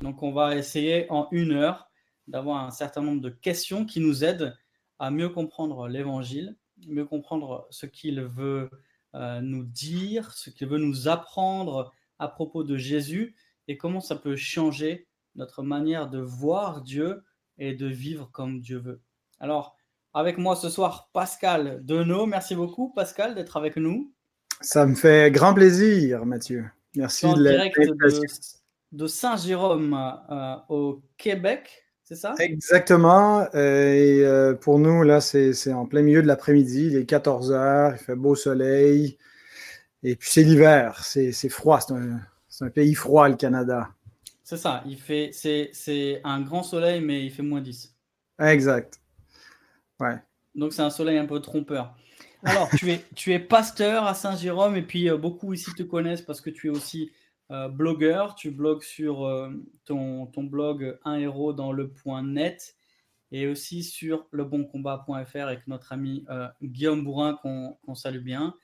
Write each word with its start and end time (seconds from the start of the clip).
Donc, 0.00 0.22
on 0.22 0.32
va 0.32 0.56
essayer 0.56 1.10
en 1.10 1.28
une 1.30 1.52
heure 1.52 1.90
d'avoir 2.26 2.64
un 2.64 2.70
certain 2.70 3.02
nombre 3.02 3.20
de 3.20 3.28
questions 3.28 3.84
qui 3.84 4.00
nous 4.00 4.24
aident 4.24 4.56
à 4.98 5.10
mieux 5.10 5.28
comprendre 5.28 5.88
l'évangile, 5.88 6.56
mieux 6.86 7.04
comprendre 7.04 7.66
ce 7.70 7.86
qu'il 7.86 8.20
veut 8.22 8.70
euh, 9.14 9.40
nous 9.40 9.64
dire, 9.64 10.32
ce 10.32 10.50
qu'il 10.50 10.68
veut 10.68 10.78
nous 10.78 11.08
apprendre 11.08 11.92
à 12.18 12.28
propos 12.28 12.64
de 12.64 12.76
Jésus 12.76 13.34
et 13.68 13.76
comment 13.76 14.00
ça 14.00 14.16
peut 14.16 14.36
changer 14.36 15.06
notre 15.34 15.62
manière 15.62 16.08
de 16.08 16.18
voir 16.18 16.82
Dieu 16.82 17.22
et 17.58 17.74
de 17.74 17.86
vivre 17.86 18.30
comme 18.32 18.60
Dieu 18.60 18.78
veut. 18.78 19.00
Alors, 19.38 19.76
avec 20.12 20.38
moi 20.38 20.56
ce 20.56 20.68
soir, 20.68 21.10
Pascal 21.12 21.84
Denot. 21.84 22.26
Merci 22.26 22.54
beaucoup, 22.54 22.92
Pascal, 22.92 23.34
d'être 23.34 23.56
avec 23.56 23.76
nous. 23.76 24.12
Ça 24.60 24.86
me 24.86 24.94
fait 24.94 25.30
grand 25.30 25.54
plaisir, 25.54 26.26
Mathieu. 26.26 26.66
Merci 26.96 27.32
de 27.32 27.42
l'invitation 27.42 28.59
de 28.92 29.06
Saint-Jérôme 29.06 29.94
euh, 30.30 30.56
au 30.68 31.02
Québec, 31.16 31.84
c'est 32.04 32.16
ça? 32.16 32.34
Exactement. 32.38 33.46
Euh, 33.54 33.92
et 33.92 34.24
euh, 34.24 34.54
pour 34.54 34.78
nous, 34.78 35.02
là, 35.02 35.20
c'est 35.20 35.72
en 35.72 35.86
plein 35.86 36.02
milieu 36.02 36.22
de 36.22 36.26
l'après-midi, 36.26 36.86
il 36.86 36.96
est 36.96 37.06
14 37.06 37.52
heures, 37.52 37.92
il 37.94 37.98
fait 37.98 38.16
beau 38.16 38.34
soleil. 38.34 39.16
Et 40.02 40.16
puis 40.16 40.28
c'est 40.30 40.42
l'hiver, 40.42 41.04
c'est 41.04 41.32
froid, 41.48 41.80
c'est 41.80 41.92
un, 41.92 42.20
un, 42.62 42.70
pays 42.70 42.94
froid, 42.94 43.28
le 43.28 43.36
Canada. 43.36 43.90
C'est 44.42 44.56
ça, 44.56 44.82
il 44.86 44.98
fait 44.98 45.30
c'est 45.32 46.20
un 46.24 46.40
grand 46.40 46.62
soleil, 46.62 47.00
mais 47.00 47.24
il 47.24 47.30
fait 47.30 47.42
moins 47.42 47.60
10. 47.60 47.94
Exact. 48.40 49.00
Ouais. 50.00 50.16
Donc 50.54 50.72
c'est 50.72 50.82
un 50.82 50.90
soleil 50.90 51.18
un 51.18 51.26
peu 51.26 51.38
trompeur. 51.40 51.94
Alors, 52.42 52.70
tu 52.70 52.90
es, 52.90 53.04
tu 53.14 53.34
es 53.34 53.38
pasteur 53.38 54.04
à 54.04 54.14
Saint-Jérôme 54.14 54.74
et 54.74 54.82
puis 54.82 55.10
beaucoup 55.10 55.52
ici 55.52 55.70
te 55.76 55.82
connaissent 55.82 56.22
parce 56.22 56.40
que 56.40 56.48
tu 56.48 56.68
es 56.68 56.70
aussi 56.70 57.12
euh, 57.50 57.68
blogueur, 57.68 58.36
tu 58.36 58.52
blogues 58.52 58.82
sur 58.82 59.24
euh, 59.24 59.50
ton, 59.84 60.26
ton, 60.26 60.44
blog 60.44 60.98
Un 61.04 61.16
héros 61.16 61.52
dans 61.52 61.72
le 61.72 61.90
point 61.90 62.22
net 62.22 62.76
et 63.32 63.48
aussi 63.48 63.82
sur 63.82 64.28
leboncombat.fr 64.30 65.36
avec 65.36 65.66
notre 65.66 65.92
ami 65.92 66.24
euh, 66.30 66.48
Guillaume 66.62 67.02
Bourrin 67.02 67.34
qu'on 67.34 67.94
salue 67.94 68.22
bien. 68.22 68.54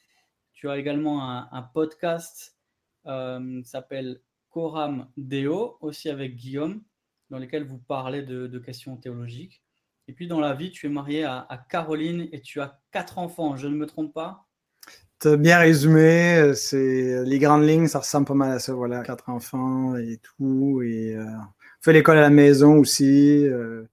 Tu 0.52 0.70
as 0.70 0.78
également 0.78 1.30
un, 1.52 1.62
podcast 1.62 2.56
qui 3.04 3.64
s'appelle 3.64 4.22
Coram 4.48 5.10
Deo, 5.16 5.76
aussi 5.80 6.08
avec 6.08 6.34
Guillaume, 6.34 6.82
dans 7.28 7.38
lequel 7.38 7.64
vous 7.64 7.78
parlez 7.78 8.22
de, 8.22 8.58
questions 8.58 8.96
théologiques. 8.96 9.62
Et 10.08 10.12
puis 10.12 10.28
dans 10.28 10.40
la 10.40 10.54
vie, 10.54 10.70
tu 10.70 10.86
es 10.86 10.88
marié 10.88 11.24
à, 11.24 11.44
à 11.48 11.58
Caroline 11.58 12.28
et 12.32 12.40
tu 12.40 12.60
as 12.60 12.80
quatre 12.90 13.18
enfants, 13.18 13.56
je 13.56 13.68
ne 13.68 13.76
me 13.76 13.86
trompe 13.86 14.14
pas? 14.14 14.45
Tu 15.20 15.28
as 15.28 15.36
bien 15.36 15.58
résumé. 15.58 16.36
Euh, 16.36 16.54
c'est 16.54 17.24
les 17.24 17.38
grandes 17.38 17.66
lignes, 17.66 17.88
ça 17.88 18.00
ressemble 18.00 18.26
pas 18.26 18.34
mal 18.34 18.52
à 18.52 18.58
ça. 18.58 18.74
Voilà, 18.74 19.02
quatre 19.02 19.28
enfants 19.28 19.96
et 19.96 20.18
tout. 20.18 20.82
Et 20.82 21.14
euh, 21.16 21.24
on 21.24 21.82
fait 21.82 21.92
l'école 21.92 22.18
à 22.18 22.22
la 22.22 22.30
maison 22.30 22.78
aussi. 22.78 23.46
Euh. 23.46 23.84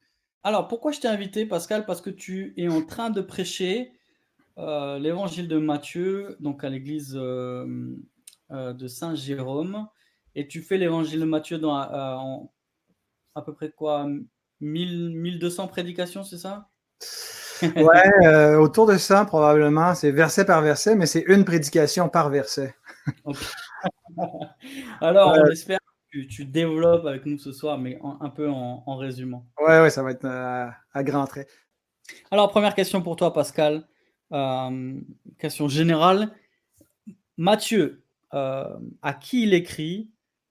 Alors, 0.43 0.67
pourquoi 0.67 0.91
je 0.91 0.99
t'ai 0.99 1.07
invité, 1.07 1.45
Pascal? 1.45 1.85
Parce 1.85 2.01
que 2.01 2.09
tu 2.09 2.53
es 2.57 2.67
en 2.67 2.81
train 2.81 3.09
de 3.09 3.21
prêcher 3.21 3.93
l'évangile 4.57 5.47
de 5.47 5.57
Matthieu, 5.57 6.35
donc 6.39 6.63
à 6.63 6.69
l'église 6.69 7.13
de 7.13 8.87
Saint-Jérôme. 8.87 9.87
Et 10.35 10.47
tu 10.47 10.61
fais 10.61 10.77
l'évangile 10.77 11.21
de 11.21 11.25
Matthieu 11.25 11.57
dans 11.57 12.51
à 13.35 13.41
peu 13.41 13.53
près 13.53 13.71
quoi? 13.71 14.07
1000, 14.59 15.09
1200 15.11 15.67
prédications, 15.67 16.23
c'est 16.23 16.37
ça? 16.37 16.69
Ouais, 17.75 18.25
euh, 18.25 18.57
autour 18.57 18.85
de 18.87 18.97
ça, 18.97 19.25
probablement. 19.25 19.95
C'est 19.95 20.11
verset 20.11 20.45
par 20.45 20.61
verset, 20.61 20.95
mais 20.95 21.05
c'est 21.05 21.23
une 21.27 21.45
prédication 21.45 22.09
par 22.09 22.29
verset. 22.29 22.75
Alors, 25.01 25.35
on 25.37 25.45
espère 25.47 25.79
que 26.11 26.19
tu, 26.19 26.45
développes 26.45 27.05
avec 27.05 27.25
nous 27.25 27.37
ce 27.37 27.51
soir, 27.51 27.77
mais 27.77 27.99
un 28.01 28.29
peu 28.29 28.49
en, 28.49 28.97
résumant. 28.97 29.45
Ouais, 29.59 29.81
ouais, 29.81 29.89
ça 29.89 30.03
va 30.03 30.11
être 30.11 30.25
euh, 30.25 30.67
à 30.93 31.03
grands 31.03 31.25
traits. 31.25 31.49
Alors, 32.31 32.49
première 32.49 32.75
question 32.75 33.01
pour 33.01 33.15
toi, 33.15 33.33
Pascal. 33.33 33.87
Euh, 34.31 34.99
question 35.39 35.67
générale. 35.67 36.29
Mathieu, 37.37 38.03
à 38.31 39.13
qui 39.19 39.43
il 39.43 39.53
écrit 39.53 40.09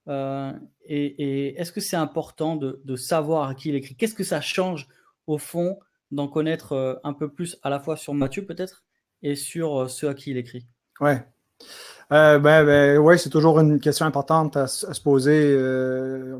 et, 0.09 1.55
est-ce 1.61 1.73
que 1.73 1.81
c'est 1.81 1.97
important 1.97 2.57
de, 2.57 2.81
de, 2.85 2.97
savoir 2.97 3.49
à 3.49 3.55
qui 3.55 3.69
il 3.69 3.75
écrit? 3.77 3.95
Qu'est-ce 3.95 4.15
que 4.15 4.25
ça 4.25 4.41
change 4.41 4.89
au 5.27 5.39
fond 5.39 5.79
d'en 6.13 6.29
connaître 6.29 6.73
euh, 6.73 6.95
un 7.03 7.15
peu 7.15 7.29
plus 7.29 7.59
à 7.63 7.71
la 7.71 7.81
fois 7.81 7.97
sur 7.97 8.15
Matthieu 8.15 8.45
peut-être 8.45 8.85
et 9.23 9.35
sur 9.35 9.83
euh, 9.83 9.89
ceux 9.89 10.09
à 10.09 10.15
qui 10.15 10.31
il 10.31 10.37
écrit. 10.37 10.67
Ouais. 11.01 11.25
Euh, 12.13 12.39
ben, 12.39 12.65
ben 12.65 12.99
ouais, 12.99 13.17
c'est 13.17 13.31
toujours 13.31 13.59
une 13.59 13.81
question 13.81 14.05
importante 14.05 14.57
à, 14.59 14.67
se 14.67 15.01
poser. 15.01 15.57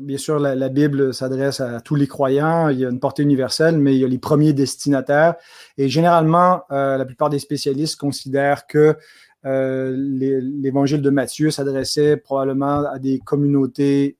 bien 0.01 0.17
sûr, 0.19 0.37
la, 0.37 0.69
Bible 0.69 1.13
s'adresse 1.15 1.61
à 1.61 1.81
tous 1.81 1.95
les 1.95 2.05
croyants. 2.05 2.69
Il 2.69 2.77
y 2.77 2.85
a 2.85 2.89
une 2.89 2.99
portée 2.99 3.23
universelle, 3.23 3.79
mais 3.79 3.95
il 3.95 3.99
y 3.99 4.05
a 4.05 4.07
les 4.07 4.19
premiers 4.19 4.53
destinataires. 4.53 5.33
Et 5.79 5.89
généralement, 5.89 6.61
la 6.69 7.03
plupart 7.05 7.31
des 7.31 7.39
spécialistes 7.39 7.99
considèrent 7.99 8.67
que 8.67 8.95
l'évangile 9.43 11.01
de 11.01 11.09
Matthieu 11.09 11.49
s'adressait 11.49 12.17
probablement 12.17 12.85
à 12.85 12.99
des 12.99 13.17
communautés 13.17 14.17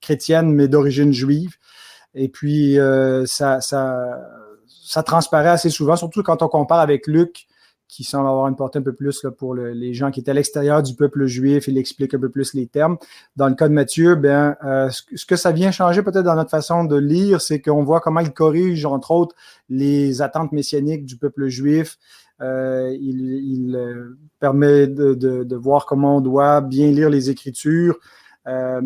chrétiennes, 0.00 0.52
mais 0.52 0.68
d'origine 0.68 1.12
juive. 1.12 1.56
Et 2.14 2.28
puis, 2.28 2.78
ça, 3.26 3.60
ça 3.60 4.20
ça 4.90 5.04
transparaît 5.04 5.50
assez 5.50 5.70
souvent, 5.70 5.94
surtout 5.94 6.24
quand 6.24 6.42
on 6.42 6.48
compare 6.48 6.80
avec 6.80 7.06
Luc, 7.06 7.46
qui 7.86 8.02
semble 8.02 8.26
avoir 8.26 8.48
une 8.48 8.56
portée 8.56 8.80
un 8.80 8.82
peu 8.82 8.92
plus 8.92 9.22
là, 9.22 9.30
pour 9.30 9.54
les 9.54 9.94
gens 9.94 10.10
qui 10.10 10.18
étaient 10.18 10.32
à 10.32 10.34
l'extérieur 10.34 10.82
du 10.82 10.96
peuple 10.96 11.26
juif, 11.26 11.68
il 11.68 11.78
explique 11.78 12.12
un 12.12 12.18
peu 12.18 12.28
plus 12.28 12.54
les 12.54 12.66
termes. 12.66 12.98
Dans 13.36 13.48
le 13.48 13.54
cas 13.54 13.68
de 13.68 13.72
Matthieu, 13.72 14.16
ben, 14.16 14.56
euh, 14.64 14.90
ce 14.90 15.26
que 15.26 15.36
ça 15.36 15.52
vient 15.52 15.70
changer 15.70 16.02
peut-être 16.02 16.24
dans 16.24 16.34
notre 16.34 16.50
façon 16.50 16.82
de 16.82 16.96
lire, 16.96 17.40
c'est 17.40 17.60
qu'on 17.60 17.84
voit 17.84 18.00
comment 18.00 18.18
il 18.18 18.32
corrige, 18.32 18.84
entre 18.84 19.12
autres, 19.12 19.36
les 19.68 20.22
attentes 20.22 20.50
messianiques 20.50 21.04
du 21.04 21.16
peuple 21.16 21.46
juif. 21.46 21.96
Euh, 22.40 22.96
il, 23.00 23.76
euh, 23.76 24.18
permet 24.40 24.88
de, 24.88 25.14
de, 25.14 25.56
voir 25.56 25.86
comment 25.86 26.16
on 26.16 26.20
doit 26.20 26.62
bien 26.62 26.90
lire 26.90 27.10
les 27.10 27.30
Écritures. 27.30 27.96
Euh, 28.48 28.80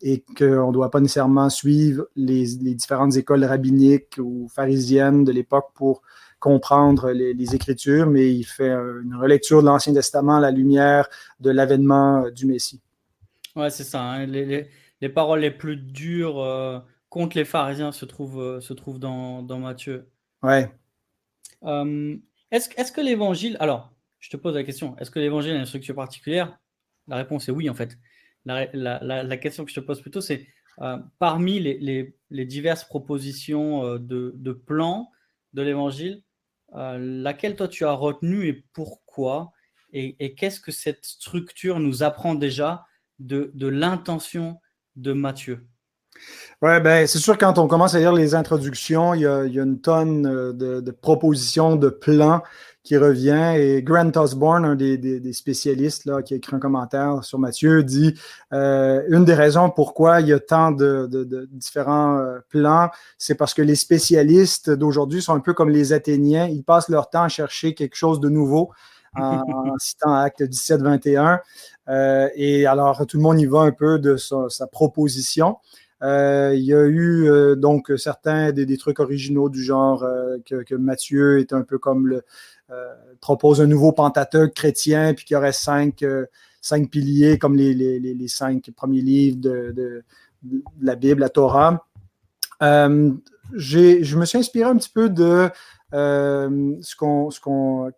et 0.00 0.24
qu'on 0.36 0.68
ne 0.68 0.72
doit 0.72 0.90
pas 0.90 1.00
nécessairement 1.00 1.50
suivre 1.50 2.06
les, 2.14 2.56
différentes 2.56 3.16
écoles 3.16 3.44
rabbiniques 3.44 4.18
ou 4.18 4.48
pharisiennes 4.48 5.24
de 5.24 5.32
l'époque 5.32 5.70
pour 5.74 6.02
comprendre 6.38 7.10
les, 7.10 7.54
Écritures, 7.54 8.06
mais 8.06 8.32
il 8.32 8.44
fait 8.44 8.70
une 8.70 9.16
relecture 9.16 9.60
de 9.60 9.66
l'Ancien 9.66 9.92
Testament 9.92 10.36
à 10.36 10.40
la 10.40 10.50
lumière 10.50 11.08
de 11.40 11.50
l'avènement 11.50 12.30
du 12.30 12.46
Messie. 12.46 12.80
Ouais, 13.56 13.70
c'est 13.70 13.84
ça. 13.84 14.02
Hein. 14.02 14.26
Les, 14.26 15.08
paroles 15.08 15.40
les 15.40 15.50
plus 15.50 15.76
dures 15.76 16.40
euh, 16.40 16.78
contre 17.08 17.36
les 17.36 17.44
pharisiens 17.44 17.90
se 17.90 18.04
trouvent, 18.04 18.40
euh, 18.40 18.60
se 18.60 18.72
trouvent 18.72 19.00
dans, 19.00 19.42
dans 19.42 19.58
Matthieu. 19.58 20.08
Ouais. 20.42 20.70
Euh, 21.64 22.16
est-ce, 22.52 22.68
est 22.76 22.94
que 22.94 23.00
l'évangile. 23.00 23.56
Alors, 23.58 23.92
je 24.20 24.30
te 24.30 24.36
pose 24.36 24.54
la 24.54 24.62
question 24.62 24.96
est-ce 24.98 25.10
que 25.10 25.18
l'évangile 25.18 25.52
a 25.52 25.58
une 25.58 25.66
structure 25.66 25.94
particulière? 25.94 26.56
La 27.08 27.16
réponse 27.16 27.48
est 27.48 27.52
oui, 27.52 27.68
en 27.68 27.74
fait 27.74 27.98
la, 28.48 29.36
question 29.36 29.64
que 29.64 29.70
je 29.70 29.80
te 29.80 29.84
pose 29.84 30.00
plutôt, 30.00 30.20
c'est 30.20 30.46
euh, 30.80 30.96
parmi 31.18 31.60
les, 31.60 32.14
diverses 32.30 32.84
propositions 32.84 33.84
euh, 33.84 33.98
de, 33.98 34.52
plans 34.52 35.10
de 35.52 35.62
l'évangile, 35.62 36.22
euh, 36.74 36.98
laquelle 36.98 37.56
toi 37.56 37.68
tu 37.68 37.84
as 37.84 37.92
retenu 37.92 38.46
et 38.46 38.64
pourquoi? 38.72 39.52
Et, 39.92 40.34
qu'est-ce 40.34 40.60
que 40.60 40.70
cette 40.70 41.04
structure 41.04 41.80
nous 41.80 42.02
apprend 42.02 42.34
déjà 42.34 42.84
de, 43.18 43.50
l'intention 43.56 44.60
de 44.96 45.12
Matthieu? 45.12 45.66
Oui, 46.62 46.80
ben, 46.80 47.06
c'est 47.06 47.18
sûr, 47.18 47.38
quand 47.38 47.58
on 47.58 47.68
commence 47.68 47.94
à 47.94 48.00
lire 48.00 48.12
les 48.12 48.34
introductions, 48.34 49.14
il 49.14 49.22
y 49.22 49.26
a, 49.26 49.44
une 49.44 49.80
tonne 49.80 50.22
de, 50.22 50.80
de, 50.80 50.90
propositions, 50.90 51.76
de 51.76 51.88
plans 51.88 52.42
qui 52.82 52.96
revient. 52.96 53.54
Et 53.56 53.82
Grant 53.82 54.10
Osborne, 54.16 54.64
un 54.64 54.74
des, 54.74 55.32
spécialistes 55.32 56.04
là, 56.06 56.22
qui 56.22 56.34
a 56.34 56.36
écrit 56.36 56.56
un 56.56 56.58
commentaire 56.58 57.22
sur 57.22 57.38
Mathieu, 57.38 57.82
dit 57.82 58.14
euh, 58.52 59.02
une 59.08 59.24
des 59.24 59.34
raisons 59.34 59.70
pourquoi 59.70 60.20
il 60.20 60.28
y 60.28 60.32
a 60.32 60.40
tant 60.40 60.70
de, 60.70 61.48
différents 61.52 62.18
euh, 62.18 62.38
plans, 62.48 62.88
c'est 63.18 63.34
parce 63.34 63.54
que 63.54 63.62
les 63.62 63.74
spécialistes 63.74 64.70
d'aujourd'hui 64.70 65.22
sont 65.22 65.34
un 65.34 65.40
peu 65.40 65.54
comme 65.54 65.70
les 65.70 65.92
Athéniens. 65.92 66.46
Ils 66.46 66.64
passent 66.64 66.88
leur 66.88 67.10
temps 67.10 67.24
à 67.24 67.28
chercher 67.28 67.74
quelque 67.74 67.94
chose 67.94 68.20
de 68.20 68.28
nouveau 68.28 68.70
en, 69.16 69.42
citant 69.78 70.14
Acte 70.14 70.42
17-21. 70.42 71.40
Euh, 71.88 72.28
et 72.36 72.66
alors, 72.66 73.06
tout 73.06 73.16
le 73.16 73.22
monde 73.22 73.40
y 73.40 73.46
va 73.46 73.60
un 73.60 73.72
peu 73.72 73.98
de 73.98 74.16
sa, 74.16 74.66
proposition. 74.66 75.56
il 76.00 76.62
y 76.64 76.72
a 76.72 76.86
eu 76.86 77.56
donc 77.56 77.92
certains 77.96 78.52
des, 78.52 78.78
trucs 78.78 79.00
originaux 79.00 79.48
du 79.48 79.62
genre 79.62 80.06
que, 80.46 80.62
que, 80.62 80.74
Matthieu 80.74 81.40
est 81.40 81.52
un 81.52 81.62
peu 81.62 81.78
comme 81.78 82.06
le 82.06 82.24
propose 83.20 83.60
un 83.60 83.66
nouveau 83.66 83.92
Pentateuque 83.92 84.54
chrétien, 84.54 85.14
puis 85.14 85.24
qu'il 85.24 85.34
y 85.34 85.36
aurait 85.36 85.52
cinq, 85.52 86.04
cinq 86.60 86.90
piliers 86.90 87.38
comme 87.38 87.56
les, 87.56 87.74
les, 87.74 87.98
les, 87.98 88.28
cinq 88.28 88.70
premiers 88.76 89.00
livres 89.00 89.38
de, 89.38 89.72
de, 89.74 90.04
la 90.80 90.94
Bible, 90.94 91.20
la 91.20 91.28
Torah. 91.28 91.86
je 92.60 94.16
me 94.16 94.24
suis 94.24 94.38
inspiré 94.38 94.68
un 94.68 94.76
petit 94.76 94.90
peu 94.90 95.08
de 95.08 95.50
ce 95.92 96.96
qu'on, 96.96 97.30
ce 97.30 97.40
qu'on, 97.40 97.90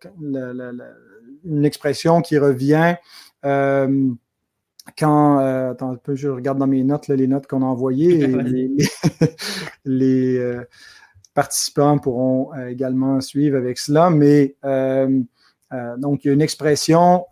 une 1.45 1.65
expression 1.65 2.21
qui 2.21 2.39
revient 2.39 2.95
euh, 3.45 4.11
quand, 4.99 5.41
euh, 5.41 5.71
attends 5.73 5.93
un 5.93 5.97
peu, 5.97 6.17
je 6.17 6.29
regarde 6.29 6.59
dans 6.59 6.67
mes 6.67 6.83
notes, 6.83 7.09
les 7.09 7.27
notes 7.27 7.47
qu'on 7.47 7.63
a 7.63 7.67
envoyées, 7.67 8.27
les, 9.85 10.39
euh, 10.39 10.65
participants 11.43 11.99
pourront 11.99 12.51
également 12.69 13.21
suivre 13.21 13.57
avec 13.57 13.79
cela, 13.79 14.11
mais 14.11 14.57
donc 14.63 16.25
il 16.25 16.29
y 16.29 16.31
a 16.31 16.35
une 16.35 16.43
expression 16.43 17.27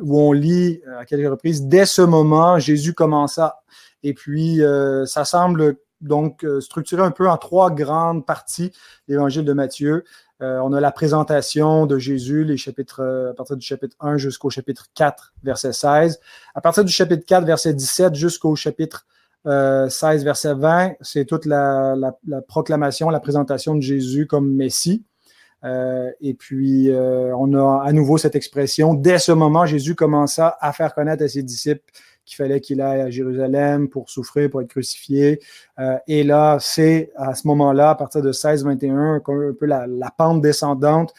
où 0.00 0.20
on 0.20 0.32
lit 0.32 0.80
à 0.98 1.04
quelques 1.04 1.30
reprises, 1.30 1.62
dès 1.62 1.86
ce 1.86 2.02
moment, 2.02 2.58
Jésus 2.58 2.94
commença, 2.94 3.60
et 4.02 4.14
puis 4.14 4.60
ça 5.06 5.24
semble 5.24 5.76
donc 6.00 6.46
structuré 6.60 7.02
un 7.02 7.10
peu 7.10 7.28
en 7.28 7.36
trois 7.36 7.70
grandes 7.70 8.24
parties, 8.24 8.72
l'évangile 9.08 9.44
de 9.44 9.52
Matthieu. 9.52 10.04
Euh, 10.40 10.60
on 10.62 10.72
a 10.72 10.80
la 10.80 10.92
présentation 10.92 11.86
de 11.86 11.98
Jésus, 11.98 12.44
les 12.44 12.56
chapitres, 12.56 13.00
euh, 13.00 13.30
à 13.30 13.34
partir 13.34 13.56
du 13.56 13.66
chapitre 13.66 13.96
1 13.98 14.18
jusqu'au 14.18 14.50
chapitre 14.50 14.86
4, 14.94 15.34
verset 15.42 15.72
16. 15.72 16.20
À 16.54 16.60
partir 16.60 16.84
du 16.84 16.92
chapitre 16.92 17.24
4, 17.26 17.44
verset 17.44 17.74
17 17.74 18.14
jusqu'au 18.14 18.54
chapitre 18.54 19.06
16, 19.44 19.50
euh, 19.50 20.24
verset 20.24 20.54
20, 20.54 20.92
c'est 21.00 21.24
toute 21.24 21.46
la, 21.46 21.94
proclamation, 22.48 23.10
la 23.10 23.20
présentation 23.20 23.74
de 23.74 23.80
Jésus 23.80 24.26
comme 24.26 24.54
Messie. 24.54 25.04
et 25.64 26.34
puis, 26.34 26.90
on 26.92 27.54
a 27.54 27.82
à 27.84 27.92
nouveau 27.92 28.18
cette 28.18 28.36
expression. 28.36 28.94
Dès 28.94 29.18
ce 29.18 29.32
moment, 29.32 29.66
Jésus 29.66 29.94
commença 29.94 30.56
à 30.60 30.72
faire 30.72 30.94
connaître 30.94 31.22
à 31.22 31.28
ses 31.28 31.42
disciples 31.42 31.84
qu'il 32.28 32.36
fallait 32.36 32.60
qu'il 32.60 32.80
aille 32.80 33.00
à 33.00 33.10
Jérusalem 33.10 33.88
pour 33.88 34.10
souffrir, 34.10 34.50
pour 34.50 34.60
être 34.60 34.68
crucifié. 34.68 35.40
Euh, 35.78 35.96
et 36.06 36.22
là, 36.22 36.58
c'est 36.60 37.10
à 37.16 37.34
ce 37.34 37.46
moment-là, 37.48 37.90
à 37.90 37.94
partir 37.94 38.22
de 38.22 38.32
16-21, 38.32 39.16
un 39.16 39.54
peu 39.54 39.66
la, 39.66 39.86
pente 40.16 40.42
descendante, 40.42 41.14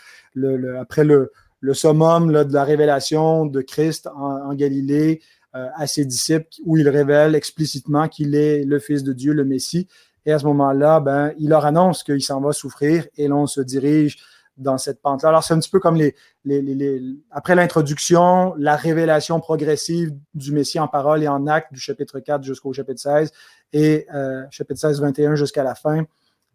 après 0.79 1.03
le, 1.03 1.31
summum 1.73 2.31
de 2.31 2.53
la 2.53 2.63
révélation 2.63 3.45
de 3.45 3.61
Christ 3.61 4.07
en, 4.15 4.53
Galilée 4.53 5.19
euh, 5.19 5.38
à 5.53 5.87
ses 5.87 6.05
disciples, 6.05 6.47
où 6.65 6.77
il 6.77 6.87
révèle 6.87 7.33
explicitement 7.33 8.07
qu'il 8.07 8.35
est 8.35 8.63
le 8.63 8.79
Fils 8.79 9.03
de 9.03 9.13
Dieu, 9.13 9.33
le 9.33 9.45
Messie. 9.45 9.87
Et 10.25 10.31
à 10.31 10.39
ce 10.39 10.45
moment-là, 10.45 10.99
ben, 10.99 11.33
il 11.39 11.49
leur 11.49 11.65
annonce 11.65 12.03
qu'il 12.03 12.21
s'en 12.21 12.41
va 12.41 12.51
souffrir 12.51 13.07
et 13.17 13.27
l'on 13.27 13.47
se 13.47 13.61
dirige 13.61 14.17
dans 14.59 14.77
cette 14.77 15.01
pente-là. 15.01 15.29
Alors, 15.29 15.43
c'est 15.43 15.53
un 15.53 15.59
petit 15.59 15.69
peu 15.69 15.79
comme 15.79 15.95
les, 15.95 16.15
les, 16.43 17.01
après 17.31 17.55
l'introduction, 17.55 18.53
la 18.57 18.75
révélation 18.75 19.39
progressive 19.39 20.13
du 20.33 20.51
Messie 20.51 20.79
en 20.79 20.87
parole 20.87 21.23
et 21.23 21.27
en 21.27 21.47
acte 21.47 21.73
du 21.73 21.79
chapitre 21.79 22.19
4 22.19 22.43
jusqu'au 22.43 22.73
chapitre 22.73 22.99
16 22.99 23.31
et 23.73 24.05
euh, 24.13 24.43
chapitre 24.51 24.79
16, 24.79 25.01
21 25.01 25.35
jusqu'à 25.35 25.63
la 25.63 25.75
fin, 25.75 26.03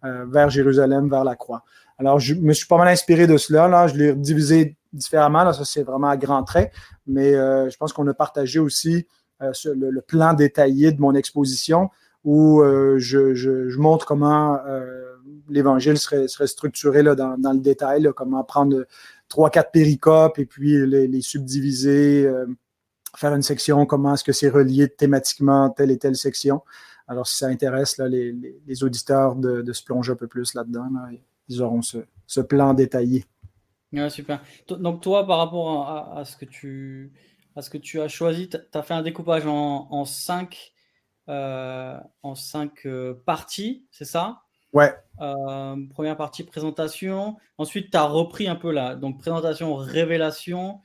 euh, 0.05 0.27
vers 0.27 0.51
Jérusalem, 0.51 1.09
vers 1.09 1.25
la 1.25 1.35
croix. 1.35 1.65
Alors, 1.99 2.19
je 2.19 2.35
me 2.35 2.53
suis 2.53 2.67
pas 2.67 2.77
mal 2.77 2.89
inspiré 2.89 3.27
de 3.27 3.37
cela. 3.37 3.69
Là, 3.69 3.87
je 3.87 3.95
l'ai 3.95 4.15
divisé 4.15 4.77
différemment. 4.93 5.45
Là, 5.45 5.53
ça, 5.53 5.65
c'est 5.65 5.83
vraiment 5.83 6.09
à 6.09 6.17
grands 6.17 6.45
traits. 6.45 6.73
Mais 7.07 7.35
euh, 7.35 7.71
je 7.71 7.77
pense 7.77 7.93
qu'on 7.93 8.07
a 8.09 8.15
partagé 8.15 8.59
aussi 8.59 9.07
le, 9.41 10.01
plan 10.01 10.33
détaillé 10.33 10.93
de 10.93 11.01
mon 11.01 11.15
exposition 11.15 11.91
où 12.25 12.63
je, 12.97 13.35
je, 13.35 13.79
montre 13.79 14.07
comment 14.07 14.59
l'évangile 15.49 15.99
serait, 15.99 16.27
structuré 16.47 17.03
là, 17.03 17.15
dans, 17.15 17.53
le 17.53 17.61
détail, 17.61 18.09
comment 18.17 18.45
prendre 18.45 18.87
trois, 19.29 19.51
quatre 19.51 19.71
péricopes 19.71 20.39
et 20.39 20.47
puis 20.47 20.87
les, 20.87 21.21
subdiviser, 21.21 22.27
euh, 22.27 22.47
faire 23.17 23.35
une 23.35 23.43
section, 23.43 23.87
comment 23.87 24.15
est-ce 24.15 24.25
que 24.25 24.33
c'est 24.33 24.49
relié 24.49 24.89
thématiquement 24.89 25.71
telle 25.71 25.91
et 25.91 25.99
telle 25.99 26.17
section. 26.17 26.63
Alors, 27.07 27.27
si 27.27 27.37
ça 27.37 27.47
intéresse 27.47 27.99
là, 27.99 28.09
les, 28.09 28.85
auditeurs 28.85 29.37
de, 29.37 29.63
de, 29.63 29.73
se 29.73 29.85
plonger 29.85 30.13
un 30.13 30.17
peu 30.17 30.27
plus 30.27 30.55
là-dedans, 30.55 30.89
ils 31.49 31.63
auront 31.63 31.83
ce, 31.83 31.99
ce 32.27 32.41
plan 32.41 32.75
détaillé. 32.75 33.25
super. 34.09 34.41
Donc, 34.69 35.03
toi, 35.03 35.27
par 35.27 35.39
rapport 35.39 35.89
à, 35.89 36.25
ce, 36.25 36.37
que 36.37 36.45
tu, 36.45 37.13
à 37.55 37.63
ce 37.63 37.71
que 37.71 37.79
tu 37.79 38.01
as 38.01 38.09
choisi, 38.09 38.49
tu 38.49 38.59
as 38.73 38.83
fait 38.83 38.95
un 38.95 39.03
découpage 39.03 39.47
en, 39.47 39.89
en 39.91 40.05
cinq, 40.05 40.73
euh, 41.29 41.99
en 42.23 42.35
cinq 42.35 42.87
euh, 42.87 43.15
parties, 43.27 43.87
c'est 43.91 44.05
ça? 44.05 44.41
Ouais. 44.73 44.93
Euh, 45.21 45.77
première 45.91 46.17
partie 46.17 46.43
présentation. 46.43 47.37
Ensuite, 47.59 47.93
tu 47.93 47.97
as 47.97 48.05
repris 48.05 48.49
un 48.49 48.57
peu 48.57 48.73
là. 48.73 48.97
Donc, 48.97 49.21
présentation, 49.21 49.77
révélation. 49.77 50.81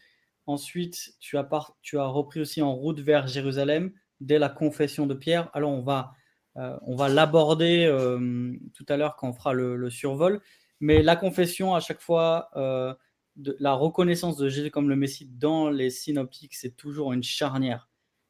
Ensuite, 0.45 1.13
tu 1.19 1.37
as, 1.37 1.47
tu 1.81 1.97
as 1.97 2.05
repris 2.05 2.39
aussi 2.41 2.61
en 2.61 2.73
route 2.75 2.99
vers 2.99 3.25
Jérusalem 3.25 3.91
dès 4.19 4.37
la 4.37 4.49
confession 4.49 5.07
de 5.07 5.15
Pierre. 5.15 5.49
Alors, 5.53 5.71
on 5.71 5.81
va, 5.81 6.11
on 6.55 6.95
va 6.95 7.09
l'aborder 7.09 7.85
euh, 7.85 8.53
tout 8.73 8.85
à 8.89 8.97
l'heure 8.97 9.15
quand 9.15 9.29
on 9.29 9.33
fera 9.33 9.53
le, 9.53 9.89
survol. 9.89 10.41
Mais 10.79 11.01
la 11.01 11.15
confession, 11.15 11.75
à 11.75 11.79
chaque 11.79 12.01
fois, 12.01 12.49
de, 12.55 13.55
la 13.59 13.73
reconnaissance 13.73 14.37
de 14.37 14.49
Jésus 14.49 14.71
comme 14.71 14.89
le 14.89 14.95
Messie 14.95 15.29
dans 15.31 15.69
les 15.69 15.89
synoptiques, 15.89 16.55
c'est 16.55 16.75
toujours 16.75 17.13
une 17.13 17.23
charnière. 17.23 17.89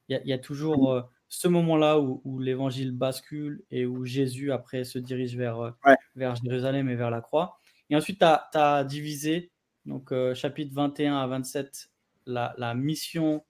Il 0.09 0.21
y, 0.25 0.33
a 0.33 0.39
toujours 0.39 1.07
ce 1.29 1.47
moment-là 1.47 1.99
où, 1.99 2.39
l'évangile 2.39 2.91
bascule 2.91 3.63
et 3.69 3.85
où 3.85 4.03
Jésus, 4.03 4.51
après, 4.51 4.83
se 4.83 4.97
dirige 4.97 5.37
vers, 5.37 5.59
euh, 5.59 5.71
vers 6.15 6.35
Jérusalem 6.35 6.89
et 6.89 6.95
vers 6.95 7.11
la 7.11 7.21
croix. 7.21 7.59
Et 7.91 7.95
ensuite, 7.95 8.19
tu 8.19 8.25
as, 8.25 8.83
divisé, 8.83 9.51
donc 9.85 10.11
euh, 10.11 10.33
chapitre 10.33 10.73
21 10.73 11.17
à 11.17 11.27
27, 11.27 11.91
la, 12.25 12.53
la, 12.57 12.73
mission 12.73 13.43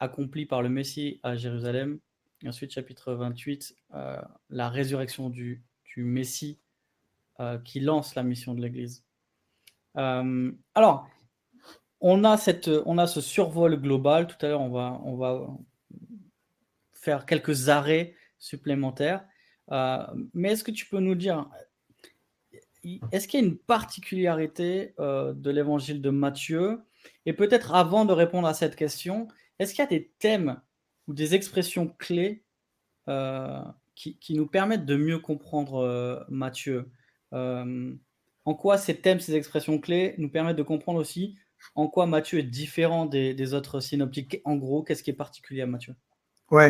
accomplie 0.00 0.46
par 0.46 0.62
le 0.62 0.70
Messie 0.70 1.20
à 1.22 1.36
Jérusalem. 1.36 1.98
Et 2.42 2.48
ensuite, 2.48 2.72
chapitre 2.72 3.14
28, 3.14 3.76
euh, 3.94 4.20
la 4.50 4.68
résurrection 4.68 5.30
du, 5.30 5.62
Messie 5.98 6.58
qui 7.64 7.80
lance 7.80 8.14
la 8.16 8.22
mission 8.22 8.52
de 8.52 8.60
l'Église. 8.60 9.02
alors, 9.94 11.08
on 12.02 12.22
a, 12.24 12.36
cette, 12.36 12.68
on 12.84 12.98
a 12.98 13.06
ce 13.06 13.22
survol 13.22 13.80
global. 13.80 14.26
Tout 14.26 14.36
à 14.44 14.48
l'heure, 14.48 14.60
on 14.60 14.68
va, 14.68 15.00
on 15.04 15.16
va 15.16 15.46
faire 16.92 17.24
quelques 17.24 17.70
arrêts 17.70 18.14
supplémentaires. 18.38 19.24
Euh, 19.72 20.04
mais 20.34 20.52
est-ce 20.52 20.64
que 20.64 20.70
tu 20.70 20.86
peux 20.86 21.00
nous 21.00 21.14
dire, 21.14 21.48
est-ce 23.12 23.26
qu'il 23.26 23.40
y 23.40 23.42
a 23.42 23.46
une 23.46 23.58
particularité 23.58 24.94
euh, 24.98 25.32
de 25.32 25.50
l'évangile 25.50 26.02
de 26.02 26.10
Matthieu? 26.10 26.82
Et 27.24 27.32
peut-être 27.32 27.74
avant 27.74 28.04
de 28.04 28.12
répondre 28.12 28.46
à 28.46 28.54
cette 28.54 28.76
question, 28.76 29.28
est-ce 29.58 29.72
qu'il 29.72 29.82
y 29.82 29.86
a 29.86 29.90
des 29.90 30.10
thèmes 30.18 30.60
ou 31.08 31.14
des 31.14 31.34
expressions 31.34 31.88
clés 31.98 32.42
euh, 33.08 33.60
qui, 33.94 34.34
nous 34.34 34.46
permettent 34.46 34.84
de 34.84 34.96
mieux 34.96 35.18
comprendre 35.18 36.26
Matthieu 36.28 36.90
En 37.32 38.54
quoi 38.54 38.78
ces 38.78 38.96
thèmes, 38.96 39.20
ces 39.20 39.34
expressions 39.34 39.78
clés 39.78 40.14
nous 40.18 40.28
permettent 40.28 40.56
de 40.56 40.62
comprendre 40.62 41.00
aussi 41.00 41.36
en 41.74 41.88
quoi 41.88 42.06
Matthieu 42.06 42.38
est 42.38 42.44
différent 42.44 43.06
des, 43.06 43.54
autres 43.54 43.80
synoptiques? 43.80 44.40
En 44.44 44.56
gros, 44.56 44.82
qu'est-ce 44.82 45.02
qui 45.02 45.10
est 45.10 45.14
particulier 45.14 45.62
à 45.62 45.66
Matthieu 45.66 45.94
oui. 46.52 46.66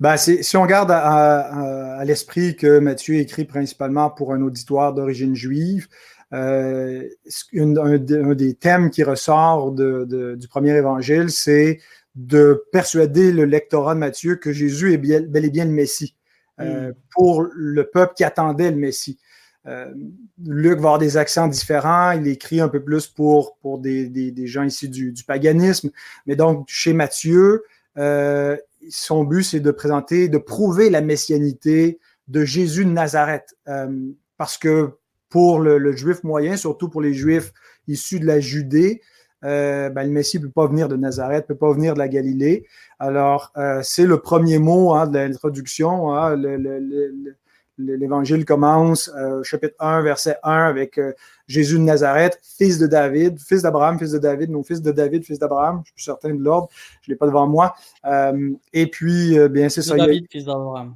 Ben, 0.00 0.16
si 0.16 0.56
on 0.56 0.64
garde 0.64 0.90
à, 0.90 2.02
l'esprit 2.06 2.56
que 2.56 2.78
Matthieu 2.78 3.16
écrit 3.16 3.44
principalement 3.44 4.08
pour 4.08 4.32
un 4.32 4.40
auditoire 4.40 4.94
d'origine 4.94 5.34
juive, 5.34 5.86
euh, 6.32 7.06
un, 7.54 7.98
des 8.34 8.54
thèmes 8.54 8.90
qui 8.90 9.02
ressort 9.02 9.72
du 9.72 10.48
premier 10.48 10.74
évangile, 10.74 11.28
c'est 11.28 11.80
de 12.14 12.64
persuader 12.72 13.32
le 13.32 13.44
lectorat 13.44 13.94
de 13.94 14.00
Matthieu 14.00 14.36
que 14.36 14.52
Jésus 14.52 14.92
est 14.92 14.98
bel 14.98 15.44
et 15.44 15.50
bien 15.50 15.64
le 15.64 15.70
Messie 15.70 16.14
euh, 16.60 16.90
mm. 16.90 16.94
pour 17.10 17.46
le 17.54 17.84
peuple 17.84 18.14
qui 18.14 18.24
attendait 18.24 18.70
le 18.70 18.76
Messie. 18.76 19.18
Euh, 19.66 19.92
Luc 20.44 20.74
va 20.74 20.78
avoir 20.78 20.98
des 20.98 21.16
accents 21.16 21.46
différents, 21.46 22.10
il 22.12 22.26
écrit 22.26 22.60
un 22.60 22.68
peu 22.68 22.82
plus 22.82 23.06
pour, 23.06 23.56
pour 23.58 23.78
des, 23.78 24.08
des, 24.08 24.46
gens 24.46 24.64
ici 24.64 24.88
du, 24.88 25.12
du, 25.12 25.22
paganisme, 25.22 25.90
mais 26.26 26.34
donc 26.34 26.64
chez 26.68 26.92
Matthieu, 26.92 27.62
euh, 27.96 28.56
son 28.90 29.22
but, 29.22 29.44
c'est 29.44 29.60
de 29.60 29.70
présenter, 29.70 30.28
de 30.28 30.38
prouver 30.38 30.90
la 30.90 31.00
messianité 31.00 32.00
de 32.26 32.44
Jésus 32.44 32.84
de 32.84 32.90
Nazareth. 32.90 33.56
Parce 34.36 34.58
que 34.58 34.90
pour 35.32 35.60
le, 35.60 35.96
juif 35.96 36.24
moyen, 36.24 36.58
surtout 36.58 36.90
pour 36.90 37.00
les 37.00 37.14
juifs 37.14 37.52
issus 37.88 38.20
de 38.20 38.26
la 38.26 38.38
Judée, 38.38 39.00
euh, 39.44 39.90
ben, 39.90 40.04
le 40.04 40.10
Messie 40.10 40.38
ne 40.38 40.44
peut 40.44 40.50
pas 40.50 40.66
venir 40.66 40.88
de 40.88 40.96
Nazareth, 40.96 41.48
ne 41.48 41.54
peut 41.54 41.58
pas 41.58 41.72
venir 41.72 41.94
de 41.94 41.98
la 41.98 42.08
Galilée. 42.08 42.66
Alors, 42.98 43.52
euh, 43.56 43.80
c'est 43.82 44.06
le 44.06 44.18
premier 44.18 44.58
mot 44.58 44.94
hein, 44.94 45.06
de 45.06 45.18
l'introduction. 45.18 46.14
Hein, 46.14 46.36
L'évangile 47.78 48.44
commence, 48.44 49.10
chapitre 49.42 49.74
1, 49.80 50.02
verset 50.02 50.36
1, 50.42 50.52
avec 50.52 51.00
Jésus 51.52 51.78
de 51.78 51.82
Nazareth, 51.82 52.38
fils 52.42 52.78
de 52.78 52.86
David, 52.86 53.38
fils 53.38 53.62
d'Abraham, 53.62 53.98
fils 53.98 54.12
de 54.12 54.18
David, 54.18 54.50
non 54.50 54.62
fils 54.62 54.80
de 54.80 54.90
David, 54.90 55.24
fils 55.24 55.38
d'Abraham, 55.38 55.80
je 55.80 55.88
suis 55.88 55.94
plus 55.94 56.02
certain 56.02 56.34
de 56.34 56.42
l'ordre, 56.42 56.68
je 57.02 57.10
ne 57.10 57.14
l'ai 57.14 57.18
pas 57.18 57.26
devant 57.26 57.46
moi. 57.46 57.74
Euh, 58.06 58.52
et 58.72 58.86
puis, 58.86 59.38
euh, 59.38 59.48
bien, 59.48 59.68
c'est 59.68 59.82
ça. 59.82 59.96
David, 59.96 60.26
fils 60.30 60.46
d'Abraham. 60.46 60.94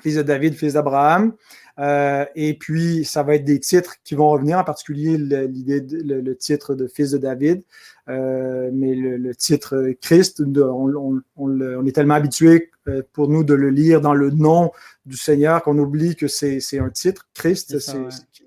Fils 0.00 0.16
de 0.16 0.22
David, 0.22 0.54
fils 0.54 0.74
d'Abraham. 0.74 1.34
Euh, 1.78 2.24
et 2.34 2.54
puis, 2.54 3.04
ça 3.04 3.22
va 3.22 3.36
être 3.36 3.44
des 3.44 3.60
titres 3.60 3.96
qui 4.02 4.14
vont 4.14 4.30
revenir, 4.30 4.58
en 4.58 4.64
particulier 4.64 5.16
l'idée, 5.16 5.80
le, 5.80 6.36
titre 6.36 6.74
de 6.74 6.88
fils 6.88 7.12
de 7.12 7.18
David. 7.18 7.62
Euh, 8.08 8.70
mais 8.72 8.94
le, 8.94 9.34
titre 9.34 9.92
Christ, 10.00 10.42
on, 10.42 11.86
est 11.86 11.92
tellement 11.92 12.14
habitué 12.14 12.70
euh, 12.88 13.02
pour 13.12 13.28
nous 13.28 13.44
de 13.44 13.54
le 13.54 13.70
lire 13.70 14.00
dans 14.00 14.14
le 14.14 14.30
nom 14.30 14.72
du 15.06 15.16
Seigneur 15.16 15.62
qu'on 15.62 15.78
oublie 15.78 16.16
que 16.16 16.26
c'est, 16.26 16.60
un 16.78 16.90
titre. 16.90 17.28
Christ, 17.34 17.78
c'est, 17.78 17.98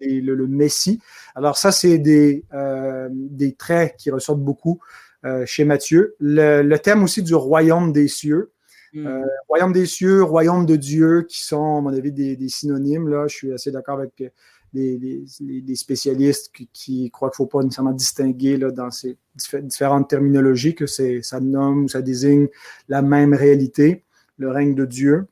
le, 0.02 0.48
Messie. 0.48 1.00
Alors 1.36 1.58
ça, 1.58 1.72
c'est 1.72 2.00
des, 2.00 2.44
des 3.12 3.54
traits 3.54 3.96
qui 3.98 4.12
ressortent 4.12 4.44
beaucoup 4.44 4.80
chez 5.46 5.64
Matthieu. 5.64 6.16
Le, 6.20 6.76
thème 6.78 7.04
aussi 7.04 7.24
du 7.24 7.36
royaume 7.36 7.94
des 7.94 8.08
cieux. 8.10 8.52
Hmm. 8.94 9.08
Euh, 9.08 9.26
royaume 9.48 9.74
des 9.74 9.86
cieux, 9.86 10.24
royaume 10.24 10.66
de 10.66 10.76
Dieu, 10.76 11.26
qui 11.28 11.44
sont, 11.44 11.78
à 11.78 11.82
mon 11.82 11.94
avis, 11.94 12.12
des, 12.12 12.50
synonymes. 12.50 13.08
Là. 13.08 13.28
Je 13.28 13.36
suis 13.36 13.54
assez 13.54 13.72
d'accord 13.72 14.00
avec 14.00 14.24
des, 14.74 15.76
spécialistes 15.76 16.52
qui, 16.74 17.10
croient 17.12 17.30
qu'il 17.30 17.44
ne 17.44 17.48
faut 17.48 17.58
pas 17.58 17.64
nécessairement 17.64 17.94
distinguer 17.94 18.58
dans 18.58 18.92
ces 18.92 19.18
différentes 19.62 20.10
terminologies, 20.10 20.76
que 20.76 20.88
ça 20.88 21.40
nomme 21.40 21.86
ou 21.86 21.88
ça 21.88 22.02
désigne 22.02 22.48
la 22.90 23.02
même 23.02 23.34
réalité, 23.34 24.04
le 24.38 24.50
règne 24.50 24.76
de 24.76 24.86
Dieu. 24.86 25.28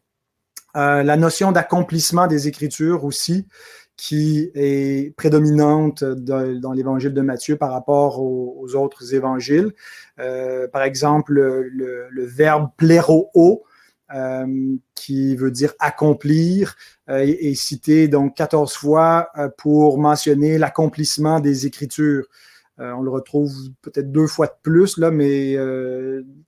Euh, 0.76 1.04
la 1.04 1.18
notion 1.18 1.52
d'accomplissement 1.52 2.28
des 2.28 2.48
Écritures 2.48 3.04
aussi, 3.04 3.48
qui 4.00 4.50
est 4.56 5.14
prédominante 5.18 6.06
dans, 6.06 6.72
l'évangile 6.72 7.14
de 7.14 7.20
Matthieu 7.20 7.58
par 7.58 7.74
rapport 7.74 8.22
aux, 8.22 8.74
autres 8.74 9.14
évangiles. 9.14 9.74
Euh, 10.20 10.70
par 10.70 10.84
exemple, 10.84 11.34
le, 11.34 12.26
verbe 12.26 12.70
pléro, 12.78 13.30
euh, 14.16 14.78
qui 14.96 15.36
veut 15.36 15.52
dire 15.52 15.74
accomplir, 15.80 16.78
euh, 17.10 17.18
est, 17.18 17.56
cité 17.56 18.08
donc 18.08 18.38
14 18.38 18.74
fois 18.74 19.32
pour 19.58 20.00
mentionner 20.00 20.58
l'accomplissement 20.58 21.42
des 21.42 21.66
Écritures. 21.66 22.26
on 22.78 23.02
le 23.02 23.12
retrouve 23.12 23.52
peut-être 23.82 24.14
deux 24.14 24.28
fois 24.28 24.48
de 24.48 24.56
plus, 24.64 24.98
là, 24.98 25.12
mais 25.12 25.58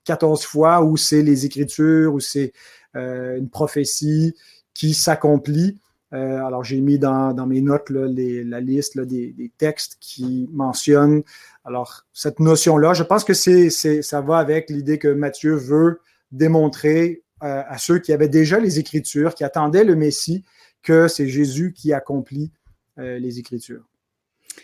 14 0.06 0.46
fois 0.46 0.84
où 0.84 0.96
c'est 0.96 1.22
les 1.22 1.46
Écritures, 1.46 2.14
où 2.14 2.22
c'est 2.22 2.54
une 2.96 3.50
prophétie 3.50 4.36
qui 4.74 4.94
s'accomplit. 4.94 5.82
Euh, 6.14 6.44
alors, 6.44 6.64
j'ai 6.64 6.82
mis 6.82 7.00
dans, 7.00 7.34
mes 7.48 7.62
notes 7.62 7.90
la 7.90 8.60
liste 8.60 9.00
des, 9.00 9.52
textes 9.58 9.98
qui 10.00 10.50
mentionnent. 10.52 11.24
Alors, 11.64 12.04
cette 12.14 12.40
notion-là, 12.40 12.94
je 12.94 13.04
pense 13.04 13.24
que 13.24 13.34
c'est, 13.34 13.70
ça 13.70 14.22
va 14.22 14.38
avec 14.38 14.70
l'idée 14.70 14.98
que 14.98 15.08
Matthieu 15.08 15.56
veut 15.56 16.02
démontrer 16.32 17.24
euh, 17.44 17.64
à 17.66 17.78
ceux 17.78 18.00
qui 18.00 18.12
avaient 18.14 18.30
déjà 18.30 18.60
les 18.60 18.80
Écritures, 18.80 19.36
qui 19.36 19.44
attendaient 19.44 19.86
le 19.86 19.96
Messie, 19.96 20.44
que 20.84 21.08
c'est 21.08 21.28
Jésus 21.28 21.74
qui 21.74 21.94
accomplit 21.94 22.52
euh, 22.98 23.18
les 23.18 23.40
Écritures. 23.40 23.88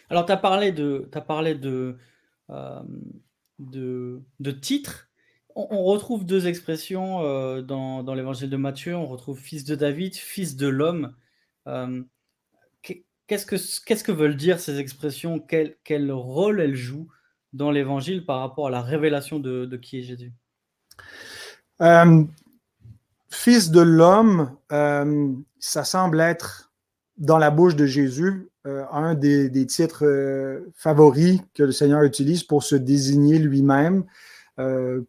Alors, 0.09 0.25
tu 0.25 0.33
as 0.33 0.37
parlé 0.37 0.73
de, 0.73 1.09
as 1.13 1.21
parlé 1.21 1.55
de, 1.55 1.95
de, 3.59 4.51
titres. 4.51 5.09
On, 5.55 5.85
retrouve 5.85 6.25
deux 6.25 6.47
expressions 6.47 7.21
dans, 7.61 8.03
dans 8.03 8.13
l'évangile 8.13 8.49
de 8.49 8.57
Matthieu. 8.57 8.95
On 8.97 9.07
retrouve 9.07 9.39
fils 9.39 9.63
de 9.63 9.75
David, 9.75 10.15
fils 10.15 10.57
de 10.57 10.67
l'homme. 10.67 11.15
Euh, 11.67 12.01
qu'est-ce, 13.27 13.45
que, 13.45 14.11
veulent 14.11 14.37
dire 14.37 14.59
ces 14.59 14.79
expressions? 14.79 15.39
Quel, 15.39 16.11
rôle 16.11 16.61
elles 16.61 16.75
jouent 16.75 17.09
dans 17.53 17.71
l'évangile 17.71 18.25
par 18.25 18.39
rapport 18.39 18.67
à 18.67 18.71
la 18.71 18.81
révélation 18.81 19.39
de, 19.39 19.75
qui 19.77 19.99
est 19.99 20.03
Jésus? 20.03 20.33
Euh, 21.81 22.23
Fils 23.29 23.71
de 23.71 23.81
l'homme, 23.81 24.55
euh, 24.71 25.33
ça 25.59 25.83
semble 25.83 26.21
être 26.21 26.71
dans 27.17 27.37
la 27.37 27.51
bouche 27.51 27.75
de 27.75 27.85
Jésus 27.85 28.49
un 28.91 29.15
des 29.15 29.65
titres 29.65 30.03
favoris 30.75 31.39
que 31.53 31.63
le 31.63 31.71
Seigneur 31.71 32.03
utilise 32.03 32.43
pour 32.43 32.63
se 32.63 32.75
désigner 32.75 33.39
lui-même. 33.39 34.03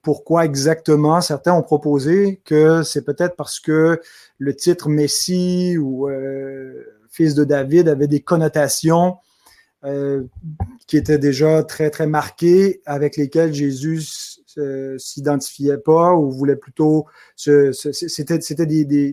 Pourquoi 0.03 0.45
exactement 0.45 1.21
Certains 1.21 1.55
ont 1.55 1.63
proposé 1.63 2.41
que 2.45 2.83
c'est 2.83 3.03
peut-être 3.03 3.35
parce 3.35 3.61
que 3.61 4.01
le 4.37 4.55
titre 4.55 4.89
Messie 4.91 5.79
ou 5.79 6.09
euh, 6.09 6.85
fils 7.09 7.35
de 7.35 7.45
David 7.45 7.89
avait 7.89 8.09
des 8.09 8.21
connotations 8.21 9.17
euh, 9.85 10.25
qui 10.87 10.97
étaient 10.97 11.19
déjà 11.19 11.63
très, 11.63 11.89
très 11.91 12.07
marquées, 12.07 12.83
avec 12.85 13.17
lesquelles 13.17 13.55
Jésus 13.55 14.03
s'identifiait 14.99 15.79
pas 15.79 16.15
ou 16.15 16.33
voulait 16.33 16.57
plutôt... 16.57 17.07
C'était 17.37 18.67
des, 18.67 18.85
des, 18.85 19.13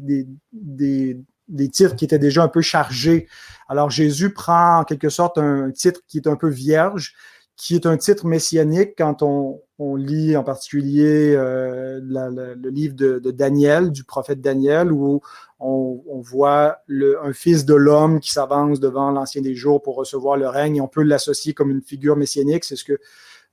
des, 0.52 1.18
des, 1.48 1.70
titres 1.70 1.96
qui 1.96 2.06
étaient 2.06 2.18
déjà 2.18 2.44
un 2.44 2.48
peu 2.48 2.62
chargés. 2.62 3.28
Alors 3.70 3.92
Jésus 3.92 4.34
prend 4.34 4.80
en 4.80 4.84
quelque 4.86 5.10
sorte 5.10 5.38
un 5.38 5.72
titre 5.72 6.02
qui 6.08 6.18
est 6.18 6.28
un 6.28 6.36
peu 6.36 6.50
vierge, 6.50 7.14
qui 7.58 7.76
est 7.76 7.86
un 7.86 7.98
titre 7.98 8.26
messianique 8.26 8.96
quand 8.98 9.22
on, 9.24 9.62
lit 9.98 10.38
en 10.38 10.44
particulier 10.44 11.36
euh, 11.36 12.00
le 12.02 12.70
livre 12.70 12.96
de, 12.96 13.20
Daniel, 13.32 13.92
du 13.92 14.06
prophète 14.06 14.40
Daniel, 14.40 14.92
où 14.92 15.22
on, 15.60 16.22
voit 16.22 16.78
un 16.90 17.34
fils 17.34 17.66
de 17.66 17.76
l'homme 17.76 18.20
qui 18.20 18.32
s'avance 18.32 18.80
devant 18.80 19.12
l'ancien 19.12 19.42
des 19.42 19.54
jours 19.54 19.82
pour 19.82 19.96
recevoir 19.96 20.38
le 20.38 20.48
règne. 20.48 20.82
on 20.82 20.88
peut 20.88 21.04
l'associer 21.04 21.54
comme 21.54 21.72
une 21.72 21.82
figure 21.82 22.16
messianique. 22.16 22.64
C'est 22.64 22.78
ce 22.78 22.86
que 22.86 22.98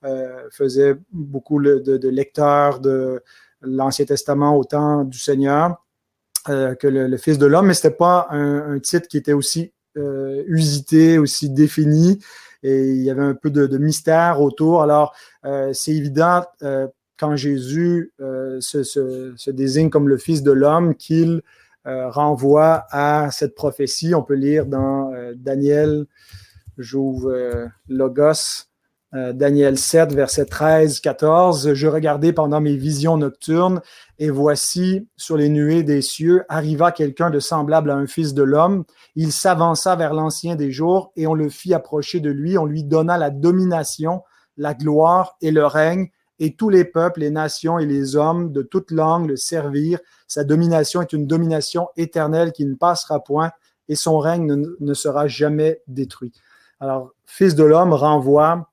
euh, 0.05 0.47
faisaient 0.49 0.95
beaucoup 1.11 1.61
de, 1.61 2.07
lecteurs 2.07 2.79
de 2.79 3.21
l'Ancien 3.61 4.05
Testament 4.05 4.57
au 4.57 4.63
temps 4.63 5.03
du 5.03 5.19
Seigneur 5.19 5.83
euh, 6.49 6.73
que 6.75 6.87
le, 6.87 7.17
fils 7.17 7.37
de 7.37 7.45
l'homme, 7.45 7.67
mais 7.67 7.73
ce 7.73 7.87
n'était 7.87 7.97
pas 7.97 8.27
un, 8.31 8.79
titre 8.79 9.07
qui 9.07 9.17
était 9.17 9.33
aussi 9.33 9.73
usité, 10.47 11.19
aussi 11.19 11.49
défini 11.49 12.19
et 12.63 12.89
il 12.89 13.01
y 13.03 13.11
avait 13.11 13.21
un 13.21 13.35
peu 13.35 13.49
de, 13.49 13.77
mystère 13.77 14.41
autour. 14.41 14.81
Alors, 14.81 15.13
euh, 15.45 15.71
c'est 15.73 15.91
évident 15.91 16.45
euh, 16.63 16.87
quand 17.17 17.35
Jésus 17.35 18.13
euh, 18.21 18.59
se, 18.61 19.49
désigne 19.51 19.89
comme 19.89 20.09
le 20.09 20.17
Fils 20.17 20.41
de 20.43 20.51
l'homme 20.51 20.95
qu'il 20.95 21.41
renvoie 21.85 22.85
à 22.91 23.29
cette 23.31 23.55
prophétie. 23.55 24.15
On 24.15 24.23
peut 24.23 24.35
lire 24.35 24.65
dans 24.67 25.11
Daniel, 25.35 26.05
j'ouvre 26.77 27.67
Logos, 27.89 28.69
Daniel 29.11 29.77
7, 29.77 30.13
verset 30.13 30.45
13, 30.45 31.01
14. 31.01 31.73
Je 31.73 31.87
regardais 31.87 32.31
pendant 32.31 32.61
mes 32.61 32.77
visions 32.77 33.17
nocturnes, 33.17 33.81
et 34.23 34.29
voici, 34.29 35.05
sur 35.17 35.35
les 35.35 35.49
nuées 35.49 35.83
des 35.83 36.01
cieux, 36.01 36.45
arriva 36.47 36.93
quelqu'un 36.93 37.29
de 37.29 37.41
semblable 37.41 37.91
à 37.91 37.95
un 37.95 38.07
fils 38.07 38.33
de 38.33 38.41
l'homme. 38.41 38.85
Il 39.17 39.33
s'avança 39.33 39.97
vers 39.97 40.13
l'ancien 40.13 40.55
des 40.55 40.71
jours 40.71 41.11
et 41.17 41.27
on 41.27 41.33
le 41.33 41.49
fit 41.49 41.73
approcher 41.73 42.21
de 42.21 42.29
lui. 42.29 42.57
On 42.57 42.63
lui 42.63 42.85
donna 42.85 43.17
la 43.17 43.31
domination, 43.31 44.21
la 44.55 44.75
gloire 44.75 45.35
et 45.41 45.51
le 45.51 45.65
règne. 45.65 46.07
Et 46.39 46.55
tous 46.55 46.69
les 46.69 46.85
peuples, 46.85 47.19
les 47.19 47.31
nations 47.31 47.79
et 47.79 47.85
les 47.85 48.15
hommes 48.15 48.53
de 48.53 48.61
toute 48.61 48.91
langue 48.91 49.27
le 49.27 49.35
servirent. 49.35 49.99
Sa 50.29 50.45
domination 50.45 51.01
est 51.01 51.11
une 51.11 51.27
domination 51.27 51.89
éternelle 51.97 52.53
qui 52.53 52.65
ne 52.65 52.75
passera 52.75 53.21
point 53.21 53.51
et 53.89 53.95
son 53.95 54.19
règne 54.19 54.55
ne, 54.79 54.93
sera 54.93 55.27
jamais 55.27 55.81
détruit. 55.87 56.31
Alors, 56.79 57.11
Fils 57.25 57.55
de 57.55 57.65
l'homme 57.65 57.91
renvoie 57.91 58.71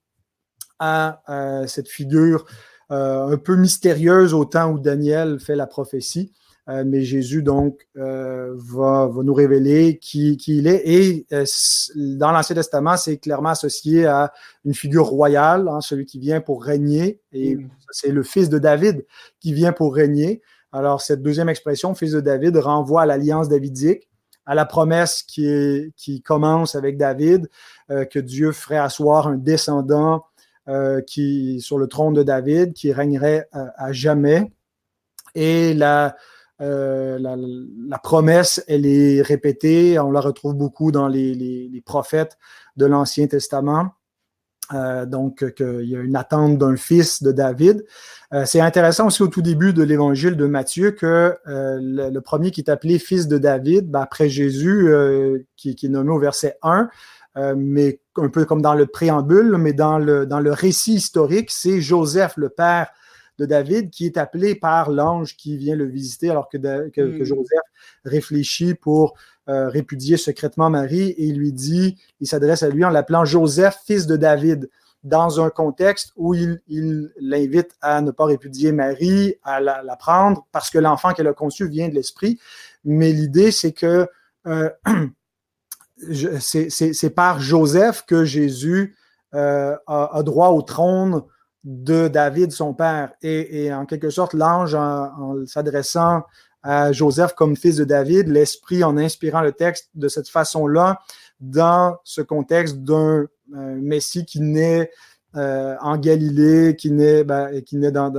à 0.79 1.23
euh, 1.29 1.67
cette 1.67 1.89
figure 1.89 2.47
un 2.91 3.37
peu 3.37 3.57
mystérieuse 3.57 4.35
au 4.35 4.45
temps 4.45 4.73
où 4.73 4.79
Daniel 4.79 5.41
fait 5.41 5.57
la 5.57 5.67
prophétie. 5.67 6.33
Euh, 6.71 6.85
mais 6.87 7.03
Jésus, 7.03 7.43
donc, 7.43 7.89
euh, 7.97 8.55
va, 8.57 9.07
va, 9.07 9.23
nous 9.23 9.35
révéler 9.35 9.99
qui, 9.99 10.37
qui 10.37 10.59
il 10.59 10.67
est. 10.69 10.83
Et 10.85 11.27
euh, 11.33 11.45
dans 11.97 12.31
l'Ancien 12.31 12.55
Testament, 12.55 12.97
c'est 12.97 13.17
clairement 13.17 13.49
associé 13.51 14.07
à 14.07 14.33
une 14.65 14.75
figure 14.75 15.07
royale, 15.07 15.69
hein, 15.69 15.81
celui 15.81 16.07
qui 16.07 16.21
vient 16.21 16.41
pour 16.41 16.63
régner. 16.63 17.21
Et 17.33 17.57
mm. 17.57 17.71
c'est 17.91 18.11
le 18.13 18.23
fils 18.23 18.49
de 18.49 18.59
David 18.59 19.05
qui 19.41 19.53
vient 19.53 19.73
pour 19.73 19.95
régner. 19.95 20.43
Alors, 20.71 21.01
cette 21.01 21.23
deuxième 21.23 21.49
expression, 21.49 21.95
fils 21.95 22.13
de 22.13 22.21
David, 22.21 22.57
renvoie 22.57 23.03
à 23.03 23.07
l'alliance 23.07 23.49
davidique, 23.49 24.09
à 24.47 24.55
la 24.55 24.65
promesse 24.65 25.25
qui, 25.25 25.47
est, 25.47 25.93
qui 25.97 26.23
commence 26.23 26.77
avec 26.77 26.97
David, 26.97 27.49
que 27.89 28.21
Dieu 28.21 28.53
ferait 28.53 28.79
asseoir 28.79 29.27
un 29.27 29.37
descendant 29.37 30.25
qui, 31.07 31.61
sur 31.61 31.79
le 31.79 31.87
trône 31.87 32.15
de 32.15 32.23
David, 32.23 32.75
qui 32.75 32.93
régnerait 32.93 33.49
à 33.53 33.93
jamais. 33.93 34.53
Et 35.35 35.75
la, 35.75 36.17
euh, 36.61 37.19
la, 37.19 37.99
promesse, 37.99 38.63
elle 38.69 38.87
est 38.87 39.23
répétée. 39.23 39.99
On 39.99 40.11
la 40.11 40.21
retrouve 40.21 40.55
beaucoup 40.55 40.93
dans 40.93 41.09
les, 41.09 41.83
prophètes 41.85 42.37
de 42.77 42.87
l'Ancien 42.87 43.27
Testament. 43.27 43.95
Euh, 44.73 45.05
donc, 45.05 45.53
qu'il 45.55 45.89
y 45.89 45.97
a 45.97 46.01
une 46.01 46.15
attente 46.15 46.57
d'un 46.57 46.77
fils 46.77 47.25
de 47.25 47.33
David. 47.33 47.85
Euh, 48.33 48.45
c'est 48.47 48.61
intéressant 48.61 49.09
aussi 49.09 49.23
au 49.23 49.27
tout 49.27 49.43
début 49.43 49.73
de 49.73 49.83
l'évangile 49.83 50.37
de 50.37 50.47
Matthieu 50.47 50.93
que 50.93 51.37
le, 51.47 52.19
premier 52.21 52.53
qui 52.53 52.61
est 52.61 52.71
appelé 52.71 53.01
fils 53.01 53.27
de 53.27 53.39
David, 53.39 53.91
ben, 53.91 54.03
après 54.03 54.29
Jésus, 54.29 54.89
qui, 55.57 55.71
est 55.71 55.89
nommé 55.89 56.11
au 56.11 56.21
verset 56.21 56.57
1, 56.63 56.89
mais 57.37 58.01
un 58.17 58.29
peu 58.29 58.45
comme 58.45 58.63
dans 58.63 58.75
le 58.75 58.87
préambule, 58.87 59.57
mais 59.57 59.73
dans 59.73 59.99
le, 59.99 60.27
dans 60.27 60.41
le 60.41 60.53
récit 60.53 60.95
historique, 60.95 61.51
c'est 61.51 61.81
Joseph, 61.81 62.35
le 62.37 62.49
père 62.49 62.89
de 63.39 63.47
David, 63.47 63.91
qui 63.91 64.07
est 64.07 64.19
appelé 64.19 64.55
par 64.55 64.91
l'ange 64.91 65.37
qui 65.37 65.57
vient 65.57 65.75
le 65.75 65.87
visiter 65.87 66.31
alors 66.31 66.49
que, 66.49 66.59
hmm. 66.59 67.25
Joseph 67.25 67.61
réfléchit 68.05 68.75
pour 68.75 69.15
euh, 69.49 69.69
répudier 69.69 70.17
secrètement 70.17 70.71
Marie 70.71 71.11
et 71.11 71.25
il 71.25 71.39
lui 71.39 71.53
dit, 71.53 71.97
il 72.21 72.27
s'adresse 72.27 72.63
à 72.63 72.69
lui 72.69 72.85
en 72.85 72.91
l'appelant 72.91 73.25
Joseph, 73.25 73.81
fils 73.87 74.07
de 74.07 74.17
David 74.17 74.69
dans 75.03 75.41
un 75.43 75.49
contexte 75.49 76.13
où 76.17 76.35
il, 76.35 76.61
l'invite 77.19 77.75
à 77.81 78.03
ne 78.03 78.11
pas 78.11 78.27
répudier 78.27 78.73
Marie, 78.73 79.35
à 79.43 79.61
la, 79.61 79.97
prendre, 79.99 80.47
parce 80.53 80.71
que 80.71 80.79
l'enfant 80.79 81.13
qu'elle 81.15 81.27
a 81.27 81.33
conçu 81.33 81.67
vient 81.69 81.89
de 81.89 81.95
l'esprit. 81.95 82.39
Mais 82.85 83.13
l'idée, 83.13 83.51
c'est 83.51 83.73
que 83.73 84.07
euh, 84.47 84.71
c'est 86.41 87.15
par 87.15 87.41
Joseph 87.41 88.05
que 88.07 88.25
Jésus 88.25 88.97
euh, 89.35 89.77
a, 89.87 90.23
droit 90.23 90.49
au 90.49 90.63
trône 90.63 91.23
de 91.65 92.09
David, 92.09 92.53
son 92.53 92.75
père. 92.75 93.13
Et, 93.23 93.73
en 93.73 93.87
quelque 93.87 94.11
sorte, 94.11 94.35
l'ange, 94.35 94.75
en 94.75 95.47
s'adressant 95.47 96.25
à 96.63 96.93
Joseph 96.93 97.35
comme 97.35 97.57
fils 97.57 97.77
de 97.77 97.85
David, 97.85 98.29
l'Esprit 98.29 98.85
en 98.85 98.97
inspirant 98.99 99.41
le 99.41 99.53
texte 99.53 99.91
de 99.95 100.09
cette 100.09 100.29
façon-là, 100.29 101.01
dans 101.41 101.97
ce 102.05 102.21
contexte 102.21 102.79
d'un 102.79 103.27
Messie 103.49 104.27
qui 104.27 104.41
naît 104.41 104.91
euh, 105.37 105.77
en 105.81 105.97
Galilée, 105.97 106.75
qui 106.77 106.91
naît, 106.91 107.25
ben, 107.25 107.51
dans, 107.93 108.13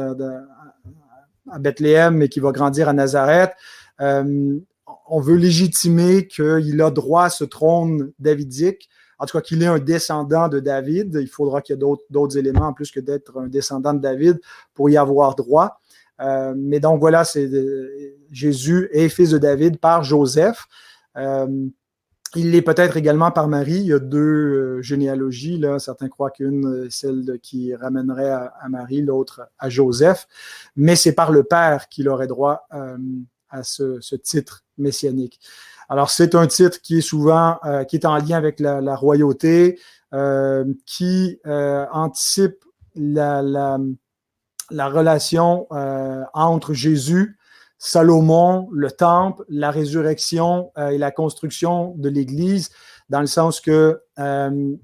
à 1.51 1.59
Bethléem, 1.59 2.15
mais 2.15 2.29
qui 2.29 2.39
va 2.39 2.51
grandir 2.51 2.87
à 2.87 2.93
Nazareth. 2.93 3.51
Euh, 3.99 4.57
on 5.11 5.19
veut 5.19 5.35
légitimer 5.35 6.25
qu'il 6.25 6.81
a 6.81 6.89
droit 6.89 7.25
à 7.25 7.29
ce 7.29 7.43
trône 7.43 8.13
davidique, 8.17 8.89
en 9.19 9.25
tout 9.25 9.37
cas 9.37 9.41
qu'il 9.41 9.61
est 9.61 9.67
un 9.67 9.77
descendant 9.77 10.47
de 10.47 10.61
David. 10.61 11.17
Il 11.21 11.27
faudra 11.27 11.61
qu'il 11.61 11.75
y 11.75 11.77
ait 11.77 11.95
d'autres 12.09 12.37
éléments 12.37 12.67
en 12.67 12.73
plus 12.73 12.91
que 12.91 13.01
d'être 13.01 13.37
un 13.37 13.47
descendant 13.47 13.93
de 13.93 13.99
David 13.99 14.39
pour 14.73 14.89
y 14.89 14.95
avoir 14.95 15.35
droit. 15.35 15.81
Euh, 16.21 16.53
mais 16.55 16.79
donc 16.79 17.01
voilà, 17.01 17.25
c'est 17.25 17.49
Jésus 18.31 18.89
est 18.93 19.09
fils 19.09 19.31
de 19.31 19.37
David 19.37 19.79
par 19.79 20.03
Joseph. 20.03 20.65
Euh, 21.17 21.67
il 22.35 22.51
l'est 22.51 22.61
peut-être 22.61 22.95
également 22.95 23.31
par 23.31 23.49
Marie. 23.49 23.81
Il 23.81 23.87
y 23.87 23.93
a 23.93 23.99
deux 23.99 24.19
euh, 24.19 24.81
généalogies. 24.81 25.61
Certains 25.79 26.07
croient 26.07 26.31
qu'une, 26.31 26.87
celle 26.89 27.37
qui 27.43 27.75
ramènerait 27.75 28.31
à, 28.31 28.69
Marie, 28.69 29.01
l'autre 29.01 29.41
à 29.59 29.69
Joseph. 29.69 30.25
Mais 30.77 30.95
c'est 30.95 31.11
par 31.11 31.33
le 31.33 31.43
Père 31.43 31.89
qu'il 31.89 32.07
aurait 32.07 32.27
droit 32.27 32.65
à 33.51 33.63
ce, 33.63 34.15
titre 34.15 34.63
messianique. 34.77 35.39
Alors, 35.89 36.09
c'est 36.09 36.35
un 36.35 36.47
titre 36.47 36.81
qui 36.81 36.97
est 36.99 37.01
souvent 37.01 37.59
qui 37.87 37.97
est 37.97 38.05
en 38.05 38.17
lien 38.17 38.37
avec 38.37 38.59
la, 38.59 38.95
royauté, 38.95 39.79
qui 40.85 41.39
anticipe 41.45 42.63
la, 42.95 43.77
la 44.71 44.87
relation 44.87 45.67
euh, 45.71 46.23
entre 46.33 46.73
Jésus, 46.73 47.37
Salomon, 47.77 48.69
le 48.71 48.91
temple, 48.91 49.43
la 49.49 49.71
résurrection 49.71 50.71
euh, 50.77 50.89
et 50.89 50.97
la 50.97 51.11
construction 51.11 51.93
de 51.97 52.09
l'Église, 52.09 52.69
dans 53.09 53.21
le 53.21 53.27
sens 53.27 53.59
que 53.59 54.01
euh, 54.19 54.75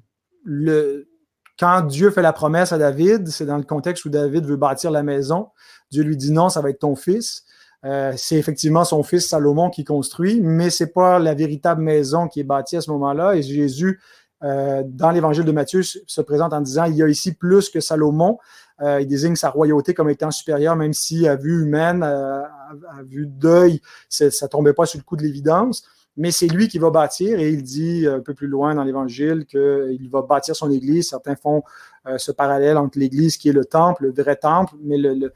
quand 1.59 1.81
Dieu 1.81 2.12
fait 2.12 2.21
la 2.21 2.33
promesse 2.33 2.71
à 2.71 2.77
David, 2.77 3.29
c'est 3.29 3.45
dans 3.45 3.57
le 3.57 3.63
contexte 3.63 4.05
où 4.05 4.09
David 4.09 4.45
veut 4.45 4.57
bâtir 4.57 4.91
la 4.91 5.03
maison. 5.03 5.50
Dieu 5.91 6.03
lui 6.03 6.17
dit 6.17 6.31
non, 6.31 6.50
ça 6.50 6.62
va 6.62 6.69
être 6.69 6.79
ton 6.79 6.95
fils. 6.95 7.43
C'est 7.84 8.36
effectivement 8.36 8.84
son 8.84 9.03
fils 9.03 9.27
Salomon 9.27 9.69
qui 9.69 9.86
construit, 9.86 10.41
mais 10.41 10.69
c'est 10.69 10.93
pas 10.93 11.19
la 11.19 11.34
véritable 11.34 11.81
maison 11.81 12.27
qui 12.27 12.41
est 12.41 12.43
bâtie 12.43 12.75
à 12.75 12.81
ce 12.81 12.91
moment-là. 12.91 13.36
Et 13.36 13.41
Jésus, 13.41 14.01
dans 14.41 15.12
l'évangile 15.13 15.46
de 15.46 15.51
Matthieu, 15.51 15.84
se 15.84 16.22
présente 16.22 16.53
en 16.53 16.62
disant 16.62 16.86
il 16.86 16.96
y 16.96 17.03
a 17.03 17.07
ici 17.07 17.34
plus 17.34 17.69
que 17.69 17.79
Salomon. 17.79 18.39
Euh, 18.81 19.01
il 19.01 19.07
désigne 19.07 19.36
sa 19.36 19.50
royauté 19.50 19.93
comme 19.93 20.10
étant 20.10 20.31
supérieure, 20.31 20.75
même 20.75 20.93
si 20.93 21.27
à 21.27 21.36
vue 21.36 21.63
humaine, 21.63 22.03
euh, 22.03 22.43
à, 22.43 23.03
vue 23.03 23.25
d'œil, 23.25 23.81
ça 24.10 24.25
ne 24.25 24.48
tombait 24.48 24.74
pas 24.74 24.86
sur 24.86 25.00
le 25.00 25.03
coup 25.03 25.17
de 25.17 25.24
l'évidence. 25.24 25.84
Mais 26.15 26.31
c'est 26.31 26.48
lui 26.48 26.67
qui 26.67 26.79
va 26.79 26.89
bâtir 26.89 27.39
et 27.39 27.50
il 27.50 27.62
dit 27.62 28.07
un 28.07 28.22
peu 28.22 28.34
plus 28.34 28.48
loin 28.48 28.74
dans 28.74 28.84
l'Évangile 28.84 29.46
qu'il 29.46 30.10
va 30.12 30.24
bâtir 30.24 30.55
son 30.55 30.72
Église. 30.72 31.10
Certains 31.10 31.35
font 31.35 31.61
euh, 32.07 32.18
ce 32.18 32.31
parallèle 32.31 32.77
entre 32.77 32.98
l'Église 32.98 33.37
qui 33.37 33.50
est 33.50 33.53
le 33.53 33.66
temple, 33.66 34.05
le 34.05 34.24
vrai 34.24 34.35
temple, 34.35 34.74
mais 34.83 34.98
le, 34.98 35.31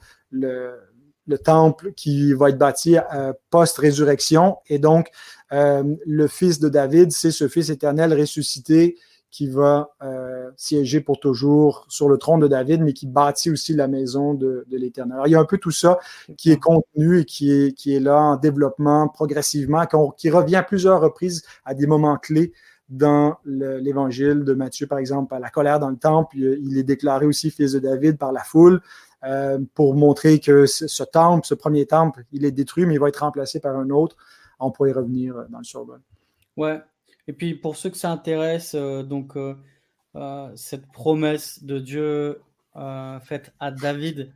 temple 1.44 1.94
qui 1.94 2.34
va 2.34 2.50
être 2.50 2.58
bâti 2.58 2.98
post-résurrection. 3.50 4.58
Et 4.68 4.80
donc, 4.80 5.10
le 5.52 6.28
fils 6.28 6.60
de 6.60 6.70
David, 6.70 7.12
c'est 7.12 7.32
ce 7.32 7.48
fils 7.48 7.70
éternel 7.70 8.14
ressuscité 8.14 8.98
qui 9.32 9.48
va 9.48 9.92
euh, 10.04 10.52
siéger 10.58 11.00
pour 11.00 11.20
toujours 11.20 11.86
sur 11.88 12.10
le 12.10 12.18
trône 12.18 12.42
de 12.42 12.48
David, 12.48 12.82
mais 12.82 12.92
qui 12.92 13.08
bâtit 13.08 13.50
aussi 13.50 13.74
la 13.74 13.88
maison 13.88 14.34
de, 14.34 14.66
l'Éternel. 14.70 15.14
Alors, 15.14 15.28
il 15.28 15.32
y 15.32 15.36
a 15.36 15.40
un 15.40 15.46
peu 15.46 15.58
tout 15.58 15.72
ça 15.72 16.00
qui 16.38 16.52
est 16.52 16.60
contenu 16.60 17.20
et 17.20 17.26
qui 17.26 17.52
est, 17.52 17.74
qui 17.74 17.96
est 17.96 18.02
là 18.02 18.20
en 18.20 18.36
développement 18.36 19.08
progressivement, 19.08 19.86
qui 20.18 20.30
revient 20.30 20.58
à 20.58 20.64
plusieurs 20.64 21.00
reprises 21.00 21.44
à 21.64 21.74
des 21.74 21.88
moments 21.88 22.18
clés 22.18 22.52
dans 22.90 23.38
l'évangile 23.46 24.44
de 24.44 24.54
Matthieu, 24.54 24.86
par 24.86 24.98
exemple, 24.98 25.34
à 25.34 25.40
la 25.40 25.50
colère 25.50 25.80
dans 25.80 25.90
le 25.90 25.96
temple. 25.96 26.36
Il 26.38 26.78
est 26.78 26.84
déclaré 26.84 27.26
aussi 27.26 27.50
fils 27.50 27.72
de 27.72 27.80
David 27.80 28.18
par 28.18 28.34
la 28.34 28.44
foule 28.44 28.82
euh, 29.24 29.60
pour 29.76 29.96
montrer 29.96 30.40
que 30.40 30.66
ce, 30.66 31.04
temple, 31.04 31.46
ce 31.46 31.54
premier 31.54 31.86
temple, 31.86 32.24
il 32.32 32.46
est 32.46 32.52
détruit, 32.52 32.86
mais 32.86 32.96
il 32.96 33.00
va 33.00 33.10
être 33.10 33.18
remplacé 33.18 33.60
par 33.60 33.76
un 33.76 33.90
autre. 33.90 34.18
On 34.60 34.72
pourrait 34.72 34.92
y 34.92 34.94
revenir 34.94 35.46
dans 35.50 35.60
le 35.60 35.64
survol. 35.64 36.02
Ouais, 36.58 36.82
et 37.28 37.34
puis 37.34 37.56
pour 37.56 37.78
ceux 37.78 37.90
que 37.90 37.98
ça 37.98 38.12
intéresse, 38.12 38.76
euh, 38.76 39.04
donc 39.04 39.38
euh, 39.38 39.56
euh, 40.16 40.52
cette 40.56 40.92
promesse 40.92 41.64
de 41.64 41.80
Dieu 41.80 42.42
faite 43.24 43.54
à 43.60 43.72
David 43.72 44.34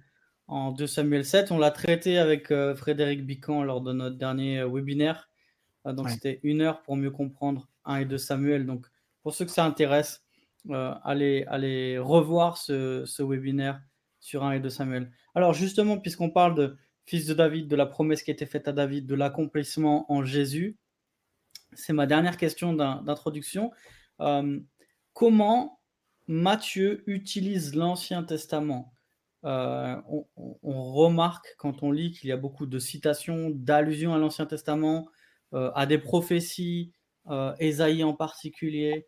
en 0.48 0.72
2 0.72 0.88
Samuel 0.88 1.24
7, 1.24 1.52
on 1.52 1.58
l'a 1.58 1.72
traité 1.72 2.18
avec 2.18 2.54
Frédéric 2.76 3.26
Bican 3.26 3.64
lors 3.64 3.80
de 3.80 3.94
notre 3.94 4.18
dernier 4.18 4.62
webinaire. 4.64 5.30
donc 5.86 6.10
c'était 6.10 6.42
une 6.44 6.62
heure 6.62 6.82
pour 6.84 6.98
mieux 6.98 7.12
comprendre 7.12 7.70
1 7.86 7.98
et 7.98 8.06
2 8.06 8.18
Samuel. 8.18 8.66
Donc 8.66 8.88
pour 9.24 9.34
ceux 9.34 9.46
que 9.46 9.52
ça 9.52 9.64
intéresse, 9.64 10.22
allez, 10.70 11.46
allez 11.48 11.98
revoir 11.98 12.58
ce, 12.58 13.06
ce 13.06 13.24
webinaire 13.24 13.82
sur 14.26 14.44
1 14.44 14.54
et 14.54 14.60
2 14.60 14.72
Samuel. 14.72 15.12
Alors 15.36 15.54
justement, 15.54 16.00
puisqu'on 16.00 16.32
parle 16.32 16.56
de 16.56 16.78
fils 17.06 17.28
de 17.28 17.36
David, 17.36 17.68
de 17.68 17.76
la 17.76 17.86
promesse 17.86 18.24
qui 18.24 18.32
a 18.32 18.34
été 18.34 18.48
faite 18.48 18.68
à 18.68 18.72
David, 18.72 19.06
de 19.06 19.14
l'accomplissement 19.14 20.12
en 20.12 20.24
Jésus, 20.24 20.80
c'est 21.74 21.94
ma 21.94 22.08
dernière 22.08 22.38
question 22.38 22.74
d'introduction. 22.74 23.72
Euh, 24.22 24.60
comment 25.14 25.80
Matthieu 26.28 27.04
utilise 27.06 27.76
l'Ancien 27.76 28.24
Testament? 28.24 28.94
Euh, 29.44 29.96
on, 30.08 30.92
remarque 30.92 31.54
quand 31.60 31.84
on 31.84 31.92
lit 31.92 32.12
qu'il 32.12 32.30
y 32.30 32.34
a 32.34 32.38
beaucoup 32.38 32.66
de 32.66 32.80
citations, 32.80 33.52
d'allusions 33.52 34.16
à 34.16 34.18
l'Ancien 34.18 34.48
Testament, 34.48 35.08
euh, 35.54 35.72
à 35.76 35.86
des 35.86 36.00
prophéties, 36.00 36.94
Ésaïe 37.60 38.04
en 38.04 38.14
particulier. 38.14 39.08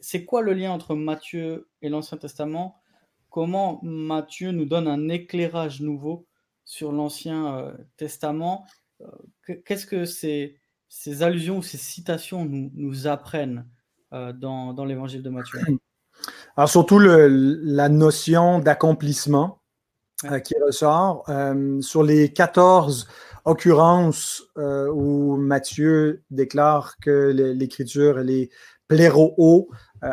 c'est 0.00 0.24
quoi 0.24 0.40
le 0.40 0.54
lien 0.54 0.72
entre 0.72 0.94
Matthieu 0.94 1.68
et 1.82 1.90
l'Ancien 1.90 2.16
Testament? 2.16 2.80
Comment 3.34 3.80
Matthieu 3.82 4.52
nous 4.52 4.64
donne 4.64 4.86
un 4.86 5.08
éclairage 5.08 5.80
nouveau 5.80 6.24
sur 6.64 6.92
l'Ancien 6.92 7.74
Testament 7.96 8.64
Qu'est-ce 9.64 9.86
que 9.86 10.04
c'est 10.04 10.54
ces 10.88 11.24
allusions, 11.24 11.60
ces 11.60 11.76
citations 11.76 12.44
nous, 12.44 12.70
nous 12.74 13.08
apprennent 13.08 13.66
euh, 14.12 14.32
dans, 14.32 14.72
dans 14.72 14.84
l'évangile 14.84 15.20
de 15.20 15.30
Matthieu? 15.30 15.58
Alors 16.56 16.68
surtout 16.68 17.00
la 17.00 17.88
notion 17.88 18.60
d'accomplissement 18.60 19.60
euh, 20.30 20.38
qui 20.38 20.54
ressort. 20.64 21.24
Euh, 21.28 21.80
sur 21.80 22.04
les 22.04 22.32
14 22.32 23.08
occurrences 23.46 24.44
où 24.56 25.36
Matthieu 25.36 26.22
déclare 26.30 26.96
que 27.02 27.32
l'Écriture 27.32 28.20
est 28.20 28.50
pléro 28.86 29.68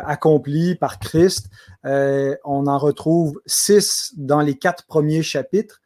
accomplie 0.06 0.74
par 0.74 0.98
Christ, 0.98 1.48
on 1.84 2.66
en 2.66 2.78
retrouve 2.78 3.40
six 3.46 4.12
dans 4.16 4.40
les 4.40 4.56
quatre 4.56 4.86
premiers 4.86 5.22
chapitres 5.22 5.80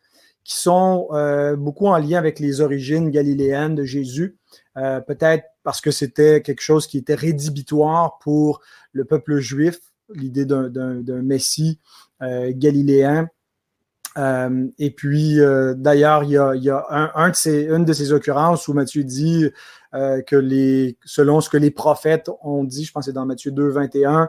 qui 0.45 0.59
sont 0.59 1.09
beaucoup 1.59 1.89
en 1.89 1.99
lien 1.99 2.19
avec 2.19 2.39
les 2.39 2.61
origines 2.61 3.11
galiléennes 3.11 3.75
de 3.75 3.85
Jésus. 3.85 4.37
Euh, 4.77 5.01
peut-être 5.01 5.45
parce 5.63 5.81
que 5.81 5.91
c'était 5.91 6.43
quelque 6.43 6.61
chose 6.61 6.87
qui 6.87 6.99
était 6.99 7.15
rédhibitoire 7.15 8.19
pour 8.19 8.61
le 8.93 9.05
peuple 9.05 9.39
juif, 9.39 9.79
l'idée 10.15 10.45
d'un 10.45 11.23
Messie 11.23 11.81
euh, 12.23 12.53
galiléen. 12.55 13.29
Euh, 14.19 14.67
et 14.79 14.91
puis, 14.91 15.39
d'ailleurs, 15.77 16.25
il 16.25 16.31
y 16.31 16.39
a, 16.39 17.13
un, 17.15 17.31
de 17.31 17.35
ces, 17.35 17.65
une 17.65 17.85
de 17.85 17.93
ces 17.93 18.13
occurrences 18.13 18.69
où 18.69 18.75
Matthieu 18.75 19.05
dit 19.05 19.51
que 20.27 20.37
les, 20.37 20.99
selon 21.05 21.41
ce 21.41 21.49
que 21.49 21.57
les 21.57 21.71
prophètes 21.71 22.31
ont 22.43 22.65
dit, 22.65 22.85
je 22.85 22.93
pense 22.93 23.05
que 23.05 23.11
c'est 23.11 23.15
dans 23.15 23.25
Matthieu 23.27 23.51
2, 23.51 23.69
21, 23.69 24.29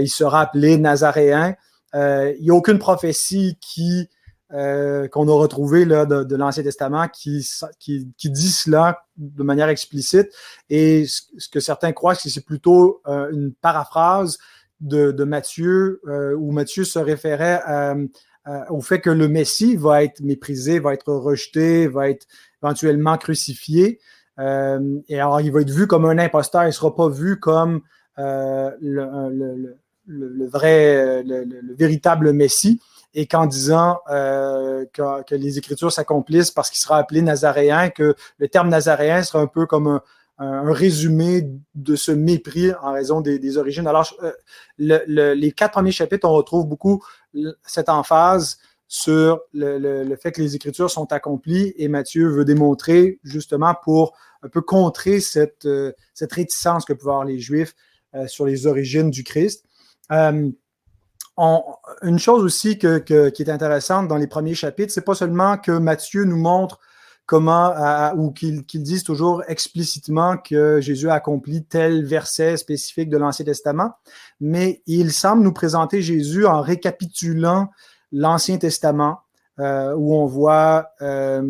il 0.00 0.08
sera 0.08 0.42
appelé 0.42 0.76
Nazaréen. 0.76 1.56
il 1.94 2.38
n'y 2.40 2.50
a 2.50 2.54
aucune 2.54 2.78
prophétie 2.78 3.56
qui 3.60 4.08
euh, 4.54 5.08
qu'on 5.08 5.28
a 5.28 5.32
retrouvé 5.32 5.84
là, 5.84 6.06
de, 6.06 6.34
l'Ancien 6.34 6.62
Testament 6.62 7.06
qui, 7.08 7.46
qui, 7.78 8.30
dit 8.30 8.50
cela 8.50 9.04
de 9.18 9.42
manière 9.42 9.68
explicite. 9.68 10.30
Et 10.70 11.04
ce, 11.06 11.50
que 11.50 11.60
certains 11.60 11.92
croient, 11.92 12.14
c'est 12.14 12.30
que 12.30 12.34
c'est 12.34 12.46
plutôt 12.46 13.02
euh, 13.06 13.30
une 13.30 13.52
paraphrase 13.52 14.38
de, 14.80 15.12
Matthieu, 15.24 16.00
euh, 16.06 16.34
où 16.34 16.50
Matthieu 16.52 16.84
se 16.84 16.98
référait 16.98 17.62
au 18.70 18.80
fait 18.80 19.02
que 19.02 19.10
le 19.10 19.28
Messie 19.28 19.76
va 19.76 20.02
être 20.02 20.20
méprisé, 20.20 20.78
va 20.78 20.94
être 20.94 21.12
rejeté, 21.12 21.86
va 21.86 22.08
être 22.08 22.26
éventuellement 22.62 23.18
crucifié. 23.18 24.00
Et 24.38 25.20
alors, 25.20 25.40
il 25.40 25.52
va 25.52 25.60
être 25.60 25.70
vu 25.70 25.86
comme 25.86 26.04
un 26.04 26.18
imposteur, 26.18 26.62
il 26.62 26.68
ne 26.68 26.72
sera 26.72 26.94
pas 26.94 27.08
vu 27.08 27.40
comme 27.40 27.80
le, 28.16 29.76
le, 30.08 30.46
vrai, 30.48 31.22
le, 31.22 31.74
véritable 31.74 32.32
Messie 32.32 32.80
et 33.14 33.26
qu'en 33.26 33.46
disant 33.46 34.00
euh, 34.10 34.84
que, 34.92 35.34
les 35.34 35.58
Écritures 35.58 35.92
s'accomplissent 35.92 36.50
parce 36.50 36.70
qu'il 36.70 36.78
sera 36.78 36.98
appelé 36.98 37.22
Nazaréen, 37.22 37.90
que 37.90 38.14
le 38.38 38.48
terme 38.48 38.68
Nazaréen 38.68 39.22
sera 39.22 39.40
un 39.42 39.46
peu 39.46 39.66
comme 39.66 40.00
un, 40.38 40.72
résumé 40.72 41.50
de 41.74 41.96
ce 41.96 42.12
mépris 42.12 42.72
en 42.80 42.92
raison 42.92 43.20
des, 43.20 43.58
origines. 43.58 43.86
Alors, 43.86 44.14
euh, 44.22 44.32
les 44.78 45.52
quatre 45.52 45.72
premiers 45.72 45.90
chapitres, 45.90 46.28
on 46.28 46.32
retrouve 46.32 46.66
beaucoup 46.66 47.02
cette 47.64 47.88
emphase 47.88 48.58
sur 48.88 49.40
le, 49.52 50.16
fait 50.16 50.32
que 50.32 50.40
les 50.40 50.56
Écritures 50.56 50.90
sont 50.90 51.12
accomplies 51.12 51.74
et 51.76 51.88
Matthieu 51.88 52.28
veut 52.28 52.44
démontrer 52.44 53.20
justement 53.22 53.74
pour 53.82 54.16
un 54.42 54.48
peu 54.48 54.62
contrer 54.62 55.20
cette, 55.20 55.66
euh, 55.66 55.92
réticence 56.20 56.84
que 56.84 56.94
pouvaient 56.94 57.12
avoir 57.12 57.24
les 57.24 57.38
Juifs 57.38 57.74
sur 58.26 58.46
les 58.46 58.66
origines 58.66 59.10
du 59.10 59.22
Christ. 59.22 59.66
Une 60.10 60.54
chose 62.18 62.42
aussi 62.42 62.78
qui 62.78 62.86
est 62.86 63.48
intéressante 63.48 64.08
dans 64.08 64.16
les 64.16 64.26
premiers 64.26 64.54
chapitres, 64.54 64.92
c'est 64.92 65.04
pas 65.04 65.14
seulement 65.14 65.58
que 65.58 65.72
Matthieu 65.72 66.24
nous 66.24 66.38
montre 66.38 66.80
comment, 67.28 67.74
ou 68.16 68.32
qu'il 68.32 68.64
dise 68.64 69.04
toujours 69.04 69.42
explicitement 69.48 70.38
que 70.38 70.80
Jésus 70.80 71.10
a 71.10 71.14
accompli 71.14 71.62
tel 71.62 72.06
verset 72.06 72.56
spécifique 72.56 73.10
de 73.10 73.18
l'Ancien 73.18 73.44
Testament, 73.44 73.92
mais 74.40 74.82
il 74.86 75.12
semble 75.12 75.42
nous 75.42 75.52
présenter 75.52 76.00
Jésus 76.00 76.46
en 76.46 76.62
récapitulant 76.62 77.68
l'Ancien 78.12 78.58
Testament, 78.58 79.20
euh, 79.60 79.92
où 79.94 80.14
on 80.14 80.24
voit 80.24 80.92
euh, 81.02 81.42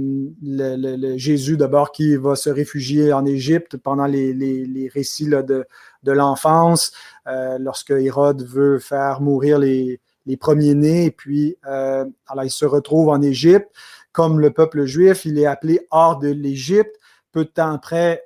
le, 0.42 1.16
Jésus 1.18 1.58
d'abord 1.58 1.92
qui 1.92 2.16
va 2.16 2.36
se 2.36 2.48
réfugier 2.48 3.12
en 3.12 3.26
Égypte 3.26 3.76
pendant 3.76 4.06
les, 4.06 4.90
récits 4.94 5.26
de, 5.26 5.66
l'enfance, 6.06 6.92
euh, 7.26 7.58
lorsque 7.60 7.90
Hérode 7.90 8.46
veut 8.46 8.78
faire 8.78 9.20
mourir 9.20 9.58
les, 9.58 10.00
premiers-nés, 10.40 11.06
et 11.06 11.10
puis 11.10 11.56
il 11.66 12.50
se 12.50 12.64
retrouve 12.64 13.10
en 13.10 13.20
Égypte. 13.20 13.68
Comme 14.12 14.40
le 14.40 14.52
peuple 14.52 14.86
juif, 14.86 15.26
il 15.26 15.38
est 15.38 15.46
appelé 15.46 15.86
hors 15.90 16.18
de 16.18 16.28
l'Égypte. 16.28 16.96
Peu 17.30 17.44
de 17.44 17.50
temps 17.50 17.74
après, 17.74 18.24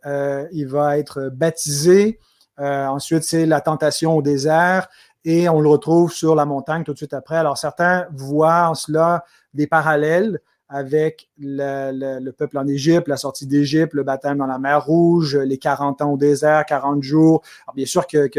il 0.52 0.66
va 0.68 0.98
être 0.98 1.28
baptisé. 1.32 2.20
ensuite, 2.56 3.24
c'est 3.24 3.46
la 3.46 3.60
tentation 3.60 4.16
au 4.16 4.22
désert 4.22 4.88
et 5.24 5.48
on 5.48 5.60
le 5.60 5.68
retrouve 5.68 6.12
sur 6.12 6.34
la 6.34 6.44
montagne 6.44 6.84
tout 6.84 6.92
de 6.92 6.98
suite 6.98 7.14
après. 7.14 7.36
Alors 7.36 7.58
certains 7.58 8.06
voient 8.12 8.68
en 8.68 8.74
cela 8.74 9.24
des 9.54 9.66
parallèles 9.66 10.40
avec 10.68 11.28
le, 11.38 12.30
peuple 12.30 12.56
en 12.56 12.66
Égypte, 12.66 13.06
la 13.06 13.18
sortie 13.18 13.46
d'Égypte, 13.46 13.92
le 13.92 14.04
baptême 14.04 14.38
dans 14.38 14.46
la 14.46 14.58
mer 14.58 14.86
Rouge, 14.86 15.36
les 15.36 15.58
40 15.58 16.00
ans 16.00 16.12
au 16.12 16.16
désert, 16.16 16.64
40 16.64 17.02
jours. 17.02 17.42
bien 17.74 17.84
sûr 17.84 18.06
que, 18.06 18.30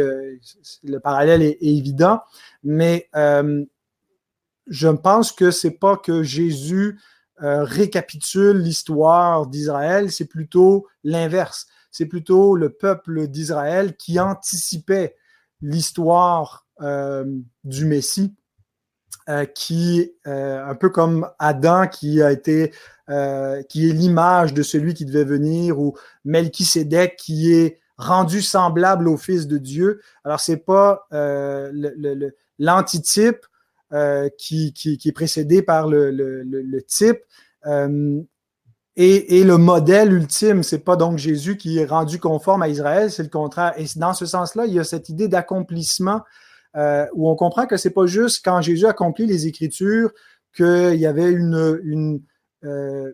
le 0.84 0.98
parallèle 1.00 1.44
est, 1.44 1.58
évident, 1.62 2.22
mais 2.64 3.08
euh, 3.16 3.64
je 4.66 4.88
pense 4.88 5.32
que 5.32 5.52
c'est 5.52 5.78
pas 5.78 5.96
que 5.96 6.24
Jésus 6.24 7.00
euh, 7.44 7.64
récapitule 7.64 8.58
l'histoire 8.58 9.46
d'Israël, 9.46 10.12
c'est 10.12 10.26
plutôt 10.26 10.88
l'inverse. 11.04 11.68
C'est 11.92 12.08
plutôt 12.08 12.56
le 12.56 12.70
peuple 12.70 13.28
d'Israël 13.28 13.96
qui 13.96 14.20
anticipait 14.20 15.16
l'histoire 15.62 16.63
du 17.64 17.86
Messie 17.86 18.36
euh, 19.30 19.46
qui, 19.46 20.12
euh, 20.28 20.62
un 20.66 20.76
peu 20.76 20.90
comme 20.90 21.30
Adam 21.40 21.88
qui 21.88 22.22
a 22.22 22.30
été, 22.30 22.74
euh, 23.10 23.62
est 23.62 23.94
l'image 23.94 24.54
de 24.54 24.64
celui 24.64 24.94
qui 24.94 25.06
devait 25.06 25.24
venir, 25.24 25.80
ou 25.80 25.96
Melchisédek 26.26 27.16
qui 27.16 27.54
est 27.54 27.80
rendu 27.96 28.42
semblable 28.42 29.08
au 29.08 29.16
Fils 29.16 29.48
de 29.48 29.58
Dieu. 29.58 30.02
Alors, 30.26 30.42
c'est 30.42 30.58
pas 30.58 31.08
l'antitype 32.60 33.46
qui, 34.38 34.74
est 35.06 35.12
précédé 35.14 35.62
par 35.62 35.88
le, 35.88 36.12
le 36.12 36.82
type. 36.82 37.22
Et, 38.98 39.40
et, 39.40 39.44
le 39.46 39.58
modèle 39.58 40.12
ultime, 40.12 40.64
c'est 40.64 40.84
pas 40.84 40.98
donc 40.98 41.18
Jésus 41.18 41.56
qui 41.56 41.80
est 41.80 41.86
rendu 41.86 42.20
conforme 42.20 42.62
à 42.62 42.68
Israël, 42.68 43.10
c'est 43.10 43.24
le 43.24 43.30
contraire. 43.30 43.74
Et 43.78 43.86
dans 43.96 44.14
ce 44.14 44.26
sens-là, 44.26 44.66
il 44.66 44.74
y 44.74 44.80
a 44.80 44.84
cette 44.84 45.08
idée 45.08 45.30
d'accomplissement 45.30 46.24
euh, 46.76 47.06
où 47.14 47.30
on 47.30 47.36
comprend 47.36 47.66
que 47.68 47.78
c'est 47.78 47.92
pas 47.92 48.06
juste 48.06 48.44
quand 48.44 48.62
Jésus 48.62 48.86
accomplit 48.86 49.26
les 49.26 49.48
Écritures 49.48 50.12
qu'il 50.56 50.96
y 50.96 51.06
avait 51.06 51.36
euh, 52.64 53.14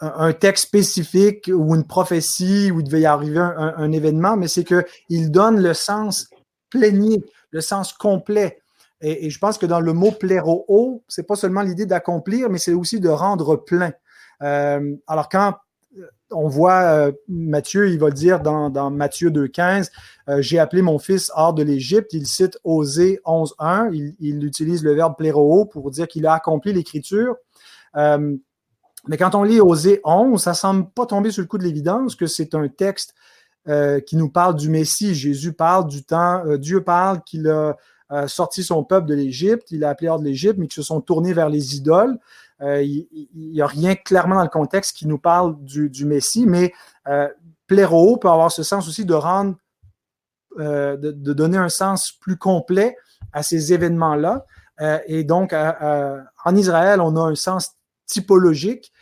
un 0.00 0.32
texte 0.32 0.64
spécifique 0.64 1.50
ou 1.52 1.74
une 1.74 1.86
prophétie 1.86 2.70
où 2.70 2.80
il 2.80 2.84
devait 2.84 3.02
y 3.02 3.06
arriver 3.06 3.38
un, 3.38 3.92
événement, 3.92 4.36
mais 4.36 4.48
c'est 4.48 4.64
qu'il 4.64 5.30
donne 5.30 5.62
le 5.62 5.74
sens 5.74 6.28
plénier, 6.70 7.24
le 7.50 7.60
sens 7.60 7.92
complet. 7.92 8.58
Et, 9.00 9.30
je 9.30 9.38
pense 9.38 9.58
que 9.58 9.66
dans 9.66 9.80
le 9.80 9.92
mot 9.92 10.12
pléro, 10.12 11.02
c'est 11.08 11.26
pas 11.26 11.36
seulement 11.36 11.62
l'idée 11.62 11.86
d'accomplir, 11.86 12.50
mais 12.50 12.58
c'est 12.58 12.72
aussi 12.72 13.00
de 13.00 13.08
rendre 13.08 13.56
plein. 13.56 13.92
Euh, 14.42 14.96
alors 15.06 15.28
quand 15.28 15.54
on 16.34 16.48
voit 16.48 16.82
euh, 16.82 17.12
Matthieu, 17.28 17.88
il 17.90 17.98
va 17.98 18.10
dire 18.10 18.40
dans, 18.40 18.90
Matthieu 18.90 19.30
2.15, 19.30 19.90
euh, 20.28 20.42
j'ai 20.42 20.58
appelé 20.58 20.82
mon 20.82 20.98
fils 20.98 21.30
hors 21.34 21.54
de 21.54 21.62
l'Égypte. 21.62 22.12
Il 22.12 22.26
cite 22.26 22.58
Osée 22.64 23.20
11.1. 23.24 23.90
Il, 23.92 24.14
il 24.20 24.44
utilise 24.44 24.82
le 24.82 24.94
verbe 24.94 25.16
pléro 25.16 25.64
pour 25.66 25.90
dire 25.90 26.08
qu'il 26.08 26.26
a 26.26 26.34
accompli 26.34 26.72
l'Écriture. 26.72 27.36
Euh, 27.96 28.36
mais 29.08 29.16
quand 29.16 29.34
on 29.34 29.42
lit 29.42 29.60
Osée 29.60 30.00
11, 30.04 30.40
ça 30.40 30.54
semble 30.54 30.88
pas 30.90 31.06
tomber 31.06 31.30
sur 31.30 31.42
le 31.42 31.48
coup 31.48 31.58
de 31.58 31.64
l'évidence 31.64 32.14
que 32.14 32.26
c'est 32.26 32.54
un 32.54 32.68
texte 32.68 33.14
qui 34.06 34.16
nous 34.16 34.28
parle 34.28 34.56
du 34.56 34.68
Messie. 34.68 35.14
Jésus 35.14 35.52
parle 35.52 35.86
du 35.86 36.02
temps, 36.02 36.42
Dieu 36.56 36.82
parle 36.82 37.22
qu'il 37.22 37.48
a 37.48 37.76
sorti 38.26 38.64
son 38.64 38.82
peuple 38.82 39.06
de 39.06 39.14
l'Égypte, 39.14 39.70
il 39.70 39.84
a 39.84 39.90
appelé 39.90 40.08
hors 40.08 40.18
de 40.18 40.24
l'Égypte, 40.24 40.58
mais 40.58 40.66
qu'ils 40.66 40.82
se 40.82 40.82
sont 40.82 41.00
tournés 41.00 41.32
vers 41.32 41.48
les 41.48 41.76
idoles. 41.76 42.18
Euh, 42.62 42.82
il 42.82 43.28
n'y 43.34 43.60
a 43.60 43.66
rien 43.66 43.96
clairement 43.96 44.36
dans 44.36 44.42
le 44.42 44.48
contexte 44.48 44.96
qui 44.96 45.08
nous 45.08 45.18
parle 45.18 45.56
du, 45.64 46.04
Messie, 46.04 46.46
mais 46.46 46.72
euh, 47.08 47.28
pléro 47.66 48.16
peut 48.18 48.28
avoir 48.28 48.52
ce 48.52 48.62
sens 48.62 48.88
aussi 48.88 49.04
de 49.04 49.14
rendre, 49.14 49.56
euh, 50.58 50.96
de, 50.96 51.32
donner 51.32 51.58
un 51.58 51.68
sens 51.68 52.12
plus 52.12 52.36
complet 52.36 52.96
à 53.32 53.42
ces 53.42 53.72
événements-là. 53.72 54.46
et 55.06 55.24
donc, 55.24 55.52
en 55.52 56.56
Israël, 56.56 57.00
on 57.00 57.16
a 57.16 57.20
un 57.20 57.34
sens 57.34 57.72
typologique 58.06 58.92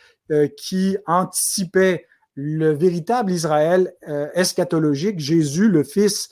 qui 0.57 0.97
anticipait 1.07 2.05
le 2.35 2.71
véritable 2.71 3.31
Israël 3.31 3.93
eschatologique, 4.33 5.19
Jésus, 5.19 5.69
le 5.69 5.83
Fils 5.83 6.29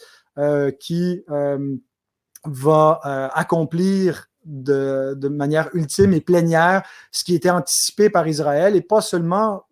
qui 0.79 1.25
va 2.45 3.31
accomplir 3.33 4.28
de, 4.49 5.27
manière 5.27 5.69
ultime 5.73 6.13
et 6.13 6.21
plénière 6.21 6.83
ce 7.11 7.23
qui 7.23 7.35
était 7.35 7.49
anticipé 7.49 8.09
par 8.09 8.27
Israël 8.27 8.75
et 8.75 8.81
pas 8.81 9.01
seulement 9.01 9.63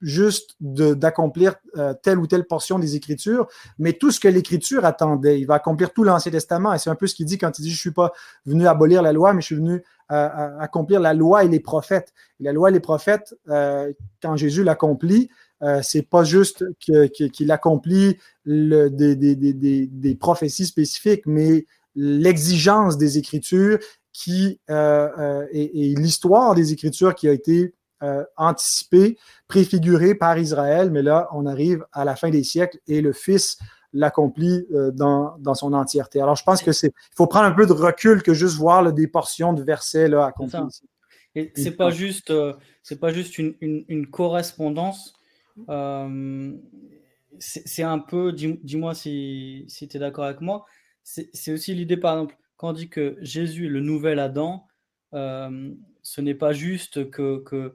juste 0.00 0.56
d'accomplir 0.60 1.56
euh, 1.76 1.92
telle 2.02 2.18
ou 2.18 2.26
telle 2.26 2.46
portion 2.46 2.78
des 2.78 2.96
Écritures, 2.96 3.46
mais 3.78 3.92
tout 3.92 4.10
ce 4.10 4.18
que 4.18 4.28
l'Écriture 4.28 4.86
attendait. 4.86 5.38
Il 5.38 5.44
va 5.44 5.54
accomplir 5.54 5.92
tout 5.92 6.04
l'Ancien 6.04 6.32
Testament 6.32 6.72
et 6.72 6.78
c'est 6.78 6.88
un 6.88 6.94
peu 6.94 7.06
ce 7.06 7.14
qu'il 7.14 7.26
dit 7.26 7.36
quand 7.36 7.58
il 7.58 7.62
dit, 7.62 7.70
je 7.70 7.78
suis 7.78 7.90
pas 7.90 8.12
venu 8.46 8.66
abolir 8.66 9.02
la 9.02 9.12
loi, 9.12 9.34
mais 9.34 9.42
je 9.42 9.46
suis 9.46 9.56
venu 9.56 9.82
euh, 10.10 10.58
accomplir 10.58 11.00
la 11.00 11.12
loi 11.12 11.44
et 11.44 11.48
les 11.48 11.60
prophètes. 11.60 12.14
la 12.38 12.52
loi 12.52 12.70
et 12.70 12.72
les 12.72 12.80
prophètes, 12.80 13.34
euh, 13.50 13.92
quand 14.22 14.36
Jésus 14.36 14.64
l'accomplit, 14.64 15.28
c'est 15.82 16.08
pas 16.08 16.24
juste 16.24 16.64
qu'il 16.78 17.52
accomplit 17.52 18.16
des, 18.46 20.16
prophéties 20.18 20.64
spécifiques, 20.64 21.26
mais 21.26 21.66
l'exigence 21.94 22.96
des 22.96 23.18
Écritures 23.18 23.78
qui 24.12 24.60
euh, 24.70 25.08
euh, 25.18 25.46
est, 25.52 25.98
l'histoire 25.98 26.54
des 26.54 26.72
Écritures 26.72 27.14
qui 27.14 27.28
a 27.28 27.32
été 27.32 27.74
euh, 28.02 28.24
anticipée, 28.36 29.18
préfigurée 29.46 30.14
par 30.14 30.38
Israël, 30.38 30.90
mais 30.90 31.02
là, 31.02 31.28
on 31.32 31.46
arrive 31.46 31.84
à 31.92 32.04
la 32.04 32.16
fin 32.16 32.30
des 32.30 32.42
siècles 32.42 32.78
et 32.86 33.00
le 33.00 33.12
Fils 33.12 33.58
l'accomplit 33.92 34.68
dans, 34.94 35.36
dans, 35.40 35.54
son 35.54 35.72
entièreté. 35.72 36.20
Alors, 36.20 36.36
je 36.36 36.44
pense 36.44 36.62
que 36.62 36.70
c'est, 36.70 36.86
il 36.86 37.16
faut 37.16 37.26
prendre 37.26 37.46
un 37.46 37.52
peu 37.52 37.66
de 37.66 37.72
recul 37.72 38.22
que 38.22 38.34
juste 38.34 38.56
voir 38.56 38.92
des 38.92 39.08
portions 39.08 39.52
de 39.52 39.64
versets 39.64 40.08
là 40.08 40.26
accomplis. 40.26 40.60
Et 41.34 41.52
c'est 41.56 41.72
pas 41.72 41.90
juste, 41.90 42.32
c'est 42.84 43.00
pas 43.00 43.12
juste 43.12 43.36
une, 43.38 43.56
une, 43.60 44.06
correspondance. 44.06 45.12
c'est 47.40 47.82
un 47.82 47.98
peu, 47.98 48.32
dis-moi 48.32 48.94
si, 48.94 49.64
si 49.66 49.88
tu 49.88 49.96
es 49.96 50.00
d'accord 50.00 50.24
avec 50.24 50.40
moi. 50.40 50.66
C'est 51.02 51.52
aussi 51.52 51.74
l'idée, 51.74 51.96
par 51.96 52.14
exemple, 52.14 52.36
quand 52.60 52.68
on 52.68 52.72
dit 52.74 52.90
que 52.90 53.16
Jésus 53.22 53.66
est 53.66 53.70
le 53.70 53.80
nouvel 53.80 54.18
Adam, 54.18 54.66
euh, 55.14 55.72
ce 56.02 56.20
n'est 56.20 56.34
pas 56.34 56.52
juste 56.52 57.10
que, 57.10 57.38
que, 57.38 57.74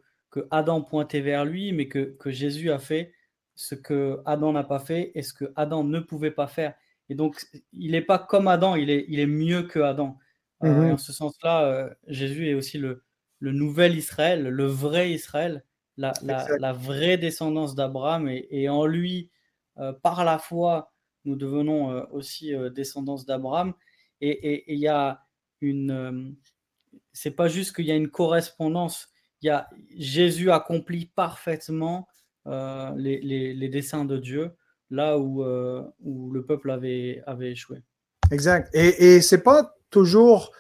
Adam 0.51 0.83
pointait 0.83 1.21
vers 1.21 1.43
lui, 1.43 1.73
mais 1.73 1.87
que, 1.87 2.15
Jésus 2.27 2.69
a 2.69 2.77
fait 2.77 3.11
ce 3.55 3.73
que 3.73 4.19
Adam 4.25 4.53
n'a 4.53 4.63
pas 4.63 4.77
fait 4.77 5.11
et 5.15 5.23
ce 5.23 5.33
que 5.33 5.45
Adam 5.55 5.83
ne 5.83 5.99
pouvait 5.99 6.29
pas 6.29 6.45
faire. 6.45 6.75
Et 7.09 7.15
donc, 7.15 7.43
il 7.73 7.93
n'est 7.93 8.03
pas 8.03 8.19
comme 8.19 8.47
Adam, 8.47 8.75
il 8.75 8.91
est, 8.91 9.05
il 9.09 9.19
est 9.19 9.25
mieux 9.25 9.63
que 9.63 9.79
Adam. 9.79 10.19
Mhm. 10.61 10.91
en 10.91 10.97
ce 10.97 11.11
sens-là, 11.11 11.89
Jésus 12.05 12.47
est 12.47 12.53
aussi 12.53 12.77
le, 12.77 13.01
le, 13.39 13.53
nouvel 13.53 13.95
Israël, 13.97 14.47
le 14.47 14.65
vrai 14.67 15.11
Israël, 15.11 15.63
la, 15.97 16.13
la, 16.21 16.73
vraie 16.73 17.17
descendance 17.17 17.73
d'Abraham. 17.73 18.29
Et, 18.29 18.69
en 18.69 18.85
lui, 18.85 19.31
par 20.03 20.23
la 20.25 20.37
foi, 20.37 20.93
nous 21.23 21.35
devenons 21.35 22.05
aussi 22.11 22.53
descendance 22.75 23.25
d'Abraham. 23.25 23.73
Et 24.21 24.73
il 24.73 24.79
y 24.79 24.87
a 24.87 25.21
une. 25.61 26.35
c'est 27.13 27.31
pas 27.31 27.47
juste 27.47 27.75
qu'il 27.75 27.85
y 27.85 27.91
a 27.91 27.95
une 27.95 28.09
correspondance. 28.09 29.09
Il 29.41 29.47
y 29.47 29.49
a 29.49 29.69
Jésus 29.97 30.51
accomplit 30.51 31.05
parfaitement 31.05 32.07
les, 32.45 33.19
les, 33.21 33.53
les, 33.53 33.69
desseins 33.69 34.05
de 34.05 34.17
Dieu 34.17 34.51
là 34.89 35.17
où, 35.17 35.43
où 35.43 36.31
le 36.31 36.45
peuple 36.45 36.71
avait, 36.71 37.23
avait 37.25 37.51
échoué. 37.51 37.81
Exact. 38.31 38.69
Et, 38.73 39.15
et 39.15 39.21
c'est 39.21 39.41
pas 39.41 39.75
toujours 39.89 40.51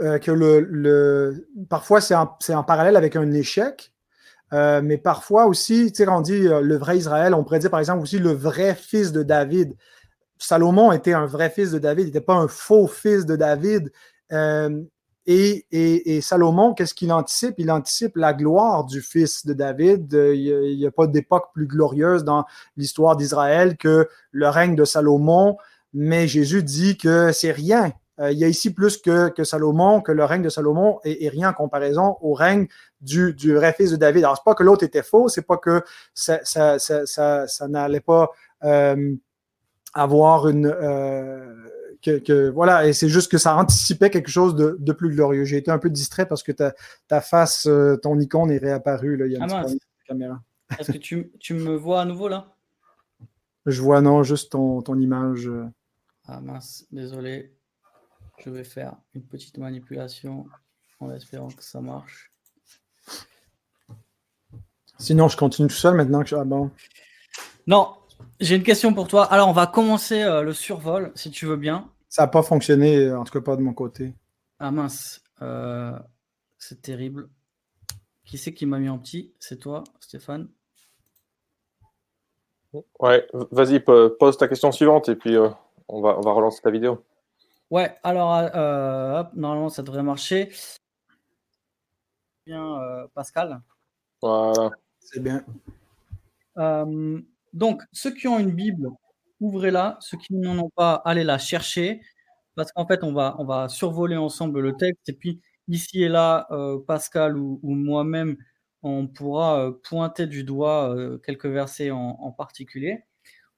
euh, 0.00 0.18
que 0.18 0.30
le, 0.30 0.60
le, 0.60 1.48
parfois 1.68 2.00
c'est 2.00 2.14
en, 2.14 2.62
parallèle 2.62 2.96
avec 2.96 3.16
un 3.16 3.32
échec, 3.32 3.92
euh, 4.52 4.80
mais 4.80 4.96
parfois 4.96 5.46
aussi, 5.46 5.90
tu 5.90 6.04
sais, 6.04 6.08
on 6.08 6.20
dit 6.20 6.46
euh, 6.46 6.60
le 6.60 6.76
vrai 6.76 6.96
Israël, 6.96 7.34
on 7.34 7.42
pourrait 7.42 7.58
dire 7.58 7.70
par 7.70 7.80
exemple 7.80 8.02
aussi 8.02 8.20
le 8.20 8.30
vrai 8.30 8.76
fils 8.76 9.10
de 9.10 9.24
David. 9.24 9.74
Salomon 10.38 10.92
était 10.92 11.12
un 11.12 11.26
vrai 11.26 11.50
fils 11.50 11.70
de 11.72 11.78
David, 11.78 12.04
il 12.04 12.06
n'était 12.06 12.20
pas 12.20 12.34
un 12.34 12.48
faux 12.48 12.86
fils 12.86 13.26
de 13.26 13.36
David. 13.36 13.90
Et, 15.30 15.66
et, 15.70 16.20
Salomon, 16.22 16.72
qu'est-ce 16.72 16.94
qu'il 16.94 17.12
anticipe? 17.12 17.56
Il 17.58 17.70
anticipe 17.70 18.16
la 18.16 18.32
gloire 18.32 18.84
du 18.84 19.02
fils 19.02 19.44
de 19.44 19.52
David. 19.52 20.10
Il 20.14 20.76
n'y 20.78 20.86
a, 20.86 20.90
pas 20.90 21.06
d'époque 21.06 21.50
plus 21.52 21.66
glorieuse 21.66 22.24
dans 22.24 22.46
l'histoire 22.78 23.14
d'Israël 23.14 23.76
que 23.76 24.08
le 24.30 24.48
règne 24.48 24.74
de 24.74 24.86
Salomon, 24.86 25.58
mais 25.92 26.26
Jésus 26.28 26.62
dit 26.62 26.96
que 26.96 27.30
c'est 27.32 27.50
rien 27.50 27.92
euh, 28.20 28.32
il 28.32 28.38
y 28.38 28.44
a 28.44 28.48
ici 28.48 28.72
plus 28.72 28.98
que, 28.98 29.44
Salomon, 29.44 30.00
que 30.00 30.12
le 30.12 30.24
règne 30.24 30.42
de 30.42 30.48
Salomon 30.48 30.98
est, 31.04 31.28
rien 31.28 31.50
en 31.50 31.52
comparaison 31.52 32.16
au 32.20 32.34
règne 32.34 32.66
du, 33.00 33.32
du 33.32 33.54
vrai 33.54 33.72
fils 33.72 33.90
de 33.92 33.96
David. 33.96 34.24
Alors, 34.24 34.36
c'est 34.36 34.44
pas 34.44 34.54
que 34.54 34.64
l'autre 34.64 34.84
était 34.84 35.02
faux, 35.02 35.28
c'est 35.28 35.46
pas 35.46 35.56
que 35.56 35.82
ça, 36.14 36.40
n'allait 37.68 38.00
pas 38.00 38.30
euh, 38.64 39.14
avoir 39.98 40.48
une. 40.48 40.66
Euh, 40.66 41.54
que, 42.00 42.18
que, 42.18 42.48
voilà, 42.48 42.86
et 42.86 42.92
c'est 42.92 43.08
juste 43.08 43.30
que 43.30 43.38
ça 43.38 43.56
anticipait 43.56 44.08
quelque 44.08 44.30
chose 44.30 44.54
de, 44.54 44.76
de 44.78 44.92
plus 44.92 45.10
glorieux. 45.10 45.44
J'ai 45.44 45.56
été 45.56 45.70
un 45.70 45.78
peu 45.78 45.90
distrait 45.90 46.26
parce 46.26 46.44
que 46.44 46.52
ta, 46.52 46.74
ta 47.08 47.20
face, 47.20 47.66
euh, 47.66 47.96
ton 47.96 48.18
icône 48.20 48.52
est 48.52 48.58
réapparue. 48.58 49.16
Là. 49.16 49.26
Il 49.26 49.32
y 49.32 49.36
a 49.36 49.44
ah, 49.50 49.66
caméra. 50.06 50.40
Est-ce 50.78 50.92
que 50.92 50.98
tu, 50.98 51.32
tu, 51.40 51.54
me 51.54 51.74
vois 51.74 52.02
à 52.02 52.04
nouveau 52.04 52.28
là? 52.28 52.54
Je 53.66 53.82
vois 53.82 54.00
non, 54.00 54.22
juste 54.22 54.52
ton, 54.52 54.80
ton 54.80 54.98
image. 54.98 55.50
Ah 56.26 56.40
mince, 56.40 56.86
désolé. 56.92 57.52
Je 58.38 58.50
vais 58.50 58.64
faire 58.64 58.94
une 59.14 59.24
petite 59.24 59.58
manipulation 59.58 60.46
en 61.00 61.10
espérant 61.10 61.48
que 61.48 61.64
ça 61.64 61.80
marche. 61.80 62.32
Sinon, 64.98 65.28
je 65.28 65.36
continue 65.36 65.68
tout 65.68 65.74
seul 65.74 65.96
maintenant 65.96 66.22
que 66.22 66.28
je... 66.28 66.36
Ah 66.36 66.44
bon. 66.44 66.70
Non, 67.66 67.97
j'ai 68.40 68.56
une 68.56 68.62
question 68.62 68.94
pour 68.94 69.08
toi. 69.08 69.24
Alors, 69.24 69.48
on 69.48 69.52
va 69.52 69.66
commencer 69.66 70.22
euh, 70.22 70.42
le 70.42 70.52
survol, 70.52 71.12
si 71.14 71.30
tu 71.30 71.46
veux 71.46 71.56
bien. 71.56 71.90
Ça 72.08 72.22
n'a 72.22 72.28
pas 72.28 72.42
fonctionné, 72.42 73.12
en 73.12 73.24
tout 73.24 73.32
cas 73.32 73.40
pas 73.40 73.56
de 73.56 73.62
mon 73.62 73.74
côté. 73.74 74.14
Ah 74.58 74.70
mince, 74.70 75.22
euh, 75.42 75.98
c'est 76.58 76.82
terrible. 76.82 77.28
Qui 78.24 78.38
c'est 78.38 78.52
qui 78.52 78.66
m'a 78.66 78.78
mis 78.78 78.88
en 78.88 78.98
petit? 78.98 79.32
C'est 79.38 79.58
toi, 79.58 79.84
Stéphane 80.00 80.48
Ouais, 83.00 83.26
vas-y, 83.50 83.80
pose 83.80 84.36
ta 84.36 84.46
question 84.46 84.72
suivante 84.72 85.08
et 85.08 85.16
puis 85.16 85.36
euh, 85.36 85.48
on, 85.88 86.02
va, 86.02 86.18
on 86.18 86.20
va 86.20 86.32
relancer 86.32 86.60
ta 86.60 86.70
vidéo. 86.70 87.02
Ouais, 87.70 87.94
alors, 88.02 88.34
euh, 88.34 89.24
normalement, 89.34 89.68
ça 89.68 89.82
devrait 89.82 90.02
marcher. 90.02 90.50
Bien, 92.46 92.80
euh, 92.80 93.06
Pascal. 93.14 93.60
Voilà. 94.22 94.70
C'est 95.00 95.22
bien. 95.22 95.44
Euh, 97.58 97.66
donc, 97.66 97.82
ceux 97.92 98.12
qui 98.14 98.28
ont 98.28 98.38
une 98.38 98.52
Bible, 98.52 98.88
ouvrez-la. 99.40 99.98
Ceux 100.00 100.18
qui 100.18 100.34
n'en 100.34 100.58
ont 100.58 100.70
pas, 100.70 100.94
allez 101.04 101.24
la 101.24 101.38
chercher. 101.38 102.00
Parce 102.54 102.72
qu'en 102.72 102.86
fait, 102.86 103.04
on 103.04 103.12
va, 103.12 103.68
survoler 103.68 104.16
ensemble 104.16 104.60
le 104.60 104.76
texte. 104.76 105.08
Et 105.08 105.12
puis, 105.12 105.40
ici 105.68 106.02
et 106.02 106.08
là, 106.08 106.48
Pascal 106.86 107.36
ou, 107.38 107.60
moi-même, 107.62 108.36
on 108.82 109.06
pourra 109.08 109.72
pointer 109.84 110.26
du 110.26 110.44
doigt 110.44 110.96
quelques 111.24 111.46
versets 111.46 111.90
en, 111.90 112.32
particulier. 112.32 113.04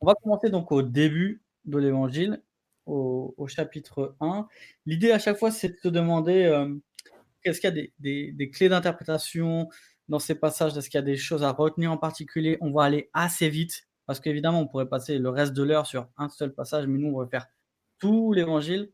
On 0.00 0.06
va 0.06 0.14
commencer 0.22 0.50
donc 0.50 0.72
au 0.72 0.82
début 0.82 1.42
de 1.64 1.78
l'évangile 1.78 2.42
au, 2.86 3.46
chapitre 3.48 4.16
1. 4.20 4.46
L'idée 4.86 5.12
à 5.12 5.18
chaque 5.18 5.38
fois, 5.38 5.50
c'est 5.50 5.68
de 5.68 5.76
se 5.82 5.88
demander 5.88 6.44
euh, 6.44 6.74
est-ce 7.44 7.60
qu'il 7.60 7.70
y 7.74 7.80
a 7.80 8.32
des, 8.34 8.50
clés 8.50 8.68
d'interprétation 8.68 9.68
dans 10.08 10.18
ces 10.18 10.34
passages? 10.34 10.76
Est-ce 10.76 10.90
qu'il 10.90 10.98
y 10.98 11.02
a 11.02 11.06
des 11.06 11.16
choses 11.16 11.42
à 11.42 11.52
retenir 11.52 11.92
en 11.92 11.96
particulier? 11.98 12.58
On 12.60 12.72
va 12.72 12.84
aller 12.84 13.10
assez 13.14 13.48
vite 13.48 13.86
parce 14.10 14.18
qu'évidemment, 14.18 14.62
on 14.62 14.66
pourrait 14.66 14.88
passer 14.88 15.20
le 15.20 15.28
reste 15.28 15.52
de 15.52 15.62
l'heure 15.62 15.86
sur 15.86 16.08
un 16.16 16.28
seul 16.28 16.52
passage, 16.52 16.84
mais 16.88 16.98
nous, 16.98 17.14
on 17.14 17.20
va 17.20 17.28
faire 17.28 17.46
tout 18.00 18.32
l'évangile. 18.32 18.90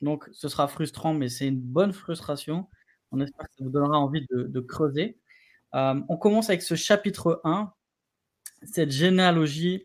Donc, 0.00 0.28
ce 0.32 0.48
sera 0.48 0.66
frustrant, 0.66 1.14
mais 1.14 1.28
c'est 1.28 1.46
une 1.46 1.60
bonne 1.60 1.92
frustration. 1.92 2.68
On 3.12 3.20
espère 3.20 3.46
que 3.46 3.54
ça 3.58 3.64
vous 3.64 3.70
donnera 3.70 3.96
envie 3.96 4.26
de, 4.28 4.60
creuser. 4.60 5.20
Euh, 5.76 6.00
on 6.08 6.16
commence 6.16 6.48
avec 6.48 6.62
ce 6.62 6.74
chapitre 6.74 7.40
1, 7.44 7.72
cette 8.64 8.90
généalogie 8.90 9.84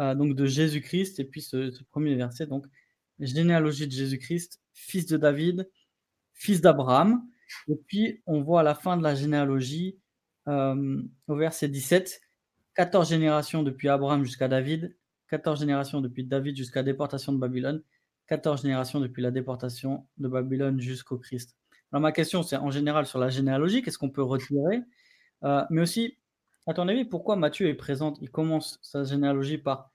euh, 0.00 0.14
donc 0.14 0.34
de 0.34 0.46
Jésus-Christ, 0.46 1.20
et 1.20 1.24
puis 1.24 1.42
ce, 1.42 1.70
premier 1.90 2.14
verset. 2.14 2.46
Donc, 2.46 2.64
généalogie 3.18 3.86
de 3.86 3.92
Jésus-Christ, 3.92 4.62
fils 4.72 5.04
de 5.04 5.18
David, 5.18 5.70
fils 6.32 6.62
d'Abraham. 6.62 7.22
Et 7.68 7.76
puis, 7.86 8.22
on 8.24 8.40
voit 8.40 8.60
à 8.60 8.62
la 8.62 8.74
fin 8.74 8.96
de 8.96 9.02
la 9.02 9.14
généalogie, 9.14 9.98
euh, 10.48 11.02
au 11.28 11.36
verset 11.36 11.68
17, 11.68 12.18
14 12.74 13.08
générations 13.08 13.62
depuis 13.62 13.88
Abraham 13.88 14.24
jusqu'à 14.24 14.48
David, 14.48 14.96
14 15.28 15.60
générations 15.60 16.00
depuis 16.00 16.24
David 16.24 16.56
jusqu'à 16.56 16.80
la 16.80 16.84
déportation 16.84 17.32
de 17.32 17.38
Babylone, 17.38 17.82
14 18.28 18.62
générations 18.62 19.00
depuis 19.00 19.22
la 19.22 19.30
déportation 19.30 20.06
de 20.18 20.28
Babylone 20.28 20.80
jusqu'au 20.80 21.18
Christ. 21.18 21.56
Alors 21.90 22.00
ma 22.00 22.12
question, 22.12 22.42
c'est 22.42 22.56
en 22.56 22.70
général 22.70 23.06
sur 23.06 23.18
la 23.18 23.28
généalogie, 23.28 23.82
qu'est-ce 23.82 23.98
qu'on 23.98 24.10
peut 24.10 24.22
retirer? 24.22 24.82
Euh, 25.44 25.64
Mais 25.70 25.82
aussi, 25.82 26.18
à 26.66 26.74
ton 26.74 26.88
avis, 26.88 27.04
pourquoi 27.04 27.36
Matthieu 27.36 27.68
est 27.68 27.74
présent 27.74 28.14
Il 28.20 28.30
commence 28.30 28.78
sa 28.82 29.04
généalogie 29.04 29.58
par 29.58 29.90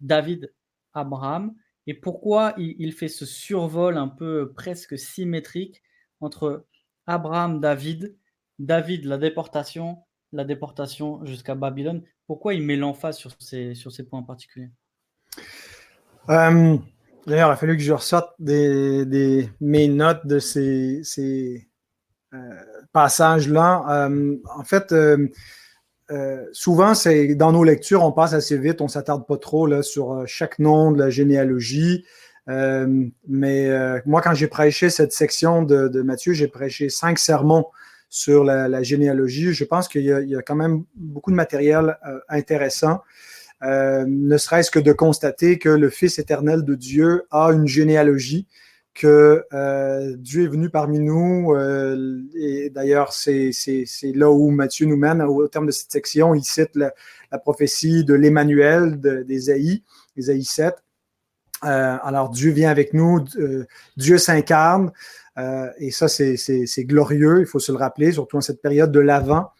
David, 0.00 0.52
Abraham, 0.94 1.54
et 1.86 1.94
pourquoi 1.94 2.54
il, 2.58 2.92
fait 2.92 3.08
ce 3.08 3.24
survol 3.24 3.96
un 3.96 4.08
peu 4.08 4.52
presque 4.52 4.98
symétrique 4.98 5.82
entre 6.20 6.66
Abraham, 7.06 7.60
David, 7.60 8.16
David, 8.58 9.04
la 9.04 9.18
déportation, 9.18 10.02
la 10.32 10.44
déportation 10.44 11.24
jusqu'à 11.24 11.54
Babylone. 11.54 12.02
Pourquoi 12.26 12.54
il 12.54 12.62
met 12.62 12.76
l'emphase 12.76 13.16
sur 13.16 13.30
ces, 13.38 13.74
sur 13.74 13.92
ces 13.92 14.02
points 14.02 14.20
en 14.20 14.24
particulier? 14.24 14.68
Euh, 16.28 16.76
D'ailleurs, 17.26 17.48
il 17.50 17.52
a 17.52 17.56
fallu 17.56 17.76
que 17.76 17.82
je 17.82 17.92
ressorte 17.92 18.30
des, 18.38 19.48
mes 19.60 19.88
notes 19.88 20.26
de 20.26 20.38
ces, 20.38 21.00
ces 21.02 21.68
euh, 22.34 22.38
passages-là. 22.92 24.06
Euh, 24.06 24.36
en 24.56 24.62
fait, 24.64 24.94
souvent, 26.52 26.94
c'est 26.94 27.34
dans 27.34 27.50
nos 27.50 27.64
lectures, 27.64 28.04
on 28.04 28.12
passe 28.12 28.32
assez 28.32 28.56
vite, 28.56 28.80
on 28.80 28.86
s'attarde 28.86 29.26
pas 29.26 29.38
trop 29.38 29.66
là, 29.66 29.82
sur 29.82 30.24
chaque 30.26 30.60
nom 30.60 30.92
de 30.92 30.98
la 31.00 31.10
généalogie. 31.10 32.04
Mais 32.46 34.02
moi, 34.06 34.22
quand 34.22 34.34
j'ai 34.34 34.46
prêché 34.46 34.88
cette 34.88 35.12
section 35.12 35.62
de 35.64 36.02
Matthieu, 36.02 36.32
j'ai 36.32 36.48
prêché 36.48 36.88
cinq 36.90 37.18
sermons 37.18 37.66
sur 38.16 38.44
la, 38.44 38.82
généalogie. 38.82 39.52
Je 39.52 39.64
pense 39.64 39.88
qu'il 39.88 40.02
y, 40.02 40.36
a 40.36 40.42
quand 40.42 40.54
même 40.54 40.84
beaucoup 40.94 41.30
de 41.30 41.36
matériel 41.36 41.98
intéressant, 42.30 43.02
ne 43.62 44.38
serait-ce 44.38 44.70
que 44.70 44.78
de 44.78 44.92
constater 44.92 45.58
que 45.58 45.68
le 45.68 45.90
Fils 45.90 46.18
éternel 46.18 46.64
de 46.64 46.74
Dieu 46.74 47.24
a 47.30 47.50
une 47.52 47.66
généalogie 47.66 48.46
que 48.94 49.44
euh, 49.52 50.16
Dieu 50.16 50.44
est 50.44 50.48
venu 50.48 50.70
parmi 50.70 50.98
nous. 50.98 51.52
Euh, 51.52 52.22
et 52.34 52.70
d'ailleurs, 52.70 53.12
c'est 53.12 53.52
là 54.14 54.30
où 54.30 54.50
Matthieu 54.50 54.86
nous 54.86 54.96
mène 54.96 55.20
au 55.20 55.46
terme 55.48 55.66
de 55.66 55.70
cette 55.70 55.92
section. 55.92 56.34
Il 56.34 56.42
cite 56.42 56.74
la, 56.74 56.92
prophétie 57.38 58.02
de 58.02 58.14
l'Emmanuel 58.14 58.98
d'Ésaïe, 58.98 59.84
Ésaïe 60.16 60.44
7. 60.44 60.74
Euh, 61.64 61.98
alors, 62.02 62.30
Dieu 62.30 62.50
vient 62.50 62.70
avec 62.70 62.94
nous, 62.94 63.22
Dieu 63.98 64.16
s'incarne. 64.16 64.90
Et 65.36 65.90
ça, 65.90 66.08
c'est 66.08 66.84
glorieux, 66.84 67.40
il 67.40 67.46
faut 67.46 67.58
se 67.58 67.72
le 67.72 67.78
rappeler, 67.78 68.12
surtout 68.12 68.38
en 68.38 68.40
cette 68.40 68.62
période 68.62 68.92
de 68.92 69.00
l'Avent 69.00 69.52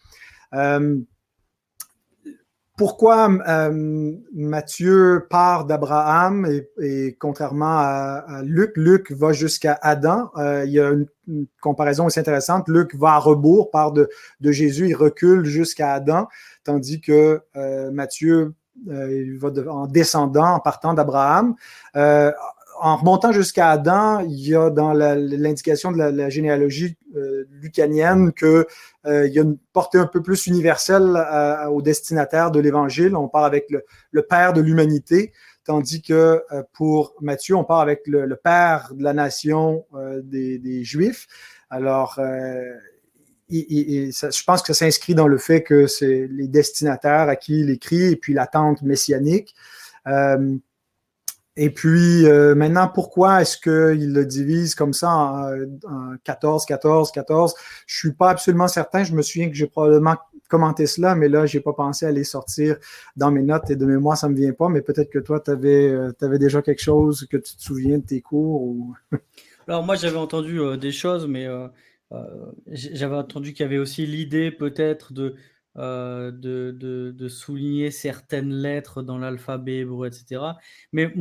pourquoi 2.76 3.30
euh, 3.48 4.12
Matthieu 4.34 5.26
part 5.30 5.64
d'Abraham 5.64 6.46
et, 6.80 7.16
contrairement 7.18 7.78
à, 7.78 8.42
Luc, 8.44 8.72
Luc 8.76 9.12
va 9.12 9.32
jusqu'à 9.32 9.78
Adam. 9.80 10.30
Euh, 10.36 10.64
il 10.66 10.72
y 10.72 10.80
a 10.80 10.90
une, 10.90 11.46
comparaison 11.60 12.06
assez 12.06 12.20
intéressante. 12.20 12.68
Luc 12.68 12.94
va 12.94 13.14
à 13.14 13.18
rebours, 13.18 13.70
part 13.70 13.92
de, 13.92 14.08
Jésus, 14.42 14.88
il 14.88 14.94
recule 14.94 15.44
jusqu'à 15.44 15.94
Adam, 15.94 16.28
tandis 16.62 17.00
que 17.00 17.40
euh, 17.56 17.90
Matthieu 17.90 18.54
va 18.86 19.48
en 19.70 19.86
descendant, 19.86 20.48
en 20.48 20.60
partant 20.60 20.92
d'Abraham. 20.92 21.54
En 22.80 22.96
remontant 22.96 23.32
jusqu'à 23.32 23.70
Adam, 23.70 24.20
il 24.20 24.48
y 24.48 24.54
a 24.54 24.70
dans 24.70 24.92
l'indication 24.92 25.92
de 25.92 25.98
la, 25.98 26.28
généalogie 26.28 26.96
euh, 27.16 27.44
lucanienne 27.50 28.32
qu'il 28.32 28.64
euh, 29.06 29.28
y 29.28 29.38
a 29.38 29.42
une 29.42 29.58
portée 29.72 29.98
un 29.98 30.06
peu 30.06 30.22
plus 30.22 30.46
universelle 30.46 31.16
au 31.70 31.82
destinataire 31.82 32.50
de 32.50 32.60
l'Évangile. 32.60 33.16
On 33.16 33.28
part 33.28 33.44
avec 33.44 33.66
le, 33.70 34.22
Père 34.22 34.52
de 34.52 34.60
l'humanité, 34.60 35.32
tandis 35.64 36.02
que 36.02 36.42
euh, 36.52 36.62
pour 36.72 37.14
Matthieu, 37.20 37.56
on 37.56 37.64
part 37.64 37.80
avec 37.80 38.02
le, 38.06 38.36
Père 38.36 38.92
de 38.94 39.02
la 39.02 39.12
nation 39.12 39.84
des, 40.22 40.84
Juifs. 40.84 41.26
Alors, 41.70 42.18
je 43.48 44.44
pense 44.44 44.62
que 44.62 44.72
ça 44.72 44.84
s'inscrit 44.84 45.14
dans 45.14 45.28
le 45.28 45.38
fait 45.38 45.62
que 45.62 45.86
c'est 45.86 46.28
les 46.30 46.48
destinataires 46.48 47.28
à 47.28 47.36
qui 47.36 47.60
il 47.60 47.70
écrit 47.70 48.12
et 48.12 48.16
puis 48.16 48.34
l'attente 48.34 48.82
messianique. 48.82 49.54
Et 51.58 51.70
puis 51.70 52.26
euh, 52.26 52.54
maintenant, 52.54 52.86
pourquoi 52.86 53.40
est-ce 53.40 53.56
qu'il 53.56 54.12
le 54.12 54.26
divise 54.26 54.74
comme 54.74 54.92
ça 54.92 55.10
en, 55.10 56.16
14, 56.22 56.66
14, 56.66 57.10
14? 57.12 57.54
Je 57.86 57.96
suis 57.96 58.12
pas 58.12 58.30
absolument 58.30 58.68
certain. 58.68 59.04
Je 59.04 59.14
me 59.14 59.22
souviens 59.22 59.48
que 59.48 59.54
j'ai 59.54 59.66
probablement 59.66 60.16
commenté 60.48 60.86
cela, 60.86 61.14
mais 61.14 61.28
là, 61.28 61.46
j'ai 61.46 61.60
pas 61.60 61.72
pensé 61.72 62.04
à 62.04 62.12
les 62.12 62.24
sortir 62.24 62.76
dans 63.16 63.30
mes 63.30 63.42
notes 63.42 63.70
et 63.70 63.76
de 63.76 63.86
mémoire, 63.86 64.18
ça 64.18 64.28
me 64.28 64.36
vient 64.36 64.52
pas. 64.52 64.68
Mais 64.68 64.82
peut-être 64.82 65.10
que 65.10 65.18
toi, 65.18 65.40
tu 65.40 65.50
avais, 65.50 65.88
euh, 65.88 66.38
déjà 66.38 66.60
quelque 66.60 66.82
chose 66.82 67.26
que 67.30 67.38
tu 67.38 67.56
te 67.56 67.62
souviens 67.62 67.98
de 67.98 68.04
tes 68.04 68.20
cours. 68.20 68.62
Ou... 68.62 68.94
Alors 69.66 69.82
moi, 69.82 69.96
j'avais 69.96 70.18
entendu 70.18 70.60
euh, 70.60 70.76
des 70.76 70.92
choses, 70.92 71.26
mais 71.26 71.48
j'avais 72.66 73.16
entendu 73.16 73.54
qu'il 73.54 73.64
y 73.64 73.66
avait 73.66 73.78
aussi 73.78 74.06
l'idée 74.06 74.50
peut-être 74.50 75.14
de, 75.14 75.34
de, 75.74 76.30
de, 76.30 77.12
de, 77.16 77.28
souligner 77.28 77.90
certaines 77.90 78.52
lettres 78.52 79.02
dans 79.02 79.18
l'alphabet 79.18 79.78
hébreu, 79.78 80.06
etc. 80.06 80.42
Mais 80.92 81.12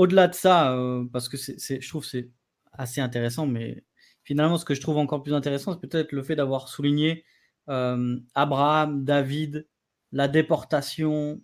au-delà 0.00 0.28
de 0.28 0.34
ça, 0.34 0.72
euh, 0.72 1.04
parce 1.12 1.28
que 1.28 1.36
c'est, 1.36 1.78
je 1.78 1.88
trouve 1.90 2.06
c'est 2.06 2.30
assez 2.72 3.02
intéressant, 3.02 3.46
mais 3.46 3.84
finalement, 4.24 4.56
ce 4.56 4.64
que 4.64 4.72
je 4.72 4.80
trouve 4.80 4.96
encore 4.96 5.22
plus 5.22 5.34
intéressant, 5.34 5.74
c'est 5.74 5.86
peut-être 5.86 6.12
le 6.12 6.22
fait 6.22 6.36
d'avoir 6.36 6.68
souligné 6.68 7.22
euh, 7.68 8.18
Abraham, 8.34 9.04
David, 9.04 9.68
la 10.12 10.26
déportation. 10.26 11.42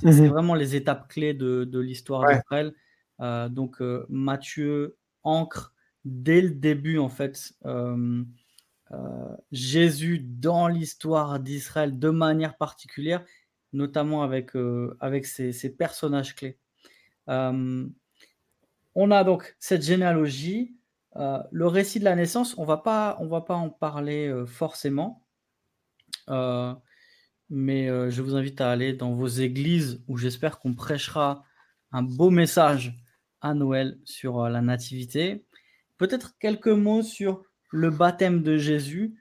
C'est, 0.00 0.22
mhm. 0.22 0.28
vraiment 0.28 0.54
les 0.54 0.74
étapes 0.74 1.08
clés 1.08 1.34
de, 1.34 1.78
l'histoire 1.78 2.26
d'Israël. 2.26 2.72
Euh, 3.20 3.50
donc, 3.50 3.82
Matthieu 4.08 4.96
ancre 5.22 5.74
dès 6.06 6.40
le 6.40 6.52
début, 6.52 6.96
en 6.96 7.10
fait, 7.10 7.52
Jésus 9.52 10.18
dans 10.18 10.66
l'histoire 10.68 11.40
d'Israël 11.40 11.98
de 11.98 12.08
manière 12.08 12.56
particulière, 12.56 13.22
notamment 13.74 14.22
avec, 14.22 14.52
avec 14.98 15.26
ses 15.26 15.76
personnages 15.76 16.34
clés. 16.34 16.58
Euh, 17.28 17.86
on 18.94 19.10
a 19.10 19.24
donc 19.24 19.56
cette 19.58 19.82
généalogie. 19.82 20.76
Euh, 21.16 21.42
le 21.50 21.66
récit 21.66 21.98
de 21.98 22.04
la 22.04 22.14
naissance, 22.14 22.56
on 22.58 22.64
va 22.64 22.76
pas, 22.76 23.16
on 23.20 23.26
va 23.26 23.40
pas 23.40 23.56
en 23.56 23.70
parler 23.70 24.28
euh, 24.28 24.46
forcément. 24.46 25.24
mais 27.50 27.86
je 28.10 28.22
vous 28.22 28.34
invite 28.36 28.60
à 28.60 28.70
aller 28.70 28.92
dans 28.92 29.14
vos 29.14 29.26
églises 29.26 30.02
où 30.06 30.18
j'espère 30.18 30.58
qu'on 30.58 30.74
prêchera 30.74 31.44
un 31.92 32.02
beau 32.02 32.30
message 32.30 32.94
à 33.40 33.54
Noël 33.54 33.98
sur 34.04 34.48
la 34.48 34.60
nativité. 34.60 35.46
Peut-être 35.96 36.36
quelques 36.38 36.68
mots 36.68 37.02
sur 37.02 37.42
le 37.70 37.90
baptême 37.90 38.42
de 38.42 38.58
Jésus. 38.58 39.16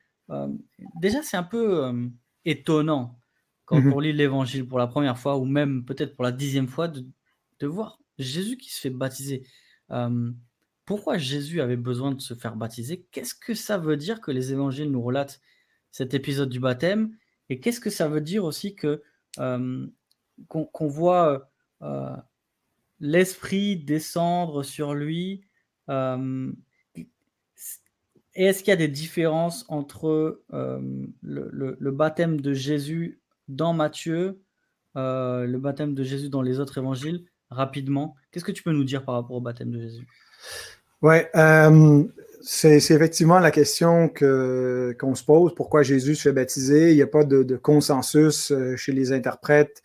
déjà, 1.00 1.24
c'est 1.24 1.38
un 1.38 1.44
peu 1.44 2.10
étonnant 2.44 3.20
quand 3.68 3.82
mhm. 3.82 3.94
on 3.94 4.00
lit 4.00 4.14
l'évangile 4.14 4.68
pour 4.68 4.80
la 4.80 4.88
première 4.88 5.20
fois 5.20 5.38
ou 5.38 5.46
même 5.46 5.84
peut-être 5.84 6.16
pour 6.16 6.24
la 6.24 6.32
dixième 6.32 6.70
fois 6.70 6.88
de, 6.88 7.06
de 7.60 7.68
voir 7.68 8.00
Jésus 8.18 8.58
qui 8.58 8.72
se 8.72 8.80
fait 8.80 8.90
baptiser. 8.90 9.44
pourquoi 10.86 11.18
Jésus 11.18 11.62
avait 11.62 11.78
besoin 11.78 12.12
de 12.12 12.22
se 12.22 12.34
faire 12.34 12.56
baptiser? 12.56 13.06
Qu'est-ce 13.12 13.36
que 13.36 13.54
ça 13.54 13.78
veut 13.78 13.98
dire 13.98 14.22
que 14.22 14.32
les 14.32 14.54
évangiles 14.54 14.92
nous 14.92 15.02
relatent 15.02 15.42
cet 15.92 16.14
épisode 16.14 16.50
du 16.50 16.60
baptême? 16.60 17.16
Et 17.50 17.60
qu'est-ce 17.60 17.80
que 17.80 17.90
ça 17.90 18.08
veut 18.08 18.22
dire 18.22 18.44
aussi 18.44 18.76
que 18.76 19.02
qu'on 20.48 20.88
voit 20.88 21.50
l'esprit 23.00 23.78
descendre 23.78 24.64
sur 24.64 24.94
lui 24.94 25.44
et 28.40 28.46
est-ce 28.46 28.60
qu'il 28.60 28.70
y 28.70 28.74
a 28.74 28.76
des 28.76 28.88
différences 28.88 29.66
entre 29.68 30.44
le, 30.52 31.92
baptême 31.92 32.40
de 32.40 32.54
Jésus 32.54 33.20
dans 33.48 33.74
Matthieu, 33.74 34.40
le 34.96 35.58
baptême 35.58 35.96
de 35.96 36.04
Jésus 36.04 36.30
dans 36.30 36.44
les 36.44 36.60
autres 36.60 36.78
évangiles 36.78 37.26
rapidement. 37.50 38.16
Qu'est-ce 38.32 38.46
que 38.46 38.52
tu 38.52 38.64
peux 38.64 38.72
nous 38.72 38.84
dire 38.84 39.04
par 39.04 39.16
rapport 39.16 39.38
au 39.38 39.42
baptême 39.42 39.72
de 39.72 39.82
Jésus? 39.82 40.08
Oui, 41.02 41.18
euh, 41.36 42.04
c'est 42.42 42.78
effectivement 42.78 43.40
la 43.40 43.52
question 43.52 44.10
qu'on 44.10 45.16
se 45.16 45.24
pose. 45.24 45.54
Pourquoi 45.56 45.84
Jésus 45.84 46.16
se 46.16 46.24
fait 46.24 46.34
baptiser? 46.34 46.92
Il 46.92 46.96
n'y 46.96 47.02
a 47.02 47.08
pas 47.08 47.24
de, 47.24 47.56
consensus 47.56 48.52
euh, 48.52 48.76
chez 48.76 48.94
les 48.94 49.12
interprètes. 49.12 49.84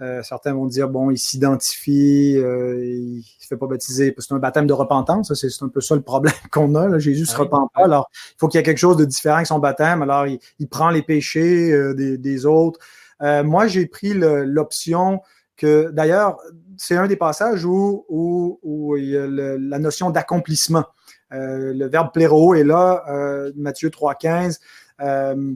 Euh, 0.00 0.22
certains 0.22 0.52
vont 0.52 0.66
dire, 0.66 0.88
bon, 0.88 1.10
il 1.10 1.18
s'identifie, 1.18 2.32
il 2.32 3.18
ne 3.18 3.22
se 3.22 3.46
fait 3.46 3.56
pas 3.56 3.66
baptiser, 3.66 4.10
parce 4.10 4.26
que 4.26 4.28
c'est 4.30 4.34
un 4.34 4.40
baptême 4.40 4.66
de 4.66 4.72
repentance. 4.72 5.32
C'est 5.34 5.62
un 5.62 5.68
peu 5.68 5.80
ça 5.80 5.94
le 5.94 6.02
problème 6.02 6.34
qu'on 6.50 6.74
a. 6.74 6.98
Jésus 6.98 7.22
ne 7.22 7.26
se 7.26 7.34
ah 7.34 7.40
repent 7.40 7.68
pas. 7.72 7.84
Alors, 7.84 8.08
il 8.12 8.34
faut 8.38 8.48
qu'il 8.48 8.58
y 8.58 8.60
ait 8.60 8.64
quelque 8.64 8.78
chose 8.78 8.96
de 8.96 9.04
différent 9.04 9.36
avec 9.36 9.46
son 9.46 9.58
baptême. 9.58 10.02
Alors, 10.02 10.26
il, 10.26 10.68
prend 10.68 10.90
les 10.90 11.02
péchés 11.02 11.94
des, 11.94 12.18
des, 12.18 12.46
autres. 12.46 12.80
moi, 13.20 13.66
j'ai 13.68 13.86
pris 13.86 14.12
l'option 14.14 15.20
que, 15.62 15.90
d'ailleurs, 15.90 16.38
c'est 16.76 16.96
un 16.96 17.06
des 17.06 17.16
passages 17.16 17.64
où, 17.64 18.04
où, 18.08 18.96
il 18.96 19.10
y 19.10 19.16
a 19.16 19.26
la 19.26 19.78
notion 19.78 20.10
d'accomplissement. 20.10 20.84
Euh, 21.32 21.72
le 21.72 21.86
verbe 21.86 22.12
pléro 22.12 22.54
est 22.54 22.64
là, 22.64 23.04
euh, 23.08 23.52
Matthieu 23.56 23.88
3,15, 23.88 24.58
euh, 25.00 25.54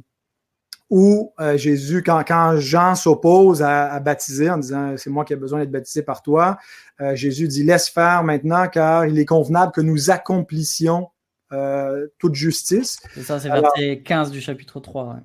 où 0.89 1.33
Jésus, 1.57 2.03
quand, 2.05 2.23
quand 2.27 2.57
Jean 2.59 2.95
s'oppose 2.95 3.61
à, 3.61 3.99
baptiser 3.99 4.49
en 4.49 4.59
disant 4.59 4.95
c'est 4.97 5.11
moi 5.11 5.25
qui 5.25 5.33
ai 5.33 5.37
besoin 5.37 5.59
d'être 5.59 5.73
baptisé 5.73 6.03
par 6.03 6.23
toi, 6.23 6.59
Jésus 7.15 7.49
dit 7.49 7.65
laisse 7.65 7.89
faire 7.89 8.23
maintenant 8.23 8.69
car 8.69 9.05
il 9.05 9.19
est 9.19 9.25
convenable 9.25 9.73
que 9.73 9.81
nous 9.81 10.13
accomplissions 10.13 11.09
toute 12.19 12.37
justice. 12.37 13.01
C'est 13.15 13.23
ça, 13.25 13.41
c'est 13.41 13.49
verset 13.49 14.03
15 14.05 14.31
du 14.31 14.41
chapitre 14.41 14.79
3. 14.79 15.05
Ouais, 15.07 15.21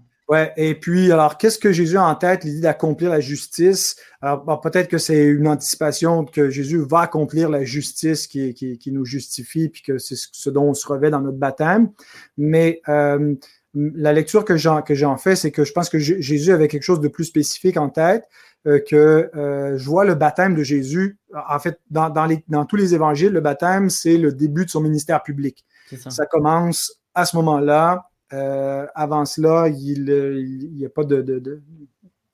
et 0.56 0.76
puis, 0.76 1.12
alors, 1.12 1.38
qu'est-ce 1.38 1.60
que 1.60 1.72
Jésus 1.72 1.98
a 1.98 2.06
en 2.06 2.15
tête, 2.15 2.44
l'idée 2.44 2.62
d'accomplir 2.62 3.10
la 3.10 3.20
justice? 3.20 3.96
Alors, 4.22 4.62
peut-être 4.62 4.88
que 4.88 4.98
c'est 4.98 5.26
une 5.26 5.48
anticipation 5.48 6.26
que 6.26 6.50
Jésus 6.50 6.80
va 6.80 7.02
accomplir 7.02 7.50
la 7.50 7.63
justice 7.63 8.28
qui, 8.28 8.54
qui, 8.54 8.78
qui 8.78 8.91
nous 8.91 9.04
justifie, 9.04 9.70
puis 9.70 9.82
que 9.82 9.98
c'est 9.98 10.15
ce 10.17 10.50
dont 10.50 10.70
on 10.70 10.74
se 10.74 10.88
revêt 10.88 11.10
dans 11.10 11.22
notre 11.22 11.38
baptême. 11.38 11.91
Mais 12.38 12.82
euh, 12.88 13.36
la 13.74 14.13
lecture 14.13 14.46
que 14.46 14.58
j'en, 14.58 14.82
que 14.82 14.96
j'en 14.96 15.17
fais, 15.17 15.36
c'est 15.36 15.52
que 15.52 15.63
je 15.63 15.74
pense 15.74 15.89
que 15.89 16.00
Jésus 16.00 16.52
avait 16.52 16.67
quelque 16.67 16.84
chose 16.84 17.02
de 17.02 17.08
plus 17.08 17.26
spécifique 17.26 17.78
en 17.78 17.89
tête, 17.89 18.26
euh, 18.67 18.80
que 18.80 19.30
euh, 19.36 19.78
je 19.78 19.86
vois 19.86 20.06
le 20.06 20.15
baptême 20.15 20.56
de 20.56 20.63
Jésus. 20.63 21.17
En 21.50 21.60
fait, 21.60 21.80
dans, 21.89 22.10
dans, 22.10 22.26
les, 22.26 22.44
dans 22.48 22.65
tous 22.65 22.76
les 22.76 22.94
évangiles, 22.94 23.34
le 23.34 23.41
baptême, 23.41 23.89
c'est 23.89 24.17
le 24.17 24.32
début 24.32 24.65
de 24.65 24.70
son 24.70 24.82
ministère 24.82 25.24
public. 25.24 25.65
Ça. 25.98 26.10
ça 26.10 26.26
commence 26.26 27.02
à 27.15 27.26
ce 27.26 27.36
moment-là 27.38 28.11
euh, 28.34 28.86
avant 28.96 29.26
cela, 29.26 29.67
il 29.67 30.72
n'y 30.74 30.86
a 30.86 30.89
pas 30.89 31.04
de, 31.04 31.62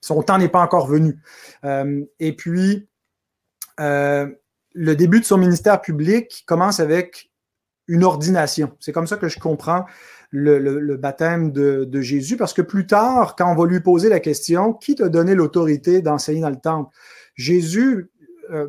Son 0.01 0.21
temps 0.21 0.37
n'est 0.37 0.49
pas 0.49 0.61
encore 0.61 0.87
venu. 0.87 1.19
Euh, 1.63 2.03
et 2.19 2.35
puis, 2.35 2.87
euh, 3.79 4.27
le 4.73 4.95
début 4.95 5.19
de 5.19 5.25
son 5.25 5.37
ministère 5.37 5.81
public 5.81 6.43
commence 6.45 6.79
avec 6.79 7.31
une 7.87 8.03
ordination. 8.03 8.75
C'est 8.79 8.91
comme 8.91 9.07
ça 9.07 9.17
que 9.17 9.27
je 9.27 9.39
comprends 9.39 9.85
le, 10.29 10.97
baptême 10.97 11.51
de, 11.51 12.01
Jésus, 12.01 12.37
parce 12.37 12.53
que 12.53 12.61
plus 12.61 12.85
tard, 12.85 13.35
quand 13.35 13.51
on 13.51 13.55
va 13.55 13.65
lui 13.65 13.79
poser 13.79 14.09
la 14.09 14.19
question, 14.19 14.73
qui 14.73 14.95
t'a 14.95 15.09
donné 15.09 15.35
l'autorité 15.35 16.01
d'enseigner 16.01 16.41
dans 16.41 16.49
le 16.49 16.59
temple? 16.59 16.93
Jésus, 17.35 18.11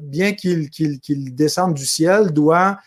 bien 0.00 0.32
qu'il 0.32 1.34
descende 1.34 1.74
du 1.74 1.84
ciel, 1.84 2.32
doit 2.32 2.78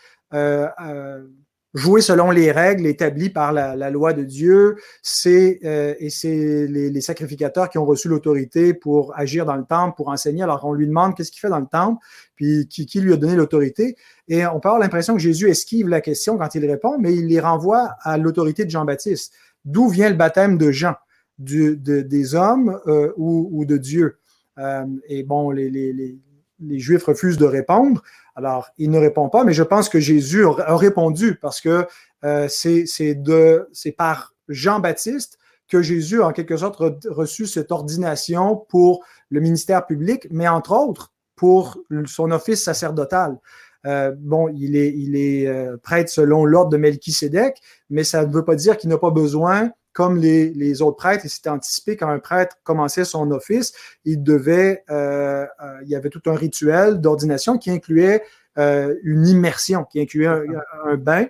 jouer 1.74 2.00
selon 2.00 2.30
les 2.30 2.52
règles 2.52 2.86
établies 2.86 3.30
par 3.30 3.52
la, 3.52 3.90
loi 3.90 4.12
de 4.12 4.24
Dieu. 4.24 4.76
C'est 5.02 5.60
euh, 5.64 5.94
et 5.98 6.10
c'est 6.10 6.66
les, 6.66 7.00
sacrificateurs 7.00 7.68
qui 7.68 7.78
ont 7.78 7.84
reçu 7.84 8.08
l'autorité 8.08 8.74
pour 8.74 9.16
agir 9.18 9.44
dans 9.46 9.56
le 9.56 9.64
temple, 9.64 9.96
pour 9.96 10.08
enseigner. 10.08 10.42
Alors 10.42 10.64
on 10.64 10.72
lui 10.72 10.86
demande 10.86 11.16
qu'est-ce 11.16 11.30
qu'il 11.30 11.40
fait 11.40 11.48
dans 11.48 11.60
le 11.60 11.66
temple, 11.66 12.04
puis 12.36 12.68
qui, 12.68 12.86
qui 12.86 13.00
lui 13.00 13.12
a 13.12 13.16
donné 13.16 13.34
l'autorité. 13.34 13.96
Et 14.28 14.46
on 14.46 14.60
peut 14.60 14.68
avoir 14.68 14.80
l'impression 14.80 15.14
que 15.14 15.20
Jésus 15.20 15.48
esquive 15.48 15.88
la 15.88 16.00
question 16.00 16.38
quand 16.38 16.54
il 16.54 16.64
répond, 16.68 16.98
mais 16.98 17.14
il 17.14 17.26
les 17.26 17.40
renvoie 17.40 17.96
à 18.02 18.18
l'autorité 18.18 18.64
de 18.64 18.70
Jean-Baptiste. 18.70 19.32
D'où 19.64 19.88
vient 19.88 20.10
le 20.10 20.16
baptême 20.16 20.58
de 20.58 20.70
Jean, 20.70 20.94
du, 21.38 21.76
de, 21.76 22.00
des 22.00 22.34
hommes 22.34 22.80
euh, 22.86 23.12
ou, 23.16 23.48
ou, 23.52 23.64
de 23.64 23.76
Dieu? 23.76 24.18
Euh, 24.58 24.84
et 25.08 25.22
bon, 25.22 25.50
les, 25.50 25.70
les, 25.70 25.92
les 25.92 26.18
les 26.62 26.78
Juifs 26.78 27.04
refusent 27.04 27.38
de 27.38 27.44
répondre. 27.44 28.02
Alors, 28.34 28.70
il 28.78 28.90
ne 28.90 28.98
répond 28.98 29.28
pas, 29.28 29.44
mais 29.44 29.52
je 29.52 29.62
pense 29.62 29.88
que 29.88 30.00
Jésus 30.00 30.44
a 30.46 30.76
répondu 30.76 31.38
parce 31.40 31.60
que 31.60 31.86
euh, 32.24 32.48
c'est 32.48 33.94
par 33.96 34.34
Jean-Baptiste 34.48 35.38
que 35.68 35.82
Jésus 35.82 36.22
a 36.22 36.26
en 36.26 36.32
quelque 36.32 36.56
sorte 36.56 36.76
reçu 37.06 37.46
cette 37.46 37.72
ordination 37.72 38.56
pour 38.68 39.04
le 39.30 39.40
ministère 39.40 39.86
public, 39.86 40.26
mais 40.30 40.48
entre 40.48 40.72
autres 40.72 41.12
pour 41.36 41.78
son 42.06 42.30
office 42.30 42.62
sacerdotal. 42.62 43.38
Euh, 43.86 44.14
bon, 44.16 44.48
il 44.54 44.76
est, 44.76 45.46
euh, 45.46 45.76
prêtre 45.76 46.10
selon 46.10 46.44
l'ordre 46.44 46.70
de 46.70 46.76
Melchisédek, 46.76 47.60
mais 47.90 48.04
ça 48.04 48.24
ne 48.24 48.32
veut 48.32 48.44
pas 48.44 48.54
dire 48.54 48.76
qu'il 48.76 48.90
n'a 48.90 48.98
pas 48.98 49.10
besoin, 49.10 49.70
comme 49.92 50.16
les, 50.16 50.50
les 50.50 50.82
autres 50.82 50.96
prêtres, 50.96 51.24
et 51.26 51.28
c'était 51.28 51.50
anticipé 51.50 51.96
quand 51.96 52.08
un 52.08 52.18
prêtre 52.18 52.56
commençait 52.64 53.04
son 53.04 53.30
office, 53.30 53.72
il 54.04 54.22
devait, 54.22 54.84
euh, 54.90 55.44
il 55.82 55.88
y 55.88 55.94
avait 55.94 56.08
tout 56.08 56.22
un 56.26 56.34
rituel 56.34 57.00
d'ordination 57.00 57.58
qui 57.58 57.70
incluait 57.70 58.22
une 58.56 59.26
immersion, 59.26 59.84
qui 59.84 59.98
incluait 59.98 60.26
un, 60.26 60.96
bain. 60.96 61.26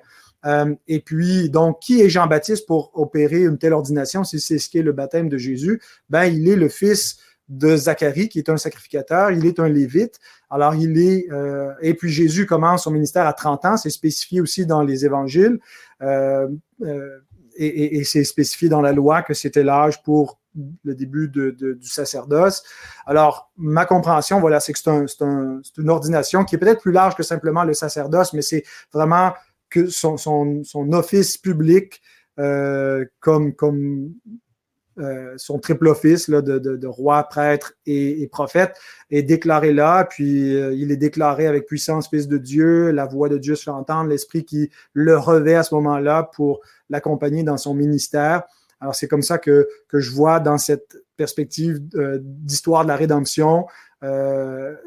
et 0.89 1.01
puis, 1.01 1.51
donc, 1.51 1.79
qui 1.81 2.01
est 2.01 2.09
Jean-Baptiste 2.09 2.67
pour 2.67 2.91
opérer 2.95 3.45
une 3.45 3.59
telle 3.59 3.73
ordination, 3.73 4.25
si 4.25 4.41
c'est 4.41 4.59
ce 4.59 4.69
qui 4.69 4.79
est 4.79 4.83
le 4.83 4.93
baptême 4.93 5.29
de 5.29 5.39
Jésus? 5.39 5.81
Ben, 6.11 6.25
il 6.25 6.49
est 6.49 6.57
le 6.57 6.69
fils 6.69 7.19
de 7.53 7.77
Zacharie, 7.77 8.29
qui 8.29 8.39
est 8.39 8.49
un 8.49 8.57
sacrificateur, 8.57 9.31
il 9.31 9.45
est 9.47 9.61
un 9.61 9.69
lévite. 9.69 10.19
Alors, 10.51 10.75
il 10.75 10.99
est. 10.99 11.31
Euh, 11.31 11.73
et 11.81 11.95
puis, 11.95 12.11
Jésus 12.11 12.47
commence 12.47 12.85
son 12.85 12.91
ministère 12.91 13.27
à 13.27 13.33
30 13.33 13.65
ans, 13.65 13.77
c'est 13.77 13.91
spécifié 13.91 14.41
aussi 14.41 14.65
dans 14.67 14.83
les 14.83 15.05
évangiles. 15.05 15.59
Euh, 16.01 16.49
euh, 16.83 17.19
et, 17.57 18.05
c'est 18.05 18.25
spécifié 18.25 18.69
dans 18.69 18.81
la 18.81 18.93
loi 18.93 19.23
que 19.23 19.35
c'était 19.35 19.63
l'âge 19.63 20.03
pour 20.03 20.39
le 20.85 20.95
début 20.95 21.29
du 21.29 21.89
sacerdoce. 21.89 22.63
Alors, 23.07 23.51
ma 23.57 23.87
compréhension, 23.87 24.41
voilà, 24.41 24.61
c'est 24.61 24.73
que 24.73 24.79
c'est 24.79 25.79
une 25.79 25.91
ordination 25.91 26.45
qui 26.45 26.57
est 26.57 26.59
peut-être 26.59 26.83
plus 26.83 26.93
large 26.93 27.15
que 27.15 27.23
simplement 27.23 27.65
le 27.65 27.75
sacerdoce, 27.75 28.33
mais 28.33 28.43
c'est 28.43 28.65
vraiment 28.93 29.33
son, 29.89 30.93
office 30.93 31.39
public 31.39 32.03
comme, 32.37 33.55
comme 33.55 34.15
euh, 34.99 35.33
son 35.39 35.59
triple 35.59 35.89
office 35.89 36.29
là, 36.29 36.43
de, 36.43 36.87
roi, 36.87 37.23
prêtre 37.25 37.73
et, 37.87 38.29
prophète 38.31 38.79
est 39.11 39.23
déclaré 39.23 39.73
là, 39.73 40.05
puis 40.05 40.55
euh, 40.55 40.75
il 40.75 40.93
est 40.93 40.99
déclaré 40.99 41.47
avec 41.47 41.67
puissance, 41.67 42.11
fils 42.11 42.29
de 42.29 42.37
Dieu, 42.37 42.91
la 42.91 43.07
voix 43.07 43.31
de 43.31 43.39
Dieu 43.39 43.55
se 43.55 43.65
fait 43.65 43.71
entendre, 43.71 44.11
l'Esprit 44.11 44.45
qui 44.45 44.71
le 44.93 45.17
revêt 45.17 45.55
à 45.55 45.63
ce 45.63 45.75
moment-là 45.77 46.31
pour 46.35 46.61
l'accompagner 46.91 47.43
dans 47.43 47.57
son 47.57 47.75
ministère. 47.75 48.43
Alors 48.81 48.95
c'est 48.95 49.09
comme 49.09 49.23
ça 49.23 49.39
que, 49.39 49.67
que, 49.89 49.99
je 49.99 50.11
vois 50.11 50.41
dans 50.41 50.59
cette 50.59 50.99
perspective 51.17 51.81
euh, 51.95 52.19
d'histoire 52.21 52.83
de 52.83 52.89
la 52.89 52.97
rédemption 52.97 53.67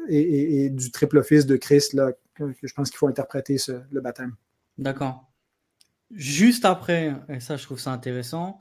et, 0.08 0.68
du 0.70 0.90
triple 0.92 1.18
office 1.18 1.46
de 1.46 1.56
Christ, 1.56 1.94
là, 1.94 2.12
que, 2.34 2.44
je 2.62 2.74
pense 2.74 2.90
qu'il 2.90 2.98
faut 2.98 3.08
interpréter 3.08 3.56
le 3.90 4.00
baptême. 4.00 4.36
D'accord. 4.76 5.24
Juste 6.10 6.64
après, 6.64 7.14
et 7.28 7.40
ça 7.40 7.56
je 7.56 7.64
trouve 7.64 7.80
ça 7.80 7.92
intéressant, 7.92 8.58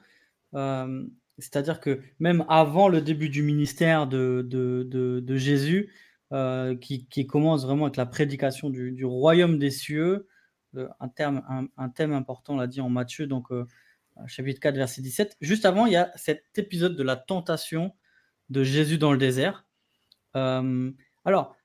c'est-à-dire 1.37 1.79
que 1.79 2.01
même 2.19 2.45
avant 2.47 2.87
le 2.87 3.01
début 3.01 3.29
du 3.29 3.43
ministère 3.43 4.07
de, 4.07 4.45
de, 4.47 5.37
Jésus, 5.37 5.91
euh, 6.31 6.75
qui, 6.75 7.27
commence 7.27 7.65
vraiment 7.65 7.85
avec 7.85 7.97
la 7.97 8.05
prédication 8.05 8.69
du, 8.69 9.05
royaume 9.05 9.59
des 9.59 9.71
cieux, 9.71 10.27
euh, 10.75 10.87
un, 10.99 11.09
terme, 11.09 11.69
un, 11.77 11.89
thème 11.89 12.13
important, 12.13 12.53
on 12.53 12.57
l'a 12.57 12.67
dit 12.67 12.81
en 12.81 12.89
Matthieu, 12.89 13.27
donc 13.27 13.51
euh, 13.51 13.65
chapitre 14.27 14.59
4, 14.61 14.75
verset 14.75 15.01
17. 15.01 15.37
Juste 15.41 15.65
avant, 15.65 15.85
il 15.85 15.93
y 15.93 15.97
a 15.97 16.11
cet 16.15 16.45
épisode 16.57 16.95
de 16.95 17.03
la 17.03 17.17
tentation 17.17 17.93
de 18.49 18.63
Jésus 18.63 18.97
dans 18.97 19.11
le 19.11 19.17
désert. 19.17 19.65
alors, 20.33 21.55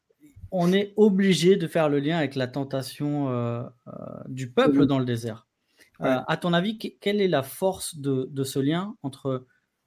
on 0.53 0.73
est 0.73 0.95
obligé 0.97 1.55
de 1.55 1.69
faire 1.69 1.89
le 1.89 2.01
lien 2.01 2.19
avec 2.19 2.35
la 2.35 2.49
tentation 2.49 3.71
du 4.27 4.51
peuple 4.51 4.87
dans 4.87 4.99
le 4.99 5.05
désert. 5.05 5.47
à 6.01 6.37
ton 6.37 6.53
avis, 6.55 6.77
quelle 6.79 7.21
est 7.21 7.29
la 7.29 7.45
force 7.45 7.97
de, 7.97 8.29
de 8.33 8.43
ce 8.43 8.59
lien 8.59 8.97
entre 9.03 9.47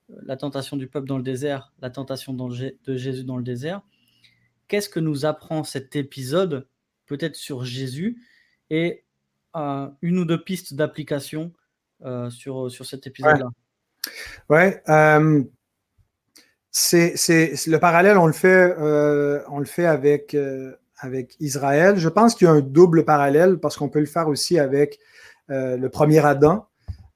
la 0.09 0.37
tentation 0.37 0.77
du 0.77 0.87
peuple 0.87 1.07
dans 1.07 1.17
le 1.17 1.23
désert, 1.23 1.73
la 1.81 1.89
tentation 1.89 2.33
de 2.33 2.95
Jésus 2.95 3.23
dans 3.23 3.37
le 3.37 3.43
désert. 3.43 3.81
Qu'est-ce 4.67 4.89
que 4.89 4.99
nous 4.99 5.25
apprend 5.25 5.63
cet 5.63 5.95
épisode, 5.95 6.67
peut-être 7.05 7.35
sur 7.35 7.63
Jésus, 7.63 8.17
et 8.69 9.03
euh, 9.55 9.87
une 10.01 10.19
ou 10.19 10.25
deux 10.25 10.43
pistes 10.43 10.73
d'application 10.73 11.53
euh, 12.03 12.29
sur, 12.29 12.71
sur 12.71 12.85
cet 12.85 13.07
épisode-là? 13.07 13.49
Ouais. 14.49 14.81
Euh, 14.89 15.43
c'est, 16.71 17.13
le 17.67 17.77
parallèle, 17.77 18.17
on 18.17 18.25
le 18.25 18.33
fait, 18.33 18.75
on 19.47 19.59
le 19.59 19.65
fait 19.65 19.85
avec, 19.85 20.35
avec 20.97 21.35
Israël. 21.39 21.97
Je 21.97 22.09
pense 22.09 22.33
qu'il 22.33 22.45
y 22.45 22.49
a 22.49 22.53
un 22.53 22.61
double 22.61 23.05
parallèle 23.05 23.59
parce 23.59 23.77
qu'on 23.77 23.89
peut 23.89 23.99
le 23.99 24.07
faire 24.07 24.27
aussi 24.27 24.57
avec 24.57 24.99
le 25.49 25.87
premier 25.87 26.25
Adam. 26.25 26.67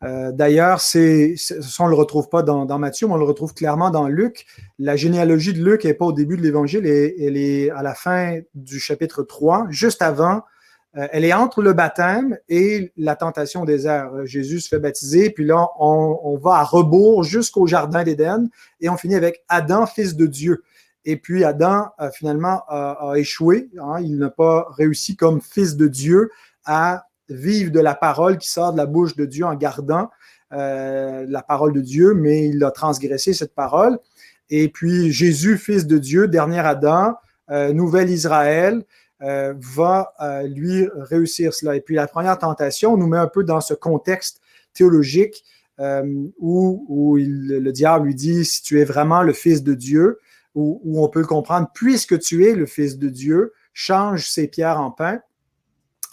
Euh, 0.04 0.32
d'ailleurs, 0.32 0.80
c'est, 0.80 1.36
on 1.80 1.86
ne 1.86 1.90
le 1.90 1.96
retrouve 1.96 2.30
pas 2.30 2.44
dans, 2.44 2.66
Matthieu, 2.78 3.08
mais 3.08 3.14
on 3.14 3.18
le 3.18 3.26
retrouve 3.26 3.54
clairement 3.54 3.90
dans 3.90 4.08
Luc. 4.08 4.46
La 4.78 4.96
généalogie 4.96 5.54
de 5.54 5.64
Luc 5.64 5.86
n'est 5.86 5.94
pas 5.94 6.06
au 6.06 6.14
début 6.14 6.38
de 6.38 6.42
l'Évangile, 6.42 6.86
elle, 6.86 7.38
est 7.38 7.70
à 7.72 7.82
la 7.82 7.96
fin 7.96 8.40
du 8.54 8.80
chapitre 8.80 9.24
3, 9.24 9.68
juste 9.70 10.02
avant. 10.02 10.44
Euh, 10.96 11.08
elle 11.12 11.26
est 11.26 11.34
entre 11.34 11.62
le 11.62 11.74
baptême 11.74 12.38
et 12.48 12.92
la 12.96 13.16
tentation 13.16 13.64
au 13.64 13.66
désert. 13.66 14.14
Euh, 14.14 14.26
Jésus 14.26 14.62
se 14.62 14.70
fait 14.70 14.80
baptiser, 14.80 15.32
puis 15.32 15.46
là, 15.46 15.68
on, 15.80 16.38
va 16.38 16.56
à 16.56 16.64
rebours 16.64 17.24
jusqu'au 17.24 17.66
jardin 17.66 18.04
d'Éden 18.04 18.50
et 18.80 18.90
on 18.90 18.98
finit 18.98 19.16
avec 19.16 19.44
Adam, 19.50 19.86
fils 19.88 20.16
de 20.16 20.28
Dieu. 20.28 20.64
Et 21.06 21.18
puis 21.18 21.44
Adam, 21.46 21.90
finalement, 22.14 22.64
a, 22.68 23.14
échoué. 23.16 23.70
Hein. 23.82 24.02
il 24.02 24.18
n'a 24.18 24.30
pas 24.30 24.68
réussi 24.72 25.16
comme 25.16 25.40
fils 25.40 25.78
de 25.78 25.88
Dieu 25.88 26.30
à 26.66 27.07
vivre 27.30 27.72
de 27.72 27.80
la 27.80 27.96
parole 27.96 28.38
qui 28.38 28.50
sort 28.50 28.72
de 28.72 28.78
la 28.78 28.86
bouche 28.86 29.16
de 29.16 29.26
Dieu 29.26 29.46
en 29.46 29.56
gardant 29.56 30.10
euh, 30.54 31.26
la 31.28 31.42
parole 31.44 31.74
de 31.74 31.82
Dieu, 31.82 32.14
mais 32.14 32.48
il 32.48 32.64
a 32.64 32.72
transgressé 32.72 33.34
cette 33.34 33.54
parole. 33.54 34.00
Et 34.50 34.70
puis 34.70 35.12
Jésus, 35.12 35.58
fils 35.58 35.88
de 35.88 35.98
Dieu, 35.98 36.28
dernier 36.28 36.60
Adam, 36.60 37.16
euh, 37.50 37.74
nouvel 37.74 38.10
Israël, 38.10 38.84
euh, 39.22 39.54
va 39.58 40.14
lui 40.46 40.88
réussir 40.96 41.54
cela. 41.54 41.76
Et 41.76 41.82
puis 41.82 41.96
la 41.96 42.08
première 42.08 42.38
tentation 42.38 42.96
nous 42.96 43.08
met 43.08 43.18
un 43.18 43.28
peu 43.28 43.44
dans 43.44 43.62
ce 43.62 43.74
contexte 43.74 44.42
théologique 44.74 45.44
où, 46.40 47.18
le 47.20 47.72
diable 47.72 48.08
lui 48.08 48.16
dit, 48.16 48.46
si 48.46 48.64
tu 48.64 48.80
es 48.80 48.86
vraiment 48.86 49.22
le 49.22 49.34
fils 49.34 49.64
de 49.64 49.74
Dieu, 49.74 50.20
où, 50.56 50.82
où 50.84 51.04
on 51.04 51.10
peut 51.10 51.24
comprendre, 51.24 51.70
puisque 51.74 52.18
tu 52.20 52.48
es 52.48 52.56
le 52.56 52.66
fils 52.66 52.98
de 52.98 53.10
Dieu, 53.10 53.54
change 53.74 54.28
ces 54.28 54.48
pierres 54.48 54.82
en 54.82 54.90
pain. 54.90 55.20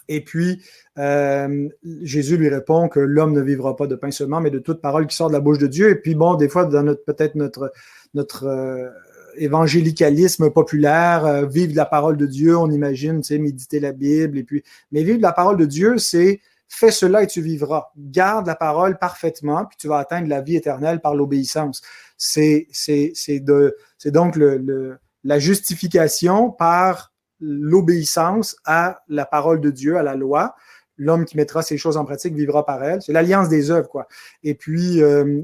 Et 0.08 0.22
puis, 0.22 0.62
euh, 0.98 1.68
Jésus 2.02 2.36
lui 2.36 2.48
répond 2.48 2.88
que 2.88 3.00
l'homme 3.00 3.32
ne 3.32 3.40
vivra 3.40 3.76
pas 3.76 3.86
de 3.86 3.94
pain 3.94 4.10
seulement, 4.10 4.40
mais 4.40 4.50
de 4.50 4.58
toute 4.58 4.80
parole 4.80 5.06
qui 5.06 5.16
sort 5.16 5.28
de 5.28 5.32
la 5.32 5.40
bouche 5.40 5.58
de 5.58 5.66
Dieu. 5.66 5.90
Et 5.90 5.96
puis, 5.96 6.14
bon, 6.14 6.34
des 6.34 6.48
fois, 6.48 6.64
dans 6.66 6.82
notre 6.82 7.04
peut-être 7.04 7.34
notre, 7.34 7.72
notre 8.14 8.44
euh, 8.44 8.88
évangélicalisme 9.36 10.50
populaire, 10.50 11.24
euh, 11.24 11.46
vivre 11.46 11.72
de 11.72 11.76
la 11.76 11.86
parole 11.86 12.16
de 12.16 12.26
Dieu, 12.26 12.56
on 12.56 12.70
imagine, 12.70 13.20
tu 13.20 13.28
sais, 13.28 13.38
méditer 13.38 13.80
la 13.80 13.92
Bible. 13.92 14.38
Et 14.38 14.44
puis, 14.44 14.62
mais 14.92 15.02
vivre 15.02 15.18
de 15.18 15.22
la 15.22 15.32
parole 15.32 15.56
de 15.56 15.66
Dieu, 15.66 15.98
c'est 15.98 16.40
fais 16.68 16.90
cela 16.90 17.22
et 17.22 17.26
tu 17.26 17.40
vivras. 17.40 17.92
Garde 17.96 18.46
la 18.46 18.56
parole 18.56 18.98
parfaitement, 18.98 19.64
puis 19.64 19.76
tu 19.78 19.88
vas 19.88 19.98
atteindre 19.98 20.28
la 20.28 20.40
vie 20.40 20.56
éternelle 20.56 21.00
par 21.00 21.14
l'obéissance. 21.14 21.82
C'est, 22.16 22.66
c'est, 22.72 23.12
c'est, 23.14 23.40
de, 23.40 23.76
c'est 23.98 24.10
donc 24.10 24.36
le, 24.36 24.58
le, 24.58 24.98
la 25.22 25.38
justification 25.38 26.50
par 26.50 27.12
l'obéissance 27.44 28.56
à 28.64 29.02
la 29.08 29.26
parole 29.26 29.60
de 29.60 29.70
Dieu, 29.70 29.96
à 29.96 30.02
la 30.02 30.14
loi. 30.14 30.54
L'homme 30.96 31.24
qui 31.24 31.36
mettra 31.36 31.62
ces 31.62 31.76
choses 31.76 31.96
en 31.96 32.04
pratique 32.04 32.34
vivra 32.34 32.64
par 32.64 32.82
elle. 32.82 33.02
C'est 33.02 33.12
l'alliance 33.12 33.48
des 33.48 33.70
œuvres, 33.70 33.88
quoi. 33.88 34.06
Et 34.42 34.54
puis, 34.54 35.02
euh, 35.02 35.42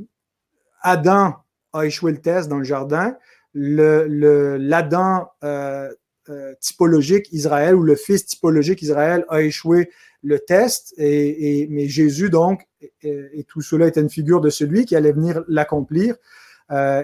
Adam 0.83 1.35
a 1.73 1.87
échoué 1.87 2.13
le 2.13 2.21
test 2.21 2.49
dans 2.49 2.59
le 2.59 2.65
jardin. 2.65 3.17
Le, 3.53 4.57
l'Adam 4.57 5.27
euh, 5.43 5.93
euh, 6.29 6.55
typologique 6.61 7.33
Israël 7.33 7.75
ou 7.75 7.83
le 7.83 7.97
fils 7.97 8.27
typologique 8.27 8.81
Israël 8.81 9.25
a 9.29 9.43
échoué 9.43 9.91
le 10.23 10.39
test. 10.39 10.95
Et, 10.97 11.67
mais 11.71 11.89
Jésus, 11.89 12.31
donc, 12.31 12.67
et, 13.03 13.45
tout 13.49 13.61
cela 13.61 13.87
est 13.87 13.97
une 13.97 14.11
figure 14.11 14.41
de 14.41 14.51
celui 14.51 14.85
qui 14.85 14.95
allait 14.95 15.13
venir 15.13 15.43
l'accomplir. 15.49 16.15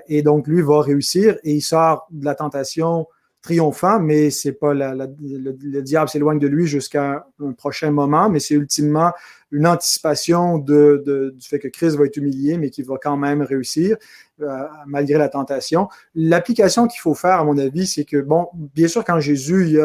et 0.06 0.22
donc, 0.22 0.46
lui 0.46 0.62
va 0.62 0.80
réussir 0.80 1.36
et 1.42 1.54
il 1.54 1.62
sort 1.62 2.06
de 2.12 2.24
la 2.24 2.36
tentation 2.36 3.08
triomphant, 3.46 4.00
mais 4.00 4.30
c'est 4.30 4.54
pas 4.54 4.74
le, 4.74 5.80
diable 5.82 6.08
s'éloigne 6.08 6.40
de 6.40 6.48
lui 6.48 6.66
jusqu'à 6.66 7.28
un 7.40 7.52
prochain 7.52 7.92
moment, 7.92 8.28
mais 8.28 8.40
c'est 8.40 8.54
ultimement 8.54 9.12
une 9.52 9.68
anticipation 9.68 10.58
de, 10.58 11.32
du 11.36 11.46
fait 11.46 11.60
que 11.60 11.68
Christ 11.68 11.96
va 11.96 12.06
être 12.06 12.16
humilié, 12.16 12.58
mais 12.58 12.70
qu'il 12.70 12.84
va 12.86 12.96
quand 13.00 13.16
même 13.16 13.42
réussir 13.42 13.98
euh, 14.42 14.64
malgré 14.86 15.16
la 15.16 15.28
tentation. 15.28 15.88
L'application 16.16 16.88
qu'il 16.88 17.00
faut 17.00 17.14
faire, 17.14 17.38
à 17.38 17.44
mon 17.44 17.56
avis, 17.56 17.86
c'est 17.86 18.04
que, 18.04 18.16
bon, 18.20 18.48
bien 18.52 18.88
sûr, 18.88 19.04
quand 19.04 19.20
Jésus, 19.20 19.78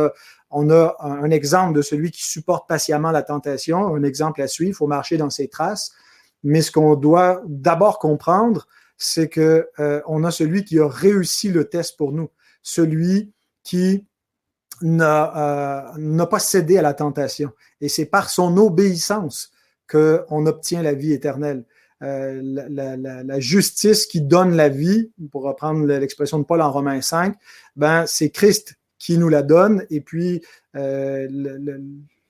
on 0.50 0.72
a 0.72 0.96
un, 1.00 1.30
exemple 1.30 1.78
de 1.78 1.84
celui 1.84 2.10
qui 2.10 2.24
supporte 2.24 2.68
patiemment 2.68 3.12
la 3.12 3.22
tentation, 3.22 3.94
un 3.94 4.02
exemple 4.02 4.42
à 4.42 4.48
suivre, 4.48 4.72
il 4.72 4.76
faut 4.76 4.88
marcher 4.88 5.18
dans 5.18 5.30
ses 5.30 5.50
traces, 5.50 5.92
mais 6.44 6.64
ce 6.64 6.72
qu'on 6.72 6.96
doit 6.96 7.44
d'abord 7.46 8.00
comprendre, 8.00 8.68
c'est 8.98 9.30
que 9.30 9.70
euh, 9.80 10.02
on 10.08 10.24
a 10.24 10.32
celui 10.32 10.66
qui 10.66 10.80
a 10.80 10.88
réussi 10.88 11.52
le 11.52 11.66
test 11.66 11.96
pour 11.96 12.12
nous, 12.12 12.32
celui 12.64 13.32
qui 13.64 14.06
euh, 14.84 15.82
n'a 15.98 16.26
pas 16.26 16.40
cédé 16.40 16.78
à 16.78 16.82
la 16.82 16.94
tentation. 16.94 17.52
Et 17.82 17.90
c'est 17.90 18.06
par 18.06 18.30
son 18.30 18.58
obéissance 18.58 19.52
qu'on 19.90 20.46
obtient 20.46 20.82
la 20.82 20.94
vie 20.94 21.14
éternelle. 21.14 21.66
Euh, 22.02 22.42
la, 22.44 23.40
justice 23.40 24.08
qui 24.08 24.22
donne 24.22 24.56
la 24.56 24.70
vie, 24.70 25.12
pour 25.32 25.44
reprendre 25.44 25.86
l'expression 25.86 26.40
de 26.40 26.46
Paul 26.46 26.62
en 26.62 26.72
Romains 26.72 27.02
5, 27.02 27.36
ben, 27.76 28.06
c'est 28.08 28.32
Christ 28.32 28.76
qui 28.98 29.18
nous 29.18 29.30
la 29.30 29.44
donne. 29.44 29.86
Et 29.92 30.02
puis, 30.02 30.42
euh, 30.76 31.28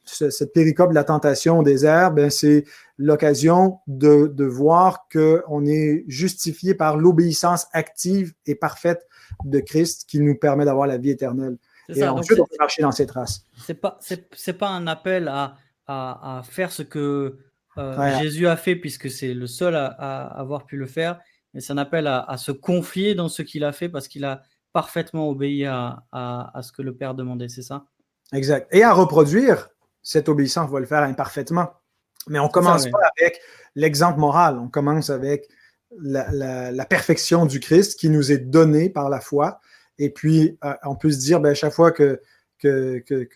cette 0.04 0.52
péricope 0.52 0.90
de 0.90 0.96
la 0.96 1.06
tentation 1.06 1.60
au 1.60 1.64
désert, 1.64 2.12
ben, 2.12 2.30
c'est 2.30 2.66
l'occasion 2.98 3.78
de, 3.88 4.28
de 4.28 4.44
voir 4.44 5.08
qu'on 5.10 5.66
est 5.66 6.04
justifié 6.08 6.74
par 6.74 6.98
l'obéissance 6.98 7.68
active 7.72 8.34
et 8.46 8.56
parfaite 8.56 9.08
de 9.46 9.60
Christ 9.60 10.06
qui 10.08 10.20
nous 10.20 10.36
permet 10.36 10.66
d'avoir 10.66 10.88
la 10.88 10.98
vie 10.98 11.10
éternelle. 11.10 11.58
Et 11.90 12.04
ensuite, 12.06 12.40
on 12.40 12.46
peut 12.46 12.56
marcher 12.60 12.82
dans 12.82 12.92
ses 12.92 13.06
traces. 13.06 13.46
C'est 13.66 13.74
pas, 13.74 13.98
c'est, 14.00 14.54
pas 14.54 14.70
un 14.70 14.88
appel 14.88 15.28
à, 15.28 15.56
à, 15.88 16.38
à 16.40 16.44
faire 16.44 16.72
ce 16.72 16.84
que 16.84 17.38
euh, 17.78 18.20
Jésus 18.20 18.48
a 18.48 18.58
fait, 18.58 18.76
puisque 18.76 19.10
c'est 19.10 19.34
le 19.34 19.48
seul 19.48 19.76
à, 19.76 19.88
avoir 20.28 20.66
pu 20.66 20.78
le 20.78 20.88
faire, 20.88 21.20
mais 21.54 21.62
c'est 21.62 21.74
un 21.74 21.78
appel 21.78 22.08
à, 22.08 22.36
se 22.38 22.52
confier 22.52 23.16
dans 23.16 23.30
ce 23.30 23.42
qu'il 23.42 23.64
a 23.64 23.72
fait 23.72 23.90
parce 23.90 24.08
qu'il 24.08 24.26
a 24.26 24.44
parfaitement 24.74 25.30
obéi 25.30 25.66
à, 25.66 26.52
ce 26.62 26.72
que 26.72 26.82
le 26.82 26.96
Père 26.96 27.14
demandait, 27.14 27.50
c'est 27.50 27.62
ça? 27.62 27.86
Exact. 28.34 28.68
Et 28.74 28.84
à 28.84 28.94
reproduire 28.94 29.70
cette 30.02 30.30
obéissance, 30.30 30.70
on 30.70 30.74
va 30.74 30.80
le 30.80 30.86
faire 30.86 31.04
imparfaitement. 31.04 31.70
Mais 32.28 32.40
on 32.40 32.50
commence 32.50 32.88
pas 32.88 33.12
avec 33.18 33.42
l'exemple 33.76 34.20
moral, 34.20 34.58
on 34.60 34.70
commence 34.70 35.10
avec 35.10 35.50
la, 36.00 36.86
perfection 36.86 37.46
du 37.46 37.60
Christ 37.60 38.00
qui 38.00 38.10
nous 38.10 38.32
est 38.32 38.38
donnée 38.38 38.90
par 38.90 39.10
la 39.10 39.20
foi. 39.20 39.60
Et 39.98 40.10
puis, 40.10 40.58
euh, 40.64 40.74
on 40.84 40.96
peut 40.96 41.12
se 41.12 41.20
dire, 41.20 41.40
ben, 41.40 41.52
à 41.52 41.54
chaque 41.54 41.74
fois 41.74 41.92
que 41.92 42.22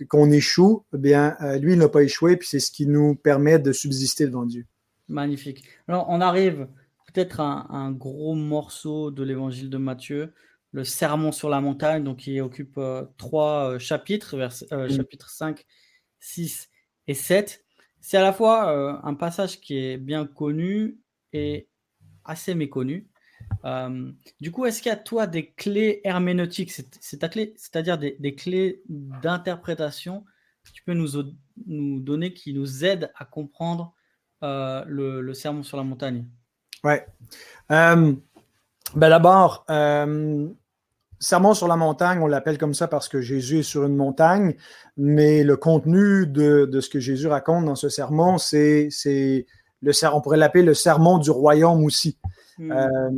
qu'on 0.08 0.30
échoue, 0.30 0.86
eh 0.94 1.00
bien, 1.00 1.36
euh, 1.42 1.58
lui, 1.58 1.74
il 1.74 1.80
n'a 1.80 1.90
pas 1.90 2.04
échoué, 2.04 2.38
puis 2.38 2.48
c'est 2.48 2.60
ce 2.60 2.70
qui 2.70 2.86
nous 2.86 3.16
permet 3.16 3.58
de 3.58 3.72
subsister 3.72 4.28
devant 4.28 4.46
Dieu. 4.46 4.68
Magnifique. 5.08 5.64
Alors, 5.88 6.06
on 6.10 6.22
arrive 6.22 6.68
peut-être 7.08 7.40
à 7.40 7.66
un, 7.72 7.92
gros 7.92 8.36
morceau 8.36 9.10
de 9.10 9.24
l'évangile 9.24 9.72
de 9.72 9.78
Matthieu, 9.78 10.32
le 10.74 10.84
sermon 10.84 11.32
sur 11.32 11.50
la 11.50 11.60
montagne, 11.60 12.04
donc 12.04 12.18
qui 12.18 12.40
occupe 12.40 12.78
euh, 12.78 13.04
trois 13.18 13.80
chapitres, 13.80 14.38
vers, 14.38 14.54
mm. 14.72 14.90
chapitres 14.90 15.32
5, 15.32 15.66
6 16.20 16.70
et 17.08 17.16
7. 17.16 17.66
C'est 18.02 18.18
à 18.18 18.22
la 18.22 18.34
fois 18.34 19.02
un 19.04 19.16
passage 19.16 19.60
qui 19.60 19.80
est 19.80 19.98
bien 19.98 20.28
connu 20.28 21.00
et 21.34 21.68
assez 22.26 22.56
méconnu. 22.56 23.08
Euh, 23.66 24.12
du 24.40 24.52
coup, 24.52 24.66
est-ce 24.66 24.82
qu'il 24.82 24.90
y 24.90 24.94
a 24.94 24.98
toi 24.98 25.28
des 25.28 25.52
clés 25.52 26.02
herméneutiques, 26.04 26.72
c'est-à-dire 26.72 27.98
des, 27.98 28.36
clés 28.36 28.82
d'interprétation 28.88 30.24
que 30.64 30.72
tu 30.72 30.84
peux 30.84 30.94
nous, 30.94 31.22
nous, 31.68 32.00
donner 32.00 32.34
qui 32.34 32.54
nous 32.54 32.86
aident 32.86 33.12
à 33.16 33.26
comprendre 33.26 33.94
euh, 34.44 34.84
le, 34.88 35.34
sermon 35.34 35.64
sur 35.64 35.78
la 35.78 35.84
montagne? 35.84 36.26
Ouais. 36.84 37.06
Euh, 37.72 38.14
ben 38.96 39.10
D'abord, 39.10 39.66
sermon 41.20 41.54
sur 41.54 41.68
la 41.68 41.76
montagne, 41.76 42.20
on 42.20 42.28
l'appelle 42.28 42.58
comme 42.58 42.74
ça 42.74 42.88
parce 42.88 43.10
que 43.10 43.22
Jésus 43.22 43.60
est 43.60 43.64
sur 43.64 43.86
une 43.86 43.96
montagne, 43.96 44.56
mais 44.98 45.44
le 45.44 45.58
contenu 45.58 46.28
de, 46.28 46.66
de 46.66 46.82
ce 46.82 46.90
que 46.90 47.00
Jésus 47.00 47.28
raconte 47.28 47.66
dans 47.66 47.76
ce 47.76 47.90
sermon, 47.90 48.38
c'est 48.38 48.90
le 49.86 50.14
on 50.14 50.22
pourrait 50.22 50.38
l'appeler 50.38 50.64
le 50.64 50.74
sermon 50.74 51.18
du 51.18 51.32
royaume 51.32 51.84
aussi. 51.84 52.18
Hmm. 52.58 52.72
Euh, 52.72 53.12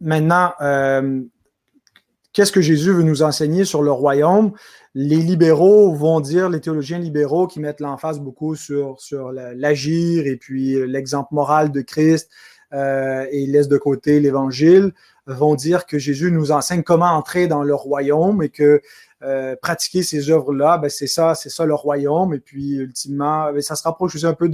maintenant, 0.00 0.52
euh, 0.60 1.22
qu'est-ce 2.32 2.52
que 2.52 2.60
Jésus 2.60 2.92
veut 2.92 3.02
nous 3.02 3.22
enseigner 3.22 3.64
sur 3.64 3.82
le 3.82 3.90
royaume? 3.90 4.52
Les 4.94 5.16
libéraux 5.16 5.94
vont 5.94 6.20
dire, 6.20 6.50
les 6.50 6.60
théologiens 6.60 6.98
libéraux 6.98 7.46
qui 7.46 7.60
mettent 7.60 7.80
l'emphase 7.80 8.20
beaucoup 8.20 8.54
sur, 8.54 9.00
sur 9.00 9.32
l'agir 9.32 10.26
et 10.26 10.36
puis 10.36 10.86
l'exemple 10.86 11.34
moral 11.34 11.72
de 11.72 11.80
Christ 11.80 12.30
euh, 12.74 13.26
et 13.30 13.46
laissent 13.46 13.68
de 13.68 13.78
côté 13.78 14.20
l'évangile, 14.20 14.92
vont 15.26 15.54
dire 15.54 15.86
que 15.86 15.98
Jésus 15.98 16.30
nous 16.32 16.52
enseigne 16.52 16.82
comment 16.82 17.06
entrer 17.06 17.46
dans 17.46 17.62
le 17.62 17.74
royaume 17.74 18.42
et 18.42 18.48
que 18.48 18.80
euh, 19.22 19.54
pratiquer 19.60 20.02
ces 20.02 20.30
œuvres-là, 20.30 20.78
ben 20.78 20.88
c'est 20.88 21.06
ça, 21.06 21.36
c'est 21.36 21.48
ça 21.48 21.64
le 21.64 21.74
royaume. 21.74 22.34
Et 22.34 22.40
puis, 22.40 22.74
ultimement, 22.74 23.52
ben, 23.52 23.62
ça 23.62 23.76
se 23.76 23.84
rapproche 23.84 24.16
aussi 24.16 24.26
un 24.26 24.34
peu 24.34 24.50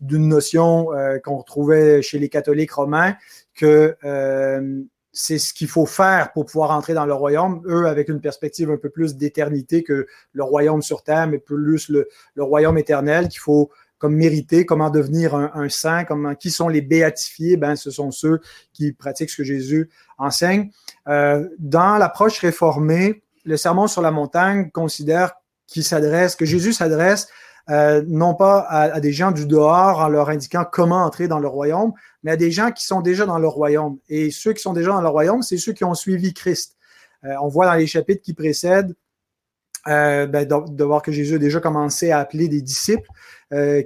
d'une 0.00 0.28
notion 0.28 0.92
euh, 0.92 1.18
qu'on 1.18 1.38
retrouvait 1.38 2.02
chez 2.02 2.18
les 2.18 2.28
catholiques 2.28 2.72
romains, 2.72 3.14
que 3.54 3.96
euh, 4.04 4.82
c'est 5.12 5.38
ce 5.38 5.54
qu'il 5.54 5.68
faut 5.68 5.86
faire 5.86 6.32
pour 6.32 6.44
pouvoir 6.44 6.70
entrer 6.72 6.92
dans 6.92 7.06
le 7.06 7.14
royaume, 7.14 7.62
eux 7.66 7.86
avec 7.86 8.10
une 8.10 8.20
perspective 8.20 8.70
un 8.70 8.76
peu 8.76 8.90
plus 8.90 9.16
d'éternité 9.16 9.82
que 9.82 10.06
le 10.32 10.44
royaume 10.44 10.82
sur 10.82 11.02
terre, 11.02 11.26
mais 11.26 11.38
plus 11.38 11.88
le, 11.88 12.08
le 12.34 12.42
royaume 12.42 12.76
éternel 12.76 13.28
qu'il 13.28 13.40
faut 13.40 13.70
comme 14.00 14.16
mériter, 14.16 14.64
comment 14.64 14.88
devenir 14.88 15.34
un, 15.34 15.68
saint, 15.68 16.04
comment, 16.04 16.34
qui 16.34 16.50
sont 16.50 16.68
les 16.68 16.80
béatifiés, 16.80 17.58
ben, 17.58 17.76
ce 17.76 17.90
sont 17.90 18.10
ceux 18.10 18.40
qui 18.72 18.92
pratiquent 18.92 19.28
ce 19.28 19.36
que 19.36 19.44
Jésus 19.44 19.90
enseigne. 20.16 20.70
Euh, 21.06 21.46
dans 21.58 21.98
l'approche 21.98 22.38
réformée, 22.38 23.22
le 23.44 23.58
sermon 23.58 23.86
sur 23.86 24.00
la 24.00 24.10
montagne 24.10 24.70
considère 24.70 25.34
qu'il 25.66 25.84
s'adresse, 25.84 26.34
que 26.34 26.46
Jésus 26.46 26.72
s'adresse 26.72 27.28
euh, 27.68 28.02
non 28.08 28.34
pas 28.34 28.60
à, 28.70 29.00
des 29.00 29.12
gens 29.12 29.32
du 29.32 29.46
dehors 29.46 30.00
en 30.00 30.08
leur 30.08 30.30
indiquant 30.30 30.64
comment 30.64 31.04
entrer 31.04 31.28
dans 31.28 31.38
le 31.38 31.46
royaume, 31.46 31.92
mais 32.22 32.30
à 32.30 32.36
des 32.36 32.50
gens 32.50 32.72
qui 32.72 32.86
sont 32.86 33.02
déjà 33.02 33.26
dans 33.26 33.38
le 33.38 33.48
royaume. 33.48 33.98
Et 34.08 34.30
ceux 34.30 34.54
qui 34.54 34.62
sont 34.62 34.72
déjà 34.72 34.92
dans 34.92 35.02
le 35.02 35.08
royaume, 35.08 35.42
c'est 35.42 35.58
ceux 35.58 35.74
qui 35.74 35.84
ont 35.84 35.94
suivi 35.94 36.32
Christ. 36.32 36.76
Euh, 37.24 37.34
on 37.42 37.48
voit 37.48 37.66
dans 37.66 37.74
les 37.74 37.86
chapitres 37.86 38.22
qui 38.22 38.32
précèdent 38.32 38.94
ben, 39.86 40.46
de, 40.46 40.84
voir 40.84 41.02
que 41.02 41.12
Jésus 41.12 41.34
a 41.36 41.38
déjà 41.38 41.60
commencé 41.60 42.10
à 42.10 42.18
appeler 42.18 42.48
des 42.48 42.60
disciples 42.60 43.08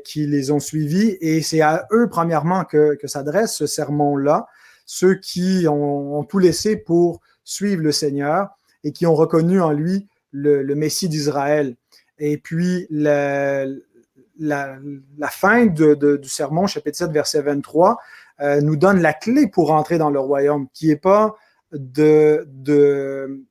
qui 0.04 0.26
les 0.26 0.50
ont 0.50 0.60
suivis. 0.60 1.16
Et 1.20 1.40
c'est 1.40 1.60
à 1.62 1.86
eux, 1.92 2.08
premièrement, 2.10 2.64
que, 2.64 2.98
s'adresse 3.04 3.56
ce 3.56 3.66
sermon-là, 3.66 4.46
ceux 4.86 5.14
qui 5.14 5.66
ont, 5.68 6.18
ont, 6.18 6.24
tout 6.24 6.38
laissé 6.38 6.76
pour 6.76 7.20
suivre 7.44 7.82
le 7.82 7.92
Seigneur 7.92 8.50
et 8.82 8.92
qui 8.92 9.06
ont 9.06 9.14
reconnu 9.14 9.60
en 9.60 9.70
lui 9.70 10.08
le, 10.32 10.74
Messie 10.74 11.08
d'Israël. 11.08 11.76
Et 12.18 12.38
puis, 12.38 12.86
la, 12.90 13.66
la, 14.38 15.28
fin 15.30 15.66
de, 15.66 15.94
du 16.16 16.28
sermon, 16.28 16.66
chapitre 16.66 16.98
7, 16.98 17.10
verset 17.10 17.42
23, 17.42 17.98
euh, 18.40 18.60
nous 18.60 18.76
donne 18.76 19.00
la 19.00 19.12
clé 19.12 19.48
pour 19.48 19.72
entrer 19.72 19.98
dans 19.98 20.10
le 20.10 20.20
royaume, 20.20 20.68
qui 20.72 20.88
n'est 20.88 20.96
pas 20.96 21.36
de, 21.72 22.46
de, 22.48 23.44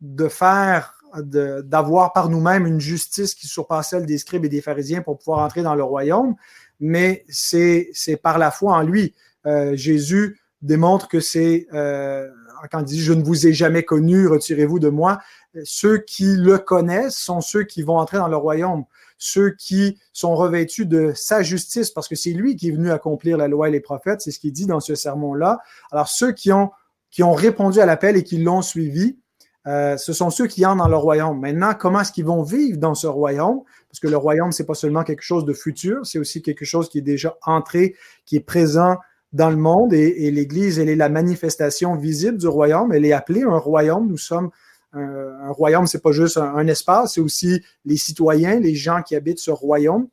de 0.00 0.28
faire 0.28 0.99
d'avoir 1.16 2.12
par 2.12 2.28
nous-mêmes 2.28 2.66
une 2.66 2.80
justice 2.80 3.34
qui 3.34 3.46
surpasse 3.46 3.90
celle 3.90 4.06
des 4.06 4.18
scribes 4.18 4.44
et 4.44 4.48
des 4.48 4.60
pharisiens 4.60 5.02
pour 5.02 5.18
pouvoir 5.18 5.40
entrer 5.40 5.62
dans 5.62 5.74
le 5.74 5.82
royaume, 5.82 6.34
mais 6.78 7.24
c'est 7.28 7.92
par 8.22 8.38
la 8.38 8.50
foi 8.50 8.74
en 8.74 8.82
lui. 8.82 9.14
Euh, 9.46 9.74
Jésus 9.74 10.40
démontre 10.62 11.08
que 11.08 11.20
c'est 11.20 11.66
euh, 11.72 12.28
quand 12.70 12.80
il 12.80 12.84
dit 12.84 13.00
Je 13.00 13.12
ne 13.12 13.22
vous 13.22 13.46
ai 13.46 13.52
jamais 13.52 13.82
connu, 13.82 14.26
retirez-vous 14.26 14.78
de 14.78 14.88
moi, 14.88 15.20
ceux 15.64 15.98
qui 15.98 16.36
le 16.36 16.58
connaissent 16.58 17.16
sont 17.16 17.40
ceux 17.40 17.64
qui 17.64 17.82
vont 17.82 17.98
entrer 17.98 18.18
dans 18.18 18.28
le 18.28 18.36
royaume, 18.36 18.84
ceux 19.18 19.50
qui 19.50 19.98
sont 20.12 20.34
revêtus 20.34 20.86
de 20.86 21.12
sa 21.14 21.42
justice, 21.42 21.90
parce 21.90 22.08
que 22.08 22.16
c'est 22.16 22.32
lui 22.32 22.56
qui 22.56 22.68
est 22.68 22.72
venu 22.72 22.90
accomplir 22.90 23.36
la 23.36 23.48
loi 23.48 23.68
et 23.68 23.72
les 23.72 23.80
prophètes, 23.80 24.20
c'est 24.20 24.30
ce 24.30 24.38
qu'il 24.38 24.52
dit 24.52 24.66
dans 24.66 24.80
ce 24.80 24.94
sermon-là. 24.94 25.60
Alors 25.90 26.08
ceux 26.08 26.32
qui 26.32 26.52
ont, 26.52 26.70
qui 27.10 27.22
ont 27.22 27.34
répondu 27.34 27.80
à 27.80 27.86
l'appel 27.86 28.16
et 28.16 28.24
qui 28.24 28.38
l'ont 28.38 28.62
suivi, 28.62 29.18
euh, 29.66 29.96
ce 29.96 30.12
sont 30.12 30.30
ceux 30.30 30.46
qui 30.46 30.64
entrent 30.64 30.82
dans 30.82 30.88
le 30.88 30.96
royaume. 30.96 31.38
Maintenant, 31.40 31.74
comment 31.78 32.00
est-ce 32.00 32.12
qu'ils 32.12 32.24
vont 32.24 32.42
vivre 32.42 32.78
dans 32.78 32.94
ce 32.94 33.06
royaume? 33.06 33.60
Parce 33.88 34.00
que 34.00 34.08
le 34.08 34.16
royaume, 34.16 34.52
c'est 34.52 34.66
pas 34.66 34.74
seulement 34.74 35.04
quelque 35.04 35.22
chose 35.22 35.44
de 35.44 35.52
futur, 35.52 36.06
c'est 36.06 36.18
aussi 36.18 36.42
quelque 36.42 36.64
chose 36.64 36.88
qui 36.88 36.98
est 36.98 37.02
déjà 37.02 37.36
entré, 37.44 37.96
qui 38.24 38.36
est 38.36 38.40
présent 38.40 38.96
dans 39.32 39.50
le 39.50 39.56
monde 39.56 39.92
et, 39.92 40.30
l'Église, 40.30 40.78
elle 40.78 40.88
est 40.88 40.96
la 40.96 41.08
manifestation 41.08 41.94
visible 41.94 42.38
du 42.38 42.48
royaume. 42.48 42.92
Elle 42.92 43.04
est 43.04 43.12
appelée 43.12 43.42
un 43.42 43.58
royaume. 43.58 44.08
Nous 44.08 44.16
sommes 44.16 44.50
un, 44.92 45.52
royaume, 45.52 45.86
c'est 45.86 46.02
pas 46.02 46.10
juste 46.10 46.36
un, 46.36 46.66
espace, 46.66 47.14
c'est 47.14 47.20
aussi 47.20 47.62
les 47.84 47.96
citoyens, 47.96 48.58
les 48.58 48.74
gens 48.74 49.02
qui 49.02 49.14
habitent 49.14 49.38
ce 49.38 49.52
royaume. 49.52 50.08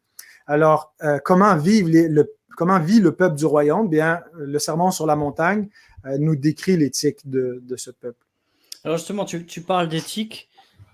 Alors, 0.46 0.94
euh, 1.04 1.18
comment 1.24 1.58
vit 1.58 1.82
le 1.82 3.12
peuple 3.12 3.36
du 3.36 3.46
royaume? 3.46 3.90
Bien, 3.90 4.22
le 4.36 4.60
sermon 4.60 4.92
sur 4.92 5.08
la 5.08 5.16
montagne 5.16 5.68
euh, 6.06 6.18
nous 6.20 6.36
décrit 6.36 6.78
l'éthique 6.78 7.28
de, 7.28 7.62
ce 7.76 7.90
peuple. 7.90 8.27
Alors 8.88 9.00
justement, 9.00 9.26
tu, 9.26 9.64
parles 9.64 9.90
d'éthique. 9.90 10.48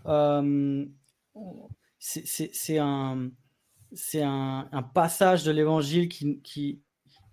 Euh, 0.07 0.83
c'est 1.99 2.79
un, 2.79 3.29
passage 4.95 5.43
de 5.43 5.51
l'Évangile 5.51 6.09
qui, 6.09 6.81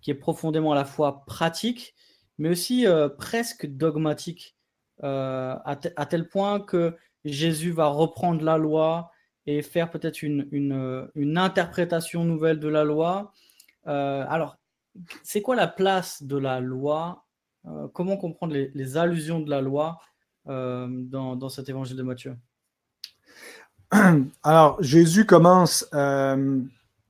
est 0.05 0.13
profondément 0.13 0.73
à 0.73 0.75
la 0.75 0.85
fois 0.85 1.25
pratique, 1.25 1.95
mais 2.37 2.49
aussi 2.49 2.85
euh, 2.85 3.09
presque 3.09 3.65
dogmatique, 3.65 4.55
euh, 5.03 5.55
à, 5.65 6.05
tel 6.05 6.29
point 6.29 6.59
que 6.59 6.95
Jésus 7.25 7.71
va 7.71 7.87
reprendre 7.87 8.43
la 8.43 8.59
loi 8.59 9.09
et 9.47 9.63
faire 9.63 9.89
peut-être 9.89 10.21
une, 10.21 11.09
interprétation 11.37 12.23
nouvelle 12.23 12.59
de 12.59 12.67
la 12.67 12.83
loi. 12.83 13.33
Alors, 13.85 14.57
c'est 15.23 15.41
quoi 15.41 15.55
la 15.55 15.67
place 15.67 16.21
de 16.21 16.37
la 16.37 16.59
loi? 16.59 17.25
Comment 17.93 18.17
comprendre 18.17 18.53
les, 18.53 18.97
allusions 18.97 19.39
de 19.39 19.49
la 19.49 19.61
loi? 19.61 19.97
Dans, 20.45 21.35
dans, 21.35 21.49
cet 21.49 21.69
évangile 21.69 21.97
de 21.97 22.03
Matthieu 22.03 22.35
Alors, 24.43 24.81
Jésus 24.81 25.25
commence 25.25 25.87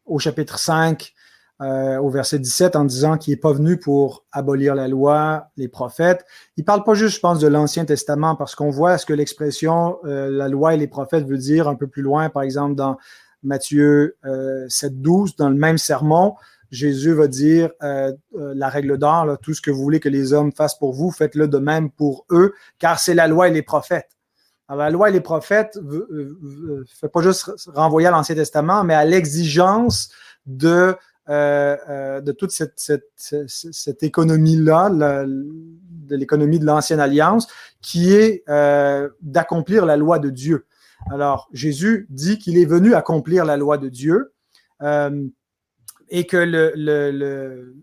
au 0.05 0.19
chapitre 0.19 0.59
5 0.59 1.13
euh, 1.61 1.99
au 1.99 2.09
verset 2.09 2.39
17 2.39 2.75
en 2.75 2.85
disant 2.85 3.19
qu'il 3.19 3.33
n'est 3.33 3.39
pas 3.39 3.53
venu 3.53 3.77
pour 3.77 4.25
abolir 4.31 4.73
la 4.73 4.87
loi, 4.87 5.51
les 5.57 5.67
prophètes. 5.67 6.25
Il 6.57 6.65
parle 6.65 6.83
pas 6.83 6.95
juste, 6.95 7.17
je 7.17 7.19
pense, 7.19 7.37
de 7.37 7.47
l'Ancien 7.47 7.85
Testament 7.85 8.35
parce 8.35 8.55
qu'on 8.55 8.71
voit 8.71 8.97
ce 8.97 9.05
que 9.05 9.13
l'expression 9.13 9.99
euh, 10.05 10.31
la 10.31 10.47
loi 10.47 10.73
et 10.73 10.77
les 10.77 10.87
prophètes 10.87 11.27
veut 11.27 11.37
dire 11.37 11.67
un 11.67 11.75
peu 11.75 11.85
plus 11.85 12.01
loin, 12.01 12.29
par 12.29 12.41
exemple 12.41 12.73
dans 12.73 12.97
Matthieu 13.43 14.17
euh, 14.25 14.65
7, 14.69 15.03
12, 15.03 15.35
dans 15.35 15.49
le 15.49 15.55
même 15.55 15.77
sermon. 15.77 16.33
Jésus 16.71 17.13
va 17.13 17.27
dire 17.27 17.69
euh, 17.83 18.13
euh, 18.35 18.53
la 18.55 18.69
règle 18.69 18.97
d'or, 18.97 19.37
tout 19.41 19.53
ce 19.53 19.61
que 19.61 19.71
vous 19.71 19.81
voulez 19.81 19.99
que 19.99 20.09
les 20.09 20.33
hommes 20.33 20.51
fassent 20.51 20.77
pour 20.77 20.93
vous, 20.93 21.11
faites-le 21.11 21.47
de 21.47 21.57
même 21.57 21.91
pour 21.91 22.25
eux, 22.31 22.53
car 22.79 22.99
c'est 22.99 23.13
la 23.13 23.27
loi 23.27 23.49
et 23.49 23.51
les 23.51 23.61
prophètes. 23.61 24.17
Alors, 24.67 24.85
la 24.85 24.89
loi 24.89 25.09
et 25.09 25.11
les 25.11 25.21
prophètes 25.21 25.77
ne 25.83 26.83
fait 26.85 27.09
pas 27.09 27.21
juste 27.21 27.51
renvoyer 27.67 28.07
à 28.07 28.11
l'Ancien 28.11 28.35
Testament, 28.35 28.85
mais 28.85 28.93
à 28.93 29.03
l'exigence 29.03 30.09
de 30.45 30.95
euh, 31.29 31.77
euh, 31.87 32.19
de 32.19 32.31
toute 32.31 32.51
cette, 32.51 32.79
cette, 33.15 34.03
économie-là, 34.03 34.89
de 34.89 36.15
l'économie 36.15 36.57
de 36.57 36.65
l'ancienne 36.65 36.99
alliance, 36.99 37.47
qui 37.81 38.13
est 38.13 38.43
euh, 38.49 39.07
d'accomplir 39.21 39.85
la 39.85 39.97
loi 39.97 40.17
de 40.17 40.29
Dieu. 40.31 40.65
Alors, 41.11 41.47
Jésus 41.53 42.07
dit 42.09 42.39
qu'il 42.39 42.57
est 42.57 42.65
venu 42.65 42.95
accomplir 42.95 43.45
la 43.45 43.55
loi 43.55 43.77
de 43.77 43.87
Dieu 43.87 44.33
et 46.11 46.27
que 46.27 46.37
le, 46.37 46.73
le, 46.75 47.73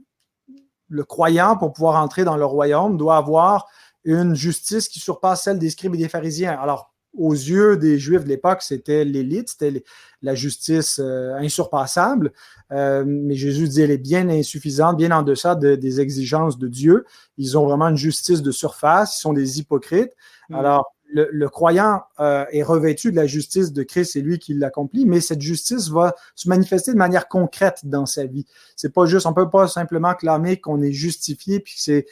le, 0.89 1.05
croyant, 1.05 1.57
pour 1.57 1.73
pouvoir 1.73 2.01
entrer 2.01 2.25
dans 2.25 2.37
le 2.37 2.45
royaume, 2.45 2.97
doit 2.97 3.17
avoir 3.17 3.67
une 4.05 4.35
justice 4.35 4.89
qui 4.89 5.01
surpasse 5.01 5.45
celle 5.45 5.59
des 5.59 5.71
scribes 5.71 5.95
et 5.95 5.99
des 5.99 6.09
pharisiens. 6.09 6.57
Alors, 6.61 6.95
aux 7.17 7.33
yeux 7.33 7.79
des 7.79 7.99
Juifs 7.99 8.25
de 8.25 8.29
l'époque, 8.29 8.63
c'était 8.63 9.05
l'élite, 9.05 9.49
c'était 9.49 9.83
la 10.21 10.35
justice 10.35 11.01
euh, 11.03 11.35
insurpassable. 11.37 12.33
Euh, 12.71 13.03
mais 13.07 13.35
Jésus 13.35 13.67
dit 13.69 13.81
elle 13.81 13.91
est 13.91 13.99
bien 13.99 14.29
insuffisante, 14.29 14.99
bien 14.99 15.11
en 15.11 15.23
deçà 15.23 15.55
des 15.55 16.01
exigences 16.01 16.59
de 16.59 16.69
Dieu. 16.69 17.07
Ils 17.39 17.57
ont 17.57 17.67
vraiment 17.67 17.89
une 17.89 17.97
justice 17.97 18.43
de 18.43 18.53
surface, 18.53 19.17
ils 19.17 19.21
sont 19.21 19.33
des 19.33 19.59
hypocrites. 19.59 20.13
Mm. 20.51 20.55
Alors, 20.55 20.95
le, 21.11 21.49
croyant 21.49 22.03
euh, 22.21 22.45
est 22.53 22.63
revêtu 22.63 23.11
de 23.11 23.17
la 23.17 23.27
justice 23.27 23.73
de 23.73 23.83
Christ, 23.83 24.13
c'est 24.13 24.21
lui 24.21 24.39
qui 24.39 24.55
l'accomplit, 24.55 25.07
mais 25.07 25.21
cette 25.21 25.41
justice 25.41 25.89
va 25.89 26.15
se 26.35 26.49
manifester 26.49 26.93
de 26.93 26.99
manière 26.99 27.29
concrète 27.29 27.81
dans 27.85 28.07
sa 28.07 28.27
vie. 28.27 28.47
C'est 28.77 28.93
pas 28.93 29.07
juste, 29.07 29.27
on 29.27 29.33
peut 29.33 29.51
pas 29.51 29.69
simplement 29.69 30.15
clamer 30.15 30.61
qu'on 30.61 30.83
est 30.83 30.93
justifié 30.93 31.61
puis 31.61 31.75
c'est 31.77 32.07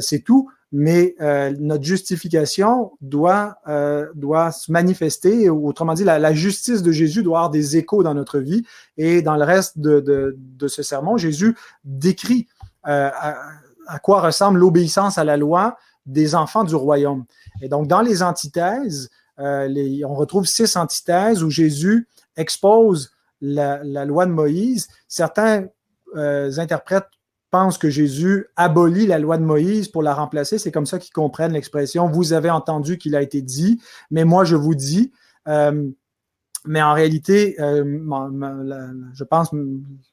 c'est 0.00 0.18
tout 0.18 0.50
mais 0.72 1.16
euh, 1.20 1.52
notre 1.58 1.82
justification 1.82 2.92
doit, 3.00 3.58
euh, 3.66 4.06
doit 4.14 4.52
se 4.52 4.70
manifester, 4.70 5.50
autrement 5.50 5.94
dit, 5.94 6.04
la, 6.04 6.32
justice 6.32 6.82
de 6.82 6.92
Jésus 6.92 7.22
doit 7.22 7.38
avoir 7.38 7.50
des 7.50 7.76
échos 7.76 8.02
dans 8.02 8.14
notre 8.14 8.38
vie. 8.38 8.64
Et 8.96 9.20
dans 9.20 9.36
le 9.36 9.44
reste 9.44 9.78
de, 9.78 10.00
de, 10.00 10.36
de 10.38 10.68
ce 10.68 10.82
sermon, 10.82 11.16
Jésus 11.16 11.56
décrit 11.84 12.46
euh, 12.86 13.10
à, 13.12 13.98
quoi 13.98 14.20
ressemble 14.20 14.60
l'obéissance 14.60 15.18
à 15.18 15.24
la 15.24 15.36
loi 15.36 15.76
des 16.06 16.34
enfants 16.34 16.64
du 16.64 16.74
royaume. 16.74 17.24
Et 17.62 17.68
donc, 17.68 17.86
dans 17.86 18.00
les 18.00 18.22
antithèses, 18.22 19.10
les, 19.38 20.04
on 20.04 20.14
retrouve 20.14 20.46
six 20.46 20.76
antithèses 20.76 21.42
où 21.42 21.48
Jésus 21.48 22.08
expose 22.36 23.10
la, 23.40 23.82
loi 24.04 24.26
de 24.26 24.32
Moïse. 24.32 24.88
Certains 25.08 25.66
interprètent 26.14 27.08
pensent 27.50 27.78
que 27.78 27.90
Jésus 27.90 28.46
abolit 28.56 29.06
la 29.06 29.18
loi 29.18 29.36
de 29.36 29.42
Moïse 29.42 29.88
pour 29.88 30.02
la 30.02 30.14
remplacer. 30.14 30.58
C'est 30.58 30.70
comme 30.70 30.86
ça 30.86 30.98
qu'ils 30.98 31.12
comprennent 31.12 31.52
l'expression 31.52 32.08
Vous 32.08 32.32
avez 32.32 32.50
entendu 32.50 32.96
qu'il 32.96 33.16
a 33.16 33.22
été 33.22 33.42
dit, 33.42 33.80
mais 34.10 34.24
moi 34.24 34.44
je 34.44 34.56
vous 34.56 34.74
dis. 34.74 35.12
Euh, 35.48 35.88
mais 36.66 36.82
en 36.82 36.92
réalité, 36.92 37.60
euh, 37.60 37.84
je 39.14 39.24
pense 39.24 39.50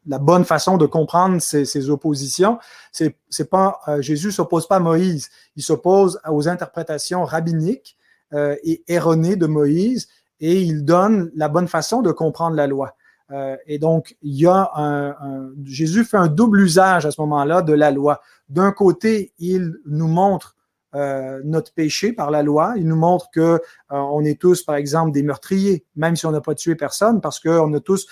la 0.05 0.19
bonne 0.19 0.45
façon 0.45 0.77
de 0.77 0.85
comprendre 0.85 1.41
ces, 1.41 1.89
oppositions, 1.89 2.59
c'est, 2.91 3.15
pas 3.49 3.79
euh, 3.87 4.01
Jésus 4.01 4.31
s'oppose 4.31 4.67
pas 4.67 4.77
à 4.77 4.79
Moïse, 4.79 5.29
il 5.55 5.63
s'oppose 5.63 6.19
aux 6.29 6.47
interprétations 6.47 7.23
rabbiniques 7.23 7.97
et 8.33 8.83
erronées 8.89 9.37
de 9.37 9.47
Moïse 9.47 10.09
et 10.41 10.61
il 10.61 10.83
donne 10.83 11.31
la 11.35 11.47
bonne 11.47 11.67
façon 11.67 12.01
de 12.01 12.11
comprendre 12.11 12.55
la 12.55 12.67
loi. 12.67 12.95
Euh, 13.31 13.57
et 13.65 13.77
donc, 13.79 14.15
il 14.21 14.35
y 14.35 14.47
a 14.47 14.71
un, 14.75 15.51
Jésus 15.63 16.05
fait 16.05 16.17
un 16.17 16.27
double 16.27 16.61
usage 16.61 17.05
à 17.05 17.11
ce 17.11 17.19
moment-là 17.21 17.61
de 17.61 17.73
la 17.73 17.91
loi. 17.91 18.21
D'un 18.49 18.71
côté, 18.71 19.33
il 19.39 19.75
nous 19.85 20.07
montre 20.07 20.55
euh, 20.95 21.41
notre 21.43 21.73
péché 21.73 22.13
par 22.13 22.31
la 22.31 22.43
loi. 22.43 22.73
Il 22.77 22.87
nous 22.87 22.95
montre 22.95 23.29
que 23.31 23.39
euh, 23.41 23.59
on 23.89 24.23
est 24.23 24.39
tous, 24.39 24.63
par 24.63 24.75
exemple, 24.75 25.11
des 25.11 25.23
meurtriers, 25.23 25.85
même 25.95 26.15
si 26.15 26.25
on 26.25 26.31
n'a 26.31 26.41
pas 26.41 26.55
tué 26.55 26.75
personne, 26.75 27.21
parce 27.21 27.39
qu'on 27.39 27.73
a 27.73 27.79
tous 27.79 28.07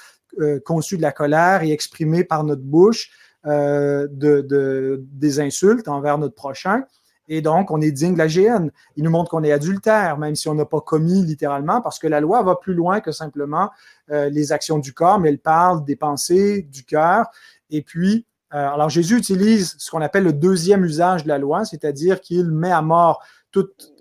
conçu 0.66 0.98
de 0.98 1.02
la 1.02 1.14
colère 1.14 1.64
et 1.64 1.72
exprimé 1.72 2.26
par 2.26 2.44
notre 2.44 2.64
bouche 2.64 3.10
de, 3.46 5.02
des 5.14 5.40
insultes 5.40 5.88
envers 5.88 6.18
notre 6.18 6.36
prochain. 6.36 6.84
Et 7.28 7.42
donc, 7.42 7.72
on 7.72 7.82
est 7.82 7.92
digne 7.92 8.14
de 8.14 8.18
la 8.18 8.28
GN. 8.28 8.70
Il 8.96 9.04
nous 9.04 9.10
montre 9.10 9.32
qu'on 9.32 9.44
est 9.44 9.52
adultère, 9.52 10.18
même 10.18 10.36
si 10.36 10.48
on 10.48 10.54
n'a 10.54 10.66
pas 10.66 10.82
commis 10.82 11.24
littéralement, 11.24 11.82
parce 11.82 12.00
que 12.00 12.08
la 12.08 12.20
loi 12.20 12.44
va 12.44 12.56
plus 12.56 12.74
loin 12.74 13.00
que 13.00 13.12
simplement 13.12 13.72
euh, 14.12 14.30
les 14.30 14.52
actions 14.52 14.78
du 14.78 14.94
corps, 14.94 15.20
mais 15.20 15.30
elle 15.30 15.40
parle 15.40 15.84
des 15.86 15.96
pensées, 15.96 16.62
du 16.64 16.86
cœur. 16.86 17.28
Et 17.72 17.82
puis, 17.82 18.26
euh, 18.28 18.35
alors 18.52 18.90
Jésus 18.90 19.18
utilise 19.18 19.76
ce 19.78 19.92
qu'on 19.92 20.02
appelle 20.02 20.24
le 20.24 20.34
deuxième 20.34 20.86
usage 20.86 21.24
de 21.24 21.28
la 21.28 21.38
loi, 21.38 21.66
c'est-à-dire 21.66 22.22
qu'il 22.22 22.52
met 22.52 22.72
à 22.72 22.82
mort 22.82 23.24
toute, 23.52 23.92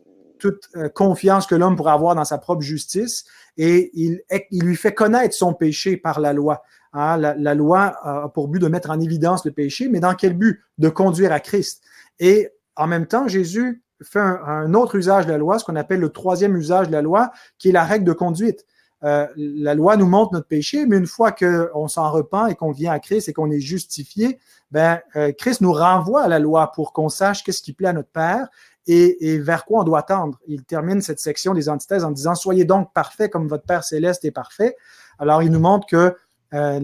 euh, 0.77 0.89
confiance 0.89 1.47
que 1.47 1.55
l'homme 1.55 1.77
pourrait 1.77 1.93
avoir 1.93 2.15
dans 2.15 2.25
sa 2.25 2.39
propre 2.39 2.63
justice 2.63 3.25
et 3.57 3.91
il, 3.95 4.23
lui 4.51 4.77
fait 4.77 4.93
connaître 4.93 5.35
son 5.35 5.55
péché 5.55 5.97
par 5.97 6.21
la 6.21 6.33
loi. 6.33 6.63
Hein, 6.93 7.17
la, 7.17 7.55
loi 7.55 7.97
a 8.03 8.29
pour 8.29 8.49
but 8.49 8.61
de 8.61 8.69
mettre 8.69 8.91
en 8.91 9.01
évidence 9.01 9.45
le 9.45 9.53
péché, 9.53 9.89
mais 9.89 10.01
dans 10.01 10.15
quel 10.15 10.35
but? 10.35 10.61
De 10.79 10.89
conduire 10.89 11.33
à 11.33 11.41
Christ. 11.41 11.83
Et 12.19 12.51
en 12.77 12.87
même 12.87 13.07
temps, 13.07 13.27
Jésus 13.27 13.83
fait 14.03 14.21
un, 14.21 14.75
autre 14.75 14.97
usage 14.97 15.27
de 15.27 15.33
la 15.33 15.39
loi, 15.39 15.59
ce 15.59 15.65
qu'on 15.65 15.77
appelle 15.77 16.01
le 16.01 16.11
troisième 16.11 16.57
usage 16.57 16.89
de 16.89 16.93
la 16.93 17.03
loi, 17.03 17.31
qui 17.59 17.71
est 17.71 17.73
la 17.73 17.85
règle 17.85 18.05
de 18.05 18.13
conduite. 18.13 18.65
Euh, 19.03 19.27
la 19.37 19.75
loi 19.75 19.97
nous 19.97 20.07
montre 20.07 20.33
notre 20.33 20.47
péché, 20.47 20.87
mais 20.87 20.97
une 20.97 21.07
fois 21.07 21.33
qu'on 21.33 21.89
s'en 21.89 22.11
repent 22.11 22.49
et 22.49 22.55
qu'on 22.55 22.71
vient 22.71 22.93
à 22.93 23.01
Christ 23.01 23.29
et 23.29 23.33
qu'on 23.33 23.51
est 23.51 23.61
justifié, 23.61 24.39
ben, 24.71 25.01
euh, 25.17 25.33
Christ 25.33 25.61
nous 25.61 25.73
renvoie 25.73 26.23
à 26.23 26.29
la 26.29 26.39
loi 26.39 26.73
pour 26.73 26.93
qu'on 26.93 27.11
sache 27.11 27.45
qu'est-ce 27.45 27.63
qui 27.63 27.73
plaît 27.75 27.89
à 27.89 27.93
notre 27.93 28.09
Père 28.09 28.49
et, 28.87 29.39
vers 29.39 29.65
quoi 29.65 29.81
on 29.81 29.85
doit 29.85 30.03
tendre. 30.03 30.39
Il 30.47 30.65
termine 30.65 31.01
cette 31.01 31.19
section 31.19 31.55
des 31.55 31.71
antithèses 31.71 32.05
en 32.05 32.11
disant 32.11 32.35
Soyez 32.35 32.67
donc 32.67 32.93
parfaits 32.93 33.31
comme 33.31 33.49
votre 33.49 33.65
Père 33.65 33.83
céleste 33.83 34.25
est 34.27 34.31
parfait. 34.31 34.77
Alors, 35.19 35.43
il 35.43 35.51
nous 35.51 35.61
montre 35.61 35.87
que 35.87 36.15
euh, 36.53 36.79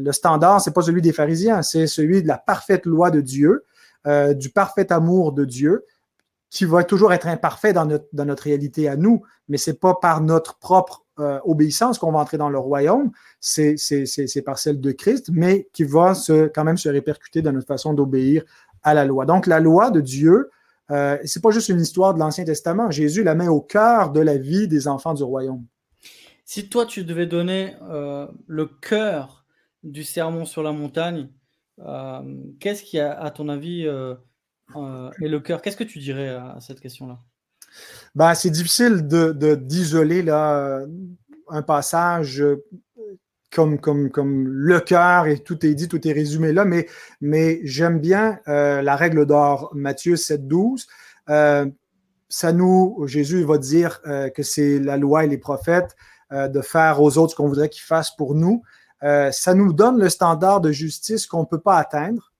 le 0.00 0.12
standard, 0.12 0.60
c'est 0.60 0.72
pas 0.72 0.82
celui 0.82 1.02
des 1.02 1.12
pharisiens, 1.12 1.62
c'est 1.62 1.86
celui 1.86 2.22
de 2.22 2.28
la 2.28 2.36
parfaite 2.36 2.84
loi 2.84 3.10
de 3.10 3.20
Dieu. 3.20 3.64
Du 4.34 4.48
parfait 4.48 4.90
amour 4.92 5.32
de 5.32 5.44
Dieu, 5.44 5.84
qui 6.50 6.64
va 6.64 6.82
toujours 6.82 7.12
être 7.12 7.28
imparfait 7.28 7.72
dans 7.72 7.86
notre, 7.86 8.42
réalité 8.42 8.88
à 8.88 8.96
nous, 8.96 9.22
mais 9.48 9.56
c'est 9.56 9.78
pas 9.78 9.94
par 9.94 10.20
notre 10.20 10.58
propre 10.58 11.06
euh, 11.20 11.38
obéissance 11.44 11.98
qu'on 11.98 12.10
va 12.10 12.18
entrer 12.18 12.38
dans 12.38 12.50
le 12.50 12.58
royaume, 12.58 13.12
c'est 13.38 13.76
par 14.44 14.58
celle 14.58 14.80
de 14.80 14.90
Christ, 14.90 15.30
mais 15.32 15.68
qui 15.72 15.84
va 15.84 16.12
quand 16.52 16.64
même 16.64 16.76
se 16.76 16.88
répercuter 16.88 17.40
dans 17.40 17.52
notre 17.52 17.68
façon 17.68 17.94
d'obéir 17.94 18.42
à 18.82 18.94
la 18.94 19.04
loi. 19.04 19.26
Donc 19.26 19.46
la 19.46 19.60
loi 19.60 19.92
de 19.92 20.00
Dieu, 20.00 20.50
euh, 20.90 21.18
c'est 21.24 21.42
pas 21.42 21.50
juste 21.50 21.68
une 21.68 21.80
histoire 21.80 22.14
de 22.14 22.18
l'Ancien 22.18 22.44
Testament. 22.44 22.90
Jésus 22.90 23.22
la 23.22 23.36
met 23.36 23.46
au 23.46 23.60
cœur 23.60 24.10
de 24.10 24.20
la 24.20 24.36
vie 24.36 24.66
des 24.66 24.88
enfants 24.88 25.14
du 25.14 25.22
royaume. 25.22 25.64
Si 26.44 26.68
toi 26.68 26.84
tu 26.84 27.04
devais 27.04 27.26
donner 27.26 27.76
euh, 27.82 28.26
le 28.48 28.66
cœur 28.66 29.44
du 29.84 30.02
sermon 30.02 30.44
sur 30.44 30.64
la 30.64 30.72
montagne, 30.72 31.28
qu'est-ce 32.58 32.82
qui, 32.82 32.98
a, 32.98 33.18
à 33.18 33.30
ton 33.30 33.48
avis, 33.48 33.88
euh, 34.76 34.80
euh, 34.80 35.10
est 35.20 35.28
le 35.28 35.40
cœur 35.40 35.62
Qu'est-ce 35.62 35.76
que 35.76 35.84
tu 35.84 35.98
dirais 35.98 36.28
à, 36.28 36.58
cette 36.60 36.80
question-là? 36.80 37.18
Ben, 38.14 38.34
C'est 38.34 38.50
difficile 38.50 39.06
d'isoler 39.06 40.22
de, 40.22 40.88
un 41.48 41.62
passage 41.62 42.42
comme, 43.52 43.80
comme, 43.80 44.10
comme 44.10 44.46
le 44.46 44.80
cœur 44.80 45.26
et 45.26 45.38
tout 45.38 45.64
est 45.66 45.74
dit, 45.74 45.88
tout 45.88 46.06
est 46.06 46.12
résumé 46.12 46.52
là, 46.52 46.64
mais, 46.64 46.88
mais 47.20 47.60
j'aime 47.64 47.98
bien 47.98 48.40
la 48.46 48.96
règle 48.96 49.26
d'or, 49.26 49.70
Matthieu 49.74 50.16
7, 50.16 50.46
12. 50.46 50.86
ça 51.26 52.52
nous, 52.52 53.06
Jésus 53.06 53.44
va 53.44 53.58
dire 53.58 54.00
que 54.02 54.42
c'est 54.42 54.78
la 54.78 54.96
loi 54.96 55.24
et 55.24 55.28
les 55.28 55.38
prophètes 55.38 55.96
de 56.32 56.60
faire 56.60 57.00
aux 57.00 57.18
autres 57.18 57.32
ce 57.32 57.36
qu'on 57.36 57.48
voudrait 57.48 57.68
qu'ils 57.68 57.84
fassent 57.84 58.14
pour 58.16 58.34
nous. 58.34 58.62
Euh, 59.02 59.30
ça 59.32 59.54
nous 59.54 59.72
donne 59.72 59.98
le 59.98 60.08
standard 60.08 60.60
de 60.60 60.72
justice 60.72 61.26
qu'on 61.26 61.40
ne 61.40 61.46
peut 61.46 61.60
pas 61.60 61.76
atteindre, 61.76 62.32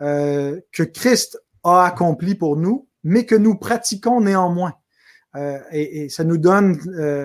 euh, 0.00 0.60
que 0.72 0.82
Christ 0.82 1.40
a 1.68 1.84
accompli 1.84 2.34
pour 2.34 2.56
nous, 2.56 2.88
mais 3.04 3.24
que 3.26 3.34
nous 3.34 3.54
pratiquons 3.54 4.20
néanmoins. 4.20 4.74
Euh, 5.36 5.58
et, 5.72 6.08
ça 6.08 6.24
nous 6.24 6.38
donne 6.38 6.78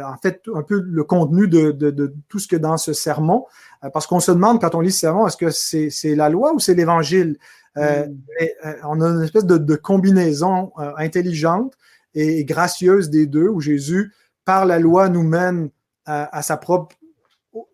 en 0.05 0.17
fait 0.21 0.41
un 0.53 0.61
peu 0.61 0.81
le 0.81 1.03
contenu 1.03 1.47
de, 1.47 2.15
tout 2.27 2.39
ce 2.39 2.47
que 2.47 2.55
dans 2.55 2.77
ce 2.77 2.93
sermon, 2.93 3.45
parce 3.93 4.07
qu'on 4.07 4.19
se 4.19 4.31
demande 4.31 4.61
quand 4.61 4.75
on 4.75 4.81
lit 4.81 4.91
ce 4.91 4.99
sermon, 4.99 5.27
est-ce 5.27 5.37
que 5.37 5.49
c'est 5.49 6.15
la 6.15 6.29
loi 6.29 6.53
ou 6.53 6.59
c'est 6.59 6.75
l'évangile? 6.75 7.37
Mm. 7.75 7.81
On 8.83 9.01
a 9.01 9.07
une 9.07 9.23
espèce 9.23 9.45
de, 9.45 9.75
combinaison 9.75 10.71
intelligente 10.97 11.73
et, 12.13 12.43
gracieuse 12.45 13.09
des 13.09 13.25
deux, 13.25 13.47
où 13.47 13.61
Jésus, 13.61 14.13
par 14.45 14.65
la 14.65 14.79
loi, 14.79 15.09
nous 15.09 15.23
mène 15.23 15.69
à 16.05 16.41
sa 16.41 16.57
propre 16.57 16.95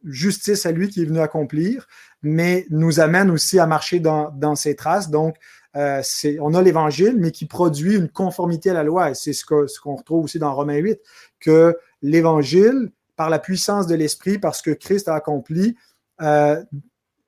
justice 0.04 0.66
à 0.66 0.72
lui 0.72 0.90
qui 0.90 1.02
est 1.02 1.06
venu 1.06 1.20
accomplir, 1.20 1.88
mais 2.22 2.66
nous 2.70 3.00
amène 3.00 3.32
aussi 3.32 3.60
à 3.60 3.66
marcher 3.66 4.00
dans, 4.00 4.32
dans 4.32 4.56
ses 4.56 4.76
traces. 4.76 5.10
Donc, 5.10 5.36
euh, 5.76 6.02
on 6.42 6.54
a 6.54 6.62
l'Évangile, 6.62 7.16
mais 7.18 7.32
qui 7.32 7.46
produit 7.46 7.96
une 7.96 8.10
conformité 8.10 8.70
à 8.72 8.74
la 8.74 8.84
loi. 8.84 9.12
Et 9.12 9.16
c'est 9.16 9.34
ce 9.34 9.46
qu'on 9.46 9.96
retrouve 9.96 10.26
aussi 10.26 10.40
dans 10.40 10.54
Romains 10.54 10.78
8, 10.78 11.00
que 11.40 11.78
l'Évangile, 12.02 12.92
par 13.16 13.30
la 13.30 13.40
puissance 13.40 13.88
de 13.88 13.96
l'Esprit, 13.96 14.40
parce 14.40 14.62
que 14.62 14.72
Christ 14.72 15.08
a 15.08 15.16
accompli, 15.16 15.76
euh, 16.22 16.62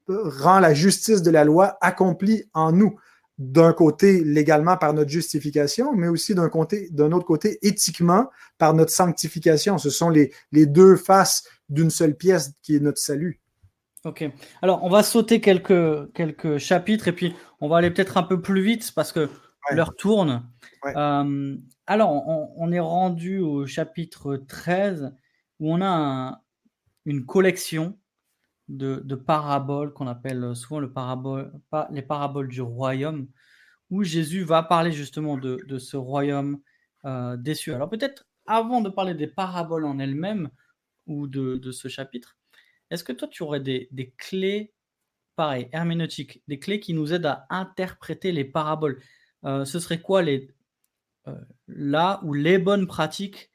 rend 0.08 0.60
la 0.60 0.74
justice 0.74 1.22
de 1.22 1.32
la 1.32 1.44
loi 1.44 1.78
accomplie 1.82 2.46
en 2.54 2.72
nous. 2.72 2.98
D'un 3.38 3.74
côté, 3.74 4.24
légalement 4.24 4.78
par 4.78 4.94
notre 4.94 5.10
justification, 5.10 5.94
mais 5.96 6.08
aussi 6.08 6.36
d'un 6.36 6.50
côté, 6.50 6.90
d'un 6.92 7.12
autre 7.12 7.26
côté, 7.26 7.58
éthiquement 7.64 8.30
par 8.60 8.76
notre 8.76 8.92
sanctification. 8.92 9.80
Ce 9.80 9.90
sont 9.90 10.10
les, 10.10 10.32
les 10.52 10.68
deux 10.68 10.96
faces 10.96 11.46
d'une 11.68 11.90
seule 11.90 12.16
pièce 12.16 12.54
qui 12.62 12.76
est 12.76 12.80
notre 12.80 13.00
salut. 13.00 13.42
Ok. 14.04 14.24
Alors, 14.62 14.84
on 14.84 14.90
va 14.90 15.04
sauter 15.04 15.42
quelques, 15.42 16.12
quelques 16.14 16.58
chapitres 16.58 17.08
et 17.08 17.14
puis 17.14 17.36
on 17.62 17.70
va 17.70 17.78
aller 17.78 17.92
peut-être 17.92 18.18
un 18.18 18.24
peu 18.24 18.42
plus 18.42 18.62
vite 18.62 18.92
parce 18.94 19.12
que 19.12 19.30
l'heure 19.72 19.96
tourne. 19.96 20.50
Euh, 20.86 21.58
alors, 21.88 22.12
on, 22.58 22.72
est 22.72 22.80
rendu 22.80 23.40
au 23.40 23.66
chapitre 23.68 24.36
13 24.36 25.16
où 25.60 25.74
on 25.74 25.82
a 25.82 26.42
une 27.06 27.26
collection 27.26 27.98
de, 28.68 29.16
paraboles 29.16 29.94
qu'on 29.94 30.08
appelle 30.08 30.56
souvent 30.56 30.80
le 30.80 30.92
parabole, 30.92 31.54
les 31.92 32.02
paraboles 32.02 32.48
du 32.48 32.62
royaume, 32.62 33.28
où 33.90 34.04
Jésus 34.04 34.44
va 34.44 34.64
parler 34.64 34.92
justement 34.92 35.38
de, 35.38 35.78
ce 35.78 35.98
royaume 35.98 36.60
euh, 37.06 37.38
déçu. 37.38 37.74
Alors 37.74 37.90
peut-être 37.90 38.26
avant 38.48 38.82
de 38.82 38.90
parler 38.90 39.14
des 39.14 39.28
paraboles 39.28 39.86
en 39.86 40.00
elles-mêmes 40.00 40.50
ou 41.08 41.28
de, 41.28 41.72
ce 41.72 41.88
chapitre, 41.88 42.38
est-ce 42.90 43.04
que 43.04 43.14
toi 43.14 43.28
tu 43.28 43.44
aurais 43.44 43.60
des, 43.60 44.14
clés, 44.18 44.74
pareil, 45.36 45.68
herméneutiques, 45.72 46.44
des 46.48 46.60
clés 46.60 46.80
qui 46.80 46.94
nous 46.94 47.14
aident 47.14 47.26
à 47.26 47.46
interpréter 47.50 48.32
les 48.32 48.46
paraboles 48.46 49.00
euh, 49.46 49.66
Ce 49.66 49.80
serait 49.80 50.02
quoi 50.02 50.22
les, 50.22 50.50
euh, 51.28 51.36
là 51.68 52.20
ou 52.24 52.34
les 52.34 52.58
bonnes 52.58 52.88
pratiques 52.88 53.52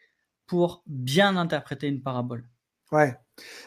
pour 0.47 0.83
bien 0.87 1.37
interpréter 1.37 1.89
une 1.89 2.03
parabole? 2.03 2.45
Ouais. 2.93 3.17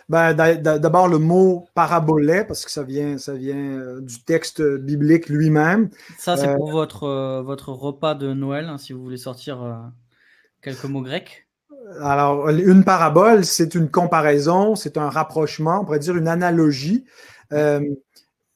Ben, 0.08 0.34
D'abord, 0.34 1.08
le 1.08 1.20
mot 1.20 1.68
parabolet, 1.76 2.46
parce 2.46 2.66
que 2.66 2.72
ça 2.72 2.84
vient, 2.84 3.18
ça 3.18 3.34
vient 3.34 3.56
euh, 3.56 4.02
du 4.02 4.24
texte 4.24 4.62
biblique 4.62 5.28
lui-même. 5.28 5.90
Ça, 6.18 6.38
c'est 6.38 6.56
pour 6.56 6.72
votre, 6.72 7.42
votre 7.42 7.72
repas 7.74 8.16
de 8.16 8.34
Noël, 8.34 8.66
hein, 8.66 8.78
si 8.78 8.94
vous 8.94 9.04
voulez 9.04 9.18
sortir 9.18 9.92
quelques 10.62 10.86
mots 10.86 11.02
grecs. 11.02 11.48
Alors, 12.02 12.50
une 12.50 12.84
parabole, 12.84 13.46
c'est 13.46 13.76
une 13.76 13.90
comparaison, 13.90 14.76
c'est 14.76 14.98
un 14.98 15.10
rapprochement, 15.10 15.82
on 15.82 15.86
pourrait 15.86 16.00
dire 16.00 16.16
une 16.16 16.28
analogie. 16.28 17.06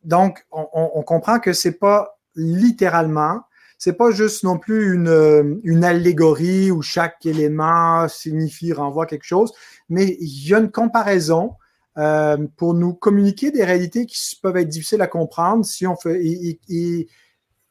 Donc, 0.04 0.46
on, 0.52 1.02
comprend 1.04 1.40
que 1.40 1.54
c'est 1.54 1.80
pas 1.80 2.20
littéralement, 2.36 3.42
c'est 3.78 3.94
pas 3.94 4.12
juste 4.12 4.44
non 4.44 4.58
plus 4.58 4.94
une, 4.94 5.62
une 5.64 5.84
allégorie 5.84 6.72
où 6.72 6.82
chaque 6.82 7.26
élément 7.26 8.08
signifie, 8.08 8.74
renvoie 8.74 9.06
quelque 9.06 9.26
chose 9.26 9.52
mais 9.90 10.18
il 10.20 10.50
y 10.50 10.54
a 10.54 10.60
une 10.60 10.72
comparaison 10.72 11.54
euh, 11.98 12.38
pour 12.58 12.74
nous 12.74 12.94
communiquer 12.94 13.52
des 13.52 13.64
réalités 13.64 14.06
qui 14.06 14.18
peuvent 14.42 14.58
être 14.58 14.68
difficiles 14.68 15.02
à 15.02 15.08
comprendre 15.08 15.66
si 15.66 15.86
on 15.86 15.96
fait 15.96 16.20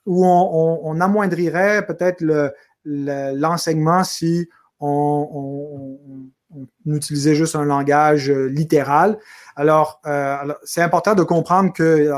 où 0.06 0.26
on, 0.26 1.00
amoindrirait 1.00 1.86
peut-être 1.86 2.24
l'enseignement 2.84 4.04
si 4.04 4.48
on, 4.80 6.18
utilisait 6.86 7.34
juste 7.34 7.56
un 7.56 7.64
langage 7.64 8.30
euh, 8.30 8.46
littéral. 8.46 9.18
Alors, 9.56 10.00
euh, 10.06 10.52
c'est 10.64 10.82
important 10.82 11.14
de 11.14 11.22
comprendre 11.22 11.72
que 11.72 12.10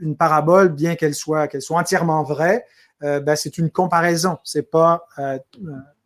une 0.00 0.16
parabole, 0.16 0.68
bien 0.68 0.94
qu'elle 0.94 1.14
soit 1.14 1.48
entièrement 1.70 2.22
vraie, 2.22 2.64
ben, 3.00 3.36
c'est 3.36 3.58
une 3.58 3.70
comparaison. 3.70 4.38
C'est 4.44 4.70
pas 4.70 5.06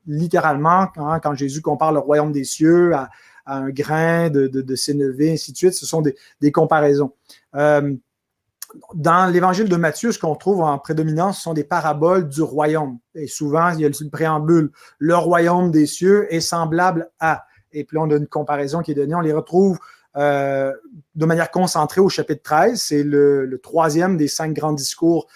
littéralement 0.06 0.88
quand, 0.94 1.20
quand, 1.20 1.34
Jésus 1.34 1.60
compare 1.60 1.92
le 1.92 1.98
royaume 1.98 2.32
des 2.32 2.44
cieux 2.44 2.94
à, 2.94 3.10
un 3.46 3.70
grain 3.70 4.30
de, 4.30 4.46
de, 4.46 4.62
de 4.62 4.74
ainsi 5.32 5.52
de 5.52 5.56
suite. 5.56 5.74
Ce 5.74 5.86
sont 5.86 6.02
des, 6.02 6.52
comparaisons. 6.52 7.12
Euh, 7.56 7.94
dans 8.94 9.26
l'évangile 9.26 9.68
de 9.68 9.74
Matthieu, 9.76 10.12
ce 10.12 10.18
qu'on 10.18 10.36
trouve 10.36 10.60
en 10.60 10.78
prédominance, 10.78 11.38
ce 11.38 11.42
sont 11.42 11.54
des 11.54 11.64
paraboles 11.64 12.28
du 12.28 12.42
royaume. 12.42 12.98
Et 13.16 13.26
souvent, 13.26 13.70
il 13.70 13.80
y 13.80 13.84
a 13.84 13.88
le 13.88 14.10
préambule, 14.10 14.70
le 14.98 15.16
royaume 15.16 15.72
des 15.72 15.86
cieux 15.86 16.32
est 16.32 16.40
semblable 16.40 17.10
à. 17.18 17.46
Et 17.72 17.84
puis, 17.84 17.98
on 17.98 18.10
a 18.10 18.16
une 18.16 18.26
comparaison 18.26 18.80
qui 18.80 18.92
est 18.92 18.94
donnée. 18.94 19.14
On 19.14 19.20
les 19.20 19.32
retrouve 19.32 19.78
euh, 20.16 20.72
de 21.14 21.26
manière 21.26 21.50
concentrée 21.50 22.00
au 22.00 22.08
chapitre 22.08 22.42
13. 22.42 22.80
C'est 22.80 23.02
le, 23.02 23.60
troisième 23.62 24.16
des 24.16 24.28
cinq 24.28 24.52
grands 24.52 24.72
discours 24.72 25.28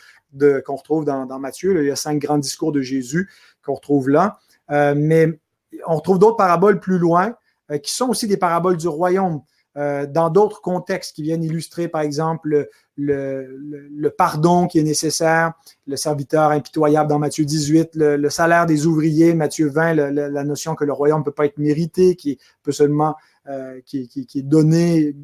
qu'on 0.65 0.77
retrouve 0.77 1.05
dans, 1.05 1.39
Matthieu. 1.39 1.83
Il 1.83 1.87
y 1.87 1.91
a 1.91 1.97
cinq 1.97 2.19
grands 2.19 2.39
discours 2.39 2.73
de 2.73 2.81
Jésus 2.81 3.31
qu'on 3.65 3.75
retrouve 3.75 4.09
là. 4.09 4.39
Euh, 4.71 4.95
mais 4.97 5.39
on 5.87 5.97
retrouve 5.97 6.19
d'autres 6.19 6.37
paraboles 6.37 6.81
plus 6.81 6.99
loin 6.99 7.35
euh, 7.71 7.79
qui 7.79 7.93
sont 7.93 8.09
aussi 8.09 8.27
des 8.27 8.37
paraboles 8.37 8.77
du 8.77 8.89
royaume 8.89 9.43
dans 9.77 10.31
d'autres 10.31 10.61
contextes 10.61 11.17
qui 11.17 11.23
viennent 11.23 11.43
illustrer, 11.43 11.89
par 11.89 12.03
exemple, 12.03 12.69
le, 12.97 14.09
pardon 14.17 14.67
qui 14.67 14.79
est 14.79 14.85
nécessaire, 14.85 15.53
le 15.87 15.97
serviteur 15.97 16.51
impitoyable 16.51 17.09
dans 17.09 17.19
Matthieu 17.19 17.45
18, 17.45 17.91
le, 17.95 18.31
salaire 18.31 18.67
des 18.67 18.87
ouvriers, 18.87 19.35
Matthieu 19.35 19.69
20, 19.69 19.95
la 19.95 20.45
notion 20.45 20.75
que 20.75 20.85
le 20.85 20.93
royaume 20.93 21.21
ne 21.21 21.25
peut 21.25 21.33
pas 21.33 21.47
être 21.47 21.59
mérité, 21.59 22.17
qui 22.17 22.39
peut 22.63 22.73
seulement 22.73 23.17
euh, 23.47 23.81
qui, 23.85 24.09
est 24.35 24.43
donné 24.43 25.15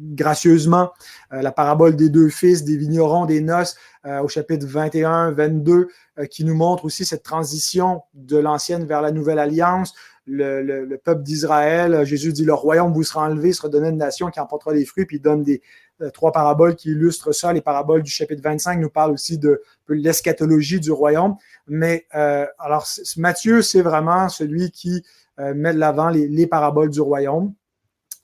gracieusement, 0.00 0.90
la 1.30 1.52
parabole 1.52 1.94
des 1.94 2.08
deux 2.08 2.28
fils, 2.28 2.64
des 2.64 2.76
vignerons, 2.76 3.26
des 3.26 3.40
noces, 3.40 3.76
au 4.04 4.28
chapitre 4.28 4.66
21, 4.66 5.32
22, 5.32 5.88
qui 6.30 6.44
nous 6.44 6.56
montre 6.56 6.84
aussi 6.84 7.04
cette 7.04 7.22
transition 7.22 8.02
de 8.14 8.38
l'ancienne 8.38 8.84
vers 8.84 9.02
la 9.02 9.12
nouvelle 9.12 9.38
alliance, 9.38 9.94
le, 10.30 10.96
peuple 10.96 11.22
d'Israël. 11.22 12.04
Jésus 12.04 12.32
dit, 12.32 12.44
le 12.44 12.54
royaume 12.54 12.92
vous 12.92 13.02
sera 13.02 13.26
enlevé, 13.26 13.52
sera 13.52 13.68
donné 13.68 13.88
une 13.88 13.96
nation 13.96 14.30
qui 14.30 14.40
emportera 14.40 14.72
des 14.72 14.84
fruits, 14.84 15.06
puis 15.06 15.16
il 15.16 15.20
donne 15.20 15.42
des 15.42 15.62
euh, 16.02 16.10
trois 16.10 16.32
paraboles 16.32 16.76
qui 16.76 16.90
illustrent 16.90 17.32
ça. 17.32 17.52
Les 17.52 17.60
paraboles 17.60 18.02
du 18.02 18.10
chapitre 18.10 18.42
25 18.42 18.78
nous 18.80 18.90
parlent 18.90 19.12
aussi 19.12 19.38
de, 19.38 19.60
l'eschatologie 19.88 20.80
du 20.80 20.92
royaume. 20.92 21.36
Mais 21.66 22.06
euh, 22.14 22.46
alors, 22.58 22.86
Matthieu, 23.16 23.62
c'est 23.62 23.82
vraiment 23.82 24.28
celui 24.28 24.70
qui 24.70 25.02
euh, 25.38 25.52
met 25.54 25.74
de 25.74 25.78
l'avant 25.78 26.08
les, 26.08 26.46
paraboles 26.46 26.90
du 26.90 27.00
royaume 27.00 27.52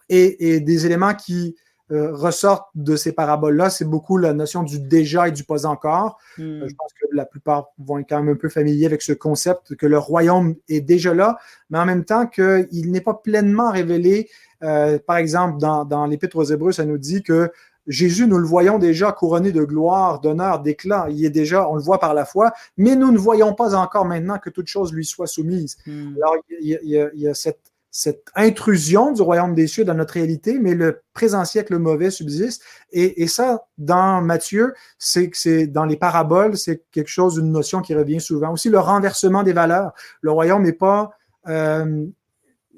et 0.09 0.61
des 0.61 0.87
éléments 0.87 1.15
qui 1.15 1.57
euh, 1.93 2.13
ressortent 2.13 2.67
de 2.75 2.97
ces 2.97 3.13
paraboles-là, 3.13 3.71
c'est 3.71 3.85
beaucoup 3.85 4.17
la 4.17 4.33
notion 4.33 4.65
du 4.65 4.81
déjà 4.81 5.29
et 5.29 5.31
du 5.31 5.45
pas 5.45 5.67
encore. 5.67 6.19
Hmm. 6.37 6.43
Euh, 6.43 6.69
je 6.69 6.75
pense 6.75 6.93
que 7.01 7.07
la 7.13 7.25
plupart 7.25 7.69
vont 7.79 7.99
être 7.99 8.09
quand 8.09 8.21
même 8.21 8.35
un 8.35 8.37
peu 8.37 8.49
familiers 8.49 8.87
avec 8.87 9.03
ce 9.03 9.13
concept 9.13 9.77
que 9.77 9.87
le 9.87 9.97
royaume 9.97 10.57
est 10.69 10.81
déjà 10.81 11.15
là, 11.15 11.39
mais 11.71 11.79
en 11.79 11.87
même 11.87 12.05
temps 12.05 12.27
qu'il 12.27 12.91
n'est 12.91 13.01
pas 13.01 13.15
pleinement 13.15 13.71
révélé. 13.71 14.29
Euh, 14.65 14.99
par 14.99 15.19
exemple, 15.19 15.59
dans, 15.59 15.85
dans 15.85 16.07
l'Épître 16.07 16.37
aux 16.37 16.45
Hébreux, 16.45 16.73
ça 16.73 16.85
nous 16.85 16.99
dit 16.99 17.23
que 17.23 17.53
Jésus, 17.87 18.27
nous 18.27 18.39
le 18.39 18.47
voyons 18.47 18.81
déjà 18.81 19.13
couronné 19.13 19.53
de 19.53 19.63
gloire, 19.63 20.19
d'honneur, 20.19 20.59
d'éclat. 20.59 21.07
Il 21.11 21.25
est 21.25 21.31
déjà, 21.31 21.69
on 21.71 21.77
le 21.77 21.83
voit 21.83 22.01
par 22.01 22.15
la 22.15 22.25
foi, 22.25 22.53
mais 22.77 22.97
nous 22.97 23.13
ne 23.13 23.19
voyons 23.19 23.55
pas 23.55 23.77
encore 23.77 24.07
maintenant 24.07 24.39
que 24.41 24.51
toute 24.51 24.67
chose 24.67 24.93
lui 24.93 25.05
soit 25.05 25.29
soumise. 25.29 25.77
Hmm. 25.87 26.15
Alors, 26.17 26.35
il 26.61 26.81
il 26.83 27.21
y 27.21 27.29
a 27.29 27.35
cette 27.35 27.61
cette 27.97 28.27
intrusion 28.35 29.11
du 29.11 29.23
royaume 29.23 29.55
des 29.55 29.67
cieux 29.67 29.87
dans 29.87 29.95
notre 29.95 30.13
réalité, 30.13 30.59
mais 30.59 30.75
le 30.75 31.01
présent 31.15 31.47
siècle 31.47 31.79
mauvais 31.79 32.11
subsiste. 32.11 32.63
Et, 32.93 33.27
ça, 33.27 33.69
dans 33.79 34.21
Matthieu, 34.21 34.75
c'est 34.99 35.31
que 35.31 35.39
c'est 35.39 35.67
dans 35.67 35.87
les 35.87 35.97
paraboles, 35.97 36.59
c'est 36.59 36.83
quelque 36.93 37.09
chose, 37.09 37.39
une 37.39 37.51
notion 37.51 37.81
qui 37.81 37.95
revient 37.95 38.21
souvent. 38.21 38.53
Aussi 38.53 38.69
le 38.69 38.79
renversement 38.81 39.43
des 39.43 39.55
valeurs. 39.55 39.93
Le 40.21 40.31
royaume 40.31 40.65
n'est 40.65 40.75
pas 40.75 41.13
euh, 41.49 42.05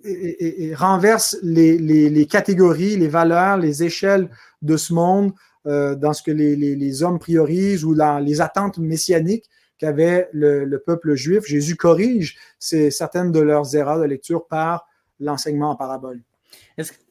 et, 0.04 0.72
renverse 0.76 1.36
les, 1.42 2.26
catégories, 2.30 2.94
les 2.96 3.08
valeurs, 3.08 3.56
les 3.56 3.82
échelles 3.82 4.30
de 4.62 4.76
ce 4.76 4.92
monde 4.92 5.32
euh, 5.66 5.96
dans 5.96 6.12
ce 6.12 6.22
que 6.22 6.30
les, 6.30 7.02
hommes 7.02 7.18
priorisent 7.18 7.84
ou 7.84 7.96
dans 7.96 8.20
les 8.20 8.40
attentes 8.40 8.78
messianiques 8.78 9.50
qu'avait 9.78 10.28
le, 10.32 10.64
le, 10.64 10.78
peuple 10.78 11.16
juif. 11.16 11.44
Jésus 11.44 11.74
corrige 11.74 12.38
certaines 12.60 13.32
de 13.32 13.40
leurs 13.40 13.74
erreurs 13.74 13.98
de 13.98 14.04
lecture 14.04 14.46
par 14.46 14.87
l'enseignement 15.20 15.70
en 15.70 15.76
parabole. 15.76 16.22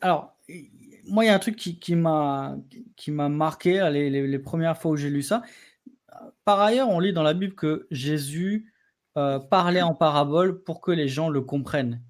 alors, 0.01 0.35
moi, 1.07 1.23
il 1.23 1.27
y 1.27 1.29
a 1.29 1.35
un 1.35 1.39
truc 1.39 1.55
qui, 1.55 1.79
qui 1.79 1.95
m'a 1.95 2.59
marqué 3.07 3.89
les, 3.91 4.39
premières 4.39 4.77
fois 4.77 4.91
où 4.91 4.95
j'ai 4.95 5.09
lu 5.09 5.21
ça. 5.21 5.41
Par 6.45 6.59
ailleurs, 6.61 6.89
on 6.89 6.99
lit 6.99 7.13
dans 7.13 7.23
la 7.23 7.33
Bible 7.33 7.55
que 7.55 7.87
Jésus 7.91 8.73
euh, 9.17 9.39
parlait 9.39 9.81
en 9.81 9.93
parabole 9.93 10.63
pour 10.63 10.81
que 10.81 10.91
les 10.91 11.07
gens 11.07 11.29
le 11.29 11.41
comprennent. 11.41 12.01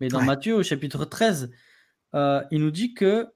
Mais 0.00 0.08
dans 0.08 0.22
Matthieu, 0.22 0.54
au 0.56 0.62
chapitre 0.62 1.04
13, 1.04 1.50
euh, 2.14 2.42
il 2.50 2.60
nous 2.60 2.70
dit 2.70 2.94
que 2.94 3.28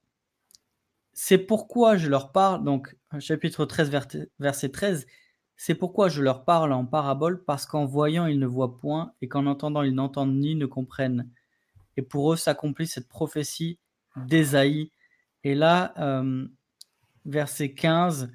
c'est 1.13 1.39
pourquoi 1.39 1.97
je 1.97 2.09
leur 2.09 2.33
parle, 2.33 2.65
donc 2.65 2.97
chapitre 3.21 3.65
13, 3.65 3.91
verset 4.39 4.69
13, 4.69 5.07
c'est 5.57 5.75
pourquoi 5.75 6.09
je 6.09 6.23
leur 6.23 6.45
parle 6.45 6.73
en 6.73 6.85
parabole, 6.85 7.45
parce 7.45 7.67
qu'en 7.67 7.85
voyant, 7.85 8.27
ils 8.27 8.39
ne 8.39 8.47
voient 8.47 8.79
point, 8.79 9.13
et 9.23 9.29
qu'en 9.29 9.47
entendant, 9.47 9.83
ils 9.83 9.95
n'entendent 9.95 10.35
ni 10.35 10.55
ne 10.57 10.67
comprennent 10.67 11.31
et 11.97 12.03
pour 12.03 12.33
eux 12.33 12.37
s'accomplit 12.37 12.87
cette 12.87 13.09
prophétie 13.09 13.79
d'Ésaïe. 14.17 14.91
Et 15.45 15.55
là, 15.55 15.95
euh, 15.99 16.47
verset 17.25 17.75
15, 17.75 18.33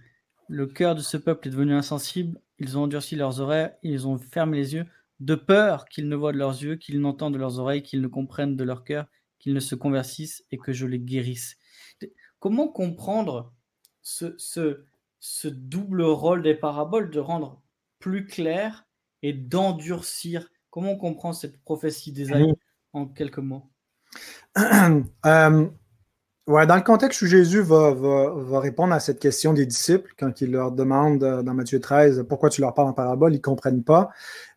le 0.47 0.67
cœur 0.67 0.95
de 0.95 1.01
ce 1.01 1.17
peuple 1.17 1.47
est 1.47 1.51
devenu 1.51 1.73
insensible, 1.73 2.41
ils 2.59 2.77
ont 2.77 2.83
endurci 2.83 3.15
leurs 3.15 3.39
oreilles, 3.39 3.71
ils 3.83 4.07
ont 4.07 4.17
fermé 4.17 4.57
les 4.57 4.73
yeux, 4.75 4.85
de 5.19 5.35
peur 5.35 5.85
qu'ils 5.85 6.07
ne 6.07 6.15
voient 6.15 6.31
de 6.31 6.37
leurs 6.37 6.61
yeux, 6.61 6.75
qu'ils 6.75 6.99
n'entendent 7.01 7.33
de 7.33 7.39
leurs 7.39 7.59
oreilles, 7.59 7.83
qu'ils 7.83 8.01
ne 8.01 8.07
comprennent 8.07 8.55
de 8.55 8.63
leur 8.63 8.83
cœur, 8.83 9.07
qu'ils 9.37 9.53
ne 9.53 9.59
se 9.59 9.75
convertissent 9.75 10.45
et 10.51 10.57
que 10.57 10.71
je 10.73 10.85
les 10.85 10.99
guérisse. 10.99 11.57
Comment 12.39 12.67
comprendre 12.67 13.53
ce 14.01 15.47
double 15.47 16.01
rôle 16.03 16.41
des 16.41 16.55
paraboles 16.55 17.11
de 17.11 17.19
rendre 17.19 17.61
plus 17.99 18.25
clair 18.25 18.85
et 19.21 19.33
d'endurcir? 19.33 20.49
Comment 20.69 20.91
on 20.91 20.97
comprend 20.97 21.33
cette 21.33 21.61
prophétie 21.61 22.11
d'Ésaïe? 22.11 22.53
En 22.93 23.05
quelques 23.07 23.39
mots? 23.39 23.63
Euh, 25.25 25.67
Ouais, 26.49 26.65
dans 26.65 26.77
le 26.77 26.81
contexte 26.81 27.21
où 27.21 27.27
Jésus 27.27 27.61
va, 27.61 27.93
répondre 28.59 28.91
à 28.91 28.99
cette 28.99 29.19
question 29.19 29.53
des 29.53 29.67
disciples, 29.67 30.11
quand 30.17 30.41
il 30.41 30.49
leur 30.49 30.71
demande 30.71 31.23
euh, 31.23 31.43
dans 31.43 31.53
Matthieu 31.53 31.79
13 31.79 32.25
pourquoi 32.27 32.49
tu 32.49 32.59
leur 32.61 32.73
parles 32.73 32.87
en 32.87 32.93
parabole, 32.93 33.33
ils 33.33 33.37
ne 33.37 33.41
comprennent 33.41 33.83
pas. 33.83 34.09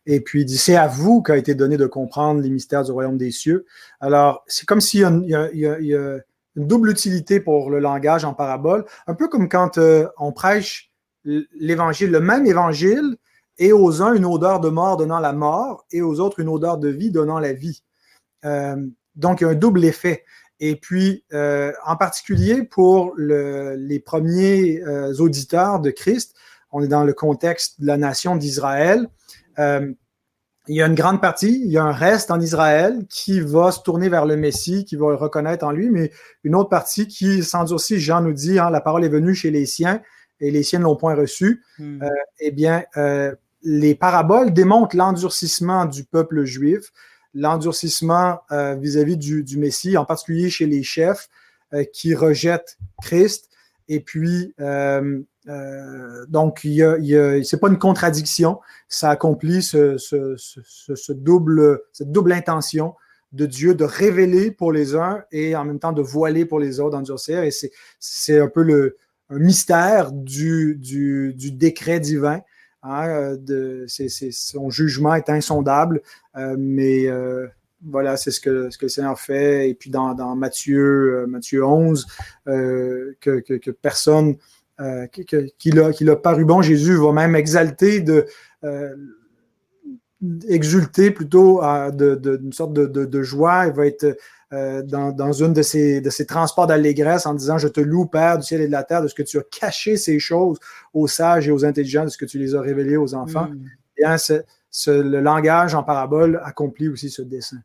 Et 0.07 0.19
puis 0.19 0.41
il 0.41 0.45
dit 0.45 0.57
c'est 0.57 0.75
à 0.75 0.87
vous 0.87 1.21
qu'a 1.21 1.37
été 1.37 1.53
donné 1.53 1.77
de 1.77 1.85
comprendre 1.85 2.41
les 2.41 2.49
mystères 2.49 2.83
du 2.83 2.91
royaume 2.91 3.19
des 3.19 3.29
cieux. 3.29 3.67
Alors, 3.99 4.43
c'est 4.47 4.65
comme 4.65 4.81
s'il 4.81 5.01
y, 5.01 5.35
a, 5.35 5.49
une 5.53 6.23
double 6.55 6.89
utilité 6.89 7.39
pour 7.39 7.69
le 7.69 7.77
langage 7.77 8.25
en 8.25 8.33
parabole, 8.33 8.85
un 9.05 9.13
peu 9.13 9.27
comme 9.27 9.47
quand 9.47 9.77
euh, 9.77 10.07
on 10.17 10.31
prêche 10.31 10.91
l'évangile, 11.25 12.09
le 12.09 12.21
même 12.21 12.47
évangile, 12.47 13.17
et 13.59 13.71
aux 13.71 14.01
uns 14.01 14.15
une 14.15 14.25
odeur 14.25 14.61
de 14.61 14.69
mort 14.69 14.97
donnant 14.97 15.19
la 15.19 15.31
mort, 15.31 15.85
et 15.91 16.01
aux 16.01 16.19
autres 16.19 16.39
une 16.39 16.49
odeur 16.49 16.79
de 16.79 16.89
vie 16.89 17.11
donnant 17.11 17.37
la 17.37 17.53
vie. 17.53 17.83
Euh, 18.45 18.75
donc, 19.15 19.41
il 19.41 19.43
y 19.43 19.47
a 19.47 19.51
un 19.51 19.55
double 19.55 19.85
effet. 19.85 20.25
Et 20.59 20.77
puis, 20.77 21.25
euh, 21.33 21.73
en 21.85 21.97
particulier 21.97 22.63
pour 22.63 23.13
les 23.17 23.99
premiers 23.99 24.81
euh, 24.81 25.13
auditeurs 25.15 25.79
de 25.79 25.89
Christ, 25.89 26.35
on 26.71 26.81
est 26.81 26.87
dans 26.87 27.03
le 27.03 27.13
contexte 27.13 27.81
de 27.81 27.87
la 27.87 27.97
nation 27.97 28.35
d'Israël. 28.35 29.09
Euh, 29.59 29.91
il 30.69 30.75
y 30.77 30.81
a 30.81 30.87
une 30.87 30.95
grande 30.95 31.19
partie, 31.19 31.61
il 31.65 31.69
y 31.69 31.77
a 31.77 31.83
un 31.83 31.91
reste 31.91 32.31
en 32.31 32.39
Israël 32.39 33.05
qui 33.09 33.41
va 33.41 33.73
se 33.73 33.81
tourner 33.81 34.07
vers 34.07 34.25
le 34.25 34.37
Messie, 34.37 34.85
qui 34.85 34.95
va 34.95 35.09
le 35.09 35.15
reconnaître 35.15 35.65
en 35.65 35.71
lui, 35.71 35.89
mais 35.89 36.11
une 36.45 36.55
autre 36.55 36.69
partie 36.69 37.09
qui 37.09 37.43
s'endurcit. 37.43 37.99
Jean 37.99 38.21
nous 38.21 38.31
dit, 38.31 38.57
hein, 38.57 38.69
la 38.69 38.79
parole 38.79 39.03
est 39.03 39.09
venue 39.09 39.35
chez 39.35 39.51
les 39.51 39.65
siens 39.65 40.01
et 40.39 40.49
les 40.49 40.63
siens 40.63 40.79
ne 40.79 40.85
l'ont 40.85 40.95
point 40.95 41.15
reçue. 41.15 41.61
Hmm. 41.77 41.99
eh 42.39 42.51
bien, 42.51 42.85
les 43.63 43.95
paraboles 43.95 44.53
démontrent 44.53 44.95
l'endurcissement 44.95 45.83
du 45.83 46.05
peuple 46.05 46.45
juif 46.45 46.93
l'endurcissement 47.33 48.39
euh, 48.51 48.75
vis-à-vis 48.75 49.17
du, 49.17 49.57
Messie, 49.57 49.97
en 49.97 50.05
particulier 50.05 50.49
chez 50.49 50.65
les 50.65 50.83
chefs 50.83 51.29
euh, 51.73 51.83
qui 51.83 52.13
rejettent 52.15 52.77
Christ. 53.01 53.49
Et 53.89 53.99
puis, 53.99 54.53
euh, 54.59 55.21
donc, 56.29 56.61
il 56.63 56.73
y 56.73 56.83
a, 56.83 57.43
c'est 57.43 57.59
pas 57.59 57.67
une 57.67 57.79
contradiction, 57.79 58.59
ça 58.87 59.09
accomplit 59.09 59.61
ce, 59.61 61.13
double, 61.13 61.81
cette 61.91 62.11
double 62.11 62.31
intention 62.31 62.95
de 63.33 63.45
Dieu 63.45 63.73
de 63.73 63.83
révéler 63.83 64.51
pour 64.51 64.71
les 64.71 64.95
uns 64.95 65.23
et 65.31 65.55
en 65.55 65.65
même 65.65 65.79
temps 65.79 65.91
de 65.91 66.01
voiler 66.01 66.45
pour 66.45 66.59
les 66.59 66.79
autres, 66.79 66.91
d'endurcir. 66.91 67.43
Et 67.43 67.51
c'est, 67.99 68.39
un 68.39 68.47
peu 68.47 68.63
le 68.63 68.97
un 69.29 69.39
mystère 69.39 70.11
du 70.11 70.77
décret 71.35 71.99
divin 71.99 72.41
Hein, 72.83 73.37
euh, 73.49 73.85
son 73.87 74.69
jugement 74.69 75.15
est 75.15 75.29
insondable, 75.29 76.01
euh, 76.35 76.55
mais 76.59 77.07
euh, 77.07 77.47
voilà, 77.85 78.17
c'est 78.17 78.31
ce 78.31 78.41
que, 78.41 78.69
le 78.81 78.89
Seigneur 78.89 79.17
fait. 79.17 79.69
Et 79.69 79.73
puis 79.73 79.89
dans, 79.89 80.35
Matthieu, 80.35 81.25
Matthieu 81.27 81.65
11, 81.65 82.05
que, 82.45 83.71
personne 83.71 84.35
qui, 85.57 85.71
l'a, 85.71 86.15
paru 86.17 86.43
bon, 86.43 86.61
Jésus 86.61 86.95
va 86.95 87.13
même 87.13 87.35
exalter 87.35 88.01
de 88.01 88.25
exulter 90.47 91.11
plutôt 91.11 91.61
d'une 91.91 92.53
sorte 92.53 92.73
de, 92.73 92.85
de, 92.85 93.23
joie. 93.23 93.67
Il 93.67 93.73
va 93.73 93.87
être 93.87 94.17
euh, 94.53 94.83
dans, 94.83 95.33
une 95.33 95.51
de 95.51 95.63
ces, 95.63 95.99
de 95.99 96.11
ces 96.11 96.27
transports 96.27 96.67
d'allégresse 96.67 97.25
en 97.25 97.33
disant 97.33 97.57
Je 97.57 97.67
te 97.67 97.79
loue, 97.81 98.05
Père 98.05 98.37
du 98.37 98.45
ciel 98.45 98.61
et 98.61 98.67
de 98.67 98.71
la 98.71 98.83
terre, 98.83 99.01
de 99.01 99.07
ce 99.07 99.15
que 99.15 99.23
tu 99.23 99.39
as 99.39 99.43
caché 99.43 99.97
ces 99.97 100.19
choses 100.19 100.59
aux 100.93 101.07
sages 101.07 101.47
et 101.47 101.51
aux 101.51 101.65
intelligents, 101.65 102.03
de 102.03 102.09
ce 102.09 102.17
que 102.17 102.25
tu 102.25 102.37
les 102.37 102.53
as 102.53 102.61
révélées 102.61 102.97
aux 102.97 103.15
enfants. 103.15 103.47
Mm. 103.47 103.65
Et 103.97 104.05
hein, 104.05 104.15
le 104.87 105.19
langage 105.21 105.73
en 105.73 105.83
parabole 105.83 106.39
accomplit 106.43 106.87
aussi 106.87 107.09
ce 107.09 107.23
dessin. 107.23 107.57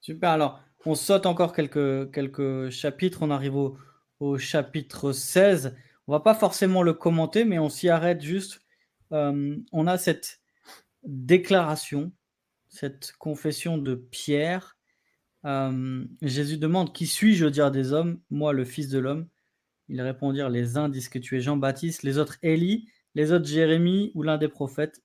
Super. 0.00 0.30
Alors, 0.30 0.60
on 0.86 0.94
saute 0.94 1.26
encore 1.26 1.52
quelques, 1.52 2.10
quelques 2.10 2.70
chapitres. 2.70 3.18
On 3.20 3.30
arrive 3.30 3.56
au, 3.56 3.76
au 4.20 4.38
chapitre 4.38 5.12
16. 5.12 5.76
On 6.06 6.12
va 6.12 6.20
pas 6.20 6.34
forcément 6.34 6.82
le 6.82 6.94
commenter, 6.94 7.44
mais 7.44 7.58
on 7.58 7.68
s'y 7.68 7.90
arrête 7.90 8.22
juste. 8.22 8.62
Euh, 9.12 9.56
on 9.72 9.86
a 9.86 9.98
cette 9.98 10.40
déclaration, 11.02 12.12
cette 12.68 13.12
confession 13.18 13.76
de 13.76 13.94
Pierre 13.94 14.77
euh, 15.48 16.04
Jésus 16.22 16.58
demande 16.58 16.94
Qui 16.94 17.06
suis-je 17.06 17.46
au 17.46 17.50
dire 17.50 17.70
des 17.70 17.92
hommes? 17.92 18.20
Moi, 18.30 18.52
le 18.52 18.64
Fils 18.64 18.88
de 18.88 18.98
l'homme. 18.98 19.26
Ils 19.88 20.02
répondirent 20.02 20.50
Les 20.50 20.76
uns 20.76 20.88
disent 20.88 21.08
que 21.08 21.18
tu 21.18 21.36
es 21.36 21.40
Jean-Baptiste, 21.40 22.02
les 22.02 22.18
autres 22.18 22.36
Élie, 22.42 22.88
les 23.14 23.32
autres 23.32 23.46
Jérémie 23.46 24.12
ou 24.14 24.22
l'un 24.22 24.36
des 24.36 24.48
prophètes. 24.48 25.02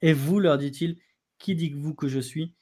Et 0.00 0.12
vous, 0.12 0.40
leur 0.40 0.58
dit-il, 0.58 0.96
qui 1.38 1.54
dites-vous 1.54 1.94
que 1.94 2.08
je 2.08 2.18
suis? 2.18 2.54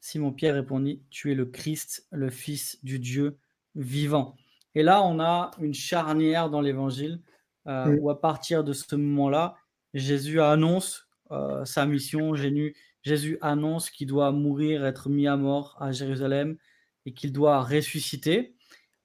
Simon-Pierre 0.00 0.54
répondit 0.54 1.02
Tu 1.10 1.32
es 1.32 1.34
le 1.34 1.46
Christ, 1.46 2.06
le 2.10 2.28
Fils 2.28 2.78
du 2.84 2.98
Dieu 2.98 3.38
vivant. 3.74 4.36
Et 4.74 4.82
là, 4.82 5.02
on 5.02 5.20
a 5.20 5.52
une 5.60 5.74
charnière 5.74 6.50
dans 6.50 6.60
l'évangile 6.60 7.20
euh, 7.68 7.96
où, 7.98 8.10
à 8.10 8.20
partir 8.20 8.64
de 8.64 8.72
ce 8.72 8.96
moment-là, 8.96 9.56
Jésus 9.94 10.40
annonce 10.40 11.06
euh, 11.30 11.64
sa 11.64 11.86
mission. 11.86 12.34
Jésus, 12.34 12.76
Jésus 13.04 13.38
annonce 13.42 13.90
qu'il 13.90 14.06
doit 14.06 14.32
mourir, 14.32 14.84
être 14.84 15.08
mis 15.10 15.28
à 15.28 15.36
mort 15.36 15.76
à 15.78 15.92
Jérusalem 15.92 16.56
et 17.04 17.12
qu'il 17.12 17.32
doit 17.32 17.62
ressusciter. 17.62 18.56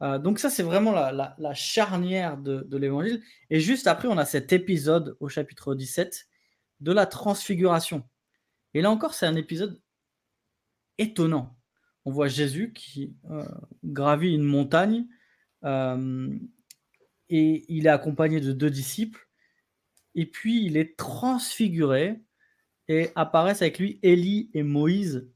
Euh, 0.01 0.17
donc 0.17 0.39
ça, 0.39 0.49
c'est 0.49 0.63
vraiment 0.63 0.93
la, 0.93 1.53
charnière 1.53 2.37
de, 2.37 2.77
l'évangile. 2.77 3.21
Et 3.49 3.59
juste 3.59 3.87
après, 3.87 4.07
on 4.07 4.17
a 4.17 4.25
cet 4.25 4.53
épisode 4.53 5.17
au 5.19 5.27
chapitre 5.27 5.75
17 5.75 6.27
de 6.79 6.91
la 6.93 7.05
transfiguration. 7.05 8.07
Et 8.73 8.81
là 8.81 8.89
encore, 8.89 9.13
c'est 9.13 9.25
un 9.25 9.35
épisode 9.35 9.81
étonnant. 10.97 11.57
On 12.05 12.11
voit 12.11 12.29
Jésus 12.29 12.71
qui 12.71 13.17
euh, 13.29 13.43
gravit 13.83 14.33
une 14.33 14.43
montagne 14.43 15.07
euh, 15.65 16.33
et 17.27 17.65
il 17.67 17.85
est 17.85 17.89
accompagné 17.89 18.39
de 18.39 18.53
deux 18.53 18.69
disciples. 18.69 19.27
Et 20.15 20.25
puis, 20.25 20.63
il 20.65 20.77
est 20.77 20.97
transfiguré 20.97 22.21
et 22.89 23.11
apparaissent 23.15 23.61
avec 23.61 23.79
lui 23.79 23.99
Élie 24.03 24.49
et 24.53 24.63
Moïse. 24.63 25.29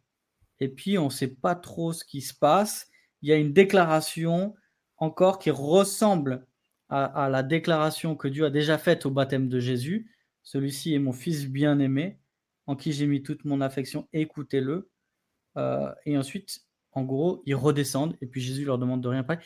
Et 0.60 0.68
puis, 0.68 0.98
on 0.98 1.06
ne 1.06 1.10
sait 1.10 1.34
pas 1.34 1.56
trop 1.56 1.94
ce 1.94 2.04
qui 2.04 2.20
se 2.22 2.34
passe. 2.34 2.90
Il 3.22 3.30
y 3.30 3.32
a 3.32 3.38
une 3.38 3.54
déclaration 3.54 4.56
encore 4.98 5.40
qui 5.40 5.52
ressemble 5.52 6.46
à, 6.90 7.28
la 7.30 7.42
déclaration 7.42 8.16
que 8.16 8.28
Dieu 8.28 8.46
a 8.46 8.52
déjà 8.52 8.78
faite 8.78 9.06
au 9.08 9.12
baptême 9.12 9.50
de 9.50 9.60
Jésus. 9.60 10.12
Celui-ci 10.44 10.94
est 10.94 11.00
mon 11.00 11.12
fils 11.12 11.48
bien-aimé, 11.48 12.20
en 12.68 12.76
qui 12.76 12.92
j'ai 12.92 13.08
mis 13.08 13.24
toute 13.24 13.46
mon 13.46 13.62
affection, 13.62 14.08
écoutez-le. 14.14 14.92
Euh, 15.58 15.92
et 16.06 16.18
ensuite, 16.18 16.62
en 16.92 17.04
gros, 17.04 17.42
ils 17.46 17.56
redescendent, 17.56 18.16
et 18.22 18.28
puis 18.28 18.42
Jésus 18.42 18.66
leur 18.66 18.78
demande 18.78 19.02
de 19.02 19.08
rien 19.08 19.24
parler. 19.24 19.42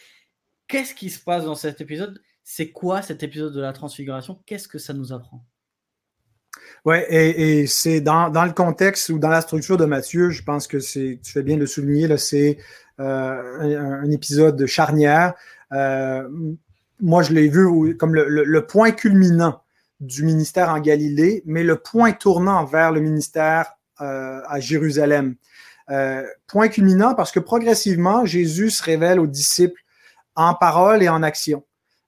Qu'est-ce 0.68 0.94
qui 0.94 1.10
se 1.10 1.24
passe 1.24 1.46
dans 1.46 1.56
cet 1.56 1.80
épisode? 1.80 2.22
C'est 2.44 2.72
quoi 2.72 3.02
cet 3.02 3.24
épisode 3.24 3.54
de 3.54 3.62
la 3.62 3.72
transfiguration? 3.72 4.42
Qu'est-ce 4.46 4.68
que 4.68 4.80
ça 4.80 4.94
nous 4.94 5.14
apprend? 5.14 5.46
Oui, 6.86 6.98
et, 7.10 7.68
c'est 7.68 8.02
dans, 8.02 8.30
le 8.30 8.54
contexte 8.54 9.10
ou 9.10 9.20
dans 9.20 9.30
la 9.30 9.42
structure 9.42 9.78
de 9.78 9.86
Mathieu, 9.86 10.30
je 10.30 10.44
pense 10.44 10.68
que 10.68 10.80
c'est, 10.80 11.20
tu 11.22 11.32
fais 11.32 11.44
bien 11.44 11.56
de 11.56 11.62
le 11.62 11.68
souligner, 11.68 12.08
là, 12.08 12.18
c'est 12.18 12.58
euh, 13.00 14.02
un, 14.04 14.10
épisode 14.10 14.56
de 14.56 14.66
charnière. 14.66 15.34
Euh, 15.74 16.28
moi, 17.02 17.24
je 17.24 17.34
l'ai 17.34 17.48
vu 17.50 17.96
comme 17.98 18.16
le, 18.16 18.66
point 18.66 18.92
culminant 18.92 19.62
du 20.00 20.24
ministère 20.24 20.70
en 20.70 20.80
Galilée, 20.80 21.44
mais 21.46 21.64
le 21.64 21.76
point 21.76 22.12
tournant 22.14 22.64
vers 22.66 22.92
le 22.92 23.02
ministère 23.02 23.74
euh, 24.02 24.40
à 24.48 24.60
Jérusalem. 24.60 25.36
point 26.48 26.70
culminant 26.70 27.16
parce 27.16 27.32
que 27.32 27.40
progressivement, 27.40 28.26
Jésus 28.26 28.70
se 28.70 28.84
révèle 28.84 29.20
aux 29.20 29.28
disciples 29.28 29.82
en 30.36 30.54
parole 30.54 31.04
et 31.04 31.10
en 31.10 31.22
action. 31.22 31.64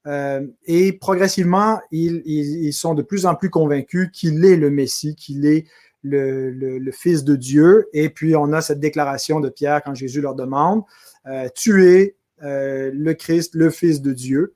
Euh, 0.08 0.46
et 0.66 0.94
progressivement, 0.94 1.80
ils, 1.92 2.74
sont 2.74 2.94
de 2.94 3.02
plus 3.02 3.26
en 3.26 3.36
plus 3.36 3.50
convaincus 3.50 4.10
qu'il 4.14 4.44
est 4.46 4.56
le 4.56 4.70
Messie, 4.70 5.16
qu'il 5.16 5.46
est 5.46 5.66
le, 6.04 6.92
Fils 6.92 7.24
de 7.24 7.36
Dieu. 7.36 7.88
Et 7.94 8.10
puis, 8.10 8.36
on 8.36 8.54
a 8.54 8.62
cette 8.62 8.80
déclaration 8.80 9.40
de 9.40 9.50
Pierre 9.50 9.82
quand 9.84 9.94
Jésus 9.94 10.22
leur 10.22 10.36
demande, 10.36 10.84
euh, 11.28 11.50
tu 11.56 11.86
es 11.88 12.16
euh, 12.44 12.92
le 12.94 13.14
Christ, 13.14 13.56
le 13.56 13.70
Fils 13.70 14.02
de 14.02 14.14
Dieu. 14.14 14.56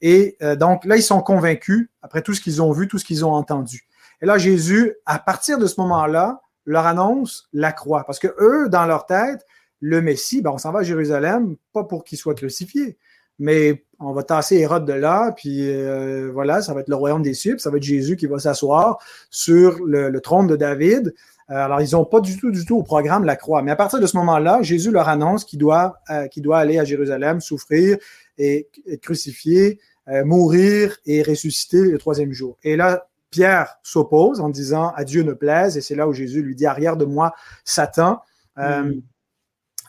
et 0.00 0.36
donc 0.58 0.84
là, 0.84 0.96
ils 0.96 1.02
sont 1.02 1.22
convaincus, 1.22 1.88
après 2.02 2.22
tout 2.22 2.34
ce 2.34 2.40
qu'ils 2.40 2.60
ont 2.62 2.72
vu, 2.72 2.88
tout 2.88 2.98
ce 2.98 3.04
qu'ils 3.04 3.24
ont 3.24 3.32
entendu. 3.32 3.86
Et 4.22 4.26
là, 4.26 4.36
Jésus, 4.36 4.94
à 5.06 5.18
partir 5.18 5.58
de 5.58 5.66
ce 5.66 5.80
moment-là, 5.80 6.42
leur 6.66 6.86
annonce 6.86 7.48
la 7.52 7.72
croix. 7.72 8.04
Parce 8.04 8.18
que 8.18 8.28
eux, 8.38 8.68
dans 8.68 8.86
leur 8.86 9.06
tête, 9.06 9.46
le 9.80 10.02
Messie, 10.02 10.42
ben, 10.42 10.50
on 10.50 10.58
s'en 10.58 10.72
va 10.72 10.80
à 10.80 10.82
Jérusalem, 10.82 11.56
pas 11.72 11.84
pour 11.84 12.04
qu'il 12.04 12.18
soit 12.18 12.34
crucifié, 12.34 12.98
mais 13.40 13.84
on 13.98 14.12
va 14.12 14.22
tasser 14.22 14.56
Hérode 14.56 14.86
de 14.86 14.92
là, 14.92 15.32
puis 15.32 15.68
euh, 15.68 16.30
voilà, 16.32 16.62
ça 16.62 16.74
va 16.74 16.80
être 16.80 16.88
le 16.88 16.94
royaume 16.94 17.22
des 17.22 17.34
cieux, 17.34 17.54
puis 17.54 17.62
ça 17.62 17.70
va 17.70 17.78
être 17.78 17.82
Jésus 17.82 18.16
qui 18.16 18.26
va 18.26 18.38
s'asseoir 18.38 18.98
sur 19.30 19.78
le, 19.84 20.16
trône 20.20 20.46
de 20.46 20.56
David. 20.56 21.14
Euh, 21.50 21.54
alors, 21.54 21.80
ils 21.80 21.92
n'ont 21.92 22.04
pas 22.04 22.20
du 22.20 22.36
tout, 22.38 22.50
du 22.50 22.64
tout 22.64 22.76
au 22.76 22.82
programme 22.82 23.24
la 23.24 23.36
croix. 23.36 23.62
Mais 23.62 23.70
à 23.70 23.76
partir 23.76 23.98
de 23.98 24.06
ce 24.06 24.16
moment-là, 24.18 24.60
Jésus 24.62 24.90
leur 24.90 25.08
annonce 25.08 25.44
qu'il 25.44 25.58
doit, 25.58 25.98
euh, 26.10 26.28
doit 26.36 26.58
aller 26.58 26.78
à 26.78 26.84
Jérusalem, 26.84 27.40
souffrir 27.40 27.96
et 28.38 28.68
être 28.86 29.00
crucifié, 29.00 29.80
mourir 30.24 30.96
et 31.06 31.22
ressusciter 31.22 31.82
le 31.82 31.96
troisième 31.98 32.32
jour. 32.32 32.58
Et 32.64 32.74
là, 32.74 33.06
Pierre 33.30 33.76
s'oppose 33.84 34.40
en 34.40 34.48
disant 34.48 34.92
à 34.96 35.04
Dieu 35.04 35.22
ne 35.22 35.34
plaise, 35.34 35.76
et 35.76 35.80
c'est 35.80 35.94
là 35.94 36.08
où 36.08 36.12
Jésus 36.12 36.42
lui 36.42 36.56
dit 36.56 36.66
arrière 36.66 36.96
de 36.96 37.04
moi, 37.04 37.32
Satan. 37.64 38.20
Mm. 38.56 39.02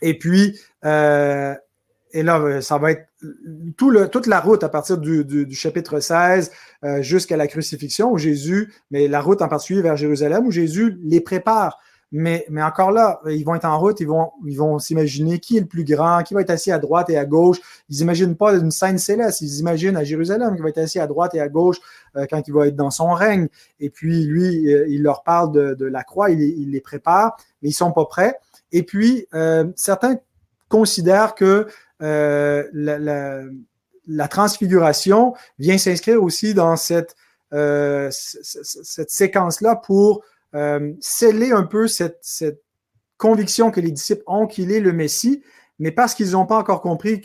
Et 0.04 0.18
puis, 0.20 0.60
et 2.14 2.24
là, 2.24 2.40
euh, 2.40 2.62
ça 2.62 2.78
va 2.78 2.92
être 2.92 3.08
toute 3.78 4.28
la 4.28 4.40
route 4.40 4.64
à 4.64 4.70
partir 4.70 4.98
du, 4.98 5.54
chapitre 5.54 6.00
16 6.00 6.52
euh, 6.84 7.02
jusqu'à 7.02 7.38
la 7.38 7.48
crucifixion 7.48 8.12
où 8.12 8.18
Jésus, 8.18 8.74
mais 8.90 9.08
la 9.08 9.22
route 9.22 9.42
en 9.42 9.48
particulier 9.48 9.82
vers 9.82 9.98
Jérusalem 9.98 10.48
où 10.48 10.52
Jésus 10.52 10.98
les 11.04 11.22
prépare. 11.22 11.80
Mais, 12.14 12.46
mais 12.50 12.62
encore 12.62 12.92
là, 12.92 13.22
ils 13.28 13.46
vont 13.46 13.56
être 13.56 13.64
en 13.64 13.80
route, 13.80 14.02
ils 14.02 14.08
vont, 14.08 14.32
ils 14.46 14.58
vont 14.58 14.80
s'imaginer 14.80 15.40
qui 15.40 15.56
est 15.56 15.62
le 15.62 15.66
plus 15.66 15.86
grand, 15.86 16.24
qui 16.24 16.34
va 16.34 16.42
être 16.42 16.50
assis 16.50 16.70
à 16.70 16.78
droite 16.78 17.10
et 17.10 17.18
à 17.18 17.24
gauche. 17.24 17.58
Ils 17.88 18.00
n'imaginent 18.00 18.36
pas 18.36 18.54
une 18.54 18.72
scène 18.72 18.98
céleste, 18.98 19.40
ils 19.40 19.60
imaginent 19.60 19.96
à 19.96 20.04
Jérusalem 20.04 20.58
qui 20.58 20.62
va 20.62 20.70
être 20.70 20.80
assis 20.80 21.00
à 21.00 21.08
droite 21.08 21.36
et 21.36 21.40
à 21.40 21.48
gauche 21.48 21.78
euh, 22.18 22.26
quand 22.30 22.46
il 22.46 22.54
va 22.54 22.68
être 22.68 22.76
dans 22.76 22.92
son 22.92 23.14
règne. 23.14 23.48
Et 23.80 23.90
puis 23.90 24.26
lui, 24.26 24.66
il 24.90 25.04
leur 25.04 25.24
parle 25.24 25.54
de, 25.54 25.74
de 25.74 25.86
la 25.86 26.04
croix, 26.04 26.32
il, 26.32 26.42
il, 26.42 26.72
les 26.72 26.82
prépare, 26.82 27.38
mais 27.62 27.70
ils 27.70 27.74
sont 27.74 27.94
pas 27.94 28.06
prêts. 28.06 28.36
Et 28.74 28.84
puis, 28.84 29.28
certains 29.76 30.18
considèrent 30.72 31.36
que 31.36 31.68
euh, 32.02 32.68
la, 32.74 34.28
transfiguration 34.28 35.34
vient 35.60 35.78
s'inscrire 35.78 36.22
aussi 36.22 36.54
dans 36.54 36.76
cette, 36.76 37.16
euh, 37.54 38.10
séquence-là 38.12 39.76
pour 39.76 40.24
euh, 40.56 40.94
sceller 41.00 41.52
un 41.52 41.64
peu 41.64 41.88
cette, 41.88 42.20
cette, 42.22 42.62
conviction 43.18 43.70
que 43.70 43.80
les 43.80 43.92
disciples 43.92 44.24
ont 44.26 44.48
qu'il 44.48 44.72
est 44.72 44.80
le 44.80 44.94
Messie, 44.94 45.44
mais 45.78 45.92
parce 45.92 46.16
qu'ils 46.16 46.32
n'ont 46.32 46.48
pas 46.48 46.58
encore 46.58 46.82
compris 46.82 47.22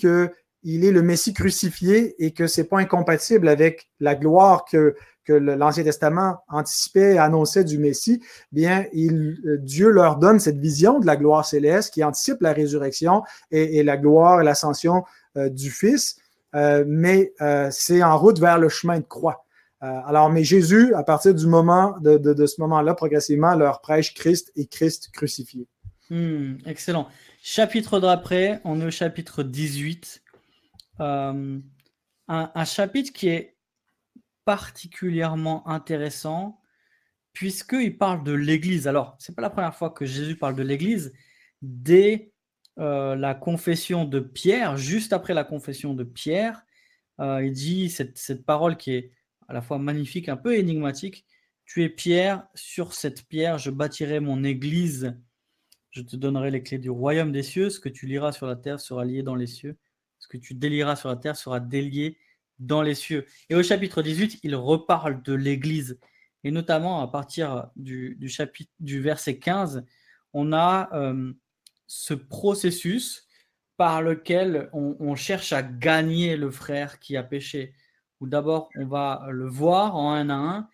qu'il 0.66 0.84
est 0.84 0.90
le 0.90 1.02
Messie 1.02 1.32
crucifié 1.32 2.16
et 2.24 2.32
que 2.32 2.48
c'est 2.48 2.64
pas 2.64 2.80
incompatible 2.80 3.46
avec 3.46 3.88
la 4.00 4.16
gloire 4.16 4.64
que, 4.64 4.96
l'Ancien 5.28 5.82
Testament 5.82 6.38
anticipait 6.48 7.14
et 7.14 7.18
annonçait 7.18 7.64
du 7.64 7.78
Messie, 7.78 8.22
bien, 8.52 8.86
il, 8.92 9.36
euh, 9.44 9.58
Dieu 9.58 9.90
leur 9.90 10.18
donne 10.18 10.38
cette 10.38 10.58
vision 10.58 11.00
de 11.00 11.06
la 11.06 11.16
gloire 11.16 11.44
céleste 11.44 11.92
qui 11.94 12.04
anticipe 12.04 12.40
la 12.40 12.52
résurrection 12.52 13.24
et, 13.50 13.82
la 13.82 13.96
gloire 13.96 14.40
et 14.40 14.44
l'ascension 14.44 15.02
euh, 15.36 15.48
du 15.48 15.72
Fils, 15.72 16.16
euh, 16.54 16.84
mais 16.86 17.32
c'est 17.70 18.04
en 18.04 18.16
route 18.18 18.38
vers 18.38 18.58
le 18.58 18.68
chemin 18.68 19.00
de 19.00 19.04
croix. 19.04 19.44
alors, 19.80 20.30
mais 20.30 20.44
Jésus, 20.44 20.94
à 20.94 21.02
partir 21.02 21.34
du 21.34 21.46
moment 21.48 21.96
de, 22.00 22.18
de, 22.18 22.46
ce 22.46 22.60
moment-là, 22.60 22.94
progressivement, 22.94 23.56
leur 23.56 23.80
prêche 23.80 24.14
Christ 24.14 24.52
et 24.54 24.66
Christ 24.66 25.10
crucifié. 25.12 25.66
Hmm, 26.08 26.54
excellent. 26.66 27.08
Chapitre 27.42 27.98
d'après, 27.98 28.60
on 28.64 28.80
est 28.80 28.86
au 28.86 28.90
chapitre 28.92 29.42
18. 29.42 30.22
Un, 30.98 31.60
un 32.28 32.64
chapitre 32.64 33.12
qui 33.12 33.28
est 33.28 33.56
particulièrement 34.44 35.68
intéressant 35.68 36.60
puisqu'il 37.36 37.98
parle 37.98 38.24
de 38.24 38.32
l'Église. 38.32 38.88
Alors, 38.88 39.14
ce 39.18 39.30
n'est 39.30 39.34
pas 39.34 39.42
la 39.42 39.50
première 39.50 39.74
fois 39.74 39.90
que 39.90 40.06
Jésus 40.06 40.36
parle 40.36 40.56
de 40.56 40.62
l'Église. 40.62 41.12
Dès 41.60 42.32
euh, 42.78 43.14
la 43.14 43.34
confession 43.34 44.06
de 44.06 44.20
Pierre, 44.20 44.78
juste 44.78 45.12
après 45.12 45.34
la 45.34 45.44
confession 45.44 45.92
de 45.92 46.02
Pierre, 46.02 46.64
euh, 47.20 47.44
il 47.44 47.52
dit 47.52 47.90
cette, 47.90 48.16
cette, 48.16 48.46
parole 48.46 48.78
qui 48.78 48.92
est 48.92 49.10
à 49.48 49.52
la 49.52 49.60
fois 49.60 49.78
magnifique, 49.78 50.30
un 50.30 50.38
peu 50.38 50.56
énigmatique. 50.56 51.26
Tu 51.66 51.84
es 51.84 51.90
Pierre, 51.90 52.46
sur 52.54 52.94
cette 52.94 53.28
pierre, 53.28 53.58
je 53.58 53.70
bâtirai 53.70 54.18
mon 54.20 54.42
Église. 54.42 55.14
Je 55.90 56.00
te 56.00 56.16
donnerai 56.16 56.50
les 56.50 56.62
clés 56.62 56.78
du 56.78 56.88
royaume 56.88 57.32
des 57.32 57.42
cieux. 57.42 57.68
Ce 57.68 57.80
que 57.80 57.90
tu 57.90 58.06
liras 58.06 58.32
sur 58.32 58.46
la 58.46 58.56
terre 58.56 58.80
sera 58.80 59.04
lié 59.04 59.22
dans 59.22 59.34
les 59.34 59.46
cieux. 59.46 59.76
Ce 60.18 60.28
que 60.28 60.36
tu 60.36 60.54
délieras 60.54 60.96
sur 60.96 61.08
la 61.08 61.16
terre 61.16 61.36
sera 61.36 61.60
délié 61.60 62.18
dans 62.58 62.82
les 62.82 62.94
cieux. 62.94 63.26
Et 63.50 63.54
au 63.54 63.62
chapitre 63.62 64.02
18, 64.02 64.40
il 64.42 64.54
reparle 64.54 65.22
de 65.22 65.34
l'Église. 65.34 65.98
Et 66.44 66.50
notamment 66.50 67.02
à 67.02 67.08
partir 67.08 67.68
du, 67.76 68.18
chapitre, 68.28 68.72
du 68.80 69.00
verset 69.00 69.38
15, 69.38 69.84
on 70.32 70.52
a 70.52 70.88
euh, 70.94 71.32
ce 71.86 72.14
processus 72.14 73.26
par 73.76 74.00
lequel 74.00 74.70
on, 74.72 75.14
cherche 75.16 75.52
à 75.52 75.62
gagner 75.62 76.36
le 76.36 76.50
frère 76.50 76.98
qui 76.98 77.16
a 77.16 77.22
péché. 77.22 77.74
Où 78.20 78.26
d'abord, 78.26 78.70
on 78.76 78.86
va 78.86 79.26
le 79.30 79.46
voir 79.46 79.96
en 79.96 80.12
un 80.12 80.30
à 80.30 80.34
un, 80.34 80.68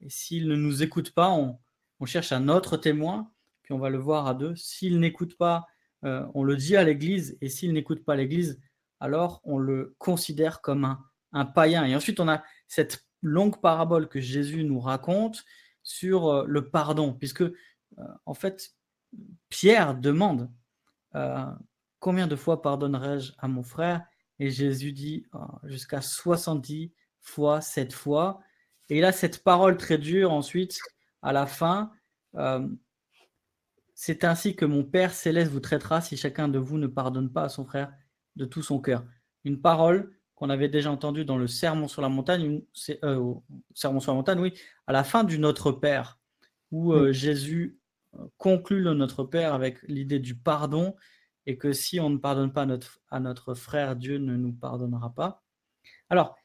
et 0.00 0.10
s'il 0.10 0.48
ne 0.48 0.56
nous 0.56 0.82
écoute 0.82 1.12
pas, 1.12 1.30
on, 1.30 1.58
cherche 2.04 2.32
un 2.32 2.48
autre 2.48 2.76
témoin, 2.76 3.30
puis 3.62 3.72
on 3.72 3.78
va 3.78 3.90
le 3.90 3.98
voir 3.98 4.26
à 4.26 4.34
deux. 4.34 4.56
S'il 4.56 4.98
n'écoute 4.98 5.36
pas, 5.36 5.66
euh, 6.04 6.26
on 6.34 6.42
le 6.42 6.56
dit 6.56 6.76
à 6.76 6.82
l'Église, 6.82 7.38
et 7.40 7.48
s'il 7.48 7.72
n'écoute 7.72 8.04
pas 8.04 8.16
l'Église, 8.16 8.60
alors 9.00 9.40
on 9.44 9.58
le 9.58 9.94
considère 9.98 10.60
comme 10.60 10.98
un, 11.32 11.44
païen. 11.44 11.84
Et 11.84 11.94
ensuite, 11.94 12.20
on 12.20 12.28
a 12.28 12.42
cette 12.66 13.06
longue 13.22 13.60
parabole 13.60 14.08
que 14.08 14.20
Jésus 14.20 14.64
nous 14.64 14.80
raconte 14.80 15.44
sur 15.82 16.28
euh, 16.28 16.44
le 16.46 16.70
pardon, 16.70 17.12
puisque 17.12 17.42
euh, 17.42 17.52
en 18.26 18.34
fait, 18.34 18.74
Pierre 19.48 19.94
demande 19.94 20.50
euh, 21.14 21.46
combien 22.00 22.26
de 22.26 22.36
fois 22.36 22.62
pardonnerai-je 22.62 23.32
à 23.38 23.48
mon 23.48 23.62
frère? 23.62 24.04
Et 24.38 24.50
Jésus 24.50 24.92
dit 24.92 25.26
jusqu'à 25.64 26.00
70 26.00 26.92
fois, 27.20 27.60
7 27.60 27.92
fois. 27.92 28.40
Et 28.88 28.98
il 28.98 29.04
a 29.04 29.12
cette 29.12 29.42
parole 29.42 29.76
très 29.76 29.98
dure 29.98 30.32
ensuite, 30.32 30.78
à 31.22 31.32
la 31.32 31.46
fin. 31.46 31.90
c'est 33.94 34.22
ainsi 34.22 34.54
que 34.54 34.64
mon 34.64 34.84
Père 34.84 35.12
céleste 35.12 35.50
vous 35.50 35.58
traitera 35.60 36.00
si 36.00 36.16
chacun 36.16 36.46
de 36.48 36.58
vous 36.60 36.78
ne 36.78 36.86
pardonne 36.86 37.32
pas 37.32 37.44
à 37.44 37.48
son 37.48 37.64
frère 37.64 37.92
de 38.38 38.44
tout 38.46 38.62
son 38.62 38.80
cœur. 38.80 39.04
Une 39.44 39.60
parole 39.60 40.10
qu'on 40.34 40.48
avait 40.48 40.68
déjà 40.68 40.90
entendu 40.90 41.24
dans 41.24 41.36
le 41.36 41.48
Sermon 41.48 41.88
sur 41.88 42.00
la 42.00 42.08
montagne, 42.08 42.62
c'est, 42.72 43.04
euh, 43.04 43.34
Sermon 43.74 44.00
sur 44.00 44.12
la 44.12 44.16
montagne, 44.16 44.38
oui, 44.38 44.54
à 44.86 44.92
la 44.92 45.04
fin 45.04 45.24
du 45.24 45.38
Notre 45.38 45.72
Père, 45.72 46.18
où 46.70 46.92
euh, 46.92 47.12
Jésus 47.12 47.78
euh, 48.14 48.24
conclut 48.38 48.80
le 48.80 48.94
Notre 48.94 49.24
Père 49.24 49.52
avec 49.52 49.82
l'idée 49.82 50.20
du 50.20 50.36
pardon 50.36 50.94
et 51.46 51.58
que 51.58 51.72
si 51.72 51.98
on 51.98 52.08
ne 52.08 52.18
pardonne 52.18 52.52
pas 52.52 52.66
notre, 52.66 53.00
à 53.10 53.20
notre 53.20 53.54
frère, 53.54 53.96
Dieu 53.96 54.18
ne 54.18 54.36
nous 54.36 54.52
pardonnera 54.52 55.12
pas. 55.14 55.42
Alors, 56.08 56.36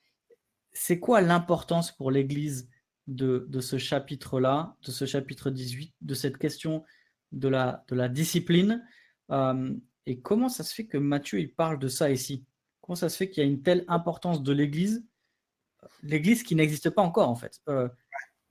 c'est 0.71 0.99
quoi 0.99 1.21
l'importance 1.21 1.91
pour 1.91 2.09
l'Église 2.09 2.69
de, 3.07 3.45
de, 3.49 3.59
ce 3.59 3.77
chapitre-là, 3.77 4.75
de 4.81 4.91
ce 4.91 5.05
chapitre 5.05 5.51
18, 5.51 5.93
de 6.01 6.13
cette 6.13 6.37
question 6.37 6.83
de 7.31 7.47
la, 7.47 7.83
de 7.89 7.95
la 7.95 8.07
discipline? 8.07 8.83
Et 10.05 10.19
comment 10.19 10.49
ça 10.49 10.63
se 10.63 10.73
fait 10.73 10.85
que 10.85 10.97
Matthieu 10.97 11.39
il 11.39 11.53
parle 11.53 11.79
de 11.79 11.87
ça 11.87 12.11
ici? 12.11 12.45
Comment 12.81 12.95
ça 12.95 13.09
se 13.09 13.17
fait 13.17 13.29
qu'il 13.29 13.43
y 13.43 13.45
a 13.45 13.49
une 13.49 13.61
telle 13.61 13.85
importance 13.87 14.43
de 14.43 14.51
l'Église? 14.51 15.05
L'Église 16.01 16.43
qui 16.43 16.55
n'existe 16.55 16.89
pas 16.89 17.01
encore, 17.01 17.29
en 17.29 17.35
fait. 17.35 17.61
Euh, 17.69 17.87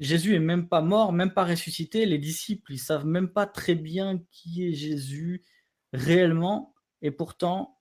Jésus 0.01 0.35
est 0.35 0.41
même 0.41 0.69
pas 0.69 0.81
mort, 0.81 1.13
même 1.13 1.33
pas 1.33 1.45
ressuscité. 1.45 2.07
Les 2.07 2.19
disciples, 2.19 2.73
ils 2.73 2.79
savent 2.79 3.07
même 3.07 3.29
pas 3.29 3.47
très 3.47 3.75
bien 3.75 4.23
qui 4.31 4.67
est 4.67 4.73
Jésus 4.73 5.45
réellement. 5.93 6.75
Et 7.03 7.11
pourtant, 7.11 7.79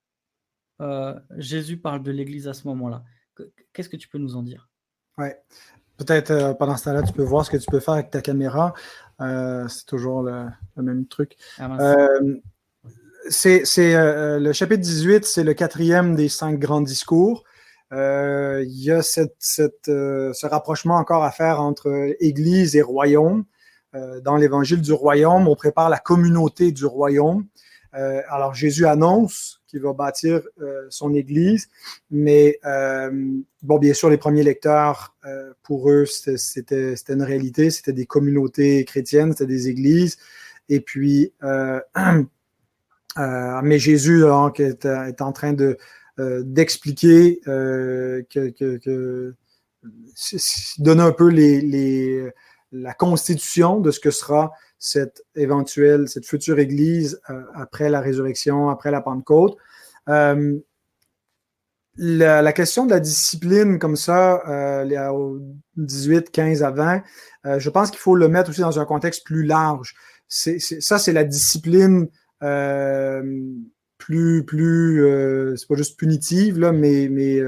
euh, 0.82 1.17
Jésus 1.38 1.78
parle 1.78 2.03
de 2.03 2.11
l'Église 2.11 2.47
à 2.47 2.53
ce 2.53 2.67
moment-là. 2.67 3.03
Qu'est-ce 3.74 3.89
que 3.89 3.97
tu 3.97 4.09
peux 4.09 4.17
nous 4.17 4.36
en 4.36 4.43
dire? 4.43 4.69
Ouais. 5.17 5.41
Peut-être 5.97 6.32
euh, 6.32 6.53
pendant 6.53 6.76
ce 6.76 6.86
temps-là, 6.86 7.03
tu 7.03 7.13
peux 7.13 7.24
voir 7.24 7.45
ce 7.45 7.51
que 7.51 7.57
tu 7.57 7.69
peux 7.72 7.80
faire 7.80 7.93
avec 7.93 8.09
ta 8.09 8.22
caméra. 8.22 8.74
c'est 9.19 9.86
toujours 9.86 10.24
le, 10.24 10.49
même 10.76 11.07
truc. 11.07 11.38
Ah, 11.57 11.78
c'est 13.30 13.95
euh, 13.95 14.39
le 14.39 14.53
chapitre 14.53 14.82
18, 14.82 15.26
c'est 15.26 15.43
le 15.43 15.53
quatrième 15.53 16.15
des 16.15 16.30
cinq 16.30 16.59
grands 16.59 16.82
discours. 16.82 17.43
Euh, 17.93 18.63
il 18.65 18.84
y 18.84 18.91
a 18.91 18.99
euh, 18.99 20.34
ce 20.34 20.45
rapprochement 20.45 20.95
encore 20.95 21.24
à 21.24 21.32
faire 21.32 21.61
entre 21.61 22.15
Église 22.19 22.76
et 22.76 22.82
royaume. 22.82 23.45
dans 24.24 24.38
l'évangile 24.38 24.82
du 24.82 24.93
royaume, 24.93 25.47
on 25.47 25.55
prépare 25.55 25.89
la 25.89 25.99
communauté 25.99 26.72
du 26.72 26.86
royaume. 26.86 27.45
alors 27.91 28.53
Jésus 28.53 28.86
annonce 28.86 29.61
qu'il 29.67 29.82
va 29.82 29.91
bâtir 29.91 30.41
son 30.89 31.13
Église, 31.13 31.67
mais 32.09 32.57
bon, 33.61 33.78
bien 33.80 33.93
sûr, 33.93 34.09
les 34.09 34.17
premiers 34.17 34.43
lecteurs, 34.43 35.13
pour 35.63 35.89
eux, 35.91 36.05
c'était 36.05 36.95
une 37.09 37.24
réalité, 37.24 37.69
c'était 37.69 37.91
des 37.93 38.05
communautés 38.05 38.86
chrétiennes, 38.86 39.34
c'était 39.34 39.45
des 39.45 39.67
églises. 39.67 40.17
Et 40.69 40.80
puis, 40.80 41.34
Euh, 41.43 41.82
mais 43.18 43.80
Jésus 43.80 44.24
est, 44.26 45.22
en 45.22 45.32
train 45.32 45.53
de 45.53 45.78
euh, 46.20 46.43
d'expliquer 46.45 47.39
euh, 47.47 48.22
que, 48.30 49.34
donner 50.78 51.01
un 51.01 51.12
peu 51.12 51.30
les, 51.30 52.30
la 52.72 52.93
constitution 52.93 53.80
de 53.80 53.91
ce 53.91 53.99
que 53.99 54.12
sera 54.12 54.51
cette 54.78 55.24
éventuelle, 55.36 56.09
cette 56.09 56.26
future 56.26 56.59
Église 56.59 57.22
après 57.55 57.89
la 57.89 58.01
résurrection, 58.01 58.70
après 58.70 58.91
la 58.91 59.01
Pentecôte. 59.01 59.57
la, 61.97 62.53
question 62.53 62.86
de 62.86 62.91
la 62.91 62.99
discipline 62.99 63.80
comme 63.80 63.95
ça, 63.95 64.41
euh, 64.47 65.39
18, 65.78 66.30
15 66.30 66.64
à 66.64 66.72
20, 66.72 67.03
euh, 67.45 67.59
je 67.59 67.70
pense 67.70 67.89
qu'il 67.89 67.99
faut 67.99 68.16
le 68.16 68.28
mettre 68.28 68.49
aussi 68.49 68.62
dans 68.62 68.80
un 68.80 68.86
contexte 68.86 69.26
plus 69.26 69.43
large. 69.43 69.95
Ça, 70.28 70.99
c'est 70.99 71.14
la 71.14 71.24
discipline 71.24 72.03
euh, 72.03 72.07
plus, 73.97 74.43
plus 74.45 75.05
euh, 75.05 75.55
c'est 75.55 75.67
pas 75.67 75.75
juste 75.75 75.97
punitive, 75.97 76.59
là, 76.59 76.71
mais, 76.71 77.07
mais 77.09 77.39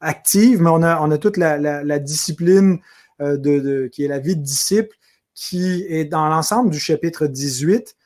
active, 0.00 0.60
mais 0.60 0.70
on 0.70 0.82
a, 0.82 1.00
on 1.00 1.10
a 1.10 1.18
toute 1.18 1.36
la, 1.36 1.98
discipline 1.98 2.78
de, 3.20 3.88
qui 3.88 4.04
est 4.04 4.08
la 4.08 4.18
vie 4.18 4.36
de 4.36 4.42
disciple, 4.42 4.96
qui 5.34 5.84
est 5.88 6.04
dans 6.04 6.28
l'ensemble 6.28 6.70
du 6.70 6.78
chapitre 6.78 7.26
18. 7.26 7.96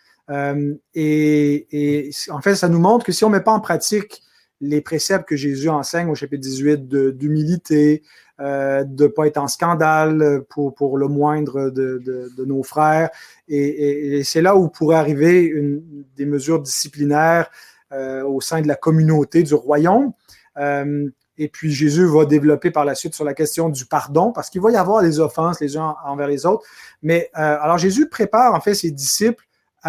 et, 0.95 1.67
et 1.71 2.11
en 2.31 2.41
fait, 2.41 2.55
ça 2.55 2.69
nous 2.69 2.81
montre 2.81 3.05
que 3.05 3.13
si 3.13 3.25
on 3.25 3.31
ne 3.31 3.37
met 3.37 3.43
pas 3.43 3.53
en 3.53 3.61
pratique 3.61 4.23
les 4.61 4.81
préceptes 4.81 5.29
que 5.29 5.37
Jésus 5.37 5.69
enseigne 5.69 6.09
au 6.09 6.15
chapitre 6.15 6.43
18 6.43 6.89
d'humilité, 6.89 8.03
euh, 8.41 8.85
de 8.85 9.05
ne 9.05 9.09
pas 9.09 9.27
être 9.27 9.39
en 9.39 9.49
scandale 9.49 10.43
pour, 10.51 10.75
pour 10.75 10.99
le 10.99 11.09
moindre 11.09 11.71
de, 11.71 12.45
nos 12.45 12.63
frères. 12.63 13.11
Et, 13.49 14.23
c'est 14.25 14.43
là 14.43 14.57
où 14.57 14.69
pourrait 14.69 14.97
arriver 14.97 15.43
une, 15.43 15.83
des 16.17 16.27
mesures 16.27 16.61
disciplinaires 16.61 17.51
euh, 17.93 18.25
au 18.25 18.41
sein 18.41 18.61
de 18.61 18.69
la 18.69 18.75
communauté 18.75 19.43
du 19.43 19.55
royaume. 19.55 20.13
Euh, 20.57 21.09
et 21.39 21.49
puis 21.49 21.71
Jésus 21.71 22.07
va 22.07 22.25
développer 22.25 22.71
par 22.71 22.85
la 22.85 22.95
suite 22.95 23.15
sur 23.15 23.25
la 23.25 23.35
question 23.35 23.69
du 23.69 23.87
pardon, 23.87 24.33
parce 24.33 24.51
qu'il 24.51 24.61
va 24.61 24.71
y 24.71 24.77
avoir 24.77 25.03
des 25.03 25.21
offenses 25.21 25.61
les 25.61 25.77
uns 25.77 25.95
envers 26.05 26.27
les 26.27 26.47
autres. 26.47 26.65
Mais 27.03 27.31
euh, 27.37 27.59
alors 27.61 27.79
Jésus 27.79 28.09
prépare 28.09 28.55
en 28.55 28.61
fait 28.61 28.75
ses 28.75 28.91
disciples 28.91 29.45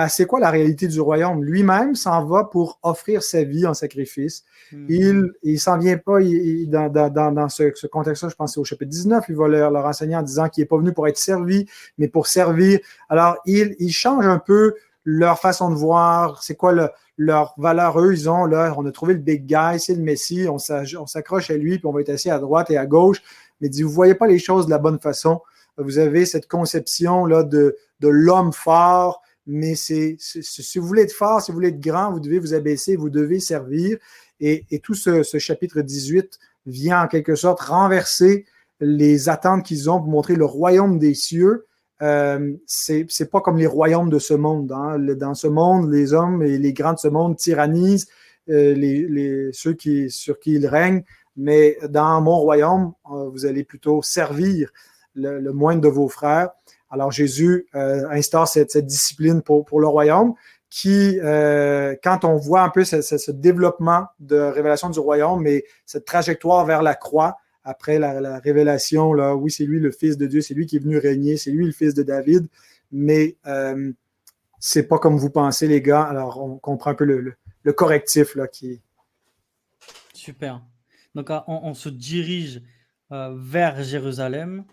c'est 0.10 0.26
quoi 0.26 0.40
la 0.40 0.52
réalité 0.52 0.88
du 0.88 1.02
royaume? 1.02 1.44
Lui-même 1.44 1.96
s'en 1.96 2.26
va 2.26 2.44
pour 2.44 2.80
offrir 2.84 3.24
sa 3.24 3.44
vie 3.44 3.66
en 3.66 3.74
sacrifice. 3.74 4.44
Hmm. 4.72 4.86
Il 4.90 5.34
ne 5.44 5.58
s'en 5.58 5.78
vient 5.78 5.98
pas 5.98 6.20
dans, 6.22 7.50
ce, 7.50 7.88
contexte-là, 7.88 8.30
je 8.30 8.36
pense 8.36 8.58
au 8.58 8.64
chapitre 8.64 8.92
19, 8.92 9.26
il 9.30 9.36
va 9.36 9.48
leur, 9.48 9.86
enseigner 9.86 10.16
en 10.16 10.22
disant 10.22 10.50
qu'il 10.50 10.62
n'est 10.62 10.68
pas 10.68 10.78
venu 10.78 10.94
pour 10.94 11.08
être 11.08 11.18
servi, 11.18 11.68
mais 11.98 12.08
pour 12.08 12.28
servir. 12.28 12.80
Alors, 13.10 13.38
il, 13.46 13.76
il 13.80 13.92
change 13.92 14.28
un 14.28 14.40
peu 14.40 14.76
leur 15.10 15.40
façon 15.40 15.70
de 15.70 15.76
voir, 15.76 16.44
c'est 16.44 16.56
quoi 16.56 16.74
leur 17.18 17.54
valeur, 17.58 17.98
eux, 18.02 18.14
ils 18.14 18.30
ont, 18.30 18.46
là, 18.46 18.74
on 18.78 18.86
a 18.86 18.92
trouvé 18.92 19.14
le 19.14 19.22
big 19.22 19.46
guy, 19.46 19.80
c'est 19.80 19.96
le 19.96 20.02
Messie, 20.02 20.48
on 20.50 20.58
s'accroche 20.60 21.50
à 21.50 21.56
lui, 21.56 21.80
puis 21.80 21.88
on 21.88 21.94
va 21.94 22.02
être 22.02 22.10
assis 22.10 22.30
à 22.30 22.40
droite 22.40 22.70
et 22.72 22.78
à 22.78 22.86
gauche, 22.86 23.22
mais 23.62 23.70
dit, 23.70 23.84
vous 23.84 23.90
voyez 23.90 24.16
pas 24.16 24.28
les 24.28 24.38
choses 24.38 24.66
de 24.66 24.72
la 24.72 24.80
bonne 24.80 25.00
façon. 25.00 25.42
Vous 25.78 25.98
avez 25.98 26.26
cette 26.26 26.50
conception 26.50 27.26
là 27.26 27.44
de, 27.44 27.78
de 28.02 28.08
l'homme 28.10 28.52
fort, 28.52 29.22
mais 29.48 29.76
c'est, 29.76 30.18
si 30.20 30.78
vous 30.78 30.86
voulez 30.86 31.04
être 31.04 31.14
fort, 31.14 31.42
si 31.42 31.52
vous 31.52 31.56
voulez 31.56 31.70
être 31.70 31.80
grand, 31.80 32.12
vous 32.12 32.20
devez 32.20 32.38
vous 32.38 32.54
abaisser, 32.54 32.98
vous 32.98 33.10
devez 33.10 33.40
servir. 33.40 33.98
Et, 34.40 34.66
tout 34.84 34.94
ce, 34.94 35.24
chapitre 35.40 35.82
18 35.82 36.38
vient 36.66 37.04
en 37.04 37.08
quelque 37.08 37.36
sorte 37.36 37.62
renverser 37.62 38.46
les 38.82 39.30
attentes 39.30 39.66
qu'ils 39.66 39.90
ont 39.90 40.00
pour 40.00 40.10
montrer 40.10 40.36
le 40.36 40.46
royaume 40.46 41.00
des 41.00 41.14
cieux. 41.14 41.66
Euh, 42.02 42.54
c'est, 42.68 43.32
pas 43.32 43.42
comme 43.42 43.58
les 43.58 43.66
royaumes 43.66 44.10
de 44.10 44.20
ce 44.20 44.34
monde. 44.34 44.72
Hein. 44.72 45.00
Dans 45.00 45.34
ce 45.34 45.48
monde, 45.48 45.92
les 45.92 46.14
hommes 46.14 46.44
et 46.44 46.58
les 46.58 46.74
grands 46.74 46.94
de 46.94 47.00
ce 47.00 47.08
monde 47.08 47.38
tyrannisent 47.38 48.08
euh, 48.50 49.50
ceux 49.54 49.78
sur 50.10 50.40
qui 50.40 50.54
ils 50.54 50.68
règnent. 50.68 51.04
Mais 51.38 51.78
dans 51.90 52.20
mon 52.22 52.38
royaume, 52.38 52.94
euh, 53.12 53.30
vous 53.30 53.46
allez 53.46 53.64
plutôt 53.64 54.02
servir 54.02 54.72
le 55.16 55.52
moindre 55.52 55.82
de 55.82 55.88
vos 55.88 56.10
frères. 56.10 56.52
Alors 56.90 57.12
Jésus 57.12 57.68
euh, 57.76 58.08
instaure 58.10 58.48
cette, 58.48 58.78
discipline 58.78 59.42
pour, 59.42 59.80
le 59.80 59.88
royaume 59.88 60.34
qui, 60.70 61.20
euh, 61.22 61.96
quand 62.04 62.24
on 62.24 62.36
voit 62.36 62.62
un 62.62 62.70
peu 62.70 62.84
ce, 62.84 63.32
développement 63.32 64.08
de 64.20 64.38
révélation 64.38 64.90
du 64.90 65.00
royaume, 65.00 65.42
mais 65.42 65.64
cette 65.86 66.06
trajectoire 66.06 66.66
vers 66.66 66.82
la 66.82 66.96
croix, 66.96 67.38
après 67.64 68.00
la, 68.00 68.40
révélation, 68.40 69.10
oui, 69.12 69.52
c'est 69.52 69.66
lui 69.66 69.80
le 69.80 69.92
Fils 69.92 70.18
de 70.18 70.26
Dieu, 70.26 70.40
c'est 70.42 70.54
lui 70.54 70.66
qui 70.66 70.78
est 70.78 70.80
venu 70.80 70.98
régner, 70.98 71.36
c'est 71.36 71.52
lui 71.52 71.66
le 71.66 71.74
Fils 71.74 71.94
de 71.94 72.04
David, 72.04 72.48
mais 72.92 73.36
euh, 73.46 73.92
c'est 74.60 74.84
pas 74.84 75.00
comme 75.00 75.18
vous 75.18 75.30
pensez, 75.30 75.68
les 75.68 75.82
gars. 75.82 76.04
Alors, 76.04 76.42
on 76.42 76.58
comprend 76.58 76.92
un 76.92 76.96
peu 76.96 77.04
le, 77.04 77.36
correctif 77.74 78.38
qui 78.54 78.82
Super. 80.14 80.62
Donc, 81.14 81.30
on, 81.48 81.74
se 81.74 81.90
dirige 81.90 82.62
vers 83.10 83.84
Jérusalem 83.84 84.64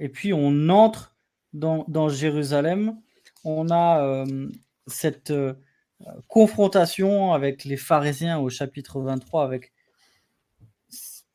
et 0.00 0.08
puis 0.08 0.32
on 0.32 0.68
entre 0.68 1.14
dans, 1.52 2.08
Jérusalem, 2.08 3.00
on 3.44 3.70
a 3.70 4.02
euh, 4.02 4.48
cette 4.86 5.30
euh, 5.30 5.54
confrontation 6.28 7.32
avec 7.32 7.64
les 7.64 7.76
pharisiens 7.76 8.38
au 8.38 8.48
chapitre 8.50 9.00
23, 9.00 9.44
avec 9.44 9.72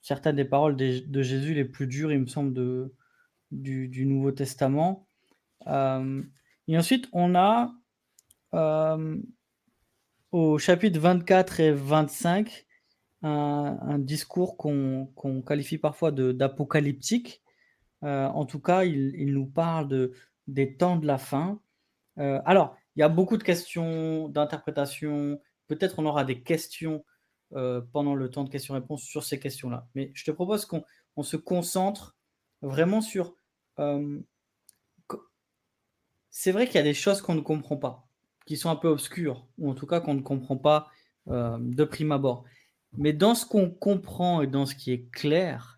certaines 0.01 0.35
des 0.35 0.45
paroles 0.45 0.75
de, 0.75 1.21
Jésus 1.21 1.53
les 1.53 1.65
plus 1.65 1.87
dures, 1.87 2.11
il 2.11 2.19
me 2.19 2.27
semble, 2.27 2.89
du, 3.51 4.05
Nouveau 4.05 4.31
Testament. 4.31 5.07
Euh, 5.67 6.21
et 6.67 6.77
ensuite, 6.77 7.07
on 7.11 7.35
a 7.35 7.71
au 10.31 10.57
chapitre 10.57 10.99
24 10.99 11.59
et 11.59 11.71
25 11.71 12.65
un, 13.23 13.99
discours 13.99 14.57
qu'on 14.57 15.41
qualifie 15.45 15.77
parfois 15.77 16.11
d'apocalyptique, 16.11 17.41
euh, 18.05 18.27
en 18.27 18.45
tout 18.45 18.59
cas, 18.59 18.83
il, 18.83 19.33
nous 19.33 19.47
parle 19.47 19.87
de, 19.87 20.13
des 20.47 20.75
temps 20.77 20.95
de 20.95 21.07
la 21.07 21.17
fin. 21.17 21.59
Euh, 22.19 22.39
alors, 22.45 22.77
il 22.95 22.99
y 22.99 23.03
a 23.03 23.09
beaucoup 23.09 23.37
de 23.37 23.43
questions 23.43 24.29
d'interprétation. 24.29 25.41
Peut-être 25.67 25.99
on 25.99 26.05
aura 26.05 26.23
des 26.23 26.41
questions 26.41 27.03
euh, 27.53 27.81
pendant 27.91 28.15
le 28.15 28.29
temps 28.29 28.43
de 28.43 28.49
questions-réponses 28.49 29.03
sur 29.03 29.23
ces 29.23 29.39
questions-là. 29.39 29.87
Mais 29.95 30.11
je 30.13 30.23
te 30.23 30.31
propose 30.31 30.65
qu'on 30.65 30.83
se 31.23 31.37
concentre 31.37 32.15
vraiment 32.61 33.01
sur... 33.01 33.35
c'est 36.29 36.51
vrai 36.51 36.67
qu'il 36.67 36.75
y 36.75 36.79
a 36.79 36.83
des 36.83 36.93
choses 36.93 37.21
qu'on 37.21 37.35
ne 37.35 37.41
comprend 37.41 37.77
pas, 37.77 38.07
qui 38.45 38.55
sont 38.55 38.69
un 38.69 38.75
peu 38.75 38.87
obscures, 38.87 39.47
ou 39.57 39.69
en 39.69 39.73
tout 39.73 39.87
cas 39.87 39.99
qu'on 39.99 40.13
ne 40.13 40.21
comprend 40.21 40.57
pas 40.57 40.89
de 41.27 41.83
prime 41.83 42.11
abord. 42.11 42.45
Mais 42.97 43.13
dans 43.13 43.35
ce 43.35 43.45
qu'on 43.45 43.69
comprend 43.69 44.41
et 44.41 44.47
dans 44.47 44.65
ce 44.65 44.75
qui 44.75 44.91
est 44.91 45.11
clair, 45.11 45.74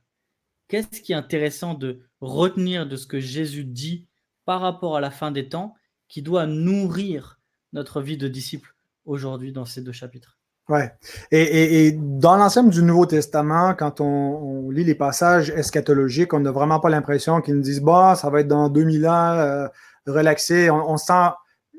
qu'est-ce 0.68 1.02
qui 1.02 1.14
est 1.14 1.16
intéressant 1.16 1.74
de 1.74 2.02
retenir 2.22 2.88
de 2.88 2.96
ce 2.96 3.08
que 3.08 3.20
Jésus 3.20 3.64
dit 3.64 4.06
par 4.46 4.62
rapport 4.62 4.98
à 4.98 5.02
la 5.02 5.12
fin 5.12 5.32
des 5.32 5.50
temps 5.50 5.76
qui 6.08 6.22
doit 6.22 6.46
nourrir 6.46 7.40
notre 7.74 8.02
vie 8.02 8.18
de 8.18 8.28
disciple 8.28 8.76
aujourd'hui 9.06 9.52
dans 9.52 9.66
ces 9.66 9.82
deux 9.82 9.92
chapitres? 9.92 10.38
Ouais. 10.70 10.92
Et, 11.32 11.94
dans 11.98 12.36
l'ensemble 12.36 12.72
du 12.72 12.84
Nouveau 12.84 13.06
Testament, 13.06 13.74
quand 13.74 14.02
on, 14.02 14.70
lit 14.70 14.84
les 14.84 14.96
passages 14.96 15.50
eschatologiques, 15.50 16.34
on 16.34 16.42
n'a 16.42 16.52
vraiment 16.52 16.82
pas 16.82 16.90
l'impression 16.90 17.40
qu'ils 17.42 17.56
nous 17.56 17.62
disent 17.62 17.82
bah, 17.82 18.16
ça 18.16 18.30
va 18.30 18.42
être 18.42 18.50
dans 18.50 18.68
2000 18.68 19.08
ans, 19.08 19.32
euh, 19.34 19.68
relaxé. 20.06 20.70
On, 20.70 20.98
sent 20.98 21.30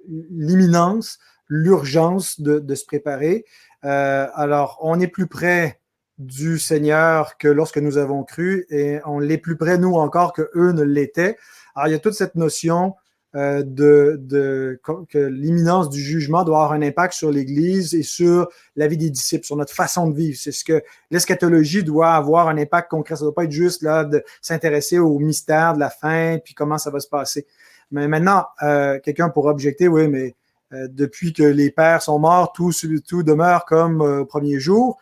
l'imminence, 0.09 1.19
l'urgence 1.49 2.41
de, 2.41 2.75
se 2.75 2.87
préparer. 2.87 3.45
Euh, 3.85 4.27
alors, 4.35 4.79
on 4.81 4.99
est 5.01 5.09
plus 5.09 5.27
près 5.27 5.81
du 6.19 6.59
Seigneur 6.59 7.37
que 7.39 7.49
lorsque 7.49 7.79
nous 7.79 7.97
avons 7.97 8.25
cru 8.25 8.67
et 8.71 8.99
on 9.07 9.19
l'est 9.19 9.39
plus 9.39 9.57
près, 9.57 9.79
nous 9.79 9.95
encore, 9.95 10.33
que 10.33 10.51
eux 10.55 10.73
ne 10.73 10.83
l'étaient. 10.83 11.37
Alors, 11.75 11.89
il 11.89 11.93
y 11.93 11.95
a 11.95 11.99
toute 11.99 12.15
cette 12.15 12.35
notion 12.35 12.95
euh, 13.37 13.63
de, 13.63 14.17
de, 14.21 14.81
que 15.09 15.19
l'imminence 15.19 15.91
du 15.91 16.01
jugement 16.01 16.45
doit 16.45 16.57
avoir 16.57 16.73
un 16.73 16.83
impact 16.83 17.13
sur 17.13 17.31
l'Église 17.31 17.95
et 17.95 18.03
sur 18.03 18.49
la 18.75 18.89
vie 18.89 18.97
des 18.97 19.11
disciples, 19.11 19.45
sur 19.45 19.57
notre 19.57 19.75
façon 19.75 20.09
de 20.09 20.17
vivre. 20.17 20.39
C'est 20.41 20.51
ce 20.51 20.65
que 20.65 20.83
l'eschatologie 21.11 21.85
doit 21.85 22.15
avoir 22.15 22.49
un 22.49 22.57
impact 22.57 22.91
concret. 22.91 23.17
Ça 23.17 23.25
ne 23.25 23.27
doit 23.27 23.35
pas 23.35 23.45
être 23.45 23.53
juste 23.53 23.83
là 23.83 24.05
de 24.05 24.25
s'intéresser 24.41 24.99
au 24.99 25.19
mystère 25.19 25.75
de 25.75 25.79
la 25.79 25.91
fin 25.91 26.39
puis 26.43 26.55
comment 26.55 26.79
ça 26.79 26.91
va 26.91 27.01
se 27.01 27.09
passer. 27.09 27.47
Mais 27.91 28.09
maintenant, 28.09 28.47
euh, 28.63 28.99
quelqu'un 28.99 29.29
pourra 29.29 29.51
objecter, 29.51 29.89
oui, 29.89 30.09
mais 30.09 30.35
euh, 30.73 30.89
depuis 30.91 31.33
que 31.33 31.43
les 31.43 31.71
pères 31.71 32.03
sont 32.03 32.19
morts, 32.19 32.53
tout, 32.53 32.73
tout 33.07 33.23
demeure 33.23 33.67
comme 33.67 34.01
au 34.01 34.25
premier 34.25 34.59
jour. 34.59 34.99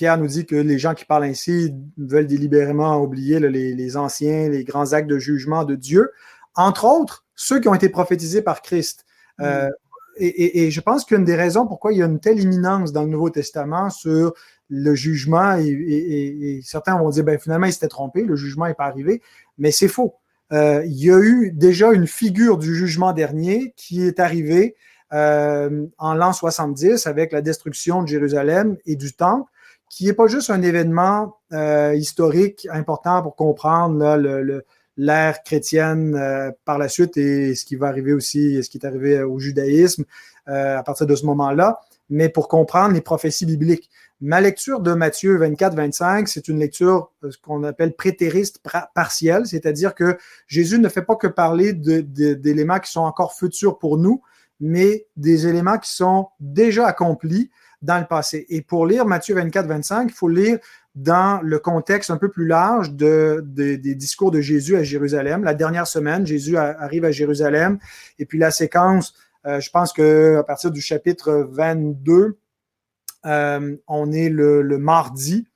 Pierre 0.00 0.16
nous 0.16 0.28
dit 0.28 0.46
que 0.46 0.56
les 0.56 0.78
gens 0.78 0.94
qui 0.94 1.04
parlent 1.04 1.24
ainsi 1.24 1.74
veulent 1.98 2.26
délibérément 2.26 3.02
oublier 3.02 3.38
les, 3.38 3.96
anciens, 3.98 4.48
les 4.48 4.64
grands 4.64 4.94
actes 4.94 5.10
de 5.10 5.18
jugement 5.18 5.64
de 5.64 5.74
Dieu, 5.74 6.10
entre 6.54 6.86
autres 6.86 7.26
ceux 7.34 7.60
qui 7.60 7.68
ont 7.68 7.74
été 7.74 7.90
prophétisés 7.90 8.40
par 8.40 8.62
Christ. 8.62 9.04
Euh, 9.42 9.66
mm. 9.66 9.72
et, 10.20 10.70
je 10.70 10.80
pense 10.80 11.04
qu'une 11.04 11.24
des 11.24 11.36
raisons 11.36 11.66
pourquoi 11.66 11.92
il 11.92 11.98
y 11.98 12.02
a 12.02 12.06
une 12.06 12.18
telle 12.18 12.40
imminence 12.40 12.92
dans 12.92 13.02
le 13.02 13.10
Nouveau 13.10 13.28
Testament 13.28 13.90
sur 13.90 14.32
le 14.70 14.94
jugement, 14.94 15.56
et, 15.58 16.62
certains 16.64 16.98
vont 16.98 17.10
dire, 17.10 17.24
ben, 17.24 17.38
finalement, 17.38 17.66
il 17.66 17.72
s'était 17.74 17.88
trompé, 17.88 18.22
le 18.22 18.36
jugement 18.36 18.68
n'est 18.68 18.72
pas 18.72 18.86
arrivé, 18.86 19.20
mais 19.58 19.70
c'est 19.70 19.88
faux. 19.88 20.14
Euh, 20.50 20.82
il 20.86 21.04
y 21.04 21.10
a 21.10 21.18
eu 21.18 21.52
déjà 21.52 21.92
une 21.92 22.06
figure 22.06 22.56
du 22.56 22.74
jugement 22.74 23.12
dernier 23.12 23.74
qui 23.76 24.02
est 24.06 24.18
arrivée 24.18 24.76
euh, 25.12 25.84
en 25.98 26.14
l'an 26.14 26.32
70 26.32 27.06
avec 27.06 27.32
la 27.32 27.42
destruction 27.42 28.02
de 28.02 28.08
Jérusalem 28.08 28.78
et 28.86 28.96
du 28.96 29.12
Temple 29.12 29.44
qui 29.90 30.06
n'est 30.06 30.14
pas 30.14 30.28
juste 30.28 30.48
un 30.48 30.62
événement 30.62 31.36
euh, 31.52 31.94
historique 31.94 32.66
important 32.72 33.22
pour 33.22 33.34
comprendre 33.34 34.62
l'ère 34.96 35.42
chrétienne 35.42 36.14
euh, 36.14 36.52
par 36.64 36.78
la 36.78 36.88
suite 36.88 37.16
et 37.16 37.54
ce 37.56 37.64
qui 37.64 37.74
va 37.74 37.88
arriver 37.88 38.12
aussi, 38.12 38.62
ce 38.62 38.70
qui 38.70 38.78
est 38.78 38.86
arrivé 38.86 39.20
au 39.22 39.38
judaïsme 39.40 40.04
euh, 40.48 40.78
à 40.78 40.82
partir 40.84 41.06
de 41.06 41.16
ce 41.16 41.26
moment-là, 41.26 41.80
mais 42.08 42.28
pour 42.28 42.48
comprendre 42.48 42.94
les 42.94 43.00
prophéties 43.00 43.46
bibliques. 43.46 43.90
Ma 44.20 44.40
lecture 44.40 44.80
de 44.80 44.92
Matthieu 44.92 45.38
24-25, 45.38 46.26
c'est 46.26 46.46
une 46.46 46.60
lecture, 46.60 47.10
ce 47.28 47.38
qu'on 47.38 47.64
appelle 47.64 47.94
prétériste 47.94 48.62
partielle, 48.94 49.46
c'est-à-dire 49.46 49.94
que 49.94 50.18
Jésus 50.46 50.78
ne 50.78 50.88
fait 50.88 51.02
pas 51.02 51.16
que 51.16 51.26
parler 51.26 51.72
d'éléments 51.72 52.78
qui 52.78 52.92
sont 52.92 53.00
encore 53.00 53.34
futurs 53.34 53.78
pour 53.78 53.96
nous, 53.96 54.22
mais 54.60 55.06
des 55.16 55.46
éléments 55.46 55.78
qui 55.78 55.90
sont 55.90 56.28
déjà 56.38 56.86
accomplis 56.86 57.50
dans 57.82 57.98
le 57.98 58.06
passé. 58.06 58.46
Et 58.48 58.62
pour 58.62 58.86
lire 58.86 59.06
Matthieu 59.06 59.34
24-25, 59.34 60.04
il 60.08 60.12
faut 60.12 60.28
lire 60.28 60.58
dans 60.94 61.40
le 61.42 61.58
contexte 61.58 62.10
un 62.10 62.16
peu 62.16 62.28
plus 62.28 62.46
large 62.46 62.92
de, 62.92 63.42
des 63.44 63.94
discours 63.94 64.30
de 64.30 64.40
Jésus 64.40 64.76
à 64.76 64.82
Jérusalem. 64.82 65.44
La 65.44 65.54
dernière 65.54 65.86
semaine, 65.86 66.26
Jésus 66.26 66.56
arrive 66.56 67.04
à 67.04 67.10
Jérusalem 67.10 67.78
et 68.18 68.26
puis 68.26 68.38
la 68.38 68.50
séquence, 68.50 69.14
euh, 69.46 69.60
je 69.60 69.70
pense 69.70 69.92
qu'à 69.92 70.42
partir 70.42 70.70
du 70.70 70.80
chapitre 70.80 71.48
22, 71.50 72.38
euh, 73.26 73.76
on 73.86 74.12
est 74.12 74.28
le, 74.28 74.62
mardi. 74.78 75.46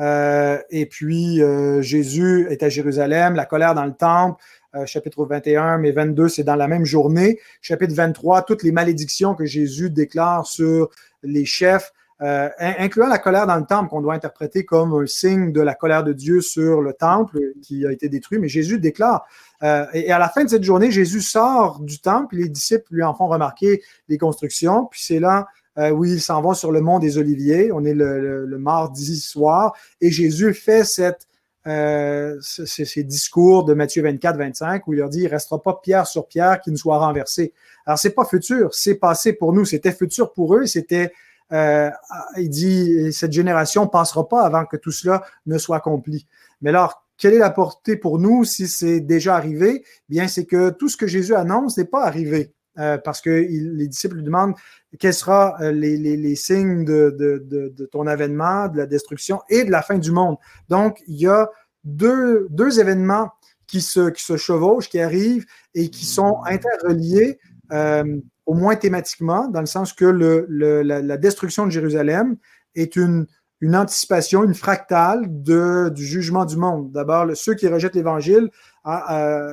Euh, 0.00 0.58
et 0.70 0.86
puis 0.86 1.40
Jésus 1.80 2.46
est 2.50 2.62
à 2.62 2.68
Jérusalem, 2.68 3.34
la 3.34 3.46
colère 3.46 3.74
dans 3.74 3.86
le 3.86 3.94
temple, 3.94 4.42
chapitre 4.84 5.24
21, 5.24 5.78
mais 5.78 5.92
22, 5.92 6.28
c'est 6.28 6.44
dans 6.44 6.56
la 6.56 6.68
même 6.68 6.84
journée. 6.84 7.38
Chapitre 7.60 7.94
23, 7.94 8.42
toutes 8.42 8.62
les 8.62 8.72
malédictions 8.72 9.34
que 9.34 9.46
Jésus 9.46 9.90
déclare 9.90 10.46
sur 10.46 10.90
les 11.22 11.44
chefs, 11.44 11.92
euh, 12.22 12.48
incluant 12.58 13.08
la 13.08 13.18
colère 13.18 13.46
dans 13.46 13.56
le 13.56 13.66
temple 13.66 13.90
qu'on 13.90 14.00
doit 14.00 14.14
interpréter 14.14 14.64
comme 14.64 14.94
un 14.94 15.06
signe 15.06 15.52
de 15.52 15.60
la 15.60 15.74
colère 15.74 16.02
de 16.02 16.14
Dieu 16.14 16.40
sur 16.40 16.80
le 16.80 16.94
temple 16.94 17.38
qui 17.60 17.86
a 17.86 17.92
été 17.92 18.08
détruit. 18.08 18.38
Mais 18.38 18.48
Jésus 18.48 18.78
déclare, 18.78 19.26
euh, 19.62 19.84
et, 19.92 20.10
à 20.10 20.18
la 20.18 20.30
fin 20.30 20.44
de 20.44 20.48
cette 20.48 20.64
journée, 20.64 20.90
Jésus 20.90 21.20
sort 21.20 21.80
du 21.80 21.98
temple, 22.00 22.36
les 22.36 22.48
disciples 22.48 22.86
lui 22.90 23.02
en 23.02 23.12
font 23.12 23.26
remarquer 23.26 23.82
les 24.08 24.16
constructions, 24.16 24.86
puis 24.86 25.02
c'est 25.02 25.20
là 25.20 25.46
euh, 25.76 25.90
où 25.90 26.06
ils 26.06 26.22
s'en 26.22 26.40
vont 26.40 26.54
sur 26.54 26.72
le 26.72 26.80
mont 26.80 26.98
des 26.98 27.18
Oliviers. 27.18 27.70
On 27.70 27.84
est 27.84 27.92
le, 27.92 28.46
mardi 28.58 29.20
soir, 29.20 29.74
et 30.00 30.10
Jésus 30.10 30.54
fait 30.54 30.84
cette, 30.84 31.26
ces, 31.66 33.04
discours 33.04 33.64
de 33.64 33.74
Matthieu 33.74 34.02
24, 34.02 34.36
25, 34.36 34.86
où 34.86 34.94
il 34.94 34.98
leur 34.98 35.08
dit, 35.08 35.20
il 35.20 35.24
ne 35.24 35.30
restera 35.30 35.60
pas 35.60 35.80
pierre 35.82 36.06
sur 36.06 36.26
pierre 36.26 36.60
qui 36.60 36.70
ne 36.70 36.76
soit 36.76 36.98
renversé. 36.98 37.52
Alors, 37.84 37.98
c'est 37.98 38.14
pas 38.14 38.24
futur, 38.24 38.74
c'est 38.74 38.94
passé 38.96 39.32
pour 39.32 39.52
nous, 39.52 39.64
c'était 39.64 39.92
futur 39.92 40.32
pour 40.32 40.54
eux, 40.54 40.66
c'était 40.66 41.12
euh, 41.52 41.90
il 42.36 42.50
dit 42.50 43.12
cette 43.12 43.32
génération 43.32 43.86
passera 43.86 44.28
pas 44.28 44.42
avant 44.42 44.64
que 44.64 44.76
tout 44.76 44.90
cela 44.90 45.24
ne 45.46 45.58
soit 45.58 45.76
accompli. 45.76 46.26
Mais 46.60 46.70
alors, 46.70 47.04
quelle 47.18 47.34
est 47.34 47.38
la 47.38 47.50
portée 47.50 47.96
pour 47.96 48.18
nous 48.18 48.44
si 48.44 48.68
c'est 48.68 49.00
déjà 49.00 49.36
arrivé? 49.36 49.84
Bien, 50.08 50.28
c'est 50.28 50.44
que 50.44 50.70
tout 50.70 50.88
ce 50.88 50.96
que 50.96 51.06
Jésus 51.06 51.34
annonce 51.34 51.78
n'est 51.78 51.84
pas 51.84 52.04
arrivé. 52.04 52.52
Euh, 52.78 52.98
parce 52.98 53.22
que 53.22 53.30
les 53.30 53.88
disciples 53.88 54.16
lui 54.16 54.22
demandent 54.22 54.54
quels 54.98 55.14
seront 55.14 55.52
euh, 55.60 55.72
les, 55.72 56.36
signes 56.36 56.84
de, 56.84 57.88
ton 57.90 58.06
avènement, 58.06 58.68
de 58.68 58.76
la 58.76 58.86
destruction 58.86 59.40
et 59.48 59.64
de 59.64 59.70
la 59.70 59.80
fin 59.80 59.96
du 59.96 60.12
monde. 60.12 60.36
Donc, 60.68 60.98
il 61.06 61.16
y 61.16 61.26
a 61.26 61.48
deux, 61.84 62.48
événements 62.78 63.30
qui 63.66 63.80
se, 63.80 64.12
chevauchent, 64.36 64.90
qui 64.90 65.00
arrivent 65.00 65.46
et 65.74 65.88
qui 65.88 66.04
sont 66.04 66.42
interreliés 66.44 67.38
euh, 67.72 68.20
au 68.44 68.52
moins 68.52 68.76
thématiquement, 68.76 69.48
dans 69.48 69.60
le 69.60 69.66
sens 69.66 69.94
que 69.94 70.04
la, 70.04 71.16
destruction 71.16 71.64
de 71.64 71.70
Jérusalem 71.70 72.36
est 72.74 72.94
une, 72.96 73.26
anticipation, 73.72 74.44
une 74.44 74.54
fractale 74.54 75.22
du 75.28 76.04
jugement 76.04 76.44
du 76.44 76.58
monde. 76.58 76.92
D'abord, 76.92 77.26
ceux 77.34 77.54
qui 77.54 77.68
rejettent 77.68 77.94
l'Évangile, 77.94 78.50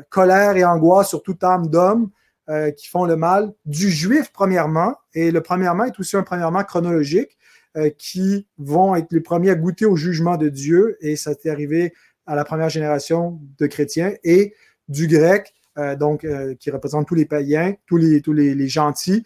colère 0.10 0.58
et 0.58 0.66
angoisse 0.66 1.08
sur 1.08 1.24
toute 1.24 1.42
âme 1.46 1.68
d'homme 1.68 2.10
euh, 2.50 2.72
qui 2.72 2.90
font 2.90 3.06
le 3.06 3.16
mal, 3.16 3.54
du 3.66 3.90
juif 3.90 4.32
premièrement, 4.34 4.98
et 5.14 5.32
le 5.32 5.40
premièrement 5.40 5.86
est 5.86 5.98
aussi 5.98 6.18
un 6.18 6.24
premièrement 6.24 6.66
chronologique, 6.66 7.38
euh, 7.78 7.90
qui 7.98 8.48
vont 8.58 8.96
être 8.96 9.14
les 9.14 9.22
premiers 9.22 9.52
à 9.52 9.56
goûter 9.56 9.86
au 9.86 9.96
jugement 9.96 10.36
de 10.36 10.50
Dieu, 10.50 10.98
et 11.00 11.16
ça 11.16 11.36
t'est 11.36 11.50
arrivé 11.50 11.94
à 12.26 12.36
la 12.36 12.44
première 12.44 12.68
génération 12.68 13.40
de 13.58 13.66
chrétiens, 13.66 14.12
et 14.26 14.56
du 14.90 15.08
grec, 15.08 15.54
euh, 15.78 15.96
donc 15.96 16.28
qui 16.60 16.70
représente 16.70 17.08
tous 17.08 17.16
les 17.16 17.24
païens, 17.24 17.76
tous 17.88 17.96
les, 17.96 18.20
tous 18.20 18.34
les, 18.34 18.68
gentils, 18.68 19.24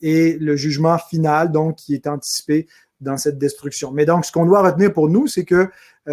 et 0.00 0.36
le 0.36 0.56
jugement 0.56 0.98
final, 0.98 1.52
donc, 1.52 1.76
qui 1.76 1.94
est 1.94 2.08
anticipé 2.08 2.66
dans 3.00 3.18
cette 3.18 3.38
destruction. 3.38 3.92
Mais 3.92 4.04
donc, 4.04 4.24
ce 4.24 4.32
qu'on 4.32 4.46
doit 4.46 4.62
retenir 4.62 4.92
pour 4.92 5.08
nous, 5.08 5.28
c'est 5.28 5.44
que 5.44 5.70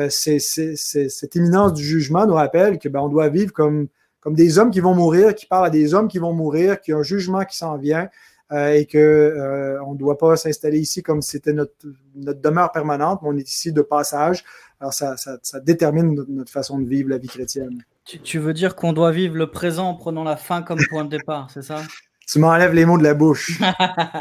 cette 0.10 1.36
imminence 1.36 1.74
du 1.74 1.84
jugement 1.84 2.28
nous 2.28 2.36
rappelle 2.36 2.78
que 2.78 2.88
ben, 2.88 3.00
on 3.00 3.10
doit 3.10 3.30
vivre 3.30 3.52
comme, 3.52 3.88
comme 4.20 4.36
des 4.36 4.60
hommes 4.60 4.72
qui 4.72 4.80
vont 4.80 4.96
mourir, 4.96 5.36
qui 5.36 5.46
parlent 5.46 5.68
à 5.68 5.70
des 5.70 5.94
hommes 5.94 6.08
qui 6.08 6.20
vont 6.20 6.34
mourir, 6.34 6.82
qu'il 6.82 6.94
y 6.94 6.96
a 6.96 7.00
un 7.00 7.04
jugement 7.04 7.44
qui 7.46 7.58
s'en 7.58 7.78
vient, 7.78 8.10
et 8.52 8.88
qu'on 8.92 9.86
on 9.86 9.94
ne 9.94 9.98
doit 9.98 10.18
pas 10.18 10.36
s'installer 10.36 10.80
ici 10.80 11.04
comme 11.04 11.22
si 11.22 11.32
c'était 11.32 11.54
notre, 11.54 11.74
notre 12.16 12.42
demeure 12.42 12.72
permanente, 12.72 13.20
mais 13.22 13.30
on 13.30 13.38
est 13.38 13.48
ici 13.48 13.72
de 13.72 13.82
passage. 13.82 14.44
Alors, 14.80 14.94
ça, 14.94 15.18
ça, 15.18 15.38
ça 15.44 15.60
détermine 15.60 16.16
notre, 16.16 16.32
notre, 16.32 16.52
façon 16.52 16.80
de 16.80 16.88
vivre 16.88 17.10
la 17.10 17.18
vie 17.18 17.28
chrétienne. 17.28 17.84
Tu, 18.06 18.40
veux 18.40 18.54
dire 18.54 18.76
qu'on 18.76 18.94
doit 18.94 19.12
vivre 19.12 19.36
le 19.36 19.52
présent 19.52 19.90
en 19.90 19.94
prenant 19.94 20.24
la 20.24 20.38
fin 20.38 20.64
comme 20.64 20.80
point 20.90 21.06
de 21.06 21.10
départ, 21.10 21.52
c'est 21.52 21.62
ça? 21.62 21.84
Tu 22.28 22.40
m'enlèves 22.40 22.74
les 22.74 22.86
mots 22.86 22.98
de 22.98 23.04
la 23.04 23.14
bouche. 23.14 23.60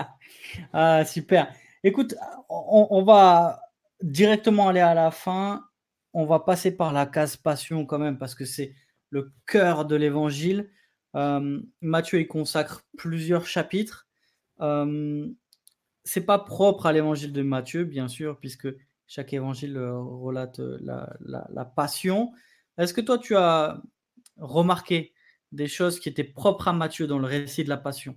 ah, 0.73 1.05
super. 1.05 1.53
Écoute, 1.85 2.15
on, 2.49 3.03
va 3.03 3.61
directement 4.03 4.69
aller 4.69 4.81
à 4.81 4.95
la 4.95 5.11
fin. 5.11 5.65
On 6.13 6.27
va 6.27 6.41
passer 6.41 6.71
par 6.71 6.93
la 6.93 7.07
case 7.07 7.37
passion 7.37 7.87
quand 7.87 7.99
même, 7.99 8.19
parce 8.19 8.35
que 8.35 8.45
c'est 8.45 8.75
le 9.11 9.33
cœur 9.47 9.85
de 9.85 9.97
l'évangile. 9.97 10.71
Euh, 11.15 11.61
Matthieu 11.81 12.21
y 12.21 12.27
consacre 12.27 12.85
plusieurs 12.97 13.47
chapitres. 13.47 14.09
Euh, 14.61 15.29
c'est 16.05 16.25
pas 16.25 16.39
propre 16.39 16.87
à 16.87 16.93
l'évangile 16.93 17.33
de 17.33 17.43
Matthieu, 17.43 17.85
bien 17.85 18.09
sûr, 18.09 18.39
puisque 18.39 18.69
chaque 19.07 19.33
évangile 19.33 19.77
euh, 19.77 19.99
relate 19.99 20.59
la, 20.59 21.17
la 21.21 21.65
passion. 21.65 22.33
Est-ce 22.77 22.95
que 22.95 23.01
toi, 23.01 23.19
tu 23.19 23.37
as 23.37 23.83
remarqué 24.37 25.13
des 25.53 25.67
choses 25.67 25.99
qui 25.99 26.09
étaient 26.09 26.25
propres 26.25 26.69
à 26.69 26.73
Matthieu 26.73 27.07
dans 27.07 27.19
le 27.19 27.27
récit 27.27 27.65
de 27.65 27.69
la 27.69 27.77
Passion? 27.77 28.17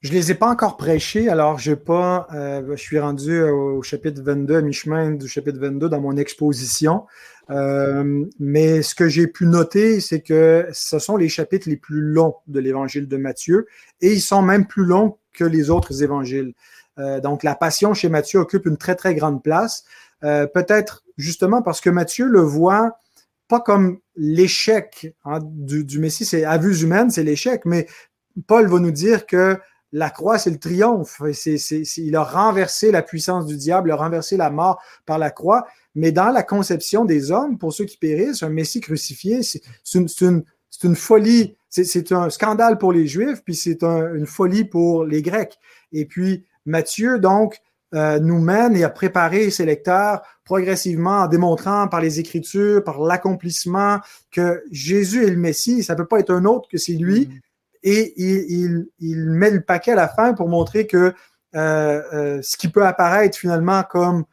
Je 0.00 0.10
ne 0.10 0.14
les 0.14 0.30
ai 0.30 0.34
pas 0.34 0.48
encore 0.48 0.76
prêchées, 0.76 1.28
alors 1.28 1.58
je 1.58 1.72
pas, 1.72 2.28
euh, 2.34 2.76
je 2.76 2.82
suis 2.82 2.98
rendu 2.98 3.42
au 3.42 3.82
chapitre 3.82 4.22
22, 4.22 4.56
à 4.56 4.60
mi-chemin 4.60 5.12
du 5.12 5.26
chapitre 5.26 5.58
22 5.58 5.88
dans 5.88 6.00
mon 6.00 6.16
exposition. 6.16 7.06
Euh, 7.50 8.24
mais 8.40 8.82
ce 8.82 8.94
que 8.94 9.08
j'ai 9.08 9.26
pu 9.26 9.46
noter, 9.46 10.00
c'est 10.00 10.20
que 10.20 10.66
ce 10.72 10.98
sont 10.98 11.16
les 11.16 11.28
chapitres 11.28 11.68
les 11.68 11.76
plus 11.76 12.00
longs 12.00 12.34
de 12.48 12.58
l'évangile 12.58 13.06
de 13.06 13.16
Matthieu 13.16 13.66
et 14.00 14.12
ils 14.12 14.20
sont 14.20 14.42
même 14.42 14.66
plus 14.66 14.84
longs 14.84 15.18
que 15.32 15.44
les 15.44 15.70
autres 15.70 16.02
évangiles. 16.02 16.54
Euh, 16.98 17.20
donc 17.20 17.42
la 17.42 17.54
passion 17.54 17.94
chez 17.94 18.08
Matthieu 18.08 18.40
occupe 18.40 18.66
une 18.66 18.76
très 18.76 18.96
très 18.96 19.14
grande 19.14 19.42
place. 19.42 19.84
Peut-être 20.22 21.04
justement 21.18 21.62
parce 21.62 21.80
que 21.80 21.88
Matthieu 21.90 22.26
le 22.26 22.40
voit 22.40 22.98
pas 23.48 23.60
comme 23.60 23.98
l'échec 24.16 25.14
hein, 25.24 25.38
du, 25.42 25.98
Messie, 25.98 26.24
c'est 26.24 26.44
à 26.44 26.58
vue 26.58 26.82
humaine, 26.82 27.10
c'est 27.10 27.22
l'échec, 27.22 27.62
mais 27.64 27.86
Paul 28.46 28.66
va 28.66 28.78
nous 28.78 28.90
dire 28.90 29.26
que 29.26 29.58
la 29.92 30.10
croix, 30.10 30.38
c'est 30.38 30.50
le 30.50 30.58
triomphe. 30.58 31.22
il 31.96 32.16
a 32.16 32.24
renversé 32.24 32.90
la 32.90 33.02
puissance 33.02 33.46
du 33.46 33.56
diable, 33.56 33.88
il 33.88 33.92
a 33.92 33.96
renversé 33.96 34.36
la 34.36 34.50
mort 34.50 34.82
par 35.06 35.18
la 35.18 35.30
croix. 35.30 35.66
Mais 35.96 36.12
dans 36.12 36.30
la 36.30 36.42
conception 36.42 37.06
des 37.06 37.32
hommes, 37.32 37.56
pour 37.56 37.72
ceux 37.72 37.86
qui 37.86 37.96
périssent, 37.96 38.42
un 38.42 38.50
Messie 38.50 38.80
crucifié, 38.80 39.42
c'est 39.42 39.62
une, 39.94 40.94
folie, 40.94 41.56
c'est 41.70 42.12
un 42.12 42.28
scandale 42.28 42.76
pour 42.76 42.92
les 42.92 43.06
Juifs, 43.06 43.42
puis 43.42 43.56
c'est 43.56 43.82
une 43.82 44.26
folie 44.26 44.64
pour 44.64 45.04
les 45.04 45.22
Grecs. 45.22 45.58
Et 45.92 46.04
puis 46.04 46.44
Matthieu, 46.66 47.18
donc, 47.18 47.56
euh, 47.94 48.18
nous 48.18 48.40
mène 48.40 48.76
et 48.76 48.84
a 48.84 48.90
préparé 48.90 49.50
ses 49.50 49.64
lecteurs 49.64 50.20
progressivement 50.44 51.22
en 51.22 51.26
démontrant 51.28 51.88
par 51.88 52.02
les 52.02 52.20
Écritures, 52.20 52.84
par 52.84 53.00
l'accomplissement 53.00 54.00
que 54.30 54.62
Jésus 54.70 55.24
est 55.24 55.30
le 55.30 55.36
Messie, 55.36 55.82
ça 55.82 55.94
ne 55.94 55.98
peut 55.98 56.06
pas 56.06 56.18
être 56.18 56.32
un 56.32 56.44
autre 56.44 56.68
que 56.68 56.76
c'est 56.76 56.92
lui. 56.92 57.26
Mm. 57.26 57.40
Et 57.84 58.14
il, 58.20 59.30
met 59.30 59.50
le 59.50 59.62
paquet 59.62 59.92
à 59.92 59.96
la 59.96 60.08
fin 60.08 60.34
pour 60.34 60.48
montrer 60.48 60.86
que 60.86 61.14
euh, 61.54 62.02
euh, 62.12 62.42
ce 62.42 62.58
qui 62.58 62.68
peut 62.68 62.84
apparaître 62.84 63.38
finalement 63.38 63.82
comme 63.84 64.24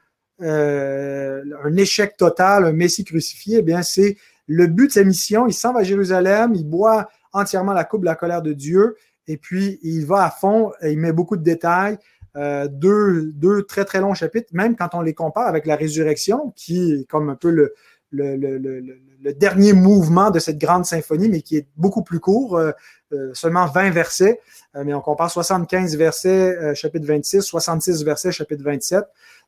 un 0.44 1.78
échec 1.78 2.18
total, 2.18 2.66
un 2.66 2.74
Messie 2.74 3.04
crucifié, 3.04 3.60
eh 3.60 3.62
bien 3.62 3.82
c'est 3.82 4.18
le 4.48 4.68
but 4.68 4.88
de 4.88 4.92
sa 4.92 5.04
mission. 5.04 5.48
Il 5.48 5.54
s'en 5.54 5.74
va 5.74 5.82
à 5.82 5.84
Jérusalem, 5.84 6.54
il 6.56 6.68
boit 6.68 7.10
entièrement 7.32 7.74
la 7.74 7.84
coupe 7.84 8.02
de 8.02 8.06
la 8.06 8.16
colère 8.16 8.42
de 8.42 8.54
Dieu, 8.54 8.96
et 9.28 9.38
puis 9.38 9.80
il 9.84 10.06
va 10.06 10.26
à 10.26 10.30
fond, 10.30 10.72
il 10.82 11.00
met 11.00 11.14
beaucoup 11.14 11.38
de 11.38 11.44
détails. 11.44 11.98
Euh, 12.36 12.68
deux, 12.68 13.32
deux, 13.34 13.62
très 13.64 13.86
très 13.86 14.02
longs 14.02 14.16
chapitres, 14.16 14.50
même 14.54 14.76
quand 14.76 14.90
on 14.94 15.02
les 15.02 15.14
compare 15.14 15.48
avec 15.48 15.68
la 15.68 15.76
résurrection, 15.76 16.52
qui 16.56 16.94
est 16.94 17.08
comme 17.08 17.30
un 17.30 17.36
peu 17.36 17.52
le, 17.52 17.76
le, 18.12 19.34
dernier 19.34 19.74
mouvement 19.74 20.32
de 20.32 20.40
cette 20.40 20.58
grande 20.58 20.86
symphonie, 20.86 21.30
mais 21.30 21.42
qui 21.42 21.58
est 21.58 21.68
beaucoup 21.78 22.02
plus 22.02 22.20
court, 22.20 22.58
euh, 22.58 22.72
euh, 23.14 23.32
seulement 23.34 23.68
20 23.68 23.92
versets, 23.92 24.40
mais 24.84 24.96
on 24.96 25.02
compare 25.02 25.30
75 25.30 25.96
versets, 25.96 26.74
chapitre 26.74 27.06
26, 27.06 27.42
66 27.42 28.04
versets, 28.04 28.32
chapitre 28.32 28.64
27. 28.64 29.04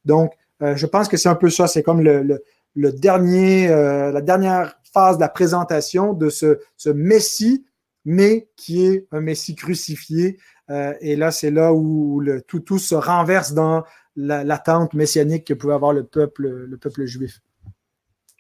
Donc, 0.06 0.34
je 0.62 0.86
pense 0.86 1.08
que 1.08 1.18
c'est 1.18 1.30
un 1.30 1.36
peu 1.36 1.50
ça, 1.50 1.68
c'est 1.68 1.84
comme 1.84 2.02
le, 2.02 2.92
dernier, 2.94 3.68
la 3.68 4.22
dernière 4.22 4.76
phase 4.94 5.18
de 5.18 5.22
la 5.22 5.30
présentation 5.30 6.14
de 6.14 6.30
ce, 6.30 6.90
Messie, 6.90 7.66
mais 8.06 8.50
qui 8.56 8.86
est 8.86 9.08
un 9.12 9.22
Messie 9.22 9.56
crucifié, 9.56 10.38
euh, 10.70 10.94
et 11.02 11.16
là, 11.16 11.32
c'est 11.32 11.52
là 11.52 11.74
où 11.74 12.24
tout, 12.48 12.60
tout 12.60 12.80
se 12.80 12.96
renverse 12.96 13.54
dans 13.54 13.84
l'attente 14.16 14.94
messianique 14.94 15.46
que 15.46 15.54
pouvait 15.54 15.74
avoir 15.74 15.94
le 15.94 16.06
peuple, 16.06 16.48
le 16.48 16.78
peuple 16.78 17.06
juif. 17.06 17.42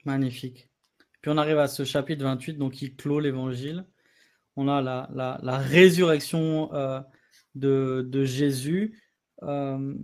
Magnifique. 0.06 0.70
Puis 1.22 1.32
on 1.32 1.38
arrive 1.38 1.58
à 1.58 1.68
ce 1.68 1.84
chapitre 1.84 2.24
28, 2.24 2.54
donc 2.58 2.74
qui 2.74 2.96
clôt 2.96 3.20
l'évangile. 3.20 3.86
On 4.56 4.68
a 4.68 4.82
la, 4.82 5.58
résurrection 5.58 6.74
euh, 6.74 7.02
de, 7.56 8.24
Jésus 8.24 9.02
euh, 9.44 9.96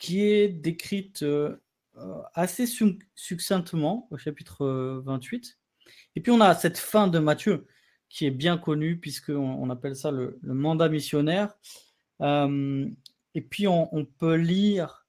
qui 0.00 0.22
est 0.22 0.48
décrite 0.48 1.22
euh, 1.22 1.56
assez 2.34 2.66
succinctement 3.14 4.08
au 4.10 4.16
chapitre 4.16 4.66
28. 5.04 5.58
Et 6.16 6.20
puis 6.20 6.32
on 6.32 6.40
a 6.40 6.54
cette 6.54 6.78
fin 6.78 7.06
de 7.06 7.18
Matthieu 7.18 7.66
qui 8.08 8.26
est 8.26 8.32
bien 8.32 8.58
connue 8.58 8.98
puisqu'on 8.98 9.36
on 9.36 9.70
appelle 9.70 9.94
ça 9.94 10.10
le, 10.10 10.40
mandat 10.42 10.88
missionnaire. 10.88 11.54
et 12.20 13.40
puis 13.48 13.68
on, 13.68 14.04
peut 14.18 14.34
lire, 14.34 15.06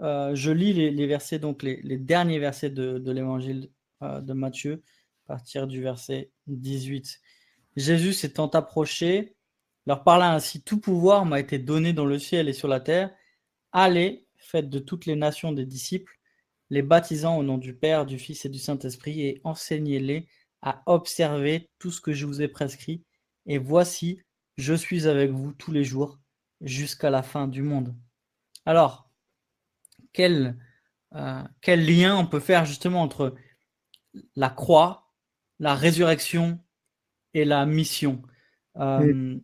je 0.00 0.50
lis 0.50 0.72
les, 0.72 1.06
versets, 1.06 1.38
donc 1.38 1.62
les, 1.62 1.98
derniers 1.98 2.38
versets 2.38 2.70
de 2.70 3.10
l'évangile 3.10 3.70
de 4.02 4.32
Matthieu, 4.32 4.82
à 5.26 5.34
partir 5.34 5.66
du 5.66 5.80
verset 5.80 6.30
18. 6.48 7.20
Jésus 7.76 8.12
s'étant 8.12 8.48
approché, 8.48 9.36
leur 9.86 10.04
parla 10.04 10.32
ainsi 10.32 10.62
Tout 10.62 10.78
pouvoir 10.78 11.24
m'a 11.24 11.40
été 11.40 11.58
donné 11.58 11.92
dans 11.92 12.06
le 12.06 12.18
ciel 12.18 12.48
et 12.48 12.52
sur 12.52 12.68
la 12.68 12.80
terre. 12.80 13.10
Allez, 13.72 14.21
faites 14.42 14.68
de 14.68 14.78
toutes 14.78 15.06
les 15.06 15.16
nations 15.16 15.52
des 15.52 15.66
disciples, 15.66 16.18
les 16.70 16.82
baptisant 16.82 17.38
au 17.38 17.42
nom 17.42 17.58
du 17.58 17.74
Père, 17.74 18.06
du 18.06 18.18
Fils 18.18 18.44
et 18.44 18.48
du 18.48 18.58
Saint-Esprit, 18.58 19.22
et 19.22 19.40
enseignez-les 19.44 20.26
à 20.62 20.82
observer 20.86 21.70
tout 21.78 21.90
ce 21.90 22.00
que 22.00 22.12
je 22.12 22.26
vous 22.26 22.40
ai 22.40 22.48
prescrit. 22.48 23.04
Et 23.46 23.58
voici, 23.58 24.22
je 24.56 24.74
suis 24.74 25.06
avec 25.06 25.30
vous 25.30 25.52
tous 25.52 25.72
les 25.72 25.84
jours 25.84 26.18
jusqu'à 26.60 27.10
la 27.10 27.22
fin 27.22 27.48
du 27.48 27.62
monde. 27.62 27.94
Alors, 28.64 29.10
quel, 30.12 30.56
euh, 31.14 31.42
quel 31.60 31.84
lien 31.84 32.16
on 32.16 32.26
peut 32.26 32.40
faire 32.40 32.64
justement 32.64 33.02
entre 33.02 33.34
la 34.36 34.50
croix, 34.50 35.12
la 35.58 35.74
résurrection 35.74 36.60
et 37.34 37.44
la 37.44 37.66
mission? 37.66 38.22
Euh, 38.76 39.38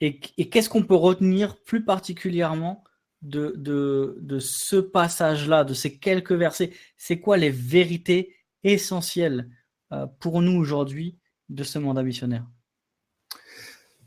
et, 0.00 0.18
qu'est-ce 0.18 0.70
qu'on 0.70 0.82
peut 0.82 0.94
retenir 0.94 1.62
plus 1.62 1.84
particulièrement 1.84 2.84
de, 3.22 3.54
de, 3.56 4.38
ce 4.38 4.76
passage-là, 4.76 5.64
de 5.64 5.74
ces 5.74 5.98
quelques 5.98 6.32
versets 6.32 6.70
C'est 6.96 7.20
quoi 7.20 7.36
les 7.36 7.50
vérités 7.50 8.34
essentielles 8.64 9.48
euh, 9.92 10.06
pour 10.20 10.40
nous 10.42 10.58
aujourd'hui 10.58 11.18
de 11.48 11.64
ce 11.64 11.78
mandat 11.78 12.02
missionnaire 12.02 12.46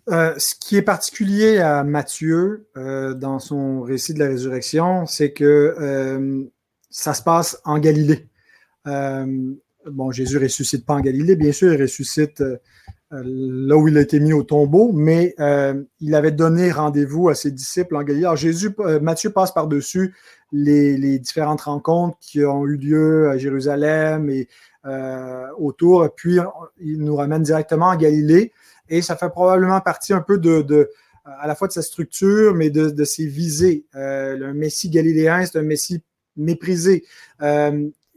euh, 0.09 0.33
ce 0.37 0.53
qui 0.53 0.75
est 0.75 0.81
particulier 0.81 1.59
à 1.59 1.85
Matthieu 1.85 2.67
dans 2.75 3.39
son 3.39 3.83
récit 3.83 4.13
de 4.13 4.19
la 4.19 4.27
résurrection, 4.27 5.05
c'est 5.05 5.31
que 5.31 6.51
ça 6.89 7.13
se 7.13 7.23
passe 7.23 7.61
en 7.63 7.79
Galilée. 7.79 8.27
Bon, 9.85 10.11
Jésus 10.11 10.37
ressuscite 10.37 10.85
pas 10.85 10.95
en 10.95 11.01
Galilée, 11.01 11.35
bien 11.35 11.51
sûr, 11.51 11.73
il 11.73 11.81
ressuscite 11.81 12.41
euh, 12.41 12.57
euh, 12.57 12.57
là 13.21 13.77
où 13.77 13.87
il 13.87 13.97
a 13.97 14.01
été 14.01 14.19
mis 14.19 14.33
au 14.33 14.43
tombeau, 14.43 14.91
mais 14.93 15.35
euh, 15.39 15.83
il 15.99 16.15
avait 16.15 16.31
donné 16.31 16.71
rendez-vous 16.71 17.29
à 17.29 17.35
ses 17.35 17.51
disciples 17.51 17.95
en 17.95 18.03
Galilée. 18.03 18.25
Alors 18.25 18.37
Jésus, 18.37 18.75
Matthieu 19.01 19.29
passe 19.29 19.51
par-dessus 19.51 20.15
les, 20.51 21.19
différentes 21.19 21.61
rencontres 21.61 22.17
qui 22.19 22.43
ont 22.43 22.65
eu 22.65 22.77
lieu 22.77 23.29
à 23.29 23.37
Jérusalem 23.37 24.29
et 24.29 24.47
autour, 25.57 26.09
puis 26.15 26.37
il 26.81 26.99
nous 27.03 27.15
ramène 27.15 27.43
directement 27.43 27.87
en 27.87 27.95
Galilée, 27.95 28.51
et 28.89 29.01
ça 29.01 29.15
fait 29.15 29.29
probablement 29.29 29.79
partie 29.79 30.11
un 30.11 30.21
peu 30.21 30.37
de, 30.37 30.89
à 31.23 31.47
la 31.47 31.55
fois 31.55 31.67
de 31.67 31.73
sa 31.73 31.81
structure, 31.81 32.53
mais 32.53 32.69
de, 32.69 33.03
ses 33.03 33.25
visées. 33.25 33.85
le 33.93 34.51
Messie 34.53 34.89
galiléen, 34.89 35.45
c'est 35.45 35.59
un 35.59 35.63
Messie 35.63 36.01
méprisé. 36.35 37.05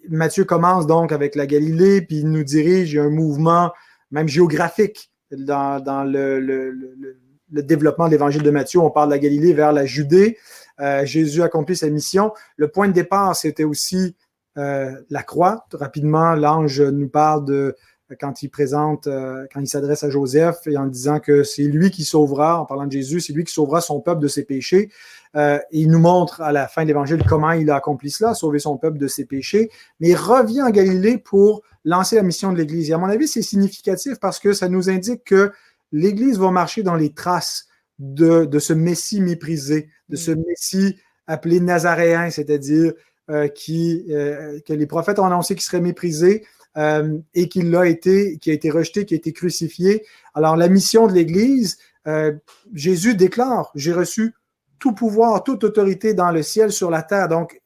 Matthieu 0.09 0.45
commence 0.45 0.87
donc 0.87 1.13
avec 1.13 1.35
la 1.35 1.47
Galilée, 1.47 2.01
puis 2.03 2.19
il 2.19 2.31
nous 2.31 2.45
dirige 2.45 2.97
un 2.97 3.11
mouvement 3.11 3.73
même 4.11 4.29
géographique 4.29 5.11
dans, 5.31 6.05
le, 6.05 7.17
développement 7.51 8.07
de 8.07 8.13
l'évangile 8.13 8.43
de 8.43 8.51
Matthieu. 8.51 8.81
On 8.81 8.91
parle 8.91 9.09
de 9.09 9.15
la 9.15 9.19
Galilée 9.19 9.53
vers 9.53 9.73
la 9.73 9.87
Judée. 9.87 10.39
Euh, 10.81 11.05
Jésus 11.05 11.43
accomplit 11.43 11.77
sa 11.77 11.89
mission. 11.91 12.33
Le 12.57 12.69
point 12.69 12.89
de 12.89 12.93
départ, 12.93 13.35
c'était 13.35 13.65
aussi 13.65 14.17
euh, 14.59 14.93
la 15.11 15.23
croix. 15.23 15.67
Rapidement, 15.73 16.35
l'ange 16.35 16.81
nous 16.81 17.09
parle 17.09 17.75
quand 18.21 18.43
il 18.43 18.49
présente, 18.49 19.07
euh, 19.07 19.47
quand 19.53 19.61
il 19.61 19.67
s'adresse 19.67 20.05
à 20.05 20.11
Joseph 20.11 20.59
et 20.67 20.77
en 20.77 20.87
disant 20.87 21.19
que 21.19 21.43
c'est 21.43 21.65
lui 21.65 21.91
qui 21.91 22.05
sauvera, 22.05 22.61
en 22.61 22.65
parlant 22.65 22.87
de 22.87 22.93
Jésus, 22.93 23.21
c'est 23.21 23.33
lui 23.33 23.45
qui 23.45 23.53
sauvera 23.53 23.81
son 23.81 24.01
peuple 24.01 24.21
de 24.21 24.29
ses 24.29 24.45
péchés. 24.45 24.91
Euh, 25.37 25.59
il 25.71 25.91
nous 25.91 25.99
montre 25.99 26.41
à 26.41 26.53
la 26.53 26.67
fin 26.67 26.83
de 26.83 26.89
l'évangile 26.89 27.23
comment 27.29 27.53
il 27.53 27.71
a 27.71 27.77
accompli 27.77 28.11
cela, 28.11 28.35
sauver 28.35 28.59
son 28.59 28.77
peuple 28.79 28.99
de 28.99 29.07
ses 29.07 29.25
péchés. 29.25 29.71
Mais 30.01 30.11
il 30.11 30.17
revient 30.17 30.63
en 30.63 30.71
Galilée 30.71 31.19
pour 31.19 31.63
lancer 31.85 32.17
la 32.17 32.23
mission 32.23 32.53
de 32.53 32.59
l'Église. 32.59 32.91
Et 32.91 32.93
à 32.95 32.99
mon 32.99 33.07
avis, 33.07 33.29
c'est 33.29 33.43
significatif 33.43 34.19
parce 34.21 34.39
que 34.39 34.53
ça 34.53 34.69
nous 34.69 34.89
indique 34.89 35.25
que 35.25 35.53
l'Église 35.93 36.39
va 36.39 36.51
marcher 36.51 36.83
dans 36.83 36.97
les 36.97 37.13
traces 37.13 37.67
de, 37.99 38.45
de 38.45 38.59
ce 38.59 38.73
Messie 38.73 39.21
méprisé, 39.21 39.89
de 40.09 40.17
ce 40.17 40.33
Messie 40.33 40.97
appelé 41.27 41.61
Nazaréen, 41.61 42.31
c'est-à-dire 42.31 42.93
euh, 43.31 43.49
qui, 43.49 44.05
que 44.07 44.73
les 44.73 44.87
prophètes 44.87 45.19
ont 45.19 45.25
annoncé 45.25 45.55
qu'il 45.55 45.65
serait 45.65 45.81
méprisé, 45.81 46.45
euh, 46.77 47.19
et 47.33 47.49
qu'il 47.49 47.75
a 47.75 47.87
été, 47.87 48.37
qui 48.37 48.51
a 48.51 48.53
été 48.53 48.71
rejeté, 48.71 49.07
qui 49.07 49.15
a 49.15 49.17
été 49.17 49.33
crucifié. 49.33 50.05
Alors 50.35 50.57
la 50.57 50.69
mission 50.69 51.07
de 51.07 51.15
l'Église, 51.15 51.79
euh, 52.07 52.35
Jésus 52.75 53.15
déclare, 53.15 53.73
j'ai 53.75 53.95
reçu 53.95 54.35
tout 54.79 54.93
pouvoir, 54.93 55.43
toute 55.45 55.65
autorité 55.65 56.15
dans 56.15 56.31
le 56.31 56.43
ciel, 56.43 56.73
sur 56.73 56.91
la 56.91 57.03
terre. 57.03 57.29
Donc 57.29 57.61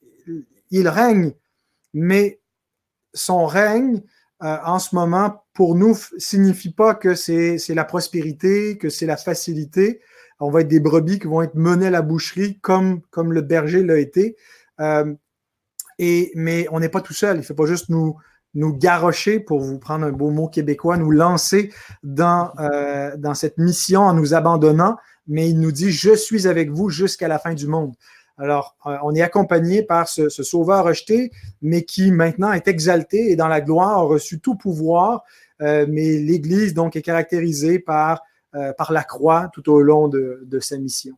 il 0.70 0.88
règne, 0.88 1.32
mais 1.92 2.40
son 3.12 3.46
règne 3.46 4.02
euh, 4.42 4.56
en 4.64 4.78
ce 4.78 4.94
moment, 4.94 5.44
pour 5.52 5.74
nous, 5.74 5.96
signifie 6.16 6.72
pas 6.72 6.94
que 6.94 7.14
c'est 7.14 7.58
la 7.68 7.84
prospérité, 7.84 8.78
que 8.78 8.88
c'est 8.88 9.06
la 9.06 9.16
facilité. 9.16 10.00
On 10.38 10.50
va 10.50 10.62
être 10.62 10.68
des 10.68 10.80
brebis 10.80 11.18
qui 11.18 11.26
vont 11.26 11.42
être 11.42 11.54
menées 11.54 11.88
à 11.88 11.90
la 11.90 12.02
boucherie 12.02 12.58
comme, 12.60 13.02
comme 13.10 13.32
le 13.32 13.42
berger 13.42 13.82
l'a 13.82 13.98
été. 13.98 14.36
et, 15.98 16.32
mais 16.34 16.66
on 16.70 16.80
n'est 16.80 16.88
pas 16.88 17.02
tout 17.02 17.12
seul. 17.12 17.36
Il 17.36 17.40
ne 17.40 17.44
fait 17.44 17.54
pas 17.54 17.66
juste 17.66 17.90
nous, 17.90 18.16
nous 18.54 18.78
pour 19.46 19.60
vous 19.60 19.78
prendre 19.78 20.06
un 20.06 20.12
beau 20.12 20.30
mot 20.30 20.48
québécois, 20.48 20.96
nous 20.96 21.10
lancer 21.10 21.72
dans, 22.02 22.52
euh, 22.58 23.16
dans 23.16 23.34
cette 23.34 23.58
mission 23.58 24.02
en 24.02 24.14
nous 24.14 24.34
abandonnant, 24.34 24.96
mais 25.30 25.48
il 25.48 25.60
nous 25.60 25.72
dit, 25.72 25.92
je 25.92 26.14
suis 26.14 26.46
avec 26.46 26.70
vous 26.70 26.90
jusqu'à 26.90 27.28
la 27.28 27.38
fin 27.38 27.54
du 27.54 27.66
monde. 27.66 27.94
Alors, 28.36 28.76
euh, 28.86 28.96
on 29.02 29.14
est 29.14 29.22
accompagné 29.22 29.82
par 29.82 30.08
ce, 30.08 30.28
sauveur 30.28 30.84
rejeté, 30.84 31.30
mais 31.62 31.84
qui 31.84 32.10
maintenant 32.10 32.52
est 32.52 32.68
exalté 32.68 33.30
et 33.30 33.36
dans 33.36 33.48
la 33.48 33.60
gloire 33.60 33.98
a 33.98 34.02
reçu 34.02 34.40
tout 34.40 34.56
pouvoir. 34.56 35.24
Euh, 35.62 35.86
mais 35.88 36.18
l'Église, 36.18 36.74
donc, 36.74 36.96
est 36.96 37.02
caractérisée 37.02 37.78
par, 37.78 38.22
par 38.76 38.92
la 38.92 39.04
croix 39.04 39.48
tout 39.52 39.70
au 39.70 39.80
long 39.80 40.08
de, 40.08 40.58
sa 40.60 40.76
mission. 40.76 41.16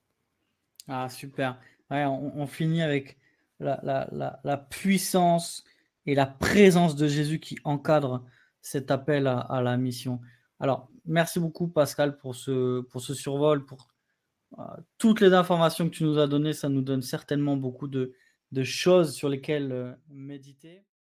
Ah, 0.86 1.08
super. 1.08 1.58
on, 1.90 2.46
finit 2.46 2.82
avec 2.82 3.16
la, 3.60 4.66
puissance 4.68 5.64
et 6.06 6.14
la 6.14 6.26
présence 6.26 6.96
de 6.96 7.08
Jésus 7.08 7.40
qui 7.40 7.58
encadre 7.64 8.24
cet 8.60 8.90
appel 8.90 9.26
à, 9.26 9.60
la 9.62 9.76
mission. 9.76 10.20
Alors, 10.60 10.88
merci 11.04 11.40
beaucoup 11.40 11.68
Pascal 11.68 12.16
pour 12.16 12.34
ce, 12.34 12.80
pour 12.82 13.00
ce 13.00 13.14
survol, 13.14 13.64
pour 13.64 13.80
euh, 13.80 13.91
toutes 14.98 15.20
les 15.20 15.32
informations 15.32 15.88
que 15.88 15.94
tu 15.94 16.04
nous 16.04 16.18
as 16.18 16.26
données. 16.26 16.52
Ça 16.52 16.68
nous 16.68 16.82
donne 16.82 17.02
certainement 17.02 17.56
beaucoup 17.56 17.88
de, 17.88 18.14
choses 18.62 19.14
sur 19.14 19.28
lesquelles 19.28 19.72
euh, 19.72 19.92
méditer. 20.08 20.84